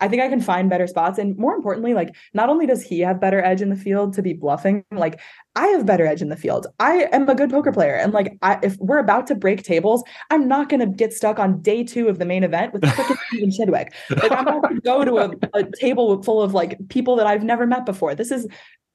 I 0.00 0.06
think 0.06 0.22
I 0.22 0.28
can 0.28 0.40
find 0.40 0.70
better 0.70 0.86
spots, 0.86 1.18
and 1.18 1.36
more 1.36 1.56
importantly, 1.56 1.92
like 1.92 2.14
not 2.32 2.48
only 2.48 2.66
does 2.66 2.84
he 2.84 3.00
have 3.00 3.20
better 3.20 3.44
edge 3.44 3.60
in 3.60 3.68
the 3.68 3.74
field 3.74 4.12
to 4.12 4.22
be 4.22 4.32
bluffing, 4.32 4.84
like 4.92 5.18
I 5.56 5.66
have 5.68 5.86
better 5.86 6.06
edge 6.06 6.22
in 6.22 6.28
the 6.28 6.36
field. 6.36 6.68
I 6.78 7.08
am 7.10 7.28
a 7.28 7.34
good 7.34 7.50
poker 7.50 7.72
player, 7.72 7.96
and 7.96 8.12
like 8.12 8.38
I, 8.40 8.60
if 8.62 8.76
we're 8.78 8.98
about 8.98 9.26
to 9.26 9.34
break 9.34 9.64
tables, 9.64 10.04
I'm 10.30 10.46
not 10.46 10.68
going 10.68 10.78
to 10.78 10.86
get 10.86 11.12
stuck 11.12 11.40
on 11.40 11.60
day 11.62 11.82
two 11.82 12.06
of 12.06 12.20
the 12.20 12.24
main 12.24 12.44
event 12.44 12.72
with 12.72 12.82
freaking 12.82 13.18
Stephen 13.26 13.50
Chidwick. 13.50 13.88
Like 14.10 14.30
I'm 14.30 14.44
not 14.44 14.62
going 14.62 14.76
to 14.76 14.80
go 14.82 15.04
to 15.04 15.16
a, 15.16 15.58
a 15.58 15.64
table 15.80 16.22
full 16.22 16.42
of 16.42 16.54
like 16.54 16.78
people 16.90 17.16
that 17.16 17.26
I've 17.26 17.42
never 17.42 17.66
met 17.66 17.84
before. 17.84 18.14
This 18.14 18.30
is 18.30 18.46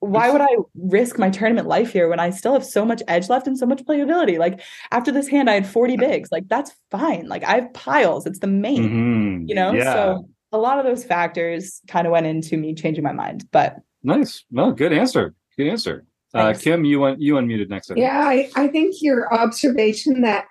why 0.04 0.30
would 0.30 0.41
I 0.41 0.56
risk 0.76 1.18
my 1.18 1.30
tournament 1.30 1.68
life 1.68 1.93
here 1.93 2.08
when 2.10 2.20
I 2.20 2.30
still 2.30 2.54
have 2.54 2.66
so 2.66 2.86
much 2.86 3.01
edge 3.08 3.30
left 3.30 3.47
and 3.47 3.58
so 3.58 3.66
much 3.66 3.84
playability? 3.84 4.38
Like 4.38 4.62
after 4.91 5.12
this 5.12 5.28
hand, 5.28 5.49
I 5.49 5.54
had 5.54 5.68
40 5.68 5.97
bigs. 5.97 6.30
Like 6.32 6.47
that's 6.47 6.72
fine. 6.91 7.28
Like 7.28 7.43
I 7.43 7.56
have 7.56 7.74
piles. 7.74 8.26
It's 8.26 8.39
the 8.39 8.47
main, 8.47 8.84
mm-hmm. 8.84 9.47
you 9.47 9.56
know? 9.56 9.74
Yeah. 9.74 9.93
So 9.93 10.30
a 10.51 10.58
lot 10.58 10.80
of 10.80 10.86
those 10.86 11.04
factors 11.04 11.82
kind 11.88 12.06
of 12.06 12.12
went 12.12 12.26
into 12.26 12.58
me 12.58 12.76
changing 12.76 13.04
my 13.04 13.14
mind. 13.14 13.45
But 13.51 13.78
nice. 14.04 14.43
No, 14.51 14.72
good 14.72 14.93
answer. 14.93 15.34
Good 15.58 15.68
answer. 15.68 16.06
Uh, 16.34 16.54
Kim, 16.60 16.84
you 16.84 16.99
went 16.99 17.22
you 17.22 17.36
unmuted 17.36 17.70
next. 17.70 17.88
Time. 17.88 17.97
Yeah, 17.97 18.20
I, 18.20 18.49
I 18.56 18.68
think 18.68 18.95
your 19.01 19.32
observation 19.32 20.22
that 20.22 20.45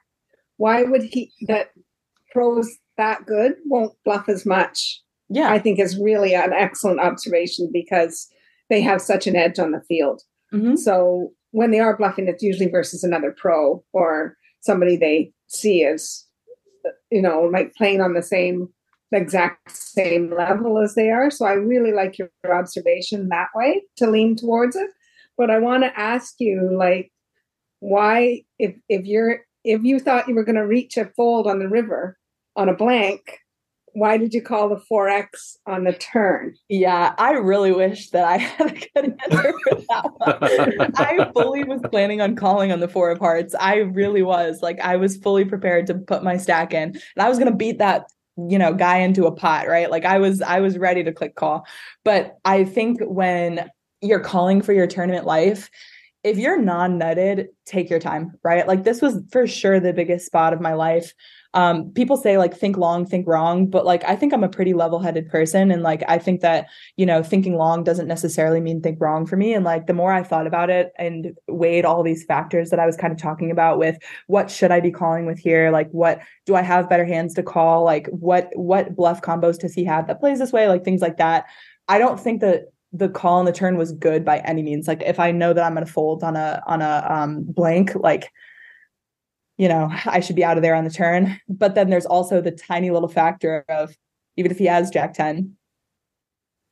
why 0.56 0.84
would 0.84 1.02
he 1.02 1.32
that 1.48 1.70
pros 2.30 2.78
that 2.96 3.26
good 3.26 3.54
won't 3.66 3.92
bluff 4.04 4.28
as 4.28 4.46
much. 4.46 5.00
Yeah. 5.28 5.50
I 5.50 5.58
think 5.58 5.78
is 5.78 5.98
really 5.98 6.34
an 6.34 6.52
excellent 6.52 7.00
observation 7.00 7.70
because 7.72 8.28
they 8.72 8.80
have 8.80 9.02
such 9.02 9.26
an 9.26 9.36
edge 9.36 9.58
on 9.58 9.72
the 9.72 9.82
field. 9.82 10.22
Mm-hmm. 10.50 10.76
So 10.76 11.32
when 11.50 11.72
they 11.72 11.78
are 11.78 11.94
bluffing, 11.94 12.26
it's 12.26 12.42
usually 12.42 12.70
versus 12.70 13.04
another 13.04 13.30
pro 13.30 13.84
or 13.92 14.34
somebody 14.60 14.96
they 14.96 15.30
see 15.46 15.84
as, 15.84 16.24
you 17.10 17.20
know, 17.20 17.42
like 17.42 17.74
playing 17.74 18.00
on 18.00 18.14
the 18.14 18.22
same, 18.22 18.70
the 19.10 19.18
exact 19.18 19.70
same 19.70 20.34
level 20.34 20.78
as 20.78 20.94
they 20.94 21.10
are. 21.10 21.30
So 21.30 21.44
I 21.44 21.52
really 21.52 21.92
like 21.92 22.16
your 22.16 22.30
observation 22.50 23.28
that 23.28 23.48
way 23.54 23.82
to 23.98 24.10
lean 24.10 24.36
towards 24.36 24.74
it. 24.74 24.88
But 25.36 25.50
I 25.50 25.58
want 25.58 25.82
to 25.82 26.00
ask 26.00 26.36
you, 26.38 26.74
like, 26.74 27.12
why, 27.80 28.42
if 28.58 28.74
if 28.88 29.04
you're 29.04 29.40
if 29.64 29.82
you 29.82 29.98
thought 29.98 30.28
you 30.28 30.34
were 30.34 30.44
going 30.44 30.56
to 30.56 30.66
reach 30.66 30.96
a 30.96 31.12
fold 31.16 31.46
on 31.46 31.58
the 31.58 31.68
river 31.68 32.16
on 32.56 32.70
a 32.70 32.74
blank, 32.74 33.20
why 33.94 34.16
did 34.16 34.32
you 34.32 34.42
call 34.42 34.68
the 34.68 34.80
4x 34.90 35.56
on 35.66 35.84
the 35.84 35.92
turn? 35.92 36.54
Yeah, 36.68 37.14
I 37.18 37.32
really 37.32 37.72
wish 37.72 38.10
that 38.10 38.24
I 38.24 38.36
had 38.38 38.70
a 38.70 39.00
good 39.00 39.20
answer 39.24 39.54
for 39.64 39.74
that 39.88 40.10
one. 40.16 40.92
I 40.96 41.30
fully 41.32 41.64
was 41.64 41.80
planning 41.90 42.20
on 42.20 42.36
calling 42.36 42.72
on 42.72 42.80
the 42.80 42.88
four 42.88 43.10
of 43.10 43.18
hearts. 43.18 43.54
I 43.58 43.76
really 43.76 44.22
was. 44.22 44.62
Like 44.62 44.80
I 44.80 44.96
was 44.96 45.16
fully 45.16 45.44
prepared 45.44 45.86
to 45.88 45.94
put 45.94 46.22
my 46.22 46.36
stack 46.36 46.72
in. 46.72 46.90
And 46.90 47.00
I 47.18 47.28
was 47.28 47.38
gonna 47.38 47.54
beat 47.54 47.78
that, 47.78 48.06
you 48.36 48.58
know, 48.58 48.72
guy 48.72 48.98
into 48.98 49.26
a 49.26 49.32
pot, 49.32 49.68
right? 49.68 49.90
Like 49.90 50.04
I 50.04 50.18
was 50.18 50.40
I 50.40 50.60
was 50.60 50.78
ready 50.78 51.04
to 51.04 51.12
click 51.12 51.34
call. 51.34 51.66
But 52.04 52.38
I 52.44 52.64
think 52.64 53.00
when 53.02 53.68
you're 54.00 54.20
calling 54.20 54.62
for 54.62 54.72
your 54.72 54.86
tournament 54.86 55.26
life, 55.26 55.70
if 56.24 56.38
you're 56.38 56.60
non-nutted, 56.60 57.48
take 57.66 57.90
your 57.90 57.98
time, 57.98 58.38
right? 58.44 58.66
Like 58.68 58.84
this 58.84 59.02
was 59.02 59.18
for 59.30 59.46
sure 59.46 59.80
the 59.80 59.92
biggest 59.92 60.26
spot 60.26 60.52
of 60.52 60.60
my 60.60 60.74
life. 60.74 61.12
Um 61.54 61.92
people 61.92 62.16
say 62.16 62.38
like 62.38 62.56
think 62.56 62.78
long 62.78 63.04
think 63.04 63.28
wrong 63.28 63.66
but 63.66 63.84
like 63.84 64.02
i 64.04 64.16
think 64.16 64.32
i'm 64.32 64.42
a 64.42 64.48
pretty 64.48 64.72
level-headed 64.72 65.28
person 65.28 65.70
and 65.70 65.82
like 65.82 66.02
i 66.08 66.16
think 66.16 66.40
that 66.40 66.66
you 66.96 67.04
know 67.04 67.22
thinking 67.22 67.58
long 67.58 67.84
doesn't 67.84 68.08
necessarily 68.08 68.58
mean 68.58 68.80
think 68.80 68.98
wrong 69.02 69.26
for 69.26 69.36
me 69.36 69.52
and 69.52 69.62
like 69.62 69.86
the 69.86 69.92
more 69.92 70.14
i 70.14 70.22
thought 70.22 70.46
about 70.46 70.70
it 70.70 70.92
and 70.98 71.36
weighed 71.48 71.84
all 71.84 72.02
these 72.02 72.24
factors 72.24 72.70
that 72.70 72.80
i 72.80 72.86
was 72.86 72.96
kind 72.96 73.12
of 73.12 73.18
talking 73.18 73.50
about 73.50 73.78
with 73.78 73.98
what 74.28 74.50
should 74.50 74.70
i 74.70 74.80
be 74.80 74.90
calling 74.90 75.26
with 75.26 75.38
here? 75.38 75.70
Like 75.70 75.90
what 75.90 76.20
do 76.46 76.54
i 76.54 76.62
have 76.62 76.88
better 76.88 77.04
hands 77.04 77.34
to 77.34 77.42
call? 77.42 77.84
Like 77.84 78.06
what 78.08 78.50
what 78.54 78.96
bluff 78.96 79.20
combos 79.20 79.58
does 79.58 79.74
he 79.74 79.84
have 79.84 80.06
that 80.06 80.20
plays 80.20 80.38
this 80.38 80.52
way? 80.52 80.68
Like 80.68 80.84
things 80.84 81.02
like 81.02 81.18
that. 81.18 81.44
I 81.88 81.98
don't 81.98 82.18
think 82.18 82.40
that 82.40 82.71
the 82.92 83.08
call 83.08 83.38
on 83.38 83.44
the 83.44 83.52
turn 83.52 83.76
was 83.76 83.92
good 83.92 84.24
by 84.24 84.38
any 84.40 84.62
means 84.62 84.86
like 84.86 85.02
if 85.02 85.18
i 85.18 85.30
know 85.30 85.52
that 85.52 85.64
i'm 85.64 85.74
going 85.74 85.86
to 85.86 85.90
fold 85.92 86.22
on 86.22 86.36
a 86.36 86.62
on 86.66 86.82
a 86.82 87.06
um 87.08 87.42
blank 87.42 87.94
like 87.96 88.30
you 89.58 89.68
know, 89.68 89.90
I 90.06 90.20
should 90.20 90.34
be 90.34 90.44
out 90.44 90.56
of 90.56 90.62
there 90.62 90.74
on 90.74 90.82
the 90.82 90.90
turn. 90.90 91.38
But 91.48 91.74
then 91.74 91.90
there's 91.90 92.06
also 92.06 92.40
the 92.40 92.50
tiny 92.50 92.90
little 92.90 93.08
factor 93.08 93.64
of 93.68 93.96
even 94.36 94.50
if 94.50 94.58
he 94.58 94.64
has 94.64 94.90
Jack 94.90 95.14
10, 95.14 95.54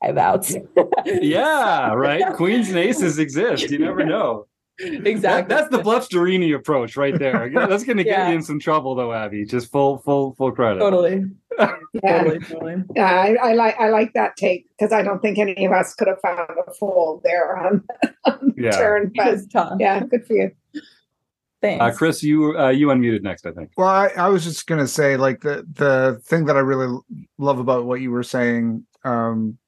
I 0.03 0.07
have 0.07 0.19
outs. 0.19 0.57
yeah, 1.05 1.93
right. 1.93 2.25
Queens 2.35 2.69
and 2.69 2.79
aces 2.79 3.19
exist. 3.19 3.71
You 3.71 3.79
never 3.79 4.05
know. 4.05 4.47
Exactly. 4.79 5.21
That, 5.21 5.49
that's 5.49 5.69
the 5.69 5.83
bluff 5.83 6.09
Storini 6.09 6.55
approach 6.55 6.97
right 6.97 7.17
there. 7.17 7.51
That's 7.69 7.85
going 7.85 7.99
to 7.99 8.05
get 8.05 8.19
Yeah. 8.19 8.29
you 8.31 8.37
in 8.37 8.43
some 8.43 8.59
trouble, 8.59 8.95
though, 8.95 9.13
Abby. 9.13 9.45
Just 9.45 9.71
full, 9.71 9.99
full, 9.99 10.35
full 10.37 10.53
credit. 10.53 10.81
Totally. 10.81 11.27
Yeah, 12.03 12.19
Totally. 12.23 12.39
Totally. 12.41 12.85
yeah 12.95 13.11
I, 13.11 13.51
I 13.51 13.53
like 13.55 13.77
I 13.81 13.89
like 13.89 14.13
that 14.15 14.37
take 14.37 14.67
because 14.71 14.93
I 14.93 15.03
don't 15.03 15.21
think 15.21 15.39
any 15.39 15.65
of 15.67 15.73
us 15.73 15.95
could 15.95 16.09
have 16.09 16.21
found 16.23 16.49
a 16.67 16.73
fold 16.75 17.23
there 17.25 17.57
on, 17.57 17.85
on 18.25 18.53
the 18.57 18.63
Yeah. 18.65 18.71
turn. 18.73 19.13
But 19.17 19.27
It's 19.35 19.47
yeah, 19.79 20.01
good 20.05 20.27
for 20.27 20.35
you. 20.35 20.51
Thanks. 21.63 21.83
Uh, 21.83 21.93
Chris, 21.97 22.23
you 22.23 22.59
uh, 22.59 22.71
you 22.71 22.87
unmuted 22.89 23.23
next, 23.23 23.45
I 23.45 23.51
think. 23.53 23.71
Well, 23.77 23.89
I, 23.89 24.09
I 24.17 24.29
was 24.29 24.45
just 24.45 24.67
gonna 24.67 24.87
say, 24.87 25.17
like 25.19 25.41
the 25.43 25.67
the 25.75 26.19
thing 26.25 26.47
that 26.47 26.57
I 26.57 26.61
really 26.61 26.97
love 27.39 27.59
about 27.59 27.85
what 27.85 28.01
you 28.01 28.11
were 28.11 28.23
saying 28.23 28.87
um, 29.05 29.59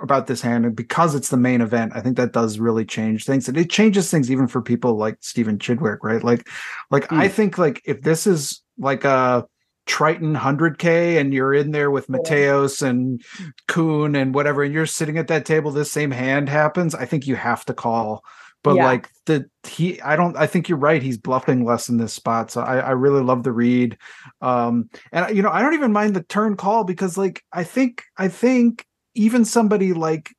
about 0.00 0.28
this 0.28 0.40
hand, 0.40 0.64
and 0.64 0.74
because 0.74 1.14
it's 1.14 1.28
the 1.28 1.36
main 1.36 1.60
event, 1.60 1.92
I 1.94 2.00
think 2.00 2.16
that 2.16 2.32
does 2.32 2.58
really 2.58 2.86
change 2.86 3.26
things, 3.26 3.48
and 3.48 3.58
it 3.58 3.68
changes 3.68 4.10
things 4.10 4.30
even 4.30 4.46
for 4.48 4.62
people 4.62 4.96
like 4.96 5.16
Stephen 5.20 5.58
Chidwick, 5.58 5.98
right? 6.02 6.24
Like, 6.24 6.48
like 6.90 7.06
Hmm. 7.08 7.20
I 7.20 7.28
think 7.28 7.58
like 7.58 7.82
if 7.84 8.00
this 8.00 8.26
is 8.26 8.62
like 8.78 9.04
a 9.04 9.46
Triton 9.86 10.34
100K 10.34 11.20
and 11.20 11.34
you're 11.34 11.54
in 11.54 11.72
there 11.72 11.90
with 11.90 12.08
Mateos 12.08 12.82
and 12.82 13.22
Koon 13.68 14.14
and 14.14 14.34
whatever, 14.34 14.62
and 14.62 14.72
you're 14.72 14.86
sitting 14.86 15.18
at 15.18 15.28
that 15.28 15.44
table, 15.44 15.70
this 15.70 15.90
same 15.90 16.10
hand 16.10 16.48
happens, 16.48 16.94
I 16.94 17.04
think 17.04 17.26
you 17.26 17.34
have 17.36 17.64
to 17.66 17.74
call. 17.74 18.24
But 18.62 18.76
Yeah. 18.76 18.84
like 18.86 19.08
the 19.26 19.46
he, 19.66 20.00
I 20.02 20.14
don't. 20.14 20.36
I 20.36 20.46
think 20.46 20.68
you're 20.68 20.78
right. 20.78 21.02
He's 21.02 21.18
bluffing 21.18 21.64
less 21.64 21.88
in 21.88 21.96
this 21.96 22.12
spot, 22.12 22.50
so 22.52 22.60
I, 22.60 22.78
I 22.78 22.90
really 22.90 23.22
love 23.22 23.42
the 23.42 23.50
read. 23.52 23.98
Um, 24.40 24.88
and 25.10 25.36
you 25.36 25.42
know, 25.42 25.50
I 25.50 25.62
don't 25.62 25.74
even 25.74 25.92
mind 25.92 26.14
the 26.14 26.22
turn 26.22 26.56
call 26.56 26.84
because, 26.84 27.18
like, 27.18 27.42
I 27.52 27.64
think, 27.64 28.04
I 28.16 28.28
think 28.28 28.86
even 29.14 29.44
somebody 29.44 29.92
like, 29.92 30.30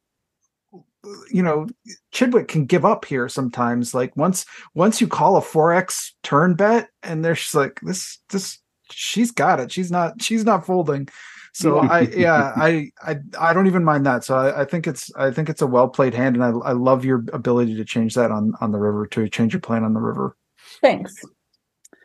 you 1.32 1.44
know, 1.44 1.68
Chidwick 2.14 2.48
can 2.48 2.66
give 2.66 2.86
up 2.86 3.04
here 3.04 3.28
sometimes. 3.28 3.94
Like 3.94 4.16
once, 4.16 4.46
once 4.74 5.02
you 5.02 5.08
call 5.08 5.36
a 5.36 5.42
four 5.42 5.74
x 5.74 6.16
turn 6.24 6.56
bet, 6.56 6.88
and 7.04 7.26
they're 7.26 7.36
just 7.36 7.56
like 7.56 7.82
this, 7.82 8.20
this, 8.30 8.60
she's 8.94 9.32
got 9.32 9.60
it. 9.60 9.72
She's 9.72 9.92
not, 9.92 10.22
she's 10.22 10.46
not 10.46 10.66
folding. 10.66 11.10
So 11.54 11.80
I, 11.80 12.02
yeah, 12.02 12.52
I, 12.56 12.92
I, 13.02 13.18
I 13.40 13.54
don't 13.54 13.68
even 13.68 13.84
mind 13.84 14.06
that. 14.06 14.24
So 14.24 14.36
I, 14.36 14.62
I 14.62 14.66
think 14.66 14.88
it's, 14.88 15.14
I 15.16 15.32
think 15.32 15.50
it's 15.50 15.62
a 15.62 15.68
well 15.68 15.88
played 15.88 16.14
hand, 16.14 16.36
and 16.36 16.44
I, 16.44 16.50
I 16.50 16.72
love 16.72 17.06
your 17.06 17.24
ability 17.32 17.76
to 17.76 17.86
change 17.86 18.16
that 18.16 18.32
on 18.32 18.54
on 18.60 18.72
the 18.72 18.80
river 18.80 19.06
to 19.08 19.30
change 19.30 19.54
your 19.54 19.62
plan 19.62 19.84
on 19.84 19.94
the 19.94 20.00
river. 20.00 20.36
Thanks. 20.82 21.16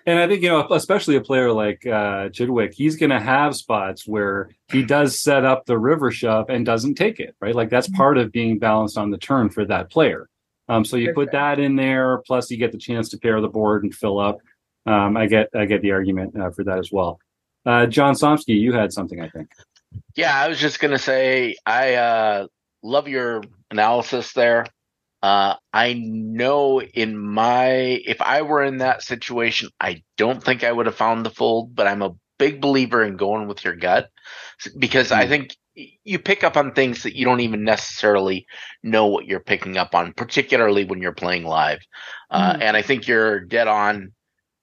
And 0.09 0.19
I 0.19 0.27
think, 0.27 0.43
you 0.43 0.49
know, 0.49 0.67
especially 0.71 1.17
a 1.17 1.21
player 1.21 1.53
like 1.53 1.87
uh, 1.87 2.31
Chidwick, 2.31 2.73
he's 2.73 2.97
going 2.97 3.11
to 3.11 3.21
have 3.21 3.55
spots 3.55 4.09
where 4.09 4.49
he 4.73 4.83
does 4.83 5.21
set 5.21 5.45
up 5.45 5.67
the 5.67 5.79
river 5.79 6.11
shove 6.11 6.49
and 6.49 6.65
doesn't 6.65 6.95
take 6.95 7.21
it, 7.21 7.37
right? 7.43 7.55
Like 7.55 7.69
that's 7.69 7.91
part 7.91 8.17
of 8.17 8.33
being 8.33 8.59
balanced 8.59 8.97
on 8.97 9.11
the 9.11 9.19
turn 9.19 9.51
for 9.51 9.67
that 9.67 9.91
player. 9.91 10.31
Um, 10.67 10.87
so 10.87 10.97
you 10.97 11.13
put 11.13 11.33
that 11.33 11.59
in 11.59 11.77
there, 11.77 12.23
plus 12.27 12.51
you 12.51 12.57
get 12.57 12.73
the 12.73 12.79
chance 12.79 13.11
to 13.11 13.19
pair 13.19 13.39
the 13.43 13.49
board 13.49 13.85
and 13.85 13.95
fill 13.95 14.19
up. 14.19 14.39
Um, 14.89 15.17
I 15.17 15.27
get, 15.27 15.49
I 15.55 15.67
get 15.67 15.83
the 15.83 15.93
argument 15.93 16.39
uh, 16.41 16.51
for 16.51 16.65
that 16.65 16.79
as 16.79 16.91
well. 16.91 17.21
Uh, 17.67 17.87
John 17.87 18.15
Somsky, 18.15 18.59
you 18.59 18.73
had 18.73 18.93
something, 18.93 19.21
I 19.21 19.29
think. 19.29 19.49
Yeah, 20.17 20.35
I 20.35 20.49
was 20.49 20.59
just 20.59 20.81
gonna 20.81 20.99
say 20.99 21.57
I 21.67 21.95
uh, 21.95 22.47
love 22.83 23.09
your 23.09 23.43
analysis 23.71 24.33
there. 24.33 24.67
Uh, 25.23 25.55
I 25.73 25.95
know 25.95 26.81
in 26.81 27.19
my 27.19 27.69
if 27.69 28.23
I 28.23 28.43
were 28.43 28.63
in 28.63 28.79
that 28.79 29.03
situation, 29.03 29.69
I 29.81 30.03
don't 30.17 30.43
think 30.43 30.65
I 30.65 30.73
would 30.73 30.87
have 30.87 30.95
found 30.95 31.27
the 31.27 31.31
fold, 31.31 31.75
but 31.75 31.87
I'm 31.87 32.03
a 32.03 32.15
big 32.39 32.61
believer 32.61 33.05
in 33.05 33.17
going 33.17 33.49
with 33.49 33.65
your 33.65 33.77
gut 33.77 34.09
because 34.79 35.13
I 35.13 35.25
Hmm. 35.25 35.29
think 35.31 35.57
you 36.05 36.19
pick 36.19 36.43
up 36.43 36.57
on 36.57 36.73
things 36.73 37.03
that 37.05 37.17
you 37.17 37.25
don't 37.25 37.41
even 37.41 37.65
necessarily 37.65 38.47
know 38.83 39.07
what 39.07 39.27
you're 39.27 39.41
picking 39.41 39.77
up 39.77 39.95
on, 39.95 40.13
particularly 40.15 40.85
when 40.85 41.01
you're 41.03 41.13
playing 41.13 41.45
live. 41.45 41.81
Uh, 42.31 42.55
Mhm. 42.55 42.63
and 42.63 42.77
I 42.77 42.83
think 42.83 43.07
you're 43.07 43.41
dead 43.41 43.69
on. 43.69 44.13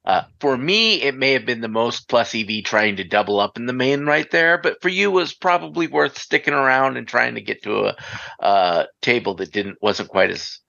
Uh, 0.06 0.24
for 0.40 0.56
me, 0.56 1.02
it 1.02 1.16
may 1.16 1.32
have 1.32 1.46
been 1.46 1.62
the 1.62 1.68
most 1.68 2.08
plus 2.08 2.36
EV 2.36 2.64
trying 2.64 2.96
to 2.96 3.04
double 3.04 3.40
up 3.40 3.58
in 3.58 3.66
the 3.66 3.74
main 3.74 4.06
right 4.06 4.30
there, 4.30 4.58
but 4.58 4.80
for 4.82 4.90
you, 4.90 5.10
it 5.10 5.14
was 5.14 5.34
probably 5.34 5.88
worth 5.88 6.18
sticking 6.18 6.54
around 6.54 6.96
and 6.96 7.08
trying 7.08 7.36
to 7.36 7.42
get 7.42 7.64
to 7.64 7.88
a, 7.88 7.96
uh 8.40 8.86
table 9.02 9.34
that 9.34 9.52
didn't 9.52 9.78
wasn't 9.82 10.10
quite 10.10 10.30
as 10.30 10.60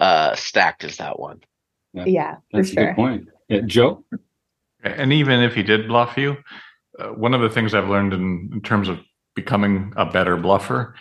uh, 0.00 0.34
stacked 0.34 0.84
as 0.84 0.98
that 0.98 1.18
one. 1.18 1.40
Yeah, 1.92 2.36
for 2.50 2.58
That's 2.58 2.70
a 2.70 2.72
sure. 2.72 2.86
good 2.86 2.96
point. 2.96 3.28
Yeah, 3.48 3.60
Joe? 3.66 4.04
And 4.82 5.12
even 5.12 5.40
if 5.40 5.54
he 5.54 5.62
did 5.62 5.88
bluff 5.88 6.16
you, 6.16 6.36
uh, 6.98 7.08
one 7.08 7.34
of 7.34 7.40
the 7.40 7.48
things 7.48 7.74
I've 7.74 7.88
learned 7.88 8.12
in, 8.12 8.50
in 8.52 8.60
terms 8.60 8.88
of 8.88 9.00
becoming 9.34 9.92
a 9.96 10.04
better 10.04 10.36
bluffer 10.36 10.94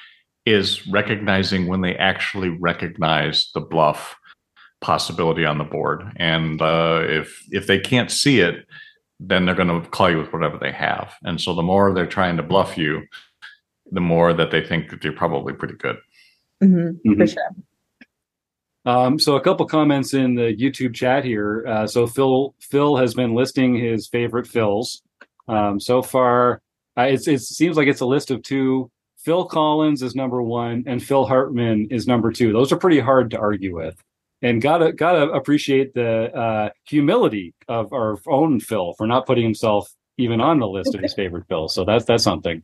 is 0.45 0.85
recognizing 0.87 1.67
when 1.67 1.81
they 1.81 1.95
actually 1.95 2.49
recognize 2.49 3.49
the 3.53 3.61
bluff 3.61 4.15
possibility 4.83 5.45
on 5.45 5.57
the 5.57 5.63
board. 5.63 6.03
And 6.17 6.61
uh, 6.61 7.01
if 7.07 7.41
if 7.51 7.65
they 7.65 7.79
can't 7.79 8.11
see 8.11 8.41
it, 8.41 8.67
then 9.19 9.45
they're 9.45 9.55
going 9.55 9.81
to 9.81 9.89
call 9.89 10.11
you 10.11 10.17
with 10.19 10.31
whatever 10.33 10.57
they 10.59 10.71
have. 10.71 11.13
And 11.23 11.39
so 11.41 11.55
the 11.55 11.63
more 11.63 11.93
they're 11.93 12.05
trying 12.05 12.37
to 12.37 12.43
bluff 12.43 12.77
you, 12.77 13.01
the 13.91 14.01
more 14.01 14.33
that 14.33 14.51
they 14.51 14.61
think 14.63 14.89
that 14.91 15.03
you're 15.03 15.13
probably 15.13 15.53
pretty 15.53 15.75
good. 15.75 15.97
Mhm, 16.61 16.99
For 17.03 17.15
Mhm. 17.15 17.33
sure. 17.33 17.55
Um, 18.85 19.17
so 19.17 19.35
a 19.37 19.41
couple 19.41 19.65
comments 19.65 20.13
in 20.13 20.35
the 20.35 20.53
YouTube 20.55 20.93
chat 20.93 21.23
here. 21.23 21.63
Uh, 21.67 21.87
so 21.87 22.05
Phil 22.05 22.53
Phil 22.59 22.97
has 22.97 23.13
been 23.13 23.33
listing 23.33 23.75
his 23.75 24.07
favorite 24.09 24.45
Phils. 24.45 25.01
Um, 25.47 25.79
so 25.79 26.01
far, 26.01 26.61
uh, 26.97 27.03
it's, 27.03 27.27
it 27.27 27.39
seems 27.41 27.77
like 27.77 27.87
it's 27.87 28.01
a 28.01 28.05
list 28.05 28.29
of 28.31 28.41
two. 28.43 28.89
Phil 29.19 29.45
Collins 29.45 30.01
is 30.03 30.15
number 30.15 30.41
one, 30.43 30.83
and 30.85 31.01
Phil 31.01 31.25
Hartman 31.25 31.87
is 31.91 32.07
number 32.07 32.29
two. 32.31 32.51
Those 32.51 32.73
are 32.73 32.77
pretty 32.77 32.99
hard 32.99 33.31
to 33.31 33.37
argue 33.39 33.73
with, 33.73 33.95
and 34.43 34.61
gotta 34.61 34.91
gotta 34.91 35.29
appreciate 35.31 35.93
the 35.95 36.31
uh, 36.35 36.69
humility 36.85 37.55
of 37.67 37.91
our 37.93 38.19
own 38.27 38.59
Phil 38.59 38.93
for 38.93 39.07
not 39.07 39.25
putting 39.25 39.43
himself 39.43 39.91
even 40.17 40.41
on 40.41 40.59
the 40.59 40.67
list 40.67 40.93
of 40.93 41.01
his 41.01 41.13
favorite 41.15 41.47
Phils. 41.47 41.71
So 41.71 41.85
that's 41.85 42.05
that's 42.05 42.23
something. 42.23 42.61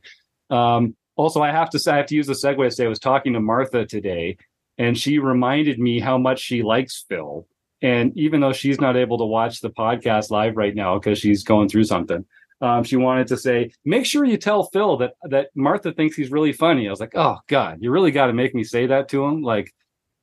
Um, 0.50 0.94
also, 1.16 1.42
I 1.42 1.50
have 1.50 1.70
to 1.70 1.78
say, 1.78 1.92
I 1.92 1.96
have 1.96 2.06
to 2.06 2.14
use 2.14 2.26
the 2.26 2.34
segue 2.34 2.62
to 2.64 2.70
say 2.70 2.84
I 2.84 2.88
was 2.88 2.98
talking 2.98 3.32
to 3.32 3.40
Martha 3.40 3.86
today, 3.86 4.36
and 4.78 4.96
she 4.96 5.18
reminded 5.18 5.78
me 5.78 6.00
how 6.00 6.18
much 6.18 6.40
she 6.40 6.62
likes 6.62 7.04
Phil. 7.08 7.46
And 7.82 8.16
even 8.16 8.40
though 8.40 8.52
she's 8.52 8.80
not 8.80 8.96
able 8.96 9.16
to 9.18 9.24
watch 9.24 9.60
the 9.60 9.70
podcast 9.70 10.30
live 10.30 10.56
right 10.56 10.74
now 10.74 10.98
because 10.98 11.18
she's 11.18 11.42
going 11.42 11.68
through 11.68 11.84
something, 11.84 12.26
um, 12.60 12.84
she 12.84 12.96
wanted 12.96 13.26
to 13.28 13.38
say, 13.38 13.70
make 13.86 14.04
sure 14.04 14.24
you 14.24 14.36
tell 14.36 14.64
Phil 14.64 14.98
that 14.98 15.14
that 15.24 15.48
Martha 15.54 15.92
thinks 15.92 16.14
he's 16.14 16.30
really 16.30 16.52
funny. 16.52 16.86
I 16.86 16.90
was 16.90 17.00
like, 17.00 17.16
oh 17.16 17.38
God, 17.46 17.78
you 17.80 17.90
really 17.90 18.10
got 18.10 18.26
to 18.26 18.34
make 18.34 18.54
me 18.54 18.64
say 18.64 18.86
that 18.86 19.08
to 19.10 19.24
him. 19.24 19.42
Like, 19.42 19.72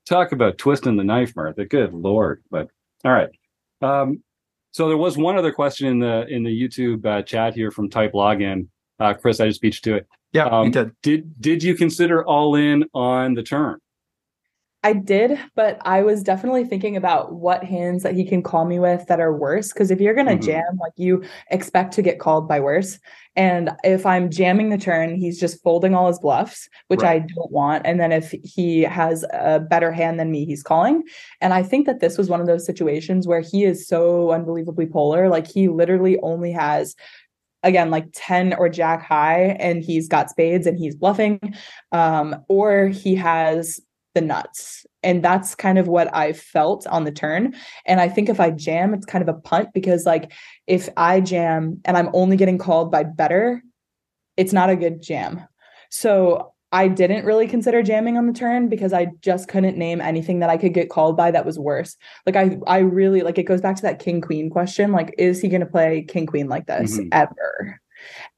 talk 0.07 0.31
about 0.31 0.57
twisting 0.57 0.95
the 0.97 1.03
knife, 1.03 1.35
Martha. 1.35 1.65
Good 1.65 1.93
lord. 1.93 2.43
But 2.49 2.69
all 3.05 3.11
right. 3.11 3.29
Um, 3.81 4.23
so 4.71 4.87
there 4.87 4.97
was 4.97 5.17
one 5.17 5.37
other 5.37 5.51
question 5.51 5.87
in 5.87 5.99
the 5.99 6.25
in 6.27 6.43
the 6.43 6.49
YouTube 6.49 7.05
uh, 7.05 7.21
chat 7.23 7.55
here 7.55 7.71
from 7.71 7.89
Type 7.89 8.13
Login. 8.13 8.67
Uh, 8.99 9.13
Chris, 9.13 9.39
I 9.39 9.47
just 9.47 9.61
beat 9.61 9.75
you 9.75 9.91
to 9.91 9.97
it. 9.97 10.07
Yeah, 10.33 10.45
Um, 10.45 10.71
did. 10.71 10.91
Did 11.01 11.41
did 11.41 11.63
you 11.63 11.75
consider 11.75 12.25
all 12.25 12.55
in 12.55 12.85
on 12.93 13.33
the 13.33 13.43
turn? 13.43 13.79
I 14.87 14.93
did, 14.93 15.37
but 15.53 15.79
I 15.81 16.01
was 16.01 16.23
definitely 16.23 16.63
thinking 16.63 16.95
about 16.95 17.33
what 17.33 17.65
hands 17.65 18.03
that 18.03 18.15
he 18.15 18.23
can 18.23 18.41
call 18.41 18.63
me 18.63 18.79
with 18.79 19.05
that 19.07 19.19
are 19.19 19.35
worse. 19.35 19.73
Because 19.73 19.91
if 19.91 19.99
you're 19.99 20.13
gonna 20.13 20.37
Mhm. 20.37 20.41
jam, 20.41 20.77
like 20.79 20.93
you 20.95 21.23
expect 21.51 21.93
to 21.95 22.01
get 22.01 22.19
called 22.19 22.47
by 22.47 22.61
worse. 22.61 22.97
And 23.35 23.71
if 23.83 24.05
I'm 24.05 24.31
jamming 24.31 24.69
the 24.69 24.77
turn, 24.77 25.15
he's 25.15 25.37
just 25.41 25.61
folding 25.61 25.93
all 25.93 26.07
his 26.07 26.19
bluffs, 26.19 26.69
which 26.87 27.03
I 27.03 27.19
don't 27.19 27.51
want. 27.51 27.85
And 27.85 27.99
then 27.99 28.13
if 28.13 28.33
he 28.43 28.83
has 28.83 29.25
a 29.33 29.59
better 29.59 29.91
hand 29.91 30.21
than 30.21 30.31
me, 30.31 30.45
he's 30.45 30.63
calling. 30.63 31.03
And 31.41 31.53
I 31.53 31.63
think 31.63 31.85
that 31.85 31.99
this 31.99 32.17
was 32.17 32.29
one 32.29 32.39
of 32.39 32.47
those 32.47 32.65
situations 32.65 33.27
where 33.27 33.41
he 33.41 33.65
is 33.65 33.85
so 33.85 34.31
unbelievably 34.31 34.85
polar. 34.87 35.27
Like 35.27 35.47
he 35.47 35.67
literally 35.67 36.17
only 36.21 36.53
has 36.53 36.95
again 37.63 37.91
like 37.91 38.05
10 38.13 38.53
or 38.53 38.69
jack 38.69 39.01
high 39.03 39.57
and 39.59 39.83
he's 39.83 40.07
got 40.07 40.29
spades 40.29 40.67
and 40.67 40.77
he's 40.77 40.95
bluffing 40.95 41.39
um 41.91 42.35
or 42.47 42.87
he 42.87 43.15
has 43.15 43.81
the 44.17 44.21
nuts. 44.21 44.85
And 45.03 45.23
that's 45.23 45.53
kind 45.53 45.77
of 45.77 45.87
what 45.87 46.07
i 46.23 46.33
felt 46.33 46.87
on 46.87 47.03
the 47.03 47.11
turn. 47.11 47.53
And 47.85 48.01
i 48.01 48.07
think 48.09 48.29
if 48.29 48.39
i 48.39 48.49
jam 48.49 48.93
it's 48.95 49.05
kind 49.05 49.21
of 49.21 49.29
a 49.33 49.39
punt 49.39 49.69
because 49.73 50.05
like 50.05 50.31
if 50.65 50.89
i 50.97 51.21
jam 51.21 51.79
and 51.85 51.95
i'm 51.97 52.09
only 52.13 52.35
getting 52.41 52.57
called 52.57 52.91
by 52.91 53.03
better 53.03 53.61
it's 54.41 54.53
not 54.53 54.69
a 54.69 54.75
good 54.83 55.01
jam. 55.01 55.41
So 55.89 56.53
i 56.71 56.87
didn't 56.87 57.25
really 57.25 57.47
consider 57.47 57.81
jamming 57.83 58.17
on 58.17 58.25
the 58.27 58.33
turn 58.33 58.67
because 58.69 58.91
i 58.91 59.03
just 59.21 59.47
couldn't 59.47 59.77
name 59.77 60.01
anything 60.01 60.39
that 60.39 60.49
i 60.49 60.57
could 60.57 60.73
get 60.73 60.89
called 60.89 61.15
by 61.15 61.29
that 61.31 61.45
was 61.45 61.59
worse. 61.59 61.95
Like 62.25 62.35
i 62.35 62.57
i 62.65 62.79
really 62.79 63.21
like 63.21 63.37
it 63.37 63.43
goes 63.51 63.61
back 63.61 63.75
to 63.77 63.83
that 63.83 63.99
king 63.99 64.19
queen 64.27 64.49
question 64.49 64.91
like 64.91 65.13
is 65.27 65.39
he 65.41 65.47
going 65.53 65.65
to 65.67 65.73
play 65.77 66.03
king 66.13 66.25
queen 66.25 66.47
like 66.49 66.65
this 66.65 66.97
Mhm. 66.97 67.09
ever? 67.11 67.79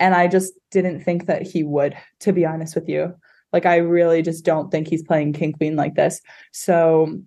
And 0.03 0.13
i 0.21 0.27
just 0.27 0.53
didn't 0.75 0.99
think 1.07 1.25
that 1.27 1.41
he 1.51 1.63
would 1.63 1.93
to 2.25 2.33
be 2.33 2.45
honest 2.45 2.75
with 2.75 2.89
you 2.89 3.15
like 3.53 3.65
i 3.65 3.77
really 3.77 4.21
just 4.21 4.45
don't 4.45 4.69
think 4.71 4.87
he's 4.87 5.03
playing 5.03 5.33
king 5.33 5.53
queen 5.53 5.75
like 5.75 5.95
this. 5.95 6.21
So 6.51 7.21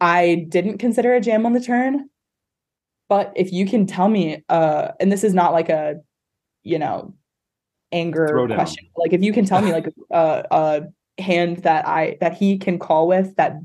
i 0.00 0.46
didn't 0.48 0.78
consider 0.78 1.14
a 1.14 1.20
jam 1.20 1.46
on 1.46 1.52
the 1.52 1.60
turn 1.60 2.08
but 3.08 3.32
if 3.36 3.52
you 3.52 3.66
can 3.66 3.86
tell 3.86 4.08
me 4.08 4.42
uh 4.48 4.88
and 5.00 5.10
this 5.12 5.24
is 5.24 5.34
not 5.34 5.52
like 5.52 5.68
a 5.68 5.96
you 6.62 6.78
know 6.78 7.14
anger 7.92 8.46
question 8.48 8.88
like 8.96 9.12
if 9.12 9.22
you 9.22 9.32
can 9.32 9.44
tell 9.44 9.62
me 9.62 9.72
like 9.72 9.86
a, 10.10 10.44
a 10.50 11.22
hand 11.22 11.58
that 11.58 11.86
i 11.86 12.16
that 12.20 12.34
he 12.34 12.58
can 12.58 12.78
call 12.78 13.06
with 13.06 13.36
that 13.36 13.56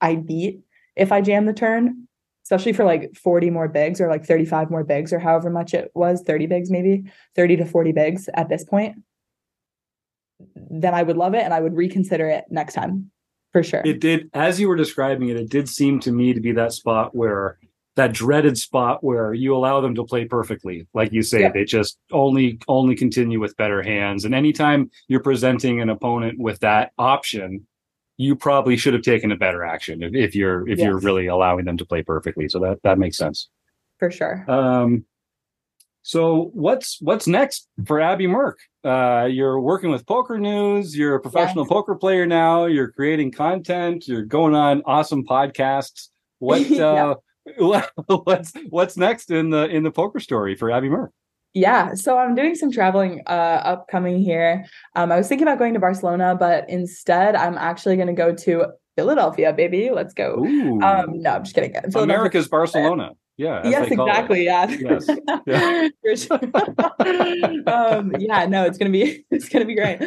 i 0.00 0.16
beat 0.16 0.60
if 0.96 1.12
i 1.12 1.20
jam 1.20 1.46
the 1.46 1.52
turn 1.52 2.06
especially 2.44 2.72
for 2.72 2.84
like 2.84 3.12
40 3.16 3.50
more 3.50 3.68
bigs 3.68 4.00
or 4.00 4.08
like 4.08 4.24
35 4.24 4.70
more 4.70 4.84
bigs 4.84 5.12
or 5.12 5.18
however 5.18 5.50
much 5.50 5.74
it 5.74 5.90
was 5.94 6.22
30 6.22 6.46
bigs 6.46 6.70
maybe 6.70 7.04
30 7.34 7.56
to 7.56 7.64
40 7.64 7.92
bigs 7.92 8.28
at 8.34 8.48
this 8.48 8.64
point 8.64 8.96
then 10.54 10.94
i 10.94 11.02
would 11.02 11.16
love 11.16 11.34
it 11.34 11.42
and 11.42 11.52
i 11.54 11.60
would 11.60 11.74
reconsider 11.76 12.28
it 12.28 12.44
next 12.50 12.74
time 12.74 13.10
for 13.52 13.62
sure 13.62 13.80
It 13.86 14.00
did, 14.00 14.28
as 14.34 14.60
you 14.60 14.68
were 14.68 14.76
describing 14.76 15.30
it, 15.30 15.36
it 15.38 15.48
did 15.48 15.66
seem 15.66 15.98
to 16.00 16.12
me 16.12 16.34
to 16.34 16.40
be 16.40 16.52
that 16.52 16.72
spot 16.72 17.14
where 17.14 17.58
that 17.94 18.12
dreaded 18.12 18.58
spot 18.58 19.02
where 19.02 19.32
you 19.32 19.56
allow 19.56 19.80
them 19.80 19.94
to 19.94 20.04
play 20.04 20.26
perfectly. 20.26 20.86
Like 20.92 21.10
you 21.10 21.22
say, 21.22 21.40
Yeah. 21.42 21.52
they 21.52 21.64
just 21.64 21.96
only 22.12 22.58
only 22.68 22.94
continue 22.94 23.40
with 23.40 23.56
better 23.56 23.80
hands. 23.82 24.26
And 24.26 24.34
anytime 24.34 24.90
you're 25.08 25.22
presenting 25.22 25.80
an 25.80 25.88
opponent 25.88 26.38
with 26.38 26.58
that 26.60 26.92
option, 26.98 27.66
you 28.18 28.36
probably 28.36 28.76
should 28.76 28.92
have 28.92 29.02
taken 29.02 29.32
a 29.32 29.36
better 29.36 29.64
action 29.64 30.02
if, 30.02 30.14
if 30.14 30.34
you're 30.36 30.68
if 30.68 30.78
you're 30.78 30.98
really 30.98 31.26
allowing 31.28 31.64
them 31.64 31.78
to 31.78 31.86
play 31.86 32.02
perfectly. 32.02 32.50
So 32.50 32.58
that 32.60 32.82
that 32.82 32.98
makes 32.98 33.16
sense. 33.16 33.48
for 33.98 34.10
sure 34.10 34.44
Um, 34.50 35.06
so 36.02 36.50
what's 36.52 37.00
what's 37.00 37.26
next 37.26 37.68
for 37.86 38.00
Abby 38.00 38.26
Merk? 38.26 38.58
Uh, 38.86 39.24
you're 39.24 39.58
working 39.58 39.90
with 39.90 40.06
Poker 40.06 40.38
News. 40.38 40.96
You're 40.96 41.16
a 41.16 41.20
professional 41.20 41.66
poker 41.66 41.96
player 41.96 42.24
now. 42.24 42.66
You're 42.66 42.92
creating 42.92 43.32
content. 43.32 44.06
You're 44.06 44.22
going 44.22 44.54
on 44.54 44.82
awesome 44.86 45.24
podcasts. 45.24 46.08
What 46.38 46.60
Yeah. 46.70 47.14
uh, 47.60 47.82
what's 48.24 48.52
what's 48.70 48.96
next 48.96 49.30
in 49.32 49.50
the 49.50 49.66
in 49.66 49.82
the 49.82 49.90
poker 49.90 50.20
story 50.20 50.54
for 50.54 50.70
Abby 50.70 50.88
Merk? 50.88 51.10
Yeah, 51.52 51.94
so 51.94 52.18
I'm 52.18 52.34
doing 52.34 52.54
some 52.54 52.70
traveling 52.70 53.22
uh 53.26 53.60
upcoming 53.64 54.20
here. 54.20 54.64
Um 54.94 55.10
I 55.10 55.16
was 55.16 55.26
thinking 55.26 55.48
about 55.48 55.58
going 55.58 55.74
to 55.74 55.80
Barcelona, 55.80 56.36
but 56.38 56.68
instead 56.68 57.34
I'm 57.34 57.58
actually 57.58 57.96
going 57.96 58.08
to 58.08 58.12
go 58.12 58.34
to 58.34 58.66
Philadelphia, 58.94 59.52
baby. 59.52 59.90
Let's 59.90 60.14
go. 60.14 60.44
Um 60.44 61.20
no, 61.22 61.30
I'm 61.30 61.42
just 61.44 61.54
kidding. 61.54 61.74
America's 61.94 62.46
Barcelona. 62.56 63.12
Yeah. 63.36 63.66
Yes, 63.68 63.88
they 63.88 63.96
call 63.96 64.06
it. 64.06 64.10
exactly. 64.10 64.44
Yeah. 64.44 64.66
Yes. 64.70 65.08
Yeah. 65.46 65.88
Um 67.66 68.12
yeah, 68.18 68.46
no, 68.46 68.64
it's 68.64 68.78
going 68.78 68.90
to 68.92 68.98
be 68.98 69.24
it's 69.30 69.48
going 69.48 69.60
to 69.60 69.66
be 69.66 69.74
great. 69.74 70.00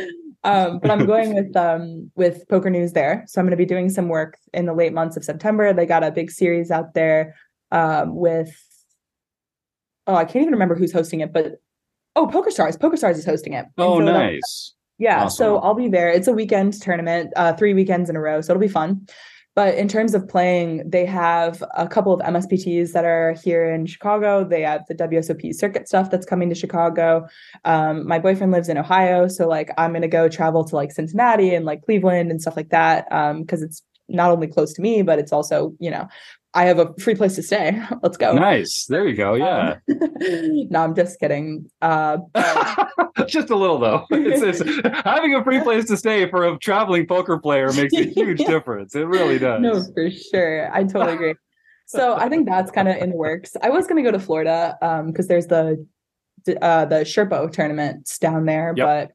Um 0.44 0.80
but 0.80 0.90
I'm 0.92 1.06
going 1.06 1.34
with 1.36 1.56
um 1.56 2.12
with 2.16 2.48
Poker 2.50 2.70
News 2.70 2.94
there. 2.94 3.24
So 3.28 3.40
I'm 3.40 3.46
going 3.46 3.52
to 3.52 3.58
be 3.58 3.66
doing 3.66 3.90
some 3.90 4.08
work 4.10 4.38
in 4.54 4.66
the 4.66 4.74
late 4.74 4.94
months 4.94 5.18
of 5.18 5.24
September. 5.24 5.74
They 5.74 5.86
got 5.86 6.04
a 6.04 6.12
big 6.12 6.32
series 6.32 6.72
out 6.72 6.94
there 6.94 7.36
um 7.72 8.16
with 8.16 8.52
oh, 10.08 10.16
I 10.16 10.26
can't 10.26 10.38
even 10.38 10.54
remember 10.54 10.74
who's 10.76 10.92
hosting 10.92 11.20
it, 11.20 11.32
but 11.32 11.62
oh, 12.16 12.26
Poker 12.26 12.50
Stars. 12.50 12.76
Poker 12.78 12.98
Stars 12.98 13.20
is 13.20 13.26
hosting 13.26 13.54
it. 13.54 13.66
Oh, 13.78 14.00
Philadelphia. 14.00 14.32
nice. 14.32 14.74
Yeah, 14.98 15.26
Awesome. 15.26 15.38
so 15.38 15.58
I'll 15.60 15.76
be 15.76 15.88
there. 15.88 16.10
It's 16.10 16.28
a 16.28 16.34
weekend 16.34 16.74
tournament, 16.82 17.32
uh, 17.36 17.54
three 17.54 17.74
weekends 17.76 18.10
in 18.10 18.16
a 18.16 18.20
row, 18.20 18.42
so 18.42 18.52
it'll 18.52 18.60
be 18.60 18.68
fun. 18.68 19.08
But 19.60 19.76
in 19.76 19.90
terms 19.90 20.14
of 20.14 20.26
playing, 20.26 20.90
they 20.90 21.06
have 21.06 21.62
a 21.76 21.86
couple 21.86 22.14
of 22.14 22.22
MSPTs 22.22 22.94
that 22.94 23.04
are 23.04 23.34
here 23.44 23.70
in 23.70 23.86
Chicago. 23.86 24.46
They 24.46 24.62
have 24.62 24.86
the 24.88 24.96
WSOP 24.96 25.54
circuit 25.54 25.86
stuff 25.86 26.10
that's 26.10 26.26
coming 26.26 26.48
to 26.48 26.56
Chicago. 26.56 27.28
Um, 27.66 28.08
my 28.08 28.20
boyfriend 28.20 28.54
lives 28.54 28.70
in 28.70 28.78
Ohio, 28.78 29.28
so 29.28 29.50
like 29.50 29.70
I'm 29.78 29.92
gonna 29.92 30.08
go 30.08 30.30
travel 30.30 30.64
to 30.64 30.76
like 30.78 30.94
Cincinnati 30.94 31.54
and 31.54 31.66
like 31.66 31.84
Cleveland 31.84 32.32
and 32.32 32.42
stuff 32.42 32.56
like 32.56 32.70
that 32.70 33.10
because 33.42 33.62
it's 33.62 33.84
not 34.08 34.32
only 34.32 34.48
close 34.48 34.72
to 34.76 34.82
me, 34.82 35.02
but 35.02 35.20
it's 35.20 35.34
also 35.34 35.74
you 35.78 35.92
know 35.92 36.08
I 36.54 36.66
have 36.66 36.80
a 36.80 36.94
free 37.00 37.14
place 37.16 37.36
to 37.36 37.44
stay. 37.44 37.80
Let's 38.04 38.18
go. 38.18 38.34
Nice. 38.34 38.86
There 38.88 39.08
you 39.08 39.16
go. 39.16 39.36
Yeah. 39.36 39.78
Um, 39.90 39.98
no, 40.70 40.80
I'm 40.84 40.96
just 40.96 41.20
kidding. 41.20 41.70
Uh, 41.82 42.18
but- 42.34 42.88
Just 43.28 43.50
a 43.50 43.56
little 43.56 43.78
though. 43.80 44.06
It's, 44.12 44.62
it's 44.62 45.04
having 45.04 45.36
a 45.36 45.44
free 45.44 45.62
place 45.62 45.86
to 45.90 45.98
stay 45.98 46.28
for 46.30 46.48
a 46.48 46.58
traveling 46.58 47.06
poker 47.06 47.38
player 47.38 47.72
makes 47.74 47.94
a 47.94 48.04
huge 48.04 48.40
difference. 48.40 48.96
It 48.96 49.06
really 49.08 49.38
does. 49.38 49.62
No, 49.62 49.84
for 49.94 50.10
sure. 50.10 50.74
I 50.74 50.84
totally 50.86 51.14
agree. 51.14 51.36
So 51.86 52.16
I 52.16 52.30
think 52.30 52.48
that's 52.48 52.72
kind 52.72 52.88
of 52.88 52.96
in 52.98 53.10
the 53.12 53.16
works. 53.18 53.56
I 53.62 53.70
was 53.70 53.88
going 53.88 54.04
to 54.04 54.10
go 54.10 54.18
to 54.18 54.24
Florida 54.24 54.78
um 54.82 55.08
because 55.08 55.28
there's 55.28 55.48
the 55.48 55.86
uh 56.62 56.86
the 56.86 56.96
SHRPO 57.02 57.52
tournaments 57.52 58.18
down 58.18 58.46
there, 58.46 58.74
Yep. 58.76 58.86
but 58.88 59.12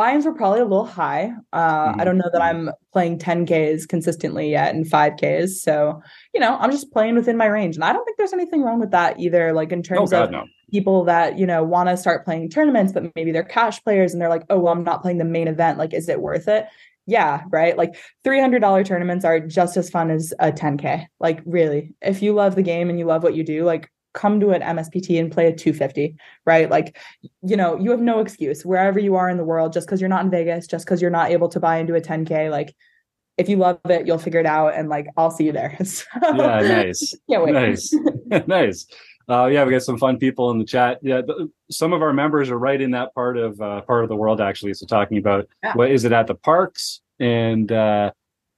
buy-ins 0.00 0.24
were 0.26 0.34
probably 0.42 0.60
a 0.60 0.70
little 0.72 0.86
high. 1.00 1.24
Uh 1.52 1.88
I 1.98 2.02
Mhm. 2.02 2.04
don't 2.06 2.18
know 2.22 2.30
that 2.34 2.42
I'm 2.50 2.70
playing 2.94 3.18
10Ks 3.18 3.86
consistently 3.94 4.46
yet 4.50 4.74
and 4.74 4.86
5Ks. 4.94 5.48
So, 5.66 6.00
you 6.34 6.40
know, 6.40 6.52
I'm 6.60 6.70
just 6.76 6.92
playing 6.96 7.14
within 7.16 7.36
my 7.36 7.46
range. 7.46 7.74
And 7.76 7.84
I 7.84 7.92
don't 7.92 8.04
think 8.06 8.16
there's 8.18 8.32
anything 8.40 8.62
wrong 8.62 8.80
with 8.80 8.92
that 8.98 9.12
either. 9.24 9.52
Like 9.60 9.72
in 9.72 9.80
Oh 9.80 9.82
terms 9.90 10.10
God, 10.10 10.24
of 10.24 10.30
no. 10.36 10.42
people 10.76 11.04
that 11.04 11.38
you 11.40 11.46
know 11.46 11.62
want 11.74 11.88
to 11.90 11.96
start 11.96 12.24
playing 12.24 12.48
tournaments 12.48 12.92
but 12.92 13.02
maybe 13.16 13.32
they're 13.32 13.42
cash 13.58 13.76
players 13.84 14.12
and 14.12 14.20
they're 14.22 14.28
like 14.36 14.44
oh 14.50 14.58
well 14.62 14.72
i'm 14.72 14.84
not 14.84 15.02
playing 15.02 15.18
the 15.18 15.24
main 15.36 15.48
event 15.48 15.78
like 15.82 15.92
is 16.00 16.08
it 16.08 16.20
worth 16.28 16.46
it 16.56 16.64
yeah 17.06 17.42
right 17.50 17.74
like 17.82 17.92
$300 18.24 18.84
tournaments 18.86 19.24
are 19.24 19.40
just 19.58 19.76
as 19.76 19.90
fun 19.90 20.10
as 20.16 20.32
a 20.38 20.52
10k 20.52 21.06
like 21.26 21.40
really 21.44 21.92
if 22.12 22.22
you 22.22 22.32
love 22.32 22.54
the 22.54 22.62
game 22.72 22.88
and 22.90 22.98
you 23.00 23.04
love 23.12 23.22
what 23.24 23.34
you 23.38 23.42
do 23.42 23.64
like 23.64 23.84
come 24.12 24.40
to 24.40 24.50
an 24.50 24.60
mspt 24.76 25.18
and 25.20 25.30
play 25.30 25.46
a 25.46 25.54
250 25.54 26.16
right 26.44 26.68
like 26.70 26.96
you 27.42 27.56
know 27.56 27.78
you 27.78 27.90
have 27.90 28.00
no 28.00 28.20
excuse 28.20 28.64
wherever 28.64 28.98
you 28.98 29.14
are 29.14 29.28
in 29.28 29.36
the 29.36 29.44
world 29.44 29.72
just 29.72 29.86
because 29.86 30.00
you're 30.00 30.08
not 30.10 30.24
in 30.24 30.30
vegas 30.30 30.66
just 30.66 30.84
because 30.84 31.00
you're 31.00 31.10
not 31.10 31.30
able 31.30 31.48
to 31.48 31.60
buy 31.60 31.76
into 31.78 31.94
a 31.94 32.00
10k 32.00 32.50
like 32.50 32.74
if 33.38 33.48
you 33.48 33.56
love 33.56 33.78
it 33.88 34.06
you'll 34.06 34.18
figure 34.18 34.40
it 34.40 34.46
out 34.46 34.74
and 34.74 34.88
like 34.88 35.06
i'll 35.16 35.30
see 35.30 35.44
you 35.44 35.52
there 35.52 35.76
So, 35.84 36.04
Yeah, 36.22 36.60
nice. 36.60 37.14
can't 37.30 37.44
wait 37.44 37.52
Nice. 37.52 37.94
nice. 38.46 38.86
Uh, 39.28 39.46
yeah, 39.46 39.62
we 39.64 39.70
got 39.70 39.82
some 39.82 39.96
fun 39.96 40.18
people 40.18 40.50
in 40.50 40.58
the 40.58 40.64
chat. 40.64 40.98
Yeah, 41.02 41.20
th- 41.22 41.48
some 41.70 41.92
of 41.92 42.02
our 42.02 42.12
members 42.12 42.50
are 42.50 42.58
right 42.58 42.80
in 42.80 42.90
that 42.92 43.14
part 43.14 43.38
of 43.38 43.60
uh, 43.60 43.80
part 43.82 44.02
of 44.02 44.08
the 44.08 44.16
world 44.16 44.40
actually. 44.40 44.74
So 44.74 44.86
talking 44.86 45.18
about 45.18 45.46
Yeah. 45.62 45.74
what 45.74 45.92
is 45.92 46.04
it 46.04 46.10
at 46.10 46.26
the 46.26 46.34
parks 46.34 47.00
and 47.20 47.70
uh, 47.70 48.10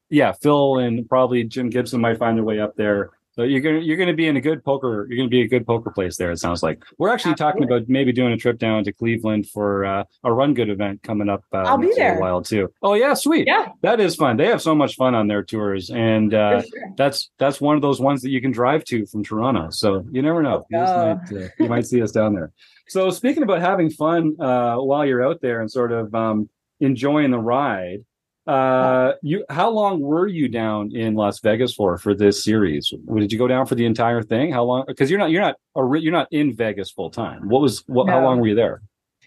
yeah, 0.09 0.33
Phil 0.33 0.79
and 0.79 1.07
probably 1.07 1.45
Jim 1.45 1.69
Gibson 1.69 2.01
might 2.01 2.17
find 2.19 2.39
their 2.39 2.45
way 2.45 2.59
up 2.59 2.75
there. 2.77 3.11
So 3.35 3.45
you're 3.45 3.61
gonna 3.61 3.79
you're 3.79 3.97
gonna 3.97 4.13
be 4.13 4.27
in 4.27 4.37
a 4.37 4.41
good 4.41 4.63
poker. 4.63 5.07
You're 5.09 5.17
gonna 5.17 5.31
be 5.31 5.41
a 5.41 5.49
good 5.49 5.67
poker 5.67 5.91
place 5.91 6.19
there. 6.19 6.31
It 6.31 6.39
sounds 6.39 6.63
like 6.63 6.83
we're 6.99 7.09
actually 7.09 7.35
talking 7.35 7.65
about 7.65 7.89
maybe 7.89 8.13
doing 8.13 8.33
a 8.33 8.37
trip 8.37 8.59
down 8.59 8.85
to 8.85 8.93
Cleveland 8.93 9.49
for 9.49 9.87
uh, 9.87 10.05
a 10.23 10.33
Run 10.33 10.53
Good 10.53 10.69
event 10.69 11.03
coming 11.03 11.31
up. 11.31 11.43
Uh, 11.51 11.59
I'll 11.59 11.79
be 11.79 11.93
there. 11.97 12.21
while 12.21 12.43
too. 12.43 12.71
Oh 12.83 12.93
yeah, 12.93 13.15
sweet. 13.15 13.47
yeah 13.47 13.69
That 13.81 14.01
is 14.01 14.17
fun. 14.17 14.37
They 14.37 14.47
have 14.47 14.61
so 14.61 14.75
much 14.75 14.97
fun 14.97 15.15
on 15.15 15.29
their 15.29 15.43
tours, 15.43 15.89
and 15.89 16.35
uh, 16.35 16.61
sure. 16.61 16.71
that's 16.97 17.31
that's 17.39 17.59
one 17.59 17.75
of 17.75 17.81
those 17.81 18.01
ones 18.01 18.21
that 18.21 18.31
you 18.31 18.43
can 18.43 18.51
drive 18.51 18.85
to 18.85 19.07
from 19.07 19.25
Toronto. 19.25 19.71
So 19.71 20.05
you 20.11 20.21
never 20.21 20.43
know. 20.43 20.67
You, 20.69 20.79
just 20.79 20.95
might, 20.95 21.43
uh, 21.45 21.49
you 21.59 21.69
might 21.69 21.87
see 21.87 22.03
us 22.03 22.13
down 22.13 22.35
there. 22.35 22.53
So 22.89 23.09
speaking 23.09 23.43
about 23.43 23.63
having 23.63 23.89
fun 23.89 24.37
uh, 24.39 24.77
while 24.77 25.07
you're 25.07 25.25
out 25.25 25.41
there 25.41 25.63
and 25.63 25.71
sort 25.71 25.93
of 25.93 26.15
um, 26.15 26.51
enjoying 26.81 27.31
the 27.31 27.39
ride, 27.39 28.05
uh, 28.47 29.13
you 29.23 29.45
how 29.49 29.71
long 29.71 30.01
were 30.01 30.27
you 30.27 30.49
down 30.49 30.95
in 30.95 31.15
Las 31.15 31.41
Vegas 31.41 31.75
for 31.75 31.97
for 31.99 32.15
this 32.15 32.43
series? 32.43 32.93
Did 33.15 33.33
you 33.33 33.39
go 33.39 33.49
down 33.49 33.67
for 33.67 33.75
the 33.75 33.87
entire 33.87 34.23
thing? 34.23 34.53
How 34.53 34.65
long? 34.65 34.85
Because 34.87 35.11
you're 35.11 35.19
not 35.19 35.31
you're 35.31 35.43
not 35.43 35.57
a, 35.77 35.85
re- 35.85 36.01
you're 36.01 36.13
not 36.13 36.29
in 36.33 36.55
Vegas 36.55 36.91
full 36.91 37.11
time. 37.11 37.49
What 37.49 37.63
was 37.63 37.85
what? 37.87 38.09
How 38.09 38.23
long 38.23 38.41
were 38.41 38.49
you 38.49 38.55
there? 38.55 38.83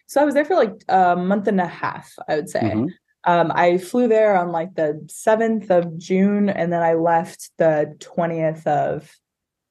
So 0.07 0.22
I 0.22 0.26
was 0.26 0.34
there 0.34 0.45
for 0.45 0.55
like 0.55 0.74
a 0.89 1.16
month 1.16 1.47
and 1.47 1.59
a 1.59 1.68
half, 1.68 2.11
I 2.28 2.36
would 2.36 2.49
say. 2.49 2.61
Mhm. 2.61 2.89
Um, 3.28 3.51
I 3.55 3.80
flew 3.80 4.07
there 4.07 4.38
on 4.38 4.51
like 4.51 4.76
the 4.76 5.01
7th 5.07 5.72
of 5.72 5.97
June 5.97 6.47
and 6.47 6.72
then 6.72 6.84
I 6.84 6.93
left 6.93 7.49
the 7.57 7.95
20th 7.99 8.68
of 8.68 9.11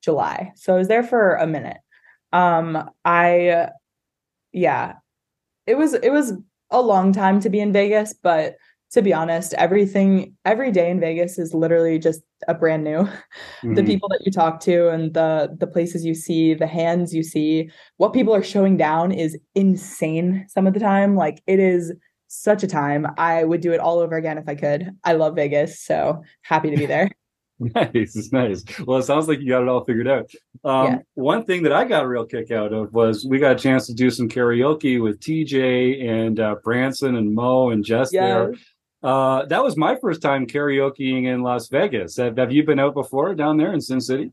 July. 0.03 0.53
So 0.57 0.74
I 0.74 0.78
was 0.78 0.88
there 0.88 1.05
for 1.05 1.36
a 1.36 1.47
minute. 1.47 1.76
Um, 2.32 2.90
I, 3.05 3.68
yeah, 4.51 4.95
it 5.68 5.76
was, 5.78 5.95
it 5.95 6.11
was 6.11 6.32
a 6.70 6.82
long 6.82 7.12
time 7.12 7.38
to 7.42 7.49
be 7.49 7.61
in 7.61 7.72
Vegas, 7.72 8.12
but 8.12 8.57
to 8.95 9.03
be 9.03 9.12
honest, 9.12 9.55
everything, 9.55 10.34
every 10.45 10.70
day 10.70 10.88
in 10.88 11.01
Vegas 11.01 11.36
is 11.36 11.53
literally 11.53 11.99
just 11.99 12.22
a 12.47 12.55
brand 12.55 12.84
new. 12.84 12.99
Mm-hmm. 12.99 13.74
The 13.74 13.82
people 13.82 14.09
that 14.09 14.24
you 14.24 14.30
talk 14.30 14.61
to 14.61 14.88
and 14.88 15.12
the 15.12 15.57
the 15.59 15.66
places 15.66 16.05
you 16.05 16.14
see, 16.14 16.55
the 16.55 16.66
hands 16.66 17.12
you 17.12 17.24
see, 17.24 17.70
what 17.97 18.12
people 18.12 18.34
are 18.34 18.42
showing 18.42 18.76
down 18.76 19.11
is 19.11 19.36
insane 19.55 20.47
some 20.49 20.66
of 20.66 20.74
the 20.74 20.80
time. 20.80 21.16
Like 21.16 21.42
it 21.49 21.59
is 21.59 21.92
such 22.28 22.62
a 22.62 22.68
time. 22.68 23.07
I 23.18 23.42
would 23.42 23.61
do 23.61 23.72
it 23.72 23.80
all 23.80 23.99
over 23.99 24.16
again 24.16 24.38
if 24.38 24.49
I 24.49 24.55
could. 24.55 24.90
I 25.03 25.14
love 25.14 25.34
Vegas, 25.34 25.80
so 25.80 26.22
happy 26.42 26.70
to 26.70 26.76
be 26.76 26.86
there. 26.86 27.11
nice, 27.59 28.32
nice. 28.32 28.64
Well, 28.80 28.99
it 28.99 29.05
sounds 29.05 29.28
like 29.28 29.40
you 29.40 29.49
got 29.49 29.62
it 29.62 29.68
all 29.68 29.84
figured 29.84 30.09
out. 30.09 30.30
Um, 30.64 30.86
yeah. 30.86 30.99
One 31.14 31.45
thing 31.45 31.62
that 31.64 31.72
I 31.72 31.84
got 31.84 32.05
a 32.05 32.09
real 32.09 32.26
kick 32.26 32.51
out 32.51 32.72
of 32.72 32.92
was 32.92 33.24
we 33.24 33.38
got 33.38 33.57
a 33.57 33.59
chance 33.59 33.86
to 33.86 33.95
do 33.95 34.11
some 34.11 34.28
karaoke 34.28 35.01
with 35.03 35.20
TJ 35.20 36.05
and 36.09 36.40
uh, 36.40 36.57
Branson 36.64 37.16
and 37.16 37.34
Mo 37.34 37.70
and 37.70 37.84
Jess 37.84 38.12
yes. 38.12 38.22
there. 38.22 38.55
Uh, 39.05 39.44
that 39.46 39.62
was 39.62 39.76
my 39.76 39.94
first 39.96 40.22
time 40.22 40.46
karaokeing 40.46 41.26
in 41.26 41.42
Las 41.42 41.68
Vegas. 41.68 42.16
Have, 42.16 42.38
have 42.38 42.50
you 42.50 42.64
been 42.64 42.80
out 42.80 42.94
before 42.94 43.34
down 43.34 43.59
there 43.59 43.74
in 43.74 43.80
Sin 43.80 44.00
City? 44.00 44.32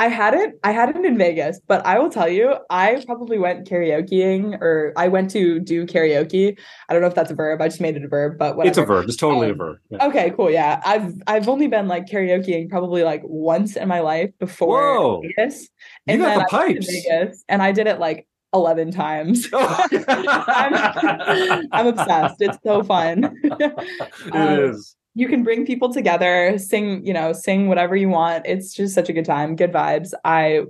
I 0.00 0.06
hadn't 0.06 0.54
I 0.62 0.70
hadn't 0.70 1.04
in 1.04 1.18
Vegas, 1.18 1.60
but 1.66 1.84
I 1.84 1.98
will 1.98 2.08
tell 2.08 2.28
you, 2.28 2.54
I 2.70 3.02
probably 3.04 3.36
went 3.36 3.68
karaokeing 3.68 4.56
or 4.60 4.92
I 4.96 5.08
went 5.08 5.28
to 5.32 5.58
do 5.58 5.84
karaoke. 5.86 6.56
I 6.88 6.92
don't 6.92 7.02
know 7.02 7.08
if 7.08 7.16
that's 7.16 7.32
a 7.32 7.34
verb. 7.34 7.60
I 7.60 7.66
just 7.66 7.80
made 7.80 7.96
it 7.96 8.04
a 8.04 8.08
verb, 8.08 8.38
but 8.38 8.56
whatever. 8.56 8.68
It's 8.68 8.78
a 8.78 8.84
verb. 8.84 9.08
It's 9.08 9.16
totally 9.16 9.48
um, 9.48 9.54
a 9.54 9.56
verb. 9.56 9.78
Yeah. 9.90 10.06
Okay, 10.06 10.30
cool. 10.36 10.52
Yeah. 10.52 10.80
I've 10.86 11.14
I've 11.26 11.48
only 11.48 11.66
been 11.66 11.88
like 11.88 12.06
karaokeing 12.06 12.70
probably 12.70 13.02
like 13.02 13.22
once 13.24 13.74
in 13.74 13.88
my 13.88 13.98
life 13.98 14.30
before 14.38 14.80
Whoa. 14.80 15.22
Vegas. 15.22 15.68
And 16.06 16.20
you 16.20 16.24
got 16.24 16.38
the 16.38 16.56
pipes. 16.56 16.86
Vegas 16.86 17.44
and 17.48 17.60
I 17.60 17.72
did 17.72 17.88
it 17.88 17.98
like 17.98 18.28
11 18.54 18.92
times. 18.92 19.48
I'm, 19.52 21.68
I'm, 21.72 21.86
obsessed. 21.86 22.36
It's 22.40 22.58
so 22.64 22.82
fun. 22.82 23.36
it 23.44 24.32
um, 24.32 24.60
is 24.60 24.96
you 25.14 25.28
can 25.28 25.42
bring 25.42 25.66
people 25.66 25.92
together, 25.92 26.56
sing, 26.58 27.04
you 27.04 27.12
know, 27.12 27.32
sing 27.32 27.66
whatever 27.66 27.96
you 27.96 28.08
want. 28.08 28.46
It's 28.46 28.72
just 28.72 28.94
such 28.94 29.08
a 29.08 29.12
good 29.12 29.24
time, 29.24 29.56
good 29.56 29.72
vibes. 29.72 30.12
I 30.24 30.62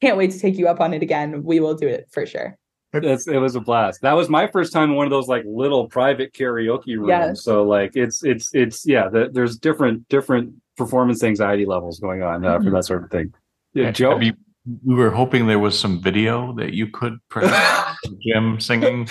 can't 0.00 0.16
wait 0.16 0.30
to 0.30 0.38
take 0.38 0.56
you 0.56 0.68
up 0.68 0.80
on 0.80 0.94
it 0.94 1.02
again. 1.02 1.42
We 1.42 1.58
will 1.58 1.74
do 1.74 1.88
it 1.88 2.08
for 2.12 2.24
sure. 2.24 2.56
It's, 2.94 3.26
it 3.26 3.38
was 3.38 3.56
a 3.56 3.60
blast. 3.60 4.02
That 4.02 4.12
was 4.12 4.28
my 4.28 4.46
first 4.46 4.72
time 4.72 4.90
in 4.90 4.96
one 4.96 5.06
of 5.06 5.10
those 5.10 5.26
like 5.26 5.42
little 5.46 5.88
private 5.88 6.32
karaoke 6.32 6.96
rooms. 6.96 7.08
Yes. 7.08 7.42
So 7.42 7.64
like 7.64 7.96
it's 7.96 8.22
it's 8.22 8.54
it's 8.54 8.86
yeah. 8.86 9.08
The, 9.08 9.30
there's 9.32 9.58
different 9.58 10.06
different 10.08 10.54
performance 10.76 11.24
anxiety 11.24 11.64
levels 11.64 11.98
going 11.98 12.22
on 12.22 12.44
uh, 12.44 12.58
for 12.58 12.64
mm-hmm. 12.64 12.74
that 12.74 12.84
sort 12.84 13.04
of 13.04 13.10
thing. 13.10 13.32
Yeah, 13.72 13.90
Joe. 13.90 14.20
You, 14.20 14.34
we 14.84 14.94
were 14.94 15.10
hoping 15.10 15.46
there 15.46 15.58
was 15.58 15.78
some 15.78 16.00
video 16.00 16.54
that 16.54 16.72
you 16.72 16.86
could 16.86 17.18
perhaps 17.28 17.98
Jim 18.26 18.60
singing. 18.60 19.08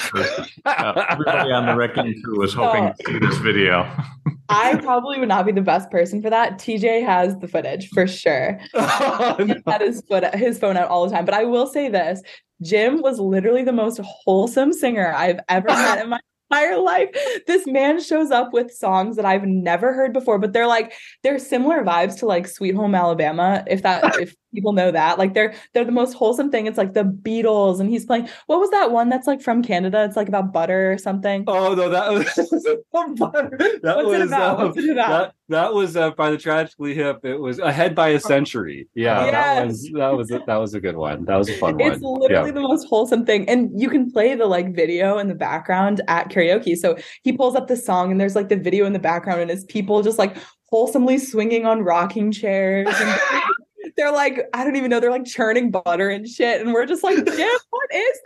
Uh, 0.66 1.06
everybody 1.10 1.52
on 1.52 1.66
the 1.66 1.74
RECing 1.74 2.24
Crew 2.24 2.40
was 2.40 2.54
hoping 2.54 2.86
oh. 2.86 2.94
to 3.00 3.12
see 3.12 3.20
this 3.20 3.38
video. 3.40 3.90
I 4.50 4.76
probably 4.78 5.20
would 5.20 5.30
not 5.30 5.46
be 5.46 5.52
the 5.52 5.62
best 5.62 5.90
person 5.92 6.22
for 6.22 6.30
that. 6.30 6.58
TJ 6.58 7.06
has 7.06 7.38
the 7.38 7.48
footage 7.48 7.90
for 7.90 8.08
sure. 8.08 8.60
Oh, 8.74 9.36
no. 9.40 9.46
He 9.46 9.62
had 9.66 9.82
his 9.82 10.02
foot 10.08 10.24
his 10.36 10.60
phone 10.60 10.78
out 10.78 10.90
all 10.90 11.08
the 11.08 11.14
time. 11.14 11.26
But 11.26 11.34
I 11.34 11.44
will 11.46 11.68
say 11.68 11.90
this: 11.90 12.22
Jim 12.62 13.02
was 13.02 13.20
literally 13.20 13.64
the 13.64 13.74
most 13.74 14.00
wholesome 14.04 14.74
singer 14.74 15.14
I've 15.14 15.40
ever 15.50 15.68
met 15.68 16.04
in 16.04 16.10
my 16.10 16.20
entire 16.52 16.78
life. 16.78 17.10
This 17.48 17.66
man 17.66 18.02
shows 18.02 18.32
up 18.32 18.54
with 18.54 18.72
songs 18.72 19.16
that 19.16 19.26
I've 19.26 19.46
never 19.46 19.94
heard 19.94 20.14
before, 20.14 20.38
but 20.38 20.54
they're 20.54 20.68
like 20.68 20.94
they're 21.24 21.40
similar 21.40 21.84
vibes 21.84 22.20
to 22.20 22.26
like 22.26 22.48
Sweet 22.48 22.76
Home 22.76 22.96
Alabama. 22.96 23.64
If 23.68 23.84
that 23.84 24.20
if 24.20 24.36
people 24.54 24.74
know 24.74 24.92
that, 24.92 25.18
like 25.18 25.34
they're 25.34 25.54
they're 25.74 25.86
the 25.86 25.92
most 25.92 26.14
wholesome 26.14 26.52
thing. 26.52 26.68
It's 26.68 26.78
like 26.78 26.94
the 26.94 27.04
Beatles, 27.04 27.80
and 27.80 27.90
he's 27.90 28.06
playing. 28.06 28.30
What 28.48 28.60
was 28.60 28.70
that 28.72 28.92
one 28.92 29.10
that's 29.10 29.28
like 29.28 29.42
from 29.42 29.64
Canada? 29.64 30.04
It's 30.04 30.16
like 30.16 30.28
about 30.28 30.54
butter 30.54 30.92
or 30.92 30.98
something. 30.98 31.44
Oh 31.48 31.74
no, 31.74 31.90
that 31.90 32.12
was 32.12 32.26
butter. 33.18 33.58
That 33.82 33.98
What's 33.98 34.08
was 34.08 34.22
it 34.22 34.28
about? 34.28 34.60
Um, 34.60 34.68
What's 34.68 34.78
it 34.78 34.90
about? 34.90 35.10
That, 35.10 35.34
that 35.50 35.74
was 35.74 35.98
uh, 35.98 36.12
by 36.12 36.32
the 36.32 36.38
Tragically 36.38 36.94
Hip. 36.94 37.20
It 37.24 37.38
was 37.38 37.60
ahead 37.60 37.96
by 37.96 38.10
a 38.10 38.20
century. 38.20 38.88
Yeah, 38.94 39.26
yes. 39.26 39.32
that 39.32 39.68
was 39.68 39.92
that 39.94 40.18
was 40.18 40.32
a, 40.32 40.44
that 40.48 40.58
was 40.58 40.74
a 40.74 40.80
good 40.80 40.96
one. 40.96 41.26
That 41.26 41.38
was 41.38 41.50
a 41.50 41.58
fun 41.58 41.80
it's 41.80 41.84
one. 41.84 41.92
It's 41.94 42.02
literally 42.02 42.50
yeah. 42.50 42.54
the 42.54 42.62
most 42.62 42.88
wholesome 42.88 43.26
thing, 43.26 43.48
and 43.50 43.70
you 43.80 43.90
can 43.90 44.12
play 44.12 44.36
the 44.36 44.46
like 44.46 44.76
video 44.76 45.18
in 45.18 45.28
the 45.28 45.36
background 45.36 46.02
at 46.08 46.30
karaoke. 46.30 46.76
So 46.76 46.98
he 47.24 47.34
pulls 47.34 47.56
up 47.56 47.68
the 47.68 47.78
song, 47.78 48.12
and 48.12 48.20
there's 48.20 48.36
like 48.36 48.50
the 48.50 48.56
video 48.56 48.86
in 48.86 48.94
the 48.94 49.00
background, 49.00 49.42
and 49.42 49.52
it's 49.52 49.66
people 49.66 50.02
just 50.02 50.18
like 50.18 50.38
wholesomely 50.72 51.18
swinging 51.18 51.66
on 51.66 51.82
rocking 51.82 52.32
chairs. 52.32 52.88
And 52.90 53.20
they're 53.98 54.12
like, 54.12 54.48
I 54.54 54.64
don't 54.64 54.76
even 54.76 54.90
know, 54.90 55.00
they're 55.00 55.12
like 55.12 55.26
churning 55.26 55.72
butter 55.72 56.10
and 56.10 56.28
shit. 56.28 56.62
And 56.62 56.74
we're 56.74 56.86
just 56.86 57.04
like, 57.04 57.16
Jim, 57.26 57.58
what 57.70 57.90
is 57.94 58.20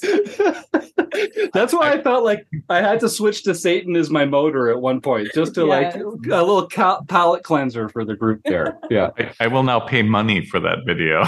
this? 0.00 0.64
That's 1.52 1.72
why 1.72 1.92
I 1.92 2.02
felt 2.02 2.24
like 2.24 2.46
I 2.68 2.78
had 2.78 3.00
to 3.00 3.08
switch 3.08 3.42
to 3.44 3.54
Satan 3.54 3.96
as 3.96 4.10
my 4.10 4.24
motor 4.24 4.70
at 4.70 4.80
one 4.80 5.00
point, 5.00 5.28
just 5.34 5.54
to 5.54 5.66
yes. 5.66 5.94
like 5.94 6.04
a 6.04 6.42
little 6.42 6.66
cal- 6.66 7.04
palate 7.04 7.42
cleanser 7.42 7.88
for 7.88 8.04
the 8.04 8.14
group 8.14 8.42
there. 8.44 8.78
Yeah. 8.90 9.10
I, 9.18 9.30
I 9.40 9.46
will 9.48 9.64
now 9.64 9.80
pay 9.80 10.02
money 10.02 10.46
for 10.46 10.60
that 10.60 10.78
video. 10.86 11.20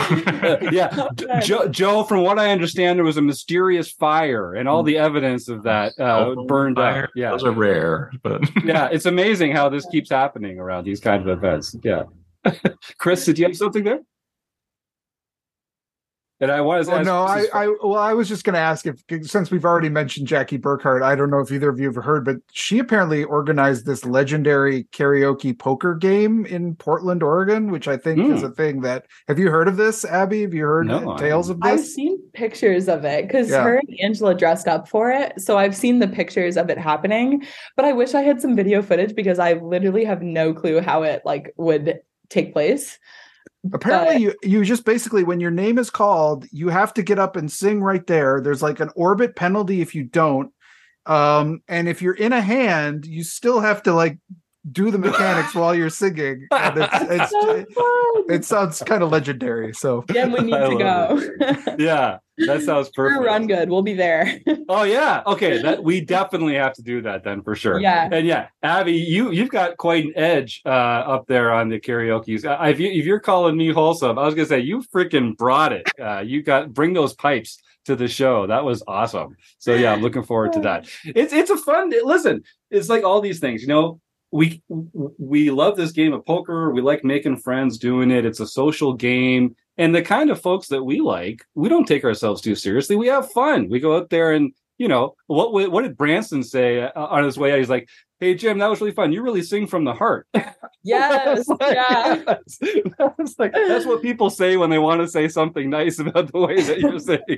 yeah. 0.73 0.89
Oh, 0.93 1.41
Joe, 1.41 1.69
Joe, 1.69 2.05
from 2.05 2.23
what 2.23 2.39
I 2.39 2.53
understand, 2.53 2.99
there 2.99 3.05
was 3.05 3.19
a 3.19 3.23
mysterious 3.23 3.91
fire 3.91 4.55
and 4.55 4.67
all 4.67 4.83
the 4.83 4.97
evidence 4.97 5.49
of 5.49 5.63
that 5.65 5.93
uh, 5.99 6.27
oh, 6.27 6.47
burned 6.47 6.77
fire. 6.77 7.05
up. 7.05 7.11
Yeah. 7.15 7.33
Those 7.33 7.45
are 7.45 7.53
rare, 7.53 8.13
but 8.23 8.49
yeah, 8.65 8.89
it's 8.91 9.05
amazing 9.05 9.53
how 9.53 9.69
this 9.69 9.85
keeps 9.87 10.09
happening 10.09 10.59
around 10.59 10.85
these 10.85 11.01
kind 11.01 11.21
of 11.23 11.29
events. 11.29 11.77
Yeah. 11.83 12.05
Chris, 12.99 13.25
did 13.25 13.39
you 13.39 13.47
have 13.47 13.57
something 13.57 13.85
there? 13.85 14.01
And 16.43 16.51
I 16.51 16.63
was 16.63 16.89
oh, 16.89 17.03
no, 17.03 17.25
I, 17.25 17.45
I 17.53 17.75
well, 17.83 17.99
I 17.99 18.15
was 18.15 18.27
just 18.27 18.45
going 18.45 18.55
to 18.55 18.61
ask 18.61 18.87
if 18.87 19.03
since 19.29 19.51
we've 19.51 19.67
already 19.67 19.91
mentioned 19.91 20.27
Jackie 20.27 20.57
Burkhart, 20.57 21.03
I 21.03 21.15
don't 21.15 21.29
know 21.29 21.41
if 21.41 21.53
either 21.53 21.69
of 21.69 21.79
you 21.79 21.93
have 21.93 22.03
heard, 22.03 22.25
but 22.25 22.37
she 22.51 22.79
apparently 22.79 23.25
organized 23.25 23.85
this 23.85 24.07
legendary 24.07 24.85
karaoke 24.85 25.57
poker 25.57 25.95
game 25.95 26.47
in 26.47 26.77
Portland, 26.77 27.23
Oregon, 27.23 27.71
which 27.71 27.89
I 27.89 27.99
think 27.99 28.21
mm. 28.21 28.35
is 28.35 28.41
hmm. 28.41 28.47
a 28.47 28.51
thing 28.53 28.81
that. 28.81 29.05
Have 29.29 29.39
you 29.39 29.51
heard 29.51 29.69
of 29.69 29.77
this, 29.77 30.03
Abby? 30.07 30.41
Have 30.41 30.55
you 30.55 30.65
heard 30.65 30.87
no, 30.87 31.15
tales 31.19 31.51
of 31.51 31.61
this? 31.61 31.73
I've 31.73 31.85
seen 31.85 32.19
pictures 32.33 32.89
of 32.89 33.05
it 33.05 33.27
because 33.27 33.51
yeah. 33.51 33.63
her 33.63 33.77
and 33.77 34.01
Angela 34.01 34.35
dressed 34.35 34.67
up 34.67 34.89
for 34.89 35.11
it, 35.11 35.39
so 35.39 35.59
I've 35.59 35.77
seen 35.77 35.99
the 35.99 36.09
pictures 36.09 36.57
of 36.57 36.71
it 36.71 36.79
happening. 36.79 37.47
But 37.77 37.85
I 37.85 37.93
wish 37.93 38.15
I 38.15 38.23
had 38.23 38.41
some 38.41 38.57
video 38.57 38.81
footage 38.81 39.15
because 39.15 39.39
I 39.39 39.55
literally 39.55 40.07
have 40.07 40.23
no 40.23 40.55
clue 40.55 40.81
how 40.81 41.03
it 41.03 41.21
like 41.27 41.53
would 41.59 42.01
take 42.31 42.53
place. 42.53 42.99
Apparently, 43.73 44.15
but, 44.15 44.21
you 44.21 44.35
you 44.43 44.65
just 44.65 44.87
basically 44.87 45.23
when 45.23 45.41
your 45.41 45.51
name 45.51 45.79
is 45.79 45.91
called, 45.91 46.47
you 46.51 46.69
have 46.69 46.95
to 46.95 47.03
get 47.03 47.19
up 47.19 47.37
and 47.37 47.53
sing 47.53 47.83
right 47.83 48.07
there. 48.07 48.41
There's 48.41 48.63
like 48.63 48.81
an 48.81 48.91
orbit 48.97 49.37
penalty 49.37 49.83
if 49.83 49.95
you 49.95 50.05
don't. 50.05 50.53
Um, 51.05 51.63
and 51.69 51.89
if 51.89 52.01
you're 52.01 52.15
in 52.15 52.33
a 52.33 52.41
hand, 52.41 53.05
you 53.05 53.23
still 53.23 53.61
have 53.61 53.83
to 53.83 53.93
like 53.93 54.19
do 54.71 54.91
the 54.91 54.99
mechanics 54.99 55.55
while 55.55 55.75
you're 55.75 55.91
singing. 55.91 56.47
And 56.51 56.79
it's, 56.79 56.93
it's, 57.03 57.31
so 57.31 57.51
it, 57.51 57.67
it, 58.29 58.45
sounds 58.45 58.83
kind 58.83 59.03
of 59.03 59.11
legendary. 59.11 59.73
So 59.73 60.05
yeah, 60.13 60.27
we 60.27 60.41
need 60.41 60.53
to 60.53 60.77
go. 60.77 61.77
yeah, 61.79 62.19
that 62.39 62.63
sounds 62.63 62.91
perfect. 62.91 63.21
We're 63.21 63.27
run 63.27 63.47
good. 63.47 63.71
We'll 63.71 63.83
be 63.83 63.95
there. 63.95 64.39
oh 64.69 64.83
yeah, 64.83 65.23
okay. 65.27 65.63
That 65.63 65.83
we 65.83 66.01
definitely 66.01 66.55
have 66.57 66.75
to 66.75 66.83
do 66.83 67.01
that 67.03 67.25
then 67.25 67.43
for 67.43 67.55
sure. 67.55 67.81
Yeah, 67.81 68.09
and 68.13 68.27
yeah, 68.27 68.49
Abby, 68.63 68.93
you 68.93 69.31
you've 69.31 69.51
got 69.51 69.77
quite 69.79 70.05
an 70.05 70.13
edge 70.17 70.61
uh, 70.67 70.69
up 70.69 71.27
there 71.27 71.53
on 71.53 71.69
the 71.69 71.81
karaoke's. 71.81 72.45
Uh, 72.45 72.59
if 72.65 72.79
you 72.79 72.91
if 72.91 73.07
you're 73.07 73.21
calling 73.21 73.57
me 73.57 73.73
wholesome, 73.73 74.19
I 74.19 74.27
was 74.27 74.35
gonna 74.35 74.47
say 74.47 74.61
you 74.61 74.83
freaking 74.95 75.37
brought 75.37 75.73
it. 75.73 75.89
Uh, 75.99 76.21
you 76.21 76.43
got 76.43 76.75
bring 76.75 76.93
those 76.93 77.15
pipes 77.15 77.59
to 77.87 77.97
the 77.97 78.09
show. 78.09 78.47
That 78.47 78.65
was 78.65 78.83
awesome. 78.87 79.37
So 79.59 79.75
yeah, 79.75 79.93
I'm 79.93 80.03
looking 80.03 80.23
forward 80.23 80.53
to 80.53 80.61
that. 80.61 80.89
It's 81.05 81.33
it's 81.33 81.51
a 81.51 81.57
fun. 81.57 81.91
Listen, 82.05 82.45
it's 82.71 82.91
like 82.91 83.05
all 83.05 83.23
these 83.23 83.41
things, 83.41 83.63
you 83.63 83.69
know 83.69 84.01
we 84.33 84.63
we 84.69 85.51
love 85.51 85.77
this 85.77 85.93
game 85.93 86.13
of 86.13 86.25
poker. 86.25 86.71
We 86.71 86.83
like 86.83 87.05
making 87.05 87.39
friends 87.39 87.79
doing 87.79 88.11
it. 88.11 88.25
It's 88.25 88.41
a 88.41 88.47
social 88.47 88.95
game. 88.95 89.57
And 89.77 89.95
the 89.95 90.03
kind 90.03 90.31
of 90.31 90.41
folks 90.41 90.69
that 90.69 90.85
we 90.85 91.01
like, 91.01 91.45
we 91.55 91.69
don't 91.69 91.87
take 91.87 92.05
ourselves 92.05 92.41
too 92.41 92.55
seriously. 92.55 92.97
We 92.97 93.07
have 93.09 93.33
fun. 93.33 93.69
We 93.69 93.81
go 93.81 93.97
out 93.97 94.11
there 94.11 94.33
and 94.33 94.53
you 94.79 94.89
know 94.89 95.15
what? 95.27 95.53
What 95.53 95.83
did 95.83 95.97
Branson 95.97 96.43
say 96.43 96.83
uh, 96.83 96.91
on 96.95 97.25
his 97.25 97.37
way 97.37 97.53
out? 97.53 97.59
He's 97.59 97.69
like, 97.69 97.89
"Hey 98.19 98.35
Jim, 98.35 98.59
that 98.59 98.71
was 98.71 98.81
really 98.81 98.95
fun. 98.95 99.13
You 99.13 99.23
really 99.23 99.43
sing 99.43 99.67
from 99.67 99.85
the 99.85 99.95
heart." 99.95 100.27
Yes, 100.83 101.47
like, 101.61 101.61
yeah. 101.61 102.23
That's 102.25 103.39
like 103.39 103.53
that's 103.53 103.85
what 103.85 104.01
people 104.01 104.31
say 104.31 104.57
when 104.57 104.71
they 104.71 104.79
want 104.79 105.03
to 105.03 105.09
say 105.09 105.29
something 105.29 105.69
nice 105.69 105.99
about 105.99 106.33
the 106.33 106.39
way 106.39 106.63
that 106.63 106.81
you're 106.81 106.99
saying. 106.99 107.21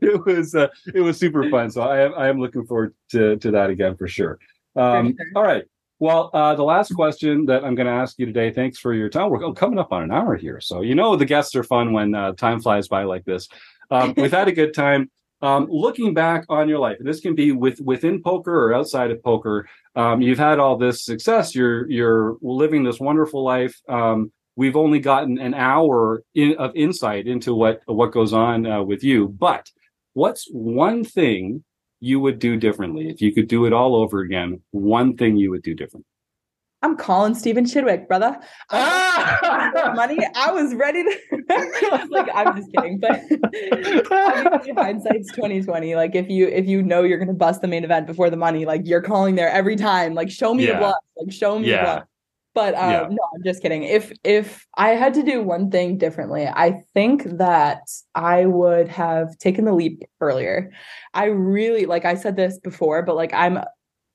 it 0.00 0.26
was 0.26 0.54
uh, 0.54 0.68
it 0.94 1.00
was 1.00 1.18
super 1.18 1.48
fun. 1.50 1.70
So 1.70 1.82
I 1.82 2.00
am 2.00 2.14
I 2.16 2.28
am 2.28 2.40
looking 2.40 2.64
forward 2.64 2.94
to 3.10 3.36
to 3.36 3.50
that 3.50 3.68
again 3.68 3.96
for 3.96 4.08
sure. 4.08 4.38
Um, 4.78 5.14
sure. 5.16 5.26
All 5.36 5.42
right. 5.42 5.64
Well, 6.00 6.30
uh, 6.32 6.54
the 6.54 6.62
last 6.62 6.94
question 6.94 7.46
that 7.46 7.64
I'm 7.64 7.74
going 7.74 7.88
to 7.88 7.92
ask 7.92 8.18
you 8.20 8.26
today, 8.26 8.52
thanks 8.52 8.78
for 8.78 8.94
your 8.94 9.08
time. 9.08 9.30
We're 9.30 9.52
coming 9.54 9.80
up 9.80 9.92
on 9.92 10.04
an 10.04 10.12
hour 10.12 10.36
here. 10.36 10.60
So, 10.60 10.80
you 10.82 10.94
know, 10.94 11.16
the 11.16 11.24
guests 11.24 11.56
are 11.56 11.64
fun 11.64 11.92
when 11.92 12.14
uh, 12.14 12.34
time 12.34 12.60
flies 12.60 12.86
by 12.86 13.02
like 13.02 13.24
this. 13.24 13.48
Um, 13.90 14.14
we've 14.16 14.30
had 14.30 14.46
a 14.46 14.52
good 14.52 14.74
time. 14.74 15.10
um, 15.40 15.68
looking 15.70 16.14
back 16.14 16.44
on 16.48 16.68
your 16.68 16.78
life, 16.78 16.98
and 16.98 17.06
this 17.06 17.20
can 17.20 17.34
be 17.34 17.52
with 17.52 17.80
within 17.80 18.22
poker 18.22 18.52
or 18.52 18.74
outside 18.74 19.10
of 19.10 19.22
poker, 19.22 19.68
um, 19.94 20.20
you've 20.20 20.38
had 20.38 20.58
all 20.58 20.76
this 20.76 21.04
success. 21.04 21.54
You're 21.54 21.88
you're 21.90 22.36
living 22.42 22.82
this 22.82 22.98
wonderful 22.98 23.44
life. 23.44 23.80
Um, 23.88 24.32
we've 24.56 24.76
only 24.76 24.98
gotten 24.98 25.38
an 25.38 25.54
hour 25.54 26.22
in, 26.34 26.56
of 26.56 26.74
insight 26.74 27.28
into 27.28 27.54
what 27.54 27.82
what 27.86 28.12
goes 28.12 28.32
on 28.32 28.66
uh, 28.66 28.82
with 28.82 29.04
you. 29.04 29.28
But 29.28 29.70
what's 30.14 30.48
one 30.50 31.04
thing 31.04 31.62
you 32.00 32.20
would 32.20 32.38
do 32.38 32.56
differently 32.56 33.08
if 33.08 33.20
you 33.20 33.32
could 33.32 33.48
do 33.48 33.66
it 33.66 33.72
all 33.72 33.96
over 33.96 34.20
again? 34.20 34.60
One 34.70 35.16
thing 35.16 35.36
you 35.36 35.50
would 35.50 35.62
do 35.62 35.74
differently. 35.74 36.06
I'm 36.80 36.96
calling 36.96 37.34
Stephen 37.34 37.64
Chidwick, 37.64 38.06
brother. 38.06 38.38
Ah! 38.70 39.92
money. 39.96 40.18
I 40.34 40.52
was 40.52 40.74
ready 40.74 41.02
to 41.02 41.18
like 42.10 42.28
I'm 42.34 42.56
just 42.56 42.70
kidding, 42.72 42.98
but 42.98 43.20
obviously 44.10 44.72
hindsight's 44.74 45.32
2020. 45.32 45.96
Like 45.96 46.14
if 46.14 46.28
you 46.28 46.46
if 46.48 46.66
you 46.66 46.82
know 46.82 47.02
you're 47.02 47.18
gonna 47.18 47.34
bust 47.34 47.62
the 47.62 47.68
main 47.68 47.84
event 47.84 48.06
before 48.06 48.30
the 48.30 48.36
money, 48.36 48.64
like 48.64 48.82
you're 48.84 49.02
calling 49.02 49.34
there 49.34 49.50
every 49.50 49.76
time. 49.76 50.14
Like 50.14 50.30
show 50.30 50.54
me 50.54 50.66
yeah. 50.66 50.74
the 50.74 50.78
bluff. 50.78 50.96
Like 51.16 51.32
show 51.32 51.58
me 51.58 51.68
yeah. 51.68 51.76
the 51.76 51.82
bluff. 51.82 52.04
But 52.54 52.74
uh, 52.74 52.78
yeah. 52.78 53.06
no, 53.10 53.18
I'm 53.34 53.42
just 53.44 53.62
kidding. 53.62 53.84
If 53.84 54.12
if 54.24 54.66
I 54.74 54.90
had 54.90 55.14
to 55.14 55.22
do 55.22 55.42
one 55.42 55.70
thing 55.70 55.98
differently, 55.98 56.46
I 56.46 56.82
think 56.94 57.24
that 57.38 57.82
I 58.14 58.46
would 58.46 58.88
have 58.88 59.36
taken 59.38 59.64
the 59.64 59.74
leap 59.74 60.02
earlier. 60.20 60.72
I 61.14 61.26
really 61.26 61.86
like 61.86 62.04
I 62.04 62.14
said 62.14 62.36
this 62.36 62.58
before, 62.58 63.02
but 63.02 63.16
like 63.16 63.32
I'm 63.32 63.58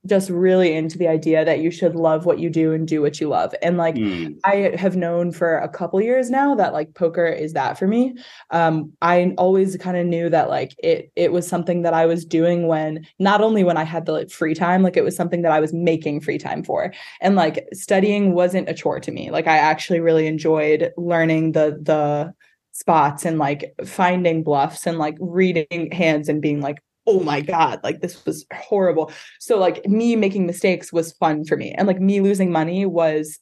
just 0.06 0.30
really 0.30 0.74
into 0.74 0.98
the 0.98 1.08
idea 1.08 1.46
that 1.46 1.60
you 1.60 1.72
should 1.72 1.96
love 1.96 2.26
what 2.26 2.40
you 2.40 2.50
do 2.50 2.74
and 2.74 2.88
do 2.88 3.02
what 3.02 3.22
you 3.22 3.30
love. 3.30 3.56
And 3.62 3.78
like 3.78 3.96
mm. 3.96 4.38
I 4.44 4.76
have 4.78 4.96
known 4.96 5.32
for 5.32 5.58
a 5.58 5.70
couple 5.70 6.02
years 6.02 6.30
now 6.30 6.56
that 6.56 6.74
like 6.74 6.94
poker 6.94 7.26
is 7.26 7.54
that 7.54 7.78
for 7.80 7.88
me. 7.88 8.16
Um 8.50 8.92
I 9.02 9.34
always 9.38 9.78
kind 9.78 9.96
of 9.96 10.06
knew 10.06 10.30
that 10.30 10.50
like 10.50 10.76
it 10.80 11.12
it 11.16 11.32
was 11.32 11.48
something 11.48 11.84
that 11.84 11.94
I 11.94 12.06
was 12.06 12.26
doing 12.26 12.68
when 12.68 13.06
not 13.20 13.42
only 13.42 13.64
when 13.64 13.78
I 13.78 13.84
had 13.84 14.06
the 14.06 14.12
like, 14.12 14.30
free 14.30 14.54
time, 14.54 14.84
like 14.84 14.98
it 14.98 15.04
was 15.04 15.16
something 15.16 15.42
that 15.44 15.54
I 15.54 15.62
was 15.62 15.74
making 15.74 16.20
free 16.20 16.38
time 16.38 16.64
for. 16.64 16.94
And 17.22 17.36
like 17.36 17.68
studying 17.74 18.34
wasn't 18.34 18.70
a 18.70 18.74
chore 18.74 19.00
to 19.00 19.12
me. 19.12 19.32
Like 19.32 19.48
I 19.48 19.58
actually 19.58 20.02
really 20.02 20.28
enjoyed 20.28 20.92
learning 20.98 21.54
the 21.54 21.80
the 21.82 22.34
spots 22.74 23.24
and 23.24 23.38
like 23.38 23.74
finding 23.86 24.44
bluffs 24.44 24.86
and 24.86 24.98
like 24.98 25.16
reading 25.20 25.92
hands 25.92 26.28
and 26.28 26.42
being 26.42 26.60
like 26.60 26.82
oh 27.06 27.20
my 27.22 27.42
god 27.42 27.80
like 27.84 28.02
this 28.02 28.26
was 28.26 28.46
horrible. 28.54 29.12
So 29.40 29.60
like 29.60 29.86
me 29.88 30.16
making 30.16 30.46
mistakes 30.46 30.94
was 30.94 31.14
fun 31.14 31.46
for 31.46 31.58
me 31.58 31.74
and 31.74 31.88
like 31.88 32.00
me 32.00 32.22
losing 32.22 32.52
money 32.52 32.86
was 32.86 33.40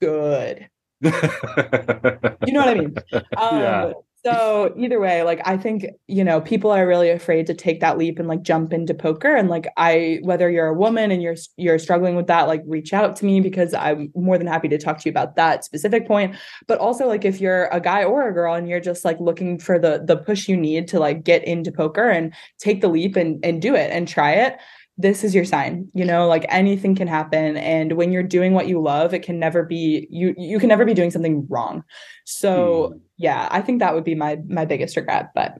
good. 0.00 0.68
You 2.46 2.54
know 2.54 2.60
what 2.60 2.68
i 2.68 2.74
mean? 2.74 2.94
Um, 3.36 3.60
yeah 3.60 3.92
so 4.24 4.74
either 4.76 4.98
way 4.98 5.22
like 5.22 5.40
i 5.44 5.56
think 5.56 5.86
you 6.06 6.24
know 6.24 6.40
people 6.40 6.70
are 6.70 6.86
really 6.86 7.10
afraid 7.10 7.46
to 7.46 7.54
take 7.54 7.80
that 7.80 7.96
leap 7.96 8.18
and 8.18 8.28
like 8.28 8.42
jump 8.42 8.72
into 8.72 8.94
poker. 8.94 9.34
And 9.34 9.48
like 9.48 9.66
i 9.76 10.18
whether 10.22 10.50
you're 10.50 10.66
a 10.66 10.74
woman 10.74 11.10
and 11.10 11.22
you're 11.22 11.36
you're 11.56 11.78
struggling 11.78 12.16
with 12.16 12.26
that 12.26 12.48
like 12.48 12.62
reach 12.66 12.92
out 12.92 13.16
to 13.16 13.24
me 13.24 13.40
because 13.40 13.74
i'm 13.74 14.10
more 14.14 14.38
than 14.38 14.46
happy 14.46 14.68
to 14.68 14.78
talk 14.78 14.98
to 14.98 15.08
you 15.08 15.10
about 15.10 15.36
that 15.36 15.64
specific 15.64 16.06
point. 16.06 16.36
But 16.66 16.78
also 16.78 17.06
like 17.06 17.24
if 17.24 17.40
you're 17.40 17.66
a 17.66 17.80
guy 17.80 18.04
or 18.04 18.28
a 18.28 18.32
girl 18.32 18.54
and 18.54 18.68
you're 18.68 18.80
just 18.80 19.04
like 19.04 19.20
looking 19.20 19.58
for 19.58 19.78
the 19.78 20.02
the 20.04 20.16
push 20.16 20.48
you 20.48 20.56
need 20.56 20.88
to 20.88 20.98
like 20.98 21.24
get 21.24 21.44
into 21.44 21.70
poker 21.70 22.08
and 22.08 22.34
take 22.58 22.80
the 22.80 22.88
leap 22.88 23.16
and 23.16 23.44
and 23.44 23.62
do 23.62 23.74
it 23.74 23.90
and 23.90 24.08
try 24.08 24.32
it 24.32 24.58
this 24.98 25.22
is 25.24 25.34
your 25.34 25.44
sign 25.44 25.88
you 25.94 26.04
know 26.04 26.26
like 26.26 26.44
anything 26.48 26.94
can 26.94 27.08
happen 27.08 27.56
and 27.56 27.92
when 27.92 28.12
you're 28.12 28.22
doing 28.22 28.52
what 28.52 28.66
you 28.66 28.82
love 28.82 29.14
it 29.14 29.22
can 29.22 29.38
never 29.38 29.62
be 29.62 30.06
you 30.10 30.34
you 30.36 30.58
can 30.58 30.68
never 30.68 30.84
be 30.84 30.92
doing 30.92 31.10
something 31.10 31.46
wrong 31.48 31.82
so 32.24 32.88
hmm. 32.88 32.98
yeah 33.16 33.48
i 33.50 33.62
think 33.62 33.78
that 33.78 33.94
would 33.94 34.04
be 34.04 34.14
my 34.14 34.38
my 34.48 34.64
biggest 34.64 34.96
regret 34.96 35.30
but 35.34 35.54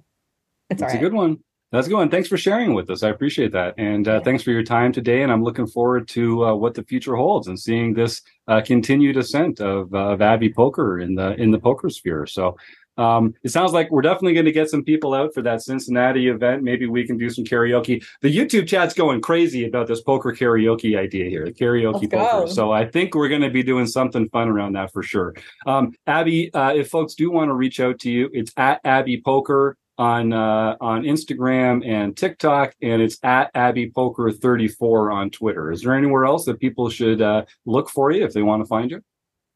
it's 0.69 0.81
That's 0.81 0.95
a 0.95 0.99
good 0.99 1.15
one 1.15 1.39
that's 1.71 1.87
a 1.87 1.91
good 1.91 1.97
one. 1.97 2.11
Thanks 2.11 2.29
for 2.29 2.39
sharing 2.39 2.73
with 2.73 2.89
us. 2.89 3.03
I 3.03 3.11
appreciate 3.11 3.53
that. 3.53 3.75
And 3.77 4.09
uh, 4.09 4.15
yeah. 4.15 4.21
thanks 4.21 4.43
for 4.43 4.53
your 4.53 4.63
time 4.63 4.91
today. 4.91 5.23
And 5.23 5.31
I'm 5.31 5.45
looking 5.45 5.67
forward 5.67 6.09
to 6.09 6.47
uh, 6.47 6.55
what 6.55 6.73
the 6.73 6.83
future 6.83 7.15
holds 7.15 7.47
and 7.47 7.61
seeing 7.61 7.93
this 7.93 8.23
uh, 8.47 8.63
continued 8.65 9.19
ascent 9.19 9.61
of, 9.61 9.93
uh, 9.93 10.13
of 10.13 10.23
Abby 10.23 10.51
Poker 10.51 10.99
in 10.99 11.15
the 11.15 11.35
in 11.35 11.51
the 11.51 11.59
poker 11.59 11.91
sphere. 11.91 12.25
So 12.25 12.57
um, 12.99 13.35
it 13.43 13.51
sounds 13.51 13.73
like 13.73 13.91
we're 13.91 14.03
definitely 14.03 14.35
going 14.35 14.47
to 14.47 14.53
get 14.53 14.69
some 14.69 14.85
people 14.85 15.15
out 15.15 15.33
for 15.33 15.43
that 15.43 15.63
Cincinnati 15.63 16.29
event. 16.29 16.63
Maybe 16.63 16.87
we 16.87 17.07
can 17.07 17.17
do 17.17 17.31
some 17.31 17.45
karaoke. 17.45 18.05
The 18.21 18.37
YouTube 18.37 18.67
chat's 18.67 18.95
going 18.95 19.21
crazy 19.21 19.67
about 19.67 19.87
this 19.87 20.03
poker 20.03 20.33
karaoke 20.33 20.99
idea 20.99 21.31
here, 21.31 21.45
the 21.45 21.53
karaoke 21.53 22.11
poker. 22.11 22.49
So 22.49 22.73
I 22.73 22.87
think 22.87 23.15
we're 23.15 23.29
going 23.29 23.43
to 23.43 23.51
be 23.51 23.63
doing 23.63 23.87
something 23.87 24.29
fun 24.31 24.49
around 24.49 24.75
that 24.75 24.93
for 24.93 25.03
sure. 25.03 25.35
Um, 25.67 25.93
Abby, 26.07 26.53
uh, 26.53 26.75
if 26.75 26.89
folks 26.89 27.15
do 27.15 27.31
want 27.31 27.49
to 27.49 27.55
reach 27.55 27.81
out 27.81 27.99
to 28.01 28.11
you, 28.11 28.29
it's 28.33 28.53
at 28.57 28.81
Abby 28.85 29.23
Poker 29.25 29.77
on 29.99 30.33
uh, 30.33 30.77
on 30.81 31.03
Instagram 31.03 31.87
and 31.87 32.17
TikTok, 32.17 32.75
and 32.81 33.03
it's 33.03 33.19
at 33.23 33.51
Abby 33.55 33.91
Poker 33.91 34.31
34 34.31 35.11
on 35.11 35.31
Twitter. 35.31 35.73
Is 35.73 35.83
there 35.83 35.95
anywhere 35.95 36.25
else 36.25 36.45
that 36.45 36.61
people 36.61 36.89
should 36.89 37.21
uh, 37.21 37.45
look 37.67 37.91
for 37.91 38.11
you 38.13 38.25
if 38.25 38.33
they 38.33 38.43
want 38.43 38.63
to 38.63 38.67
find 38.67 38.91
you? 38.91 39.03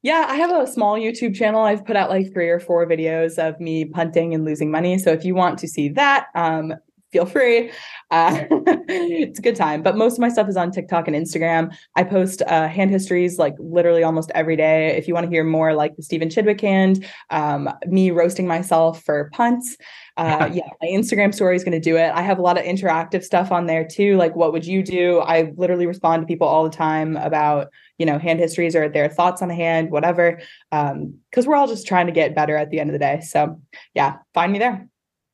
Yeah, 0.03 0.27
I 0.29 0.35
have 0.35 0.51
a 0.51 0.67
small 0.67 0.97
YouTube 0.97 1.35
channel. 1.35 1.63
I've 1.63 1.85
put 1.87 1.95
out 1.95 2.11
like 2.11 2.33
three 2.33 2.49
or 2.49 2.59
four 2.59 2.87
videos 2.87 3.39
of 3.39 3.61
me 3.61 3.85
punting 3.85 4.35
and 4.35 4.45
losing 4.45 4.71
money. 4.71 4.99
So 4.99 5.13
if 5.13 5.25
you 5.25 5.35
want 5.37 5.61
to 5.61 5.69
see 5.69 5.89
that, 5.91 6.27
um, 6.35 6.75
feel 7.13 7.27
free. 7.27 7.71
Uh, 8.11 8.45
it's 8.89 9.39
a 9.39 9.43
good 9.43 9.55
time. 9.55 9.83
But 9.83 9.97
most 9.97 10.15
of 10.15 10.19
my 10.19 10.29
stuff 10.29 10.49
is 10.49 10.57
on 10.57 10.73
TikTok 10.73 11.07
and 11.07 11.17
Instagram. 11.17 11.73
I 11.95 12.03
post 12.03 12.43
uh, 12.47 12.67
hand 12.67 12.91
histories 12.91 13.39
like 13.39 13.55
literally 13.59 14.03
almost 14.03 14.33
every 14.35 14.57
day. 14.57 14.89
If 14.97 15.07
you 15.07 15.15
want 15.15 15.25
to 15.25 15.31
hear 15.31 15.45
more 15.45 15.75
like 15.75 15.95
the 15.95 16.03
Stephen 16.03 16.29
Chidwick 16.29 16.61
hand, 16.61 17.07
um, 17.31 17.69
me 17.87 18.11
roasting 18.11 18.47
myself 18.47 19.03
for 19.05 19.31
punts. 19.33 19.77
Uh, 20.17 20.49
yeah, 20.53 20.69
my 20.81 20.89
Instagram 20.89 21.35
story 21.35 21.55
is 21.55 21.63
going 21.63 21.81
to 21.81 21.81
do 21.81 21.97
it. 21.97 22.11
I 22.13 22.23
have 22.23 22.39
a 22.39 22.43
lot 22.43 22.59
of 22.59 22.65
interactive 22.65 23.23
stuff 23.23 23.53
on 23.53 23.67
there 23.67 23.87
too. 23.87 24.17
Like, 24.17 24.35
what 24.35 24.53
would 24.53 24.67
you 24.67 24.83
do? 24.83 25.21
I 25.21 25.53
literally 25.57 25.87
respond 25.87 26.23
to 26.23 26.27
people 26.27 26.49
all 26.49 26.65
the 26.65 26.77
time 26.77 27.17
about 27.19 27.69
you 27.99 28.07
know 28.07 28.19
hand 28.19 28.39
histories 28.39 28.75
or 28.75 28.89
their 28.89 29.09
thoughts 29.09 29.43
on 29.43 29.51
hand 29.51 29.91
whatever 29.91 30.41
um 30.73 31.15
because 31.31 31.47
we're 31.47 31.57
all 31.57 31.69
just 31.69 31.87
trying 31.87 32.07
to 32.07 32.13
get 32.13 32.35
better 32.35 32.57
at 32.57 32.71
the 32.71 32.81
end 32.81 32.91
of 32.91 32.93
the 32.93 32.99
day 32.99 33.21
so 33.21 33.61
yeah 33.95 34.17
find 34.35 34.53
me 34.53 34.59
there 34.59 34.89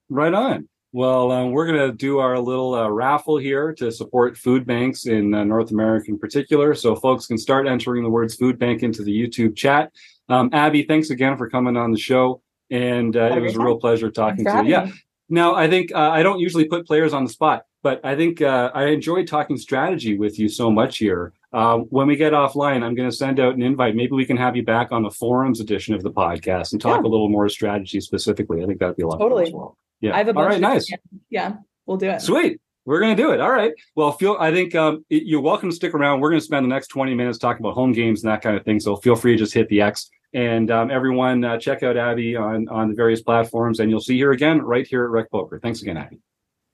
right 0.08 0.34
on 0.34 0.68
well, 0.92 1.30
um, 1.32 1.52
we're 1.52 1.66
going 1.66 1.90
to 1.90 1.94
do 1.94 2.18
our 2.18 2.38
little 2.38 2.74
uh, 2.74 2.88
raffle 2.88 3.36
here 3.36 3.74
to 3.74 3.92
support 3.92 4.38
food 4.38 4.66
banks 4.66 5.06
in 5.06 5.34
uh, 5.34 5.44
North 5.44 5.70
America 5.70 6.06
in 6.08 6.18
particular. 6.18 6.74
So 6.74 6.96
folks 6.96 7.26
can 7.26 7.36
start 7.36 7.68
entering 7.68 8.02
the 8.02 8.10
words 8.10 8.34
food 8.36 8.58
bank 8.58 8.82
into 8.82 9.02
the 9.02 9.12
YouTube 9.12 9.54
chat. 9.54 9.92
Um, 10.30 10.48
Abby, 10.52 10.84
thanks 10.84 11.10
again 11.10 11.36
for 11.36 11.48
coming 11.50 11.76
on 11.76 11.92
the 11.92 11.98
show. 11.98 12.42
And 12.70 13.16
uh, 13.16 13.34
it 13.36 13.40
was 13.40 13.56
a 13.56 13.60
real 13.60 13.78
pleasure 13.78 14.10
talking 14.10 14.44
to 14.44 14.62
you. 14.64 14.70
Yeah. 14.70 14.84
Me. 14.86 14.92
Now, 15.30 15.54
I 15.54 15.68
think 15.68 15.92
uh, 15.94 16.10
I 16.10 16.22
don't 16.22 16.38
usually 16.38 16.64
put 16.64 16.86
players 16.86 17.12
on 17.12 17.24
the 17.24 17.30
spot, 17.30 17.64
but 17.82 18.02
I 18.04 18.16
think 18.16 18.40
uh, 18.40 18.70
I 18.74 18.86
enjoyed 18.86 19.26
talking 19.26 19.58
strategy 19.58 20.18
with 20.18 20.38
you 20.38 20.48
so 20.48 20.70
much 20.70 20.98
here. 20.98 21.34
Uh, 21.52 21.78
when 21.78 22.06
we 22.06 22.16
get 22.16 22.32
offline, 22.32 22.82
I'm 22.82 22.94
going 22.94 23.08
to 23.08 23.14
send 23.14 23.40
out 23.40 23.54
an 23.54 23.62
invite. 23.62 23.96
Maybe 23.96 24.12
we 24.12 24.26
can 24.26 24.36
have 24.36 24.54
you 24.54 24.62
back 24.62 24.92
on 24.92 25.02
the 25.02 25.10
forums 25.10 25.60
edition 25.60 25.94
of 25.94 26.02
the 26.02 26.10
podcast 26.10 26.72
and 26.72 26.80
talk 26.80 27.02
yeah. 27.02 27.08
a 27.08 27.10
little 27.10 27.28
more 27.28 27.48
strategy 27.48 28.00
specifically. 28.00 28.62
I 28.62 28.66
think 28.66 28.80
that'd 28.80 28.96
be 28.96 29.02
a 29.02 29.06
lot 29.06 29.18
totally. 29.18 29.52
well. 29.52 29.76
Yeah. 30.00 30.14
I 30.14 30.18
have 30.18 30.28
a 30.28 30.36
All 30.36 30.44
right. 30.44 30.60
Nice. 30.60 30.90
Yeah. 31.30 31.56
We'll 31.86 31.96
do 31.96 32.10
it. 32.10 32.20
Sweet. 32.20 32.60
We're 32.84 33.00
going 33.00 33.16
to 33.16 33.22
do 33.22 33.32
it. 33.32 33.40
All 33.40 33.50
right. 33.50 33.72
Well, 33.96 34.12
feel 34.12 34.36
I 34.38 34.50
think 34.50 34.74
um, 34.74 35.04
you're 35.08 35.40
welcome 35.40 35.70
to 35.70 35.76
stick 35.76 35.94
around. 35.94 36.20
We're 36.20 36.30
going 36.30 36.40
to 36.40 36.44
spend 36.44 36.64
the 36.64 36.68
next 36.68 36.88
20 36.88 37.14
minutes 37.14 37.38
talking 37.38 37.64
about 37.64 37.74
home 37.74 37.92
games 37.92 38.22
and 38.22 38.32
that 38.32 38.42
kind 38.42 38.56
of 38.56 38.64
thing. 38.64 38.80
So 38.80 38.96
feel 38.96 39.16
free 39.16 39.32
to 39.32 39.38
just 39.38 39.54
hit 39.54 39.68
the 39.68 39.80
X 39.80 40.10
and 40.34 40.70
um, 40.70 40.90
everyone 40.90 41.44
uh, 41.44 41.58
check 41.58 41.82
out 41.82 41.96
Abby 41.96 42.36
on 42.36 42.68
on 42.68 42.88
the 42.88 42.94
various 42.94 43.22
platforms, 43.22 43.80
and 43.80 43.90
you'll 43.90 44.00
see 44.00 44.20
her 44.20 44.32
again 44.32 44.60
right 44.60 44.86
here 44.86 45.04
at 45.04 45.10
Rec 45.10 45.30
Poker. 45.30 45.58
Thanks 45.58 45.82
again, 45.82 45.96
Abby. 45.96 46.20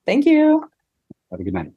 Thank 0.07 0.27
you. 0.27 0.68
Have 1.31 1.41
a 1.41 1.45
good 1.45 1.55
night. 1.55 1.72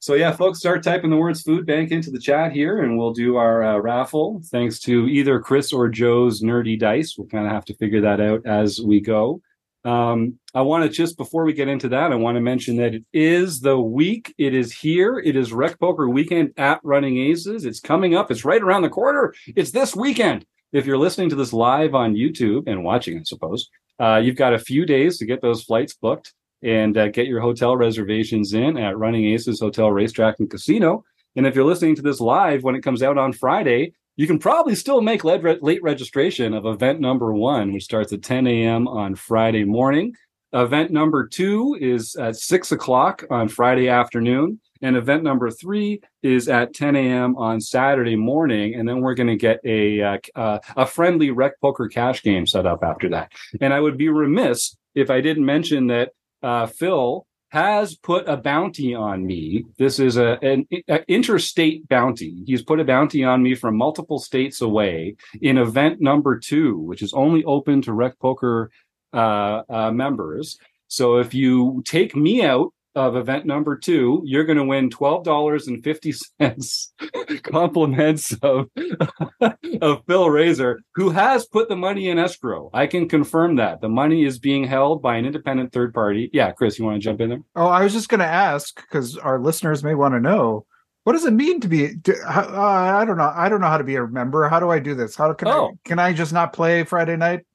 So 0.00 0.14
yeah, 0.14 0.30
folks, 0.30 0.60
start 0.60 0.84
typing 0.84 1.10
the 1.10 1.16
words 1.16 1.42
food 1.42 1.66
bank 1.66 1.90
into 1.90 2.10
the 2.10 2.20
chat 2.20 2.52
here, 2.52 2.82
and 2.82 2.96
we'll 2.96 3.12
do 3.12 3.36
our 3.36 3.64
uh, 3.64 3.78
raffle. 3.78 4.40
Thanks 4.44 4.78
to 4.80 5.08
either 5.08 5.40
Chris 5.40 5.72
or 5.72 5.88
Joe's 5.88 6.40
nerdy 6.40 6.78
dice. 6.78 7.16
We'll 7.18 7.26
kind 7.26 7.46
of 7.46 7.52
have 7.52 7.64
to 7.64 7.74
figure 7.74 8.00
that 8.02 8.20
out 8.20 8.46
as 8.46 8.80
we 8.80 9.00
go. 9.00 9.42
Um, 9.84 10.38
I 10.54 10.62
want 10.62 10.84
to 10.84 10.88
just 10.88 11.16
before 11.16 11.44
we 11.44 11.52
get 11.52 11.66
into 11.66 11.88
that, 11.88 12.12
I 12.12 12.14
want 12.14 12.36
to 12.36 12.40
mention 12.40 12.76
that 12.76 12.94
it 12.94 13.04
is 13.12 13.60
the 13.60 13.78
week. 13.78 14.32
It 14.38 14.54
is 14.54 14.72
here. 14.72 15.18
It 15.18 15.34
is 15.34 15.52
Rec 15.52 15.80
Poker 15.80 16.08
Weekend 16.08 16.52
at 16.56 16.80
Running 16.84 17.18
Aces. 17.18 17.64
It's 17.64 17.80
coming 17.80 18.14
up. 18.14 18.30
It's 18.30 18.44
right 18.44 18.62
around 18.62 18.82
the 18.82 18.88
corner. 18.88 19.34
It's 19.56 19.72
this 19.72 19.96
weekend. 19.96 20.46
If 20.72 20.86
you're 20.86 20.98
listening 20.98 21.30
to 21.30 21.36
this 21.36 21.52
live 21.52 21.94
on 21.94 22.14
YouTube 22.14 22.64
and 22.68 22.84
watching, 22.84 23.18
I 23.18 23.22
suppose, 23.24 23.68
uh, 23.98 24.20
you've 24.22 24.36
got 24.36 24.54
a 24.54 24.58
few 24.58 24.86
days 24.86 25.18
to 25.18 25.26
get 25.26 25.42
those 25.42 25.64
flights 25.64 25.94
booked 25.94 26.34
and 26.62 26.96
uh, 26.96 27.08
get 27.08 27.26
your 27.26 27.40
hotel 27.40 27.76
reservations 27.76 28.54
in 28.54 28.76
at 28.76 28.98
Running 28.98 29.26
Aces 29.26 29.60
Hotel 29.60 29.90
Racetrack 29.90 30.36
and 30.40 30.50
Casino. 30.50 31.04
And 31.36 31.46
if 31.46 31.54
you're 31.54 31.64
listening 31.64 31.94
to 31.96 32.02
this 32.02 32.20
live 32.20 32.64
when 32.64 32.74
it 32.74 32.82
comes 32.82 33.02
out 33.02 33.18
on 33.18 33.32
Friday, 33.32 33.92
you 34.16 34.26
can 34.26 34.40
probably 34.40 34.74
still 34.74 35.00
make 35.00 35.22
late 35.22 35.82
registration 35.82 36.52
of 36.52 36.66
event 36.66 37.00
number 37.00 37.32
one, 37.32 37.72
which 37.72 37.84
starts 37.84 38.12
at 38.12 38.22
10 38.22 38.48
a.m. 38.48 38.88
on 38.88 39.14
Friday 39.14 39.64
morning. 39.64 40.14
Event 40.52 40.90
number 40.90 41.26
two 41.26 41.76
is 41.80 42.16
at 42.16 42.34
six 42.34 42.72
o'clock 42.72 43.24
on 43.30 43.48
Friday 43.48 43.88
afternoon. 43.88 44.60
And 44.80 44.96
event 44.96 45.22
number 45.22 45.50
three 45.50 46.00
is 46.22 46.48
at 46.48 46.74
10 46.74 46.96
a.m. 46.96 47.36
on 47.36 47.60
Saturday 47.60 48.16
morning. 48.16 48.74
And 48.74 48.88
then 48.88 49.00
we're 49.00 49.14
going 49.14 49.28
to 49.28 49.36
get 49.36 49.60
a, 49.64 50.02
uh, 50.02 50.18
uh, 50.34 50.58
a 50.76 50.86
friendly 50.86 51.30
rec 51.30 51.60
poker 51.60 51.88
cash 51.88 52.22
game 52.22 52.46
set 52.46 52.66
up 52.66 52.82
after 52.82 53.08
that. 53.10 53.32
And 53.60 53.72
I 53.74 53.80
would 53.80 53.98
be 53.98 54.08
remiss 54.08 54.76
if 54.94 55.10
I 55.10 55.20
didn't 55.20 55.44
mention 55.44 55.88
that 55.88 56.12
uh, 56.42 56.66
Phil 56.66 57.26
has 57.50 57.96
put 57.96 58.28
a 58.28 58.36
bounty 58.36 58.94
on 58.94 59.26
me. 59.26 59.64
This 59.78 59.98
is 59.98 60.16
a 60.16 60.38
an, 60.42 60.66
an, 60.88 61.00
interstate 61.08 61.88
bounty. 61.88 62.42
He's 62.46 62.62
put 62.62 62.80
a 62.80 62.84
bounty 62.84 63.24
on 63.24 63.42
me 63.42 63.54
from 63.54 63.76
multiple 63.76 64.18
states 64.18 64.60
away 64.60 65.16
in 65.40 65.56
event 65.56 66.00
number 66.00 66.38
two, 66.38 66.76
which 66.78 67.02
is 67.02 67.14
only 67.14 67.44
open 67.44 67.80
to 67.82 67.92
Rec 67.92 68.18
Poker 68.18 68.70
uh, 69.14 69.62
uh, 69.68 69.90
members. 69.90 70.58
So 70.88 71.18
if 71.18 71.32
you 71.32 71.82
take 71.86 72.14
me 72.14 72.44
out 72.44 72.72
of 72.94 73.16
event 73.16 73.46
number 73.46 73.76
two, 73.76 74.22
you're 74.24 74.44
going 74.44 74.58
to 74.58 74.64
win 74.64 74.90
twelve 74.90 75.24
dollars 75.24 75.68
and 75.68 75.82
fifty 75.82 76.12
cents 76.12 76.92
compliments 77.42 78.34
of 78.42 78.66
of 79.80 80.02
Phil 80.06 80.30
Razor, 80.30 80.80
who 80.94 81.10
has 81.10 81.46
put 81.46 81.68
the 81.68 81.76
money 81.76 82.08
in 82.08 82.18
escrow. 82.18 82.70
I 82.72 82.86
can 82.86 83.08
confirm 83.08 83.56
that 83.56 83.80
the 83.80 83.88
money 83.88 84.24
is 84.24 84.38
being 84.38 84.64
held 84.64 85.02
by 85.02 85.16
an 85.16 85.26
independent 85.26 85.72
third 85.72 85.94
party. 85.94 86.30
Yeah, 86.32 86.52
Chris, 86.52 86.78
you 86.78 86.84
want 86.84 87.00
to 87.00 87.04
jump 87.04 87.20
in 87.20 87.30
there? 87.30 87.42
Oh, 87.56 87.66
I 87.66 87.84
was 87.84 87.92
just 87.92 88.08
going 88.08 88.20
to 88.20 88.26
ask 88.26 88.74
because 88.76 89.16
our 89.16 89.38
listeners 89.38 89.84
may 89.84 89.94
want 89.94 90.14
to 90.14 90.20
know. 90.20 90.66
What 91.04 91.14
does 91.14 91.24
it 91.24 91.32
mean 91.32 91.60
to 91.60 91.68
be? 91.68 91.96
To, 92.04 92.14
uh, 92.26 92.60
I 92.60 93.04
don't 93.04 93.16
know. 93.16 93.32
I 93.34 93.48
don't 93.48 93.62
know 93.62 93.68
how 93.68 93.78
to 93.78 93.84
be 93.84 93.96
a 93.96 94.06
member. 94.06 94.46
How 94.48 94.60
do 94.60 94.70
I 94.70 94.78
do 94.78 94.94
this? 94.94 95.16
How 95.16 95.32
can 95.32 95.48
oh. 95.48 95.68
I? 95.68 95.88
Can 95.88 95.98
I 95.98 96.12
just 96.12 96.32
not 96.32 96.52
play 96.52 96.84
Friday 96.84 97.16
night? 97.16 97.46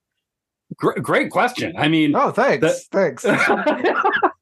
Great, 0.75 1.03
great 1.03 1.31
question. 1.31 1.73
I 1.77 1.87
mean, 1.87 2.15
oh, 2.15 2.31
thanks, 2.31 2.87
that, 2.89 3.17
thanks. 3.21 3.25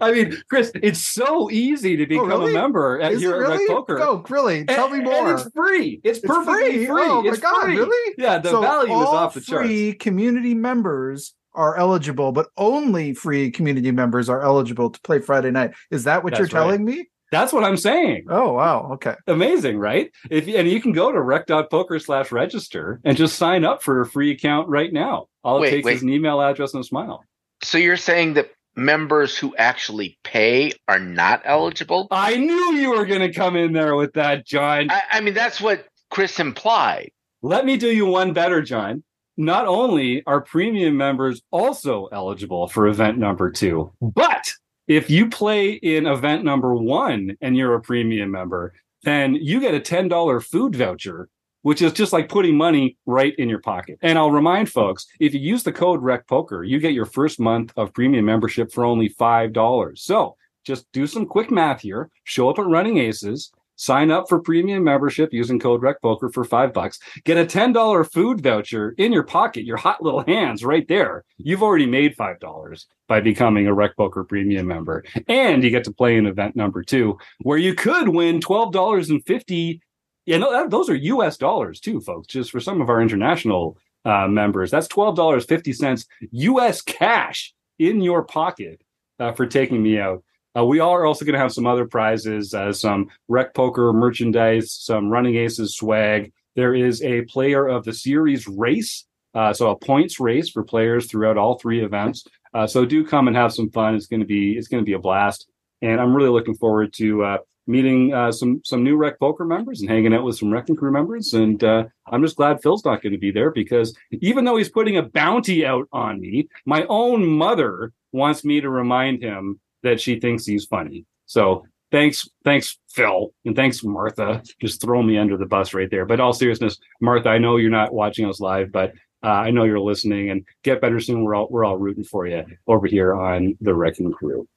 I 0.00 0.12
mean, 0.12 0.42
Chris, 0.48 0.70
it's 0.74 1.00
so 1.00 1.50
easy 1.50 1.96
to 1.96 2.04
oh, 2.04 2.06
become 2.06 2.32
oh, 2.32 2.38
really? 2.38 2.52
a 2.52 2.54
member 2.54 3.00
at, 3.00 3.16
here 3.18 3.38
really? 3.38 3.54
at 3.54 3.60
Rec 3.60 3.68
Poker. 3.68 4.00
Oh, 4.00 4.24
really? 4.28 4.64
Tell 4.64 4.92
and, 4.92 4.98
me 4.98 5.04
more. 5.04 5.34
it's 5.34 5.48
free. 5.54 6.00
It's, 6.04 6.18
it's 6.18 6.26
perfectly 6.26 6.70
free. 6.70 6.86
free. 6.86 7.02
Oh 7.02 7.22
it's 7.26 7.42
my 7.42 7.50
god, 7.50 7.64
free. 7.64 7.76
really? 7.76 8.14
Yeah, 8.18 8.38
the 8.38 8.50
so 8.50 8.60
value 8.60 8.92
is 8.92 9.08
off 9.08 9.34
the 9.34 9.40
charts. 9.40 9.66
Free 9.66 9.94
community 9.94 10.54
members 10.54 11.34
are 11.54 11.76
eligible, 11.76 12.32
but 12.32 12.48
only 12.56 13.14
free 13.14 13.50
community 13.50 13.90
members 13.90 14.28
are 14.28 14.42
eligible 14.42 14.90
to 14.90 15.00
play 15.02 15.18
Friday 15.18 15.50
night. 15.50 15.72
Is 15.90 16.04
that 16.04 16.24
what 16.24 16.30
That's 16.30 16.40
you're 16.40 16.48
telling 16.48 16.84
right. 16.84 16.96
me? 16.96 17.08
That's 17.30 17.52
what 17.52 17.64
I'm 17.64 17.78
saying. 17.78 18.26
Oh 18.28 18.52
wow, 18.52 18.90
okay. 18.92 19.14
Amazing, 19.26 19.78
right? 19.78 20.10
If 20.30 20.46
and 20.48 20.68
you 20.68 20.82
can 20.82 20.92
go 20.92 21.10
to 21.10 21.20
rec.poker 21.20 21.98
slash 21.98 22.30
register 22.30 23.00
and 23.04 23.16
just 23.16 23.36
sign 23.36 23.64
up 23.64 23.82
for 23.82 24.02
a 24.02 24.06
free 24.06 24.30
account 24.32 24.68
right 24.68 24.92
now. 24.92 25.28
All 25.42 25.56
it 25.56 25.60
wait, 25.62 25.70
takes 25.70 25.86
wait. 25.86 25.96
is 25.96 26.02
an 26.02 26.10
email 26.10 26.42
address 26.42 26.74
and 26.74 26.82
a 26.82 26.86
smile. 26.86 27.24
So 27.62 27.78
you're 27.78 27.96
saying 27.96 28.34
that 28.34 28.50
members 28.74 29.36
who 29.36 29.54
actually 29.56 30.18
pay 30.24 30.72
are 30.88 30.98
not 30.98 31.42
eligible. 31.44 32.08
I 32.10 32.36
knew 32.36 32.74
you 32.74 32.90
were 32.90 33.06
going 33.06 33.20
to 33.20 33.32
come 33.32 33.56
in 33.56 33.72
there 33.72 33.96
with 33.96 34.14
that, 34.14 34.46
John. 34.46 34.90
I, 34.90 35.02
I, 35.12 35.20
mean, 35.20 35.34
that's 35.34 35.60
what 35.60 35.86
Chris 36.10 36.40
implied. 36.40 37.10
Let 37.42 37.64
me 37.64 37.76
do 37.76 37.88
you 37.88 38.06
one 38.06 38.32
better, 38.32 38.62
John. 38.62 39.02
Not 39.36 39.66
only 39.66 40.22
are 40.26 40.40
premium 40.40 40.96
members 40.96 41.42
also 41.50 42.06
eligible 42.12 42.68
for 42.68 42.86
event 42.86 43.18
number 43.18 43.50
two, 43.50 43.92
but 44.00 44.52
if 44.86 45.08
you 45.08 45.28
play 45.28 45.72
in 45.72 46.06
event 46.06 46.44
number 46.44 46.74
one 46.74 47.36
and 47.40 47.56
you're 47.56 47.74
a 47.74 47.80
premium 47.80 48.30
member, 48.30 48.74
then 49.04 49.34
you 49.34 49.60
get 49.60 49.74
a 49.74 49.80
$10 49.80 50.44
food 50.44 50.76
voucher 50.76 51.28
which 51.62 51.82
is 51.82 51.92
just 51.92 52.12
like 52.12 52.28
putting 52.28 52.56
money 52.56 52.96
right 53.06 53.34
in 53.36 53.48
your 53.48 53.60
pocket. 53.60 53.98
And 54.02 54.18
I'll 54.18 54.30
remind 54.30 54.70
folks, 54.70 55.06
if 55.20 55.34
you 55.34 55.40
use 55.40 55.62
the 55.62 55.72
code 55.72 56.02
Rec 56.02 56.26
Poker, 56.26 56.62
you 56.62 56.78
get 56.78 56.92
your 56.92 57.06
first 57.06 57.40
month 57.40 57.72
of 57.76 57.94
premium 57.94 58.24
membership 58.24 58.72
for 58.72 58.84
only 58.84 59.08
$5. 59.08 59.98
So 59.98 60.36
just 60.64 60.90
do 60.92 61.06
some 61.06 61.26
quick 61.26 61.50
math 61.50 61.80
here, 61.80 62.10
show 62.24 62.48
up 62.48 62.58
at 62.58 62.66
Running 62.66 62.98
Aces, 62.98 63.52
sign 63.76 64.10
up 64.12 64.28
for 64.28 64.40
premium 64.40 64.84
membership 64.84 65.32
using 65.32 65.58
code 65.58 65.82
Rec 65.82 66.00
Poker 66.02 66.28
for 66.28 66.44
five 66.44 66.72
bucks, 66.72 67.00
get 67.24 67.36
a 67.36 67.44
$10 67.44 68.12
food 68.12 68.40
voucher 68.40 68.94
in 68.98 69.12
your 69.12 69.24
pocket, 69.24 69.64
your 69.64 69.76
hot 69.76 70.02
little 70.02 70.24
hands 70.24 70.64
right 70.64 70.86
there. 70.88 71.24
You've 71.38 71.62
already 71.62 71.86
made 71.86 72.16
$5 72.16 72.86
by 73.08 73.20
becoming 73.20 73.66
a 73.66 73.74
Rec 73.74 73.96
Poker 73.96 74.22
premium 74.24 74.66
member. 74.66 75.04
And 75.26 75.64
you 75.64 75.70
get 75.70 75.84
to 75.84 75.92
play 75.92 76.16
in 76.16 76.26
event 76.26 76.54
number 76.54 76.82
two, 76.82 77.18
where 77.40 77.58
you 77.58 77.74
could 77.74 78.08
win 78.08 78.38
$12.50 78.38 79.80
yeah, 80.26 80.38
no, 80.38 80.52
that, 80.52 80.70
those 80.70 80.88
are 80.88 80.94
U.S. 80.94 81.36
dollars 81.36 81.80
too, 81.80 82.00
folks. 82.00 82.28
Just 82.28 82.50
for 82.50 82.60
some 82.60 82.80
of 82.80 82.88
our 82.88 83.00
international 83.00 83.76
uh, 84.04 84.28
members, 84.28 84.70
that's 84.70 84.88
twelve 84.88 85.16
dollars 85.16 85.44
fifty 85.44 85.72
cents 85.72 86.06
U.S. 86.30 86.80
cash 86.80 87.52
in 87.78 88.00
your 88.00 88.22
pocket 88.22 88.80
uh, 89.18 89.32
for 89.32 89.46
taking 89.46 89.82
me 89.82 89.98
out. 89.98 90.22
Uh, 90.56 90.64
we 90.64 90.80
are 90.80 91.06
also 91.06 91.24
going 91.24 91.32
to 91.32 91.38
have 91.38 91.52
some 91.52 91.66
other 91.66 91.86
prizes, 91.86 92.52
uh, 92.52 92.72
some 92.72 93.08
rec 93.28 93.54
poker 93.54 93.92
merchandise, 93.92 94.70
some 94.72 95.08
running 95.08 95.36
aces 95.36 95.74
swag. 95.76 96.32
There 96.56 96.74
is 96.74 97.02
a 97.02 97.22
player 97.22 97.66
of 97.66 97.84
the 97.84 97.94
series 97.94 98.46
race, 98.46 99.06
uh, 99.34 99.54
so 99.54 99.70
a 99.70 99.76
points 99.76 100.20
race 100.20 100.50
for 100.50 100.62
players 100.62 101.06
throughout 101.06 101.38
all 101.38 101.58
three 101.58 101.82
events. 101.82 102.26
Uh, 102.52 102.66
so 102.66 102.84
do 102.84 103.04
come 103.04 103.28
and 103.28 103.36
have 103.36 103.54
some 103.54 103.70
fun. 103.70 103.94
It's 103.94 104.06
going 104.06 104.20
to 104.20 104.26
be 104.26 104.52
it's 104.52 104.68
going 104.68 104.82
to 104.82 104.86
be 104.86 104.92
a 104.92 104.98
blast, 104.98 105.48
and 105.80 106.00
I'm 106.00 106.14
really 106.14 106.28
looking 106.28 106.54
forward 106.54 106.92
to 106.94 107.38
meeting 107.66 108.12
uh, 108.12 108.32
some 108.32 108.60
some 108.64 108.82
new 108.82 108.96
Rec 108.96 109.18
Poker 109.18 109.44
members 109.44 109.80
and 109.80 109.90
hanging 109.90 110.14
out 110.14 110.24
with 110.24 110.36
some 110.36 110.50
RECing 110.50 110.76
Crew 110.76 110.90
members. 110.90 111.32
And 111.32 111.62
uh, 111.62 111.84
I'm 112.10 112.22
just 112.22 112.36
glad 112.36 112.62
Phil's 112.62 112.84
not 112.84 113.02
going 113.02 113.12
to 113.12 113.18
be 113.18 113.30
there 113.30 113.50
because 113.50 113.96
even 114.10 114.44
though 114.44 114.56
he's 114.56 114.68
putting 114.68 114.96
a 114.96 115.02
bounty 115.02 115.64
out 115.64 115.88
on 115.92 116.20
me, 116.20 116.48
my 116.66 116.84
own 116.88 117.26
mother 117.26 117.92
wants 118.12 118.44
me 118.44 118.60
to 118.60 118.68
remind 118.68 119.22
him 119.22 119.60
that 119.82 120.00
she 120.00 120.18
thinks 120.18 120.44
he's 120.44 120.64
funny. 120.64 121.04
So 121.26 121.64
thanks, 121.90 122.28
thanks, 122.44 122.78
Phil, 122.88 123.32
and 123.44 123.56
thanks, 123.56 123.82
Martha. 123.82 124.42
Just 124.60 124.80
throw 124.80 125.02
me 125.02 125.18
under 125.18 125.36
the 125.36 125.46
bus 125.46 125.74
right 125.74 125.90
there. 125.90 126.04
But 126.04 126.20
all 126.20 126.32
seriousness, 126.32 126.78
Martha, 127.00 127.28
I 127.28 127.38
know 127.38 127.56
you're 127.56 127.70
not 127.70 127.94
watching 127.94 128.28
us 128.28 128.40
live, 128.40 128.72
but 128.72 128.92
uh, 129.22 129.28
I 129.28 129.50
know 129.50 129.64
you're 129.64 129.80
listening. 129.80 130.30
And 130.30 130.44
get 130.64 130.80
better 130.80 131.00
soon. 131.00 131.22
We're 131.22 131.34
all 131.34 131.48
we're 131.48 131.64
all 131.64 131.78
rooting 131.78 132.04
for 132.04 132.26
you 132.26 132.44
over 132.66 132.86
here 132.86 133.14
on 133.14 133.56
the 133.60 133.70
RECing 133.70 134.12
Crew. 134.12 134.48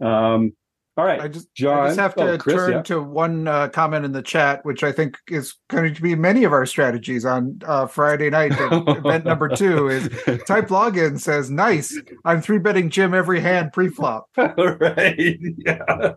Um, 0.00 0.52
all 0.98 1.04
right, 1.04 1.20
I 1.20 1.28
just, 1.28 1.54
John, 1.54 1.78
I 1.78 1.86
just 1.86 2.00
have 2.00 2.16
to 2.16 2.32
oh, 2.32 2.38
Chris, 2.38 2.56
turn 2.56 2.72
yeah. 2.72 2.82
to 2.82 3.00
one 3.00 3.46
uh, 3.46 3.68
comment 3.68 4.04
in 4.04 4.10
the 4.10 4.20
chat, 4.20 4.64
which 4.64 4.82
I 4.82 4.90
think 4.90 5.16
is 5.28 5.54
going 5.68 5.94
to 5.94 6.02
be 6.02 6.16
many 6.16 6.42
of 6.42 6.52
our 6.52 6.66
strategies 6.66 7.24
on 7.24 7.60
uh, 7.64 7.86
Friday 7.86 8.30
night. 8.30 8.50
event 8.58 9.24
number 9.24 9.48
two 9.48 9.86
is 9.86 10.08
type 10.44 10.66
login 10.70 11.20
says, 11.20 11.50
"Nice, 11.50 11.96
I'm 12.24 12.42
three 12.42 12.58
betting 12.58 12.90
Jim 12.90 13.14
every 13.14 13.38
hand 13.38 13.72
pre-flop." 13.72 14.28
right, 14.36 15.38
yeah, 15.58 16.14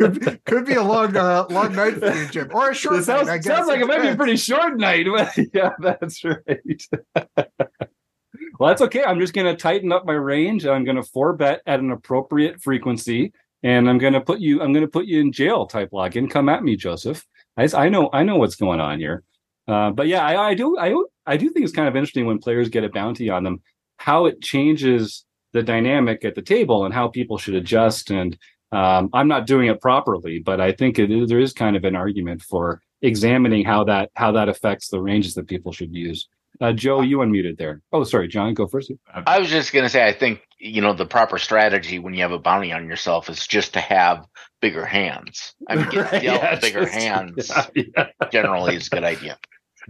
could, 0.00 0.42
could 0.46 0.64
be 0.64 0.76
a 0.76 0.82
long, 0.82 1.14
uh, 1.14 1.44
long 1.50 1.74
night 1.74 1.98
for 1.98 2.10
you, 2.10 2.26
Jim, 2.28 2.48
or 2.54 2.70
a 2.70 2.74
short 2.74 3.00
it 3.00 3.04
sounds, 3.04 3.26
night. 3.26 3.34
I 3.34 3.36
guess. 3.36 3.44
Sounds 3.44 3.68
like 3.68 3.80
it 3.80 3.86
might 3.86 4.00
be 4.00 4.08
a 4.08 4.16
pretty 4.16 4.36
short 4.36 4.78
night. 4.78 5.04
yeah, 5.52 5.72
that's 5.78 6.24
right. 6.24 6.82
well, 7.14 8.68
that's 8.68 8.80
okay. 8.80 9.04
I'm 9.04 9.20
just 9.20 9.34
going 9.34 9.46
to 9.46 9.60
tighten 9.60 9.92
up 9.92 10.06
my 10.06 10.14
range. 10.14 10.64
I'm 10.64 10.84
going 10.84 10.96
to 10.96 11.02
four 11.02 11.34
bet 11.34 11.60
at 11.66 11.80
an 11.80 11.90
appropriate 11.90 12.62
frequency 12.62 13.34
and 13.62 13.88
I'm 13.88 13.98
going 13.98 14.12
to 14.12 14.20
put 14.20 14.40
you 14.40 14.62
I'm 14.62 14.72
going 14.72 14.84
to 14.84 14.90
put 14.90 15.06
you 15.06 15.20
in 15.20 15.32
jail 15.32 15.66
type 15.66 15.90
login. 15.90 16.30
Come 16.30 16.48
at 16.48 16.62
me, 16.62 16.76
Joseph. 16.76 17.24
I, 17.56 17.68
I 17.74 17.88
know 17.88 18.10
I 18.12 18.22
know 18.22 18.36
what's 18.36 18.56
going 18.56 18.80
on 18.80 18.98
here. 18.98 19.24
Uh, 19.68 19.90
but 19.90 20.08
yeah, 20.08 20.24
I, 20.24 20.48
I 20.50 20.54
do 20.54 20.76
I 20.78 20.94
I 21.26 21.36
do 21.36 21.48
think 21.50 21.64
it's 21.64 21.74
kind 21.74 21.88
of 21.88 21.96
interesting 21.96 22.26
when 22.26 22.38
players 22.38 22.68
get 22.68 22.84
a 22.84 22.88
bounty 22.88 23.30
on 23.30 23.44
them, 23.44 23.62
how 23.98 24.26
it 24.26 24.42
changes 24.42 25.24
the 25.52 25.62
dynamic 25.62 26.24
at 26.24 26.34
the 26.34 26.42
table 26.42 26.84
and 26.84 26.94
how 26.94 27.08
people 27.08 27.38
should 27.38 27.54
adjust. 27.54 28.10
And 28.10 28.36
um, 28.72 29.10
I'm 29.12 29.28
not 29.28 29.46
doing 29.46 29.68
it 29.68 29.80
properly, 29.80 30.38
but 30.38 30.60
I 30.60 30.72
think 30.72 30.98
it 30.98 31.28
there 31.28 31.38
is 31.38 31.52
kind 31.52 31.76
of 31.76 31.84
an 31.84 31.94
argument 31.94 32.42
for 32.42 32.80
examining 33.02 33.64
how 33.64 33.84
that 33.84 34.10
how 34.14 34.32
that 34.32 34.48
affects 34.48 34.88
the 34.88 35.00
ranges 35.00 35.34
that 35.34 35.48
people 35.48 35.72
should 35.72 35.94
use. 35.94 36.28
Uh, 36.60 36.72
Joe, 36.72 37.00
you 37.00 37.18
unmuted 37.18 37.58
there. 37.58 37.82
Oh, 37.92 38.04
sorry, 38.04 38.28
John, 38.28 38.54
go 38.54 38.66
first. 38.66 38.92
I 39.12 39.38
was 39.38 39.48
just 39.48 39.72
going 39.72 39.84
to 39.84 39.88
say, 39.88 40.06
I 40.06 40.12
think 40.12 40.42
you 40.62 40.80
know 40.80 40.92
the 40.92 41.04
proper 41.04 41.38
strategy 41.38 41.98
when 41.98 42.14
you 42.14 42.22
have 42.22 42.30
a 42.30 42.38
bounty 42.38 42.72
on 42.72 42.86
yourself 42.86 43.28
is 43.28 43.46
just 43.46 43.72
to 43.74 43.80
have 43.80 44.24
bigger 44.60 44.86
hands. 44.86 45.54
I 45.68 45.74
mean, 45.74 45.88
get 45.90 46.12
right, 46.12 46.22
yeah, 46.22 46.58
bigger 46.60 46.80
just, 46.84 46.94
hands 46.94 47.50
yeah, 47.74 47.86
yeah. 47.96 48.28
generally 48.30 48.76
is 48.76 48.86
a 48.86 48.90
good 48.90 49.04
idea. 49.04 49.36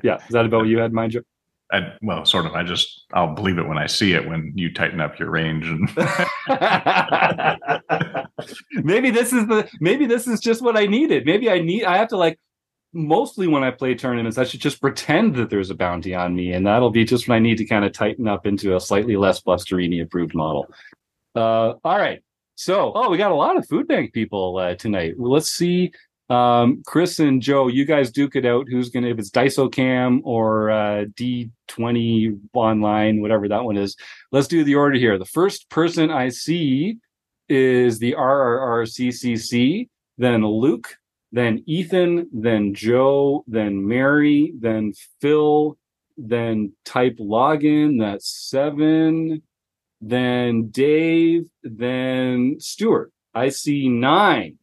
Yeah, 0.03 0.17
is 0.17 0.31
that 0.31 0.47
about 0.47 0.61
what 0.61 0.69
you 0.69 0.79
had 0.79 0.87
in 0.87 0.95
mind, 0.95 1.13
Joe? 1.13 1.21
I, 1.71 1.93
well, 2.03 2.25
sort 2.25 2.47
of. 2.47 2.53
I 2.53 2.63
just 2.65 3.05
I'll 3.13 3.35
believe 3.35 3.59
it 3.59 3.69
when 3.69 3.79
I 3.79 3.87
see 3.87 4.15
it. 4.15 4.27
When 4.27 4.53
you 4.57 4.73
tighten 4.73 5.01
up 5.01 5.19
your 5.19 5.31
range, 5.31 5.67
and 5.67 5.89
maybe 8.83 9.11
this 9.11 9.33
is 9.33 9.47
the 9.47 9.69
maybe 9.81 10.07
this 10.07 10.27
is 10.27 10.41
just 10.41 10.63
what 10.63 10.77
I 10.77 10.87
needed. 10.87 11.27
Maybe 11.27 11.51
I 11.51 11.61
need 11.61 11.85
I 11.85 11.99
have 11.99 12.09
to 12.09 12.17
like 12.17 12.39
mostly 12.93 13.47
when 13.47 13.65
I 13.65 13.71
play 13.71 13.95
tournaments, 13.95 14.39
I 14.39 14.45
should 14.45 14.61
just 14.61 14.81
pretend 14.81 15.35
that 15.37 15.51
there's 15.51 15.71
a 15.71 15.75
bounty 15.75 16.15
on 16.15 16.35
me, 16.35 16.53
and 16.53 16.67
that'll 16.67 16.91
be 16.91 17.05
just 17.05 17.29
when 17.29 17.37
I 17.37 17.39
need 17.39 17.59
to 17.59 17.65
kind 17.65 17.85
of 17.85 17.93
tighten 17.93 18.29
up 18.29 18.47
into 18.47 18.77
a 18.77 18.81
slightly 18.81 19.17
less 19.17 19.41
Blusterini 19.43 20.03
approved 20.03 20.35
model. 20.35 20.67
Uh, 21.35 21.75
all 21.85 21.99
right. 21.99 22.23
So, 22.55 22.93
oh, 22.95 23.11
we 23.11 23.17
got 23.17 23.33
a 23.33 23.37
lot 23.37 23.57
of 23.57 23.67
food 23.67 23.89
bank 23.89 24.13
people 24.13 24.59
uh, 24.59 24.75
tonight. 24.75 25.15
Well, 25.19 25.33
let's 25.33 25.51
see. 25.51 25.93
Um, 26.29 26.83
Chris 26.87 27.19
and 27.19 27.43
Joe, 27.43 27.69
you 27.69 27.85
guys 27.85 28.11
duke 28.11 28.37
it 28.37 28.47
out. 28.47 28.67
Who's 28.69 28.91
going 28.91 29.05
to, 29.05 29.11
if 29.11 29.19
it's 29.19 29.31
Dysocam 29.31 30.21
or 30.25 30.71
uh, 30.71 31.05
D20 31.15 32.39
online, 32.55 33.21
whatever 33.21 33.49
that 33.49 33.65
one 33.65 33.77
is. 33.77 33.97
Let's 34.31 34.49
do 34.49 34.65
the 34.65 34.75
order 34.75 34.99
here. 34.99 35.19
The 35.19 35.25
first 35.25 35.69
person 35.71 36.11
I 36.11 36.29
see 36.29 36.99
is 37.49 37.99
the 37.99 38.15
RRRCCC, 38.15 39.89
then 40.19 40.47
Luke, 40.47 40.97
then 41.33 41.65
Ethan, 41.67 42.29
then 42.33 42.75
Joe, 42.75 43.45
then 43.47 43.87
Mary, 43.89 44.53
then 44.59 44.93
Phil, 45.21 45.79
then 46.17 46.75
type 46.85 47.17
login. 47.19 47.99
That's 47.99 48.29
seven. 48.29 49.43
then 50.01 50.69
Dave, 50.69 51.45
then 51.63 52.57
Stuart. 52.59 53.13
I 53.35 53.49
see 53.49 53.89
nine. 53.89 54.59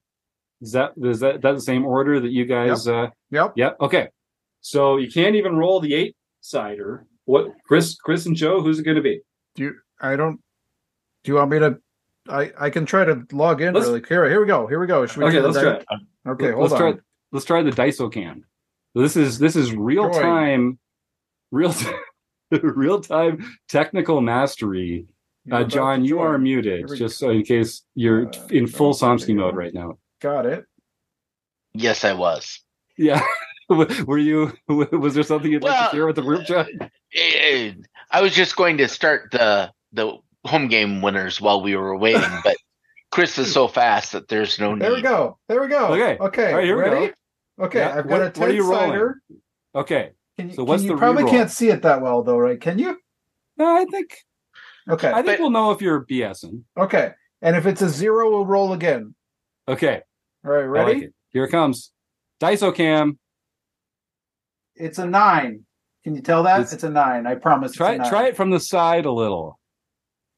Is 0.62 0.74
that 0.74 0.92
is 1.02 1.22
that 1.22 1.42
that 1.42 1.56
the 1.56 1.62
same 1.62 1.86
order 1.86 2.20
that 2.20 2.32
you 2.32 2.46
guys? 2.46 2.86
Yep. 2.86 2.96
Uh, 2.96 3.08
yep. 3.32 3.54
Yep. 3.56 3.78
Okay. 3.82 4.08
So 4.62 4.98
you 4.98 5.10
can't 5.10 5.36
even 5.36 5.56
roll 5.56 5.80
the 5.80 5.94
eight 5.96 6.16
sider. 6.42 7.06
What 7.26 7.48
Chris, 7.66 7.96
Chris 7.96 8.26
and 8.26 8.36
Joe? 8.36 8.62
Who's 8.62 8.80
it 8.80 8.84
going 8.84 8.98
to 8.98 9.02
be? 9.02 9.22
Do 9.56 9.64
you? 9.64 9.74
I 10.02 10.16
don't. 10.18 10.40
Do 11.24 11.32
you 11.32 11.36
want 11.36 11.52
me 11.52 11.60
to? 11.60 11.78
I 12.30 12.52
I 12.60 12.70
can 12.70 12.86
try 12.86 13.06
to 13.06 13.26
log 13.32 13.62
in 13.62 13.74
Let's- 13.74 13.88
really. 13.88 14.04
Here, 14.08 14.30
here 14.30 14.42
we 14.42 14.48
go. 14.48 14.68
Here 14.68 14.80
we 14.80 14.88
go. 14.88 15.06
Should 15.06 15.18
we 15.20 15.26
Okay, 15.26 15.40
let's 15.42 15.60
try. 15.60 15.74
it. 15.74 15.86
Okay, 16.28 16.52
hold 16.52 16.62
let's 16.62 16.74
on. 16.74 16.80
try. 16.80 16.94
Let's 17.32 17.46
try 17.46 17.62
the 17.64 17.72
Dysocam. 17.72 18.44
So 18.96 19.02
this 19.02 19.16
is 19.16 19.40
this 19.40 19.56
is 19.56 19.74
real 19.74 20.10
Join. 20.12 20.22
time, 20.22 20.80
real 21.52 21.74
time, 21.74 21.94
real 22.64 23.02
time 23.02 23.46
technical 23.68 24.22
mastery. 24.22 25.06
Uh, 25.52 25.64
John, 25.64 26.06
you 26.06 26.20
are 26.20 26.38
muted, 26.38 26.88
just 26.96 27.18
so 27.18 27.30
in 27.32 27.44
case 27.44 27.84
you're 27.96 28.28
Uh, 28.28 28.48
in 28.52 28.68
full 28.68 28.90
okay, 28.90 29.06
Somsky 29.06 29.36
mode 29.36 29.56
right 29.56 29.74
now. 29.74 29.98
Got 30.22 30.46
it. 30.46 30.66
Yes, 31.74 32.04
I 32.04 32.14
was. 32.14 32.62
Yeah. 32.98 33.24
Were 33.70 34.18
you? 34.18 34.52
Was 34.68 35.14
there 35.14 35.24
something 35.24 35.52
you'd 35.52 35.64
like 35.64 35.92
to 35.92 35.96
share 35.96 36.06
with 36.08 36.16
the 36.16 36.24
group 36.24 36.46
chat? 36.46 36.68
Eh, 37.16 37.74
I 38.12 38.22
was 38.22 38.34
just 38.34 38.56
going 38.56 38.78
to 38.78 38.88
start 38.88 39.30
the 39.32 39.72
the 39.94 40.18
home 40.46 40.68
game 40.68 41.02
winners 41.02 41.42
while 41.42 41.62
we 41.62 41.76
were 41.76 41.98
waiting, 41.98 42.22
but 42.44 42.56
Chris 43.12 43.38
is 43.38 43.52
so 43.52 43.68
fast 43.68 44.12
that 44.14 44.28
there's 44.28 44.60
no 44.60 44.74
need. 44.74 44.82
There 44.84 44.94
we 44.94 45.02
go. 45.02 45.38
There 45.48 45.62
we 45.62 45.68
go. 45.68 45.88
Okay. 45.88 46.18
Okay. 46.20 46.48
All 46.52 46.56
right, 46.58 46.64
here 46.66 46.76
we 46.78 46.84
ready? 46.84 47.14
go. 47.58 47.66
Okay. 47.66 47.80
Yeah, 47.80 47.90
I've 47.98 48.06
what- 48.06 48.10
got 48.10 48.16
a 48.16 48.20
what 48.20 48.28
are 48.28 48.32
ten 48.48 48.56
you 48.56 48.70
rolling? 48.70 48.90
sider. 48.90 49.22
Okay. 49.76 50.12
Can 50.38 50.50
you, 50.50 50.56
So 50.56 50.64
what's 50.64 50.82
can 50.84 50.90
you 50.92 50.96
the 50.96 51.00
probably 51.00 51.24
reroll? 51.24 51.30
can't 51.32 51.52
see 51.52 51.70
it 51.70 51.82
that 51.82 52.02
well 52.02 52.24
though, 52.24 52.38
right? 52.38 52.60
Can 52.60 52.80
you? 52.80 52.98
No, 53.58 53.76
I 53.76 53.86
think 53.86 54.16
Okay. 54.90 55.10
I 55.10 55.16
think 55.16 55.26
But- 55.26 55.40
we'll 55.42 55.50
know 55.52 55.72
if 55.72 55.82
you're 55.82 56.06
BSing. 56.06 56.64
okay. 56.78 57.12
And 57.42 57.56
if 57.56 57.66
it's 57.66 57.82
a 57.82 57.90
zero, 57.90 58.30
we'll 58.30 58.46
roll 58.46 58.74
again. 58.74 59.14
Okay. 59.68 60.02
All 60.46 60.52
right. 60.52 60.64
I 60.64 60.68
like 60.68 60.88
Ready? 60.88 61.06
it. 61.06 61.14
Here 61.30 61.44
it 61.44 61.50
comes. 61.52 61.92
Dysocam. 62.42 63.18
It's 64.76 64.98
a 64.98 65.06
nine. 65.06 65.66
Can 66.06 66.16
you 66.16 66.22
tell 66.22 66.44
that? 66.44 66.62
It's- 66.62 66.74
It's, 66.74 66.84
a 66.84 66.90
nine. 66.90 67.28
I 67.28 67.36
promise. 67.36 67.74
Try 67.74 67.92
it's 67.92 68.00
a 68.00 68.02
nine. 68.04 68.10
try 68.10 68.28
it 68.28 68.38
from 68.38 68.50
the 68.50 68.60
side 68.60 69.06
a 69.06 69.12
little. 69.12 69.59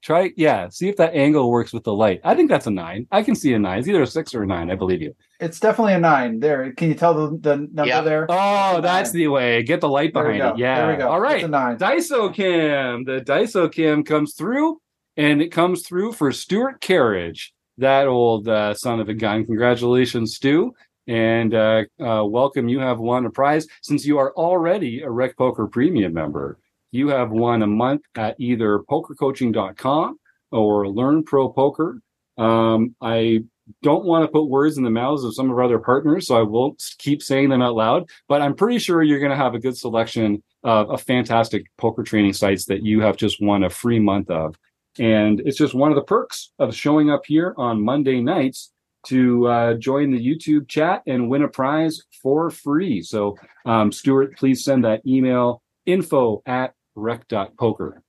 Try 0.02 0.32
yeah. 0.36 0.68
See 0.70 0.90
if 0.90 0.96
that 0.98 1.14
angle 1.14 1.52
works 1.52 1.72
with 1.74 1.84
the 1.84 1.94
light. 1.94 2.22
I 2.24 2.34
think 2.34 2.50
that's 2.50 2.66
a 2.66 2.72
nine. 2.72 3.08
I 3.12 3.22
can 3.22 3.36
see 3.36 3.54
a 3.54 3.60
nine. 3.60 3.80
It's 3.80 3.88
either 3.88 4.02
a 4.02 4.08
six 4.08 4.34
or 4.34 4.42
a 4.44 4.48
nine. 4.48 4.72
I 4.72 4.76
believe 4.76 5.02
you. 5.02 5.16
It's 5.40 5.60
definitely 5.60 5.94
a 5.94 6.00
nine. 6.00 6.40
There. 6.40 6.72
Can 6.74 6.90
you 6.90 6.96
tell 6.96 7.14
the, 7.14 7.38
the 7.38 7.56
number 7.58 7.86
Yeah. 7.86 8.02
there? 8.02 8.26
Oh, 8.30 8.82
that's 8.82 9.12
the 9.12 9.28
way. 9.28 9.62
Get 9.64 9.80
the 9.82 9.90
light 9.90 10.14
There 10.14 10.24
we 10.28 10.34
behind 10.34 10.52
go. 10.54 10.56
it. 10.56 10.60
Yeah. 10.60 10.76
There 10.82 10.92
we 10.92 10.98
go. 10.98 11.08
All 11.08 11.20
right. 11.22 11.36
It's 11.38 11.46
a 11.46 11.50
nine. 11.50 11.78
Dysocam. 11.78 13.06
The 13.06 13.22
Dysocam 13.22 14.06
comes 14.06 14.34
through, 14.34 14.80
and 15.18 15.42
it 15.42 15.50
comes 15.50 15.86
through 15.88 16.14
for 16.14 16.32
Stuart 16.32 16.82
Carriage, 16.82 17.54
that 17.78 18.08
old 18.08 18.48
uh, 18.48 18.74
son 18.74 19.00
of 19.00 19.10
a 19.10 19.14
gun. 19.14 19.46
Congratulations, 19.46 20.36
Stu, 20.36 20.74
and 21.08 21.54
uh, 21.54 21.84
uh, 22.00 22.24
welcome. 22.26 22.68
You 22.70 22.80
have 22.80 23.00
won 23.00 23.26
a 23.26 23.30
prize 23.30 23.68
since 23.82 24.06
you 24.06 24.18
are 24.18 24.34
already 24.36 25.02
a 25.02 25.10
Rec 25.10 25.38
Poker 25.38 25.68
Premium 25.68 26.14
member. 26.14 26.58
You 26.92 27.10
have 27.10 27.32
won 27.32 27.62
a 27.62 27.68
month 27.68 28.02
at 28.16 28.36
either 28.40 28.80
PokerCoaching.com 28.80 30.20
or 30.52 30.90
Learn 30.90 31.24
Pro 31.24 31.50
Poker. 31.50 32.02
Um, 32.38 32.96
I 33.02 33.44
don't 33.82 34.06
want 34.06 34.24
to 34.26 34.32
put 34.32 34.50
words 34.50 34.78
in 34.78 34.84
the 34.84 34.90
mouths 34.90 35.24
of 35.24 35.34
some 35.34 35.50
of 35.50 35.58
our 35.58 35.64
other 35.64 35.80
partners, 35.80 36.28
so 36.28 36.38
I 36.38 36.44
won't 36.44 36.84
keep 36.98 37.22
saying 37.22 37.50
them 37.50 37.62
out 37.62 37.76
loud. 37.76 38.10
But 38.28 38.42
I'm 38.42 38.56
pretty 38.56 38.80
sure 38.80 39.02
you're 39.02 39.20
going 39.20 39.32
to 39.32 39.38
have 39.38 39.56
a 39.56 39.60
good 39.60 39.78
selection 39.78 40.44
of, 40.64 40.90
of 40.90 41.02
fantastic 41.02 41.66
poker 41.78 42.04
training 42.04 42.34
sites 42.34 42.66
that 42.66 42.84
you 42.84 43.02
have 43.02 43.18
just 43.18 43.42
won 43.42 43.64
a 43.64 43.70
free 43.70 44.00
month 44.00 44.30
of. 44.30 44.56
And 45.00 45.40
it's 45.42 45.58
just 45.58 45.74
one 45.74 45.92
of 45.92 45.96
the 45.96 46.04
perks 46.04 46.52
of 46.60 46.76
showing 46.76 47.10
up 47.10 47.22
here 47.26 47.54
on 47.58 47.84
Monday 47.84 48.20
nights 48.22 48.72
to 49.08 49.48
uh, 49.48 49.74
join 49.76 50.12
the 50.12 50.20
YouTube 50.20 50.68
chat 50.68 51.02
and 51.08 51.30
win 51.30 51.44
a 51.44 51.48
prize 51.48 52.02
for 52.22 52.50
free. 52.50 53.02
So, 53.02 53.38
um, 53.66 53.92
Stuart, 53.92 54.38
please 54.38 54.64
send 54.64 54.84
that 54.84 55.02
email 55.08 55.64
info 55.86 56.44
at 56.46 56.74
rec.poker. 56.96 58.02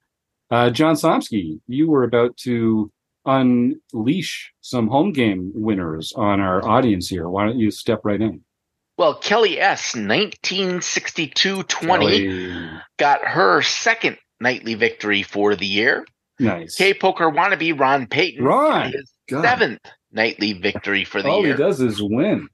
Uh, 0.50 0.70
John 0.70 0.94
Somsky, 0.94 1.60
you 1.66 1.88
were 1.90 2.04
about 2.04 2.36
to 2.38 2.90
unleash 3.24 4.52
some 4.60 4.88
home 4.88 5.12
game 5.12 5.52
winners 5.54 6.12
on 6.14 6.40
our 6.40 6.66
audience 6.66 7.08
here. 7.08 7.28
Why 7.28 7.46
don't 7.46 7.58
you 7.58 7.70
step 7.70 8.00
right 8.04 8.20
in? 8.20 8.42
Well, 8.98 9.14
Kelly 9.14 9.58
S, 9.58 9.94
1962 9.94 11.62
20, 11.62 12.70
got 12.98 13.24
her 13.24 13.62
second 13.62 14.18
nightly 14.40 14.74
victory 14.74 15.22
for 15.22 15.56
the 15.56 15.66
year. 15.66 16.04
Nice. 16.38 16.76
K 16.76 16.92
Poker 16.94 17.30
wannabe 17.30 17.78
Ron 17.78 18.06
Payton 18.06 18.44
Ron, 18.44 18.90
got 18.90 18.92
his 18.92 19.12
seventh 19.28 19.80
nightly 20.12 20.52
victory 20.52 21.04
for 21.04 21.22
the 21.22 21.28
All 21.28 21.40
year. 21.42 21.52
All 21.52 21.56
he 21.56 21.62
does 21.62 21.80
is 21.80 22.02
win. 22.02 22.48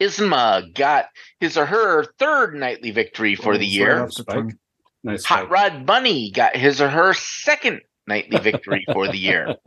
Isma 0.00 0.72
got 0.74 1.06
his 1.40 1.56
or 1.56 1.66
her 1.66 2.04
third 2.18 2.54
nightly 2.54 2.92
victory 2.92 3.34
for 3.34 3.58
the 3.58 3.66
year. 3.66 3.96
right 3.96 4.02
off 4.02 4.14
the 4.14 4.22
Spike. 4.22 4.56
Tongue. 5.06 5.12
Nice. 5.14 5.24
Hot 5.24 5.38
spike. 5.40 5.50
Rod 5.50 5.86
Bunny 5.86 6.30
got 6.30 6.56
his 6.56 6.80
or 6.80 6.88
her 6.88 7.14
second 7.14 7.80
nightly 8.06 8.38
victory 8.38 8.84
for 8.92 9.08
the 9.08 9.18
year. 9.18 9.56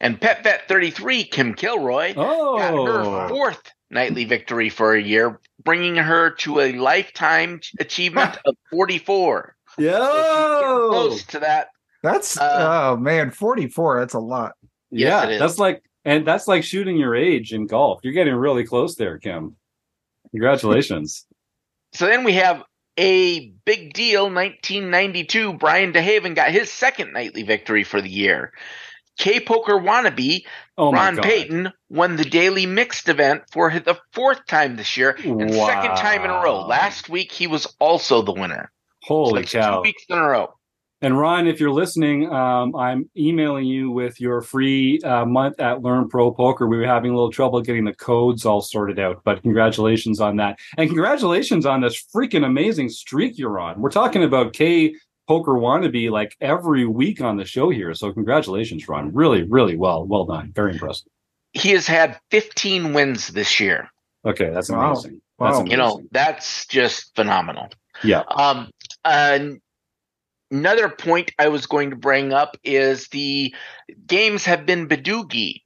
And 0.00 0.20
Pet 0.20 0.42
Vet 0.42 0.66
33, 0.68 1.24
Kim 1.24 1.54
Kilroy, 1.54 2.14
got 2.14 2.72
her 2.74 3.02
Oh, 3.02 3.28
fourth 3.28 3.60
nightly 3.90 4.24
victory 4.24 4.68
for 4.68 4.94
a 4.94 5.02
year, 5.02 5.40
bringing 5.64 5.94
her 5.96 6.30
to 6.30 6.60
a 6.60 6.72
lifetime 6.72 7.60
achievement 7.78 8.36
of 8.44 8.56
44. 8.70 9.56
So 9.76 9.82
yo, 9.82 10.88
close 10.90 11.24
to 11.26 11.38
that. 11.40 11.68
That's 12.02 12.36
Uh, 12.36 12.90
oh 12.92 12.96
man, 12.96 13.30
forty 13.30 13.68
four. 13.68 14.00
That's 14.00 14.14
a 14.14 14.18
lot. 14.18 14.52
Yes, 14.90 15.30
yeah, 15.30 15.38
that's 15.38 15.58
like, 15.58 15.82
and 16.04 16.26
that's 16.26 16.48
like 16.48 16.64
shooting 16.64 16.96
your 16.96 17.14
age 17.14 17.52
in 17.52 17.66
golf. 17.66 18.00
You're 18.02 18.12
getting 18.12 18.34
really 18.34 18.64
close 18.64 18.96
there, 18.96 19.18
Kim. 19.18 19.56
Congratulations. 20.32 21.26
So 21.94 22.06
then 22.06 22.24
we 22.24 22.32
have 22.32 22.62
a 22.98 23.52
big 23.64 23.92
deal 23.92 24.24
1992. 24.24 25.54
Brian 25.54 25.92
DeHaven 25.92 26.34
got 26.34 26.50
his 26.50 26.70
second 26.70 27.12
nightly 27.12 27.42
victory 27.42 27.84
for 27.84 28.00
the 28.00 28.10
year. 28.10 28.52
K 29.18 29.40
Poker 29.40 29.74
Wannabe, 29.74 30.44
Oh 30.78 30.90
Ron 30.90 31.16
god, 31.16 31.24
Payton 31.24 31.72
won 31.90 32.16
the 32.16 32.24
daily 32.24 32.66
mixed 32.66 33.08
event 33.08 33.42
for 33.52 33.70
the 33.70 33.98
fourth 34.12 34.46
time 34.46 34.76
this 34.76 34.96
year 34.96 35.10
and 35.22 35.52
second 35.52 35.96
time 35.96 36.24
in 36.24 36.30
a 36.30 36.40
row. 36.42 36.66
Last 36.66 37.08
week 37.08 37.30
he 37.30 37.46
was 37.46 37.66
also 37.78 38.22
the 38.22 38.32
winner. 38.32 38.72
So 39.04 39.08
Holy 39.08 39.42
that's 39.42 39.52
cow! 39.52 39.76
Two 39.76 39.82
weeks 39.82 40.04
in 40.08 40.18
a 40.18 40.26
row. 40.26 40.54
And 41.02 41.18
Ron, 41.18 41.48
if 41.48 41.58
you're 41.58 41.72
listening, 41.72 42.32
um, 42.32 42.76
I'm 42.76 43.10
emailing 43.16 43.66
you 43.66 43.90
with 43.90 44.20
your 44.20 44.40
free 44.40 45.00
uh, 45.00 45.24
month 45.26 45.58
at 45.60 45.82
Learn 45.82 46.08
Pro 46.08 46.30
Poker. 46.30 46.68
We 46.68 46.78
were 46.78 46.86
having 46.86 47.10
a 47.10 47.14
little 47.14 47.32
trouble 47.32 47.60
getting 47.60 47.84
the 47.84 47.92
codes 47.94 48.46
all 48.46 48.60
sorted 48.60 49.00
out, 49.00 49.20
but 49.24 49.42
congratulations 49.42 50.20
on 50.20 50.36
that. 50.36 50.60
And 50.78 50.88
congratulations 50.88 51.66
on 51.66 51.80
this 51.80 52.04
freaking 52.14 52.46
amazing 52.46 52.88
streak 52.88 53.36
you're 53.36 53.58
on. 53.58 53.80
We're 53.80 53.90
talking 53.90 54.22
about 54.22 54.52
K 54.52 54.94
Poker 55.26 55.52
Wannabe 55.52 56.08
like 56.10 56.36
every 56.40 56.86
week 56.86 57.20
on 57.20 57.36
the 57.36 57.44
show 57.44 57.70
here. 57.70 57.94
So 57.94 58.12
congratulations, 58.12 58.88
Ron. 58.88 59.12
Really, 59.12 59.42
really 59.42 59.76
well. 59.76 60.06
Well 60.06 60.24
done. 60.24 60.52
Very 60.54 60.72
impressive. 60.74 61.06
He 61.52 61.70
has 61.70 61.86
had 61.88 62.18
15 62.30 62.92
wins 62.92 63.28
this 63.28 63.58
year. 63.58 63.88
Okay, 64.24 64.50
that's 64.50 64.70
Wow. 64.70 64.92
amazing. 64.92 65.20
That's 65.40 65.54
Wow. 65.54 65.60
amazing. 65.62 65.66
You 65.72 65.76
know, 65.78 66.02
that's 66.12 66.64
just 66.66 67.12
phenomenal. 67.16 67.68
Yeah. 68.04 68.20
Um, 68.36 68.70
and 69.04 69.60
another 70.52 70.88
point 70.88 71.32
I 71.38 71.48
was 71.48 71.66
going 71.66 71.90
to 71.90 71.96
bring 71.96 72.32
up 72.32 72.56
is 72.62 73.08
the 73.08 73.54
games 74.06 74.44
have 74.44 74.66
been 74.66 74.86
Badugi. 74.86 75.62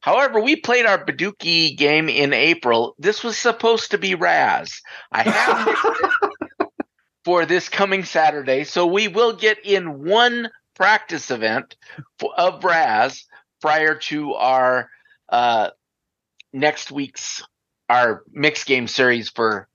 However, 0.00 0.40
we 0.40 0.56
played 0.56 0.86
our 0.86 1.04
Badugi 1.04 1.76
game 1.76 2.08
in 2.08 2.32
April. 2.32 2.94
This 2.98 3.22
was 3.22 3.36
supposed 3.36 3.90
to 3.90 3.98
be 3.98 4.14
Raz. 4.14 4.80
I 5.12 5.22
have 5.22 5.68
it 6.60 6.68
for 7.24 7.44
this 7.44 7.68
coming 7.68 8.04
Saturday, 8.04 8.64
so 8.64 8.86
we 8.86 9.08
will 9.08 9.34
get 9.34 9.64
in 9.64 10.02
one 10.04 10.48
practice 10.74 11.30
event 11.30 11.76
for, 12.18 12.34
of 12.34 12.64
Raz 12.64 13.26
prior 13.60 13.94
to 13.94 14.32
our 14.34 14.88
uh, 15.28 15.70
next 16.54 16.90
week's 16.90 17.42
our 17.90 18.22
mixed 18.32 18.66
game 18.66 18.86
series 18.86 19.28
for 19.28 19.68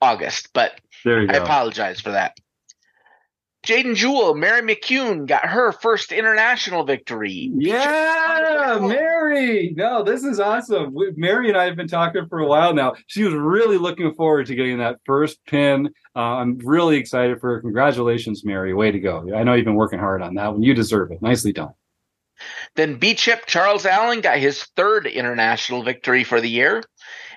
August. 0.00 0.48
But 0.52 0.80
I 1.06 1.26
go. 1.26 1.42
apologize 1.44 2.00
for 2.00 2.10
that. 2.10 2.36
Jaden 3.64 3.94
Jewell, 3.94 4.34
Mary 4.34 4.60
McCune 4.60 5.26
got 5.26 5.46
her 5.46 5.72
first 5.72 6.12
international 6.12 6.84
victory. 6.84 7.50
Yeah, 7.54 8.78
Mary. 8.80 9.72
No, 9.76 10.02
this 10.02 10.22
is 10.22 10.38
awesome. 10.38 10.92
We, 10.92 11.12
Mary 11.16 11.48
and 11.48 11.56
I 11.56 11.64
have 11.64 11.76
been 11.76 11.88
talking 11.88 12.26
for 12.28 12.40
a 12.40 12.46
while 12.46 12.74
now. 12.74 12.94
She 13.06 13.24
was 13.24 13.32
really 13.32 13.78
looking 13.78 14.12
forward 14.14 14.46
to 14.46 14.54
getting 14.54 14.78
that 14.78 15.00
first 15.06 15.44
pin. 15.46 15.88
Uh, 16.14 16.18
I'm 16.18 16.58
really 16.58 16.96
excited 16.96 17.40
for 17.40 17.54
her. 17.54 17.60
Congratulations, 17.60 18.44
Mary. 18.44 18.74
Way 18.74 18.90
to 18.90 19.00
go. 19.00 19.34
I 19.34 19.42
know 19.44 19.54
you've 19.54 19.64
been 19.64 19.74
working 19.74 19.98
hard 19.98 20.20
on 20.20 20.34
that 20.34 20.52
one. 20.52 20.62
You 20.62 20.74
deserve 20.74 21.10
it. 21.10 21.22
Nicely 21.22 21.52
done. 21.52 21.72
Then 22.76 22.98
B 22.98 23.14
Chip 23.14 23.46
Charles 23.46 23.86
Allen 23.86 24.20
got 24.20 24.38
his 24.38 24.64
third 24.76 25.06
international 25.06 25.82
victory 25.82 26.24
for 26.24 26.40
the 26.40 26.50
year. 26.50 26.82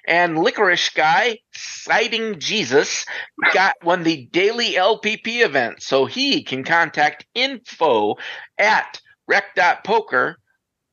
And 0.08 0.38
Licorice 0.38 0.90
Guy, 0.90 1.40
citing 1.54 2.40
Jesus, 2.40 3.06
got 3.54 3.76
won 3.84 4.04
the 4.04 4.26
daily 4.32 4.74
LPP 4.74 5.46
event. 5.46 5.84
So 5.84 6.06
he 6.06 6.44
can 6.44 6.64
contact 6.64 7.28
info 7.36 8.16
at 8.58 9.02
rec.poker 9.28 10.38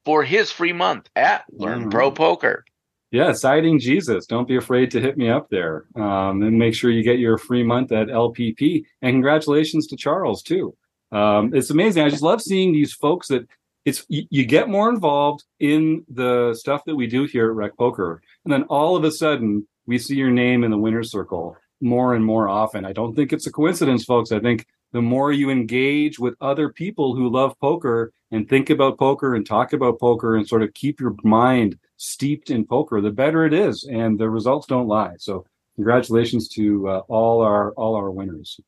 for 0.04 0.24
his 0.24 0.50
free 0.50 0.72
month 0.72 1.08
at 1.14 1.44
Learn 1.52 1.88
Pro 1.90 2.10
Poker. 2.10 2.64
Yeah, 3.12 3.32
citing 3.32 3.78
Jesus. 3.78 4.26
Don't 4.26 4.48
be 4.48 4.56
afraid 4.56 4.90
to 4.90 5.00
hit 5.00 5.16
me 5.16 5.30
up 5.30 5.48
there. 5.48 5.84
Um, 5.94 6.42
and 6.42 6.58
make 6.58 6.74
sure 6.74 6.90
you 6.90 7.04
get 7.04 7.20
your 7.20 7.38
free 7.38 7.62
month 7.62 7.92
at 7.92 8.08
LPP. 8.08 8.82
And 9.02 9.14
congratulations 9.14 9.86
to 9.86 9.96
Charles, 9.96 10.42
too. 10.42 10.76
Um, 11.12 11.54
it's 11.54 11.70
amazing. 11.70 12.02
I 12.02 12.08
just 12.08 12.24
love 12.24 12.42
seeing 12.42 12.72
these 12.72 12.92
folks 12.92 13.28
that 13.28 13.46
it's 13.84 14.04
you, 14.08 14.24
you, 14.30 14.46
get 14.46 14.68
more 14.68 14.88
involved 14.88 15.44
in 15.60 16.04
the 16.08 16.54
stuff 16.54 16.84
that 16.86 16.96
we 16.96 17.06
do 17.06 17.24
here 17.24 17.50
at 17.50 17.54
Rec 17.54 17.76
Poker. 17.76 18.22
And 18.44 18.52
then 18.52 18.64
all 18.64 18.96
of 18.96 19.04
a 19.04 19.10
sudden, 19.10 19.66
we 19.86 19.98
see 19.98 20.16
your 20.16 20.30
name 20.30 20.64
in 20.64 20.70
the 20.70 20.78
winner's 20.78 21.10
circle 21.10 21.56
more 21.80 22.14
and 22.14 22.24
more 22.24 22.48
often. 22.48 22.84
I 22.84 22.92
don't 22.92 23.14
think 23.14 23.32
it's 23.32 23.46
a 23.46 23.52
coincidence, 23.52 24.04
folks. 24.04 24.32
I 24.32 24.40
think 24.40 24.66
the 24.92 25.02
more 25.02 25.32
you 25.32 25.50
engage 25.50 26.18
with 26.18 26.34
other 26.40 26.70
people 26.70 27.14
who 27.14 27.28
love 27.28 27.58
poker 27.60 28.12
and 28.30 28.48
think 28.48 28.70
about 28.70 28.98
poker 28.98 29.34
and 29.34 29.44
talk 29.44 29.72
about 29.72 30.00
poker 30.00 30.36
and 30.36 30.48
sort 30.48 30.62
of 30.62 30.72
keep 30.74 31.00
your 31.00 31.14
mind 31.22 31.78
steeped 31.96 32.50
in 32.50 32.64
poker, 32.64 33.00
the 33.00 33.10
better 33.10 33.44
it 33.44 33.52
is, 33.52 33.86
and 33.90 34.18
the 34.18 34.30
results 34.30 34.66
don't 34.66 34.88
lie. 34.88 35.14
So, 35.18 35.44
congratulations 35.76 36.48
to 36.50 36.88
uh, 36.88 36.98
all 37.08 37.42
our 37.42 37.72
all 37.72 37.96
our 37.96 38.10
winners. 38.10 38.58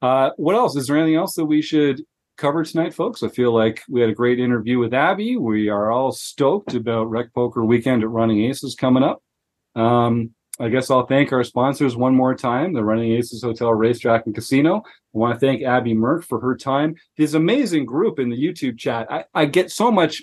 Uh, 0.00 0.30
what 0.36 0.56
else? 0.56 0.74
Is 0.74 0.88
there 0.88 0.96
anything 0.96 1.16
else 1.16 1.34
that 1.34 1.44
we 1.44 1.62
should 1.62 2.02
cover 2.42 2.64
tonight, 2.64 2.92
folks? 2.92 3.22
I 3.22 3.28
feel 3.28 3.54
like 3.54 3.82
we 3.88 4.00
had 4.00 4.10
a 4.10 4.14
great 4.14 4.40
interview 4.40 4.80
with 4.80 4.92
Abby. 4.92 5.36
We 5.36 5.68
are 5.68 5.92
all 5.92 6.10
stoked 6.10 6.74
about 6.74 7.08
Rec 7.08 7.32
Poker 7.32 7.64
Weekend 7.64 8.02
at 8.02 8.10
Running 8.10 8.42
Aces 8.42 8.74
coming 8.74 9.04
up. 9.04 9.22
Um, 9.76 10.30
I 10.58 10.68
guess 10.68 10.90
I'll 10.90 11.06
thank 11.06 11.32
our 11.32 11.44
sponsors 11.44 11.94
one 11.94 12.16
more 12.16 12.34
time, 12.34 12.72
the 12.72 12.82
Running 12.82 13.12
Aces 13.12 13.42
Hotel, 13.42 13.72
Racetrack, 13.72 14.26
and 14.26 14.34
Casino. 14.34 14.78
I 14.78 14.82
want 15.12 15.38
to 15.38 15.46
thank 15.46 15.62
Abby 15.62 15.94
Merk 15.94 16.24
for 16.24 16.40
her 16.40 16.56
time. 16.56 16.96
This 17.16 17.34
amazing 17.34 17.86
group 17.86 18.18
in 18.18 18.28
the 18.28 18.36
YouTube 18.36 18.76
chat. 18.76 19.06
I, 19.08 19.24
I 19.32 19.44
get 19.44 19.70
so 19.70 19.92
much 19.92 20.20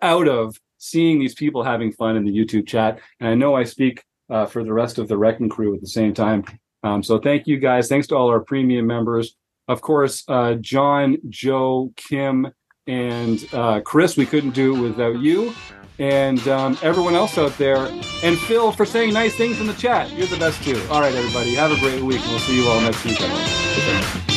out 0.00 0.28
of 0.28 0.56
seeing 0.78 1.18
these 1.18 1.34
people 1.34 1.64
having 1.64 1.90
fun 1.90 2.14
in 2.14 2.24
the 2.24 2.30
YouTube 2.30 2.68
chat. 2.68 3.00
And 3.18 3.28
I 3.28 3.34
know 3.34 3.56
I 3.56 3.64
speak 3.64 4.04
uh, 4.30 4.46
for 4.46 4.62
the 4.62 4.72
rest 4.72 4.98
of 4.98 5.08
the 5.08 5.16
RECing 5.16 5.50
crew 5.50 5.74
at 5.74 5.80
the 5.80 5.88
same 5.88 6.14
time. 6.14 6.44
Um, 6.84 7.02
so 7.02 7.18
thank 7.18 7.48
you 7.48 7.58
guys. 7.58 7.88
Thanks 7.88 8.06
to 8.06 8.14
all 8.14 8.28
our 8.28 8.40
premium 8.40 8.86
members. 8.86 9.34
Of 9.68 9.82
course, 9.82 10.24
uh, 10.28 10.54
John, 10.54 11.18
Joe, 11.28 11.92
Kim, 11.96 12.48
and 12.86 13.46
uh, 13.52 13.80
Chris, 13.80 14.16
we 14.16 14.26
couldn't 14.26 14.54
do 14.54 14.74
it 14.76 14.80
without 14.80 15.18
you 15.20 15.54
and 15.98 16.46
um, 16.46 16.78
everyone 16.82 17.14
else 17.14 17.38
out 17.38 17.56
there, 17.58 17.88
and 18.22 18.38
Phil 18.38 18.72
for 18.72 18.86
saying 18.86 19.12
nice 19.12 19.34
things 19.34 19.60
in 19.60 19.66
the 19.66 19.74
chat. 19.74 20.12
You're 20.12 20.28
the 20.28 20.36
best 20.36 20.62
too. 20.62 20.80
All 20.90 21.00
right, 21.00 21.14
everybody, 21.14 21.54
have 21.54 21.72
a 21.72 21.78
great 21.80 22.02
week, 22.02 22.20
and 22.20 22.30
we'll 22.30 22.38
see 22.40 22.62
you 22.62 22.68
all 22.68 22.80
next 22.80 23.04
week. 23.04 24.27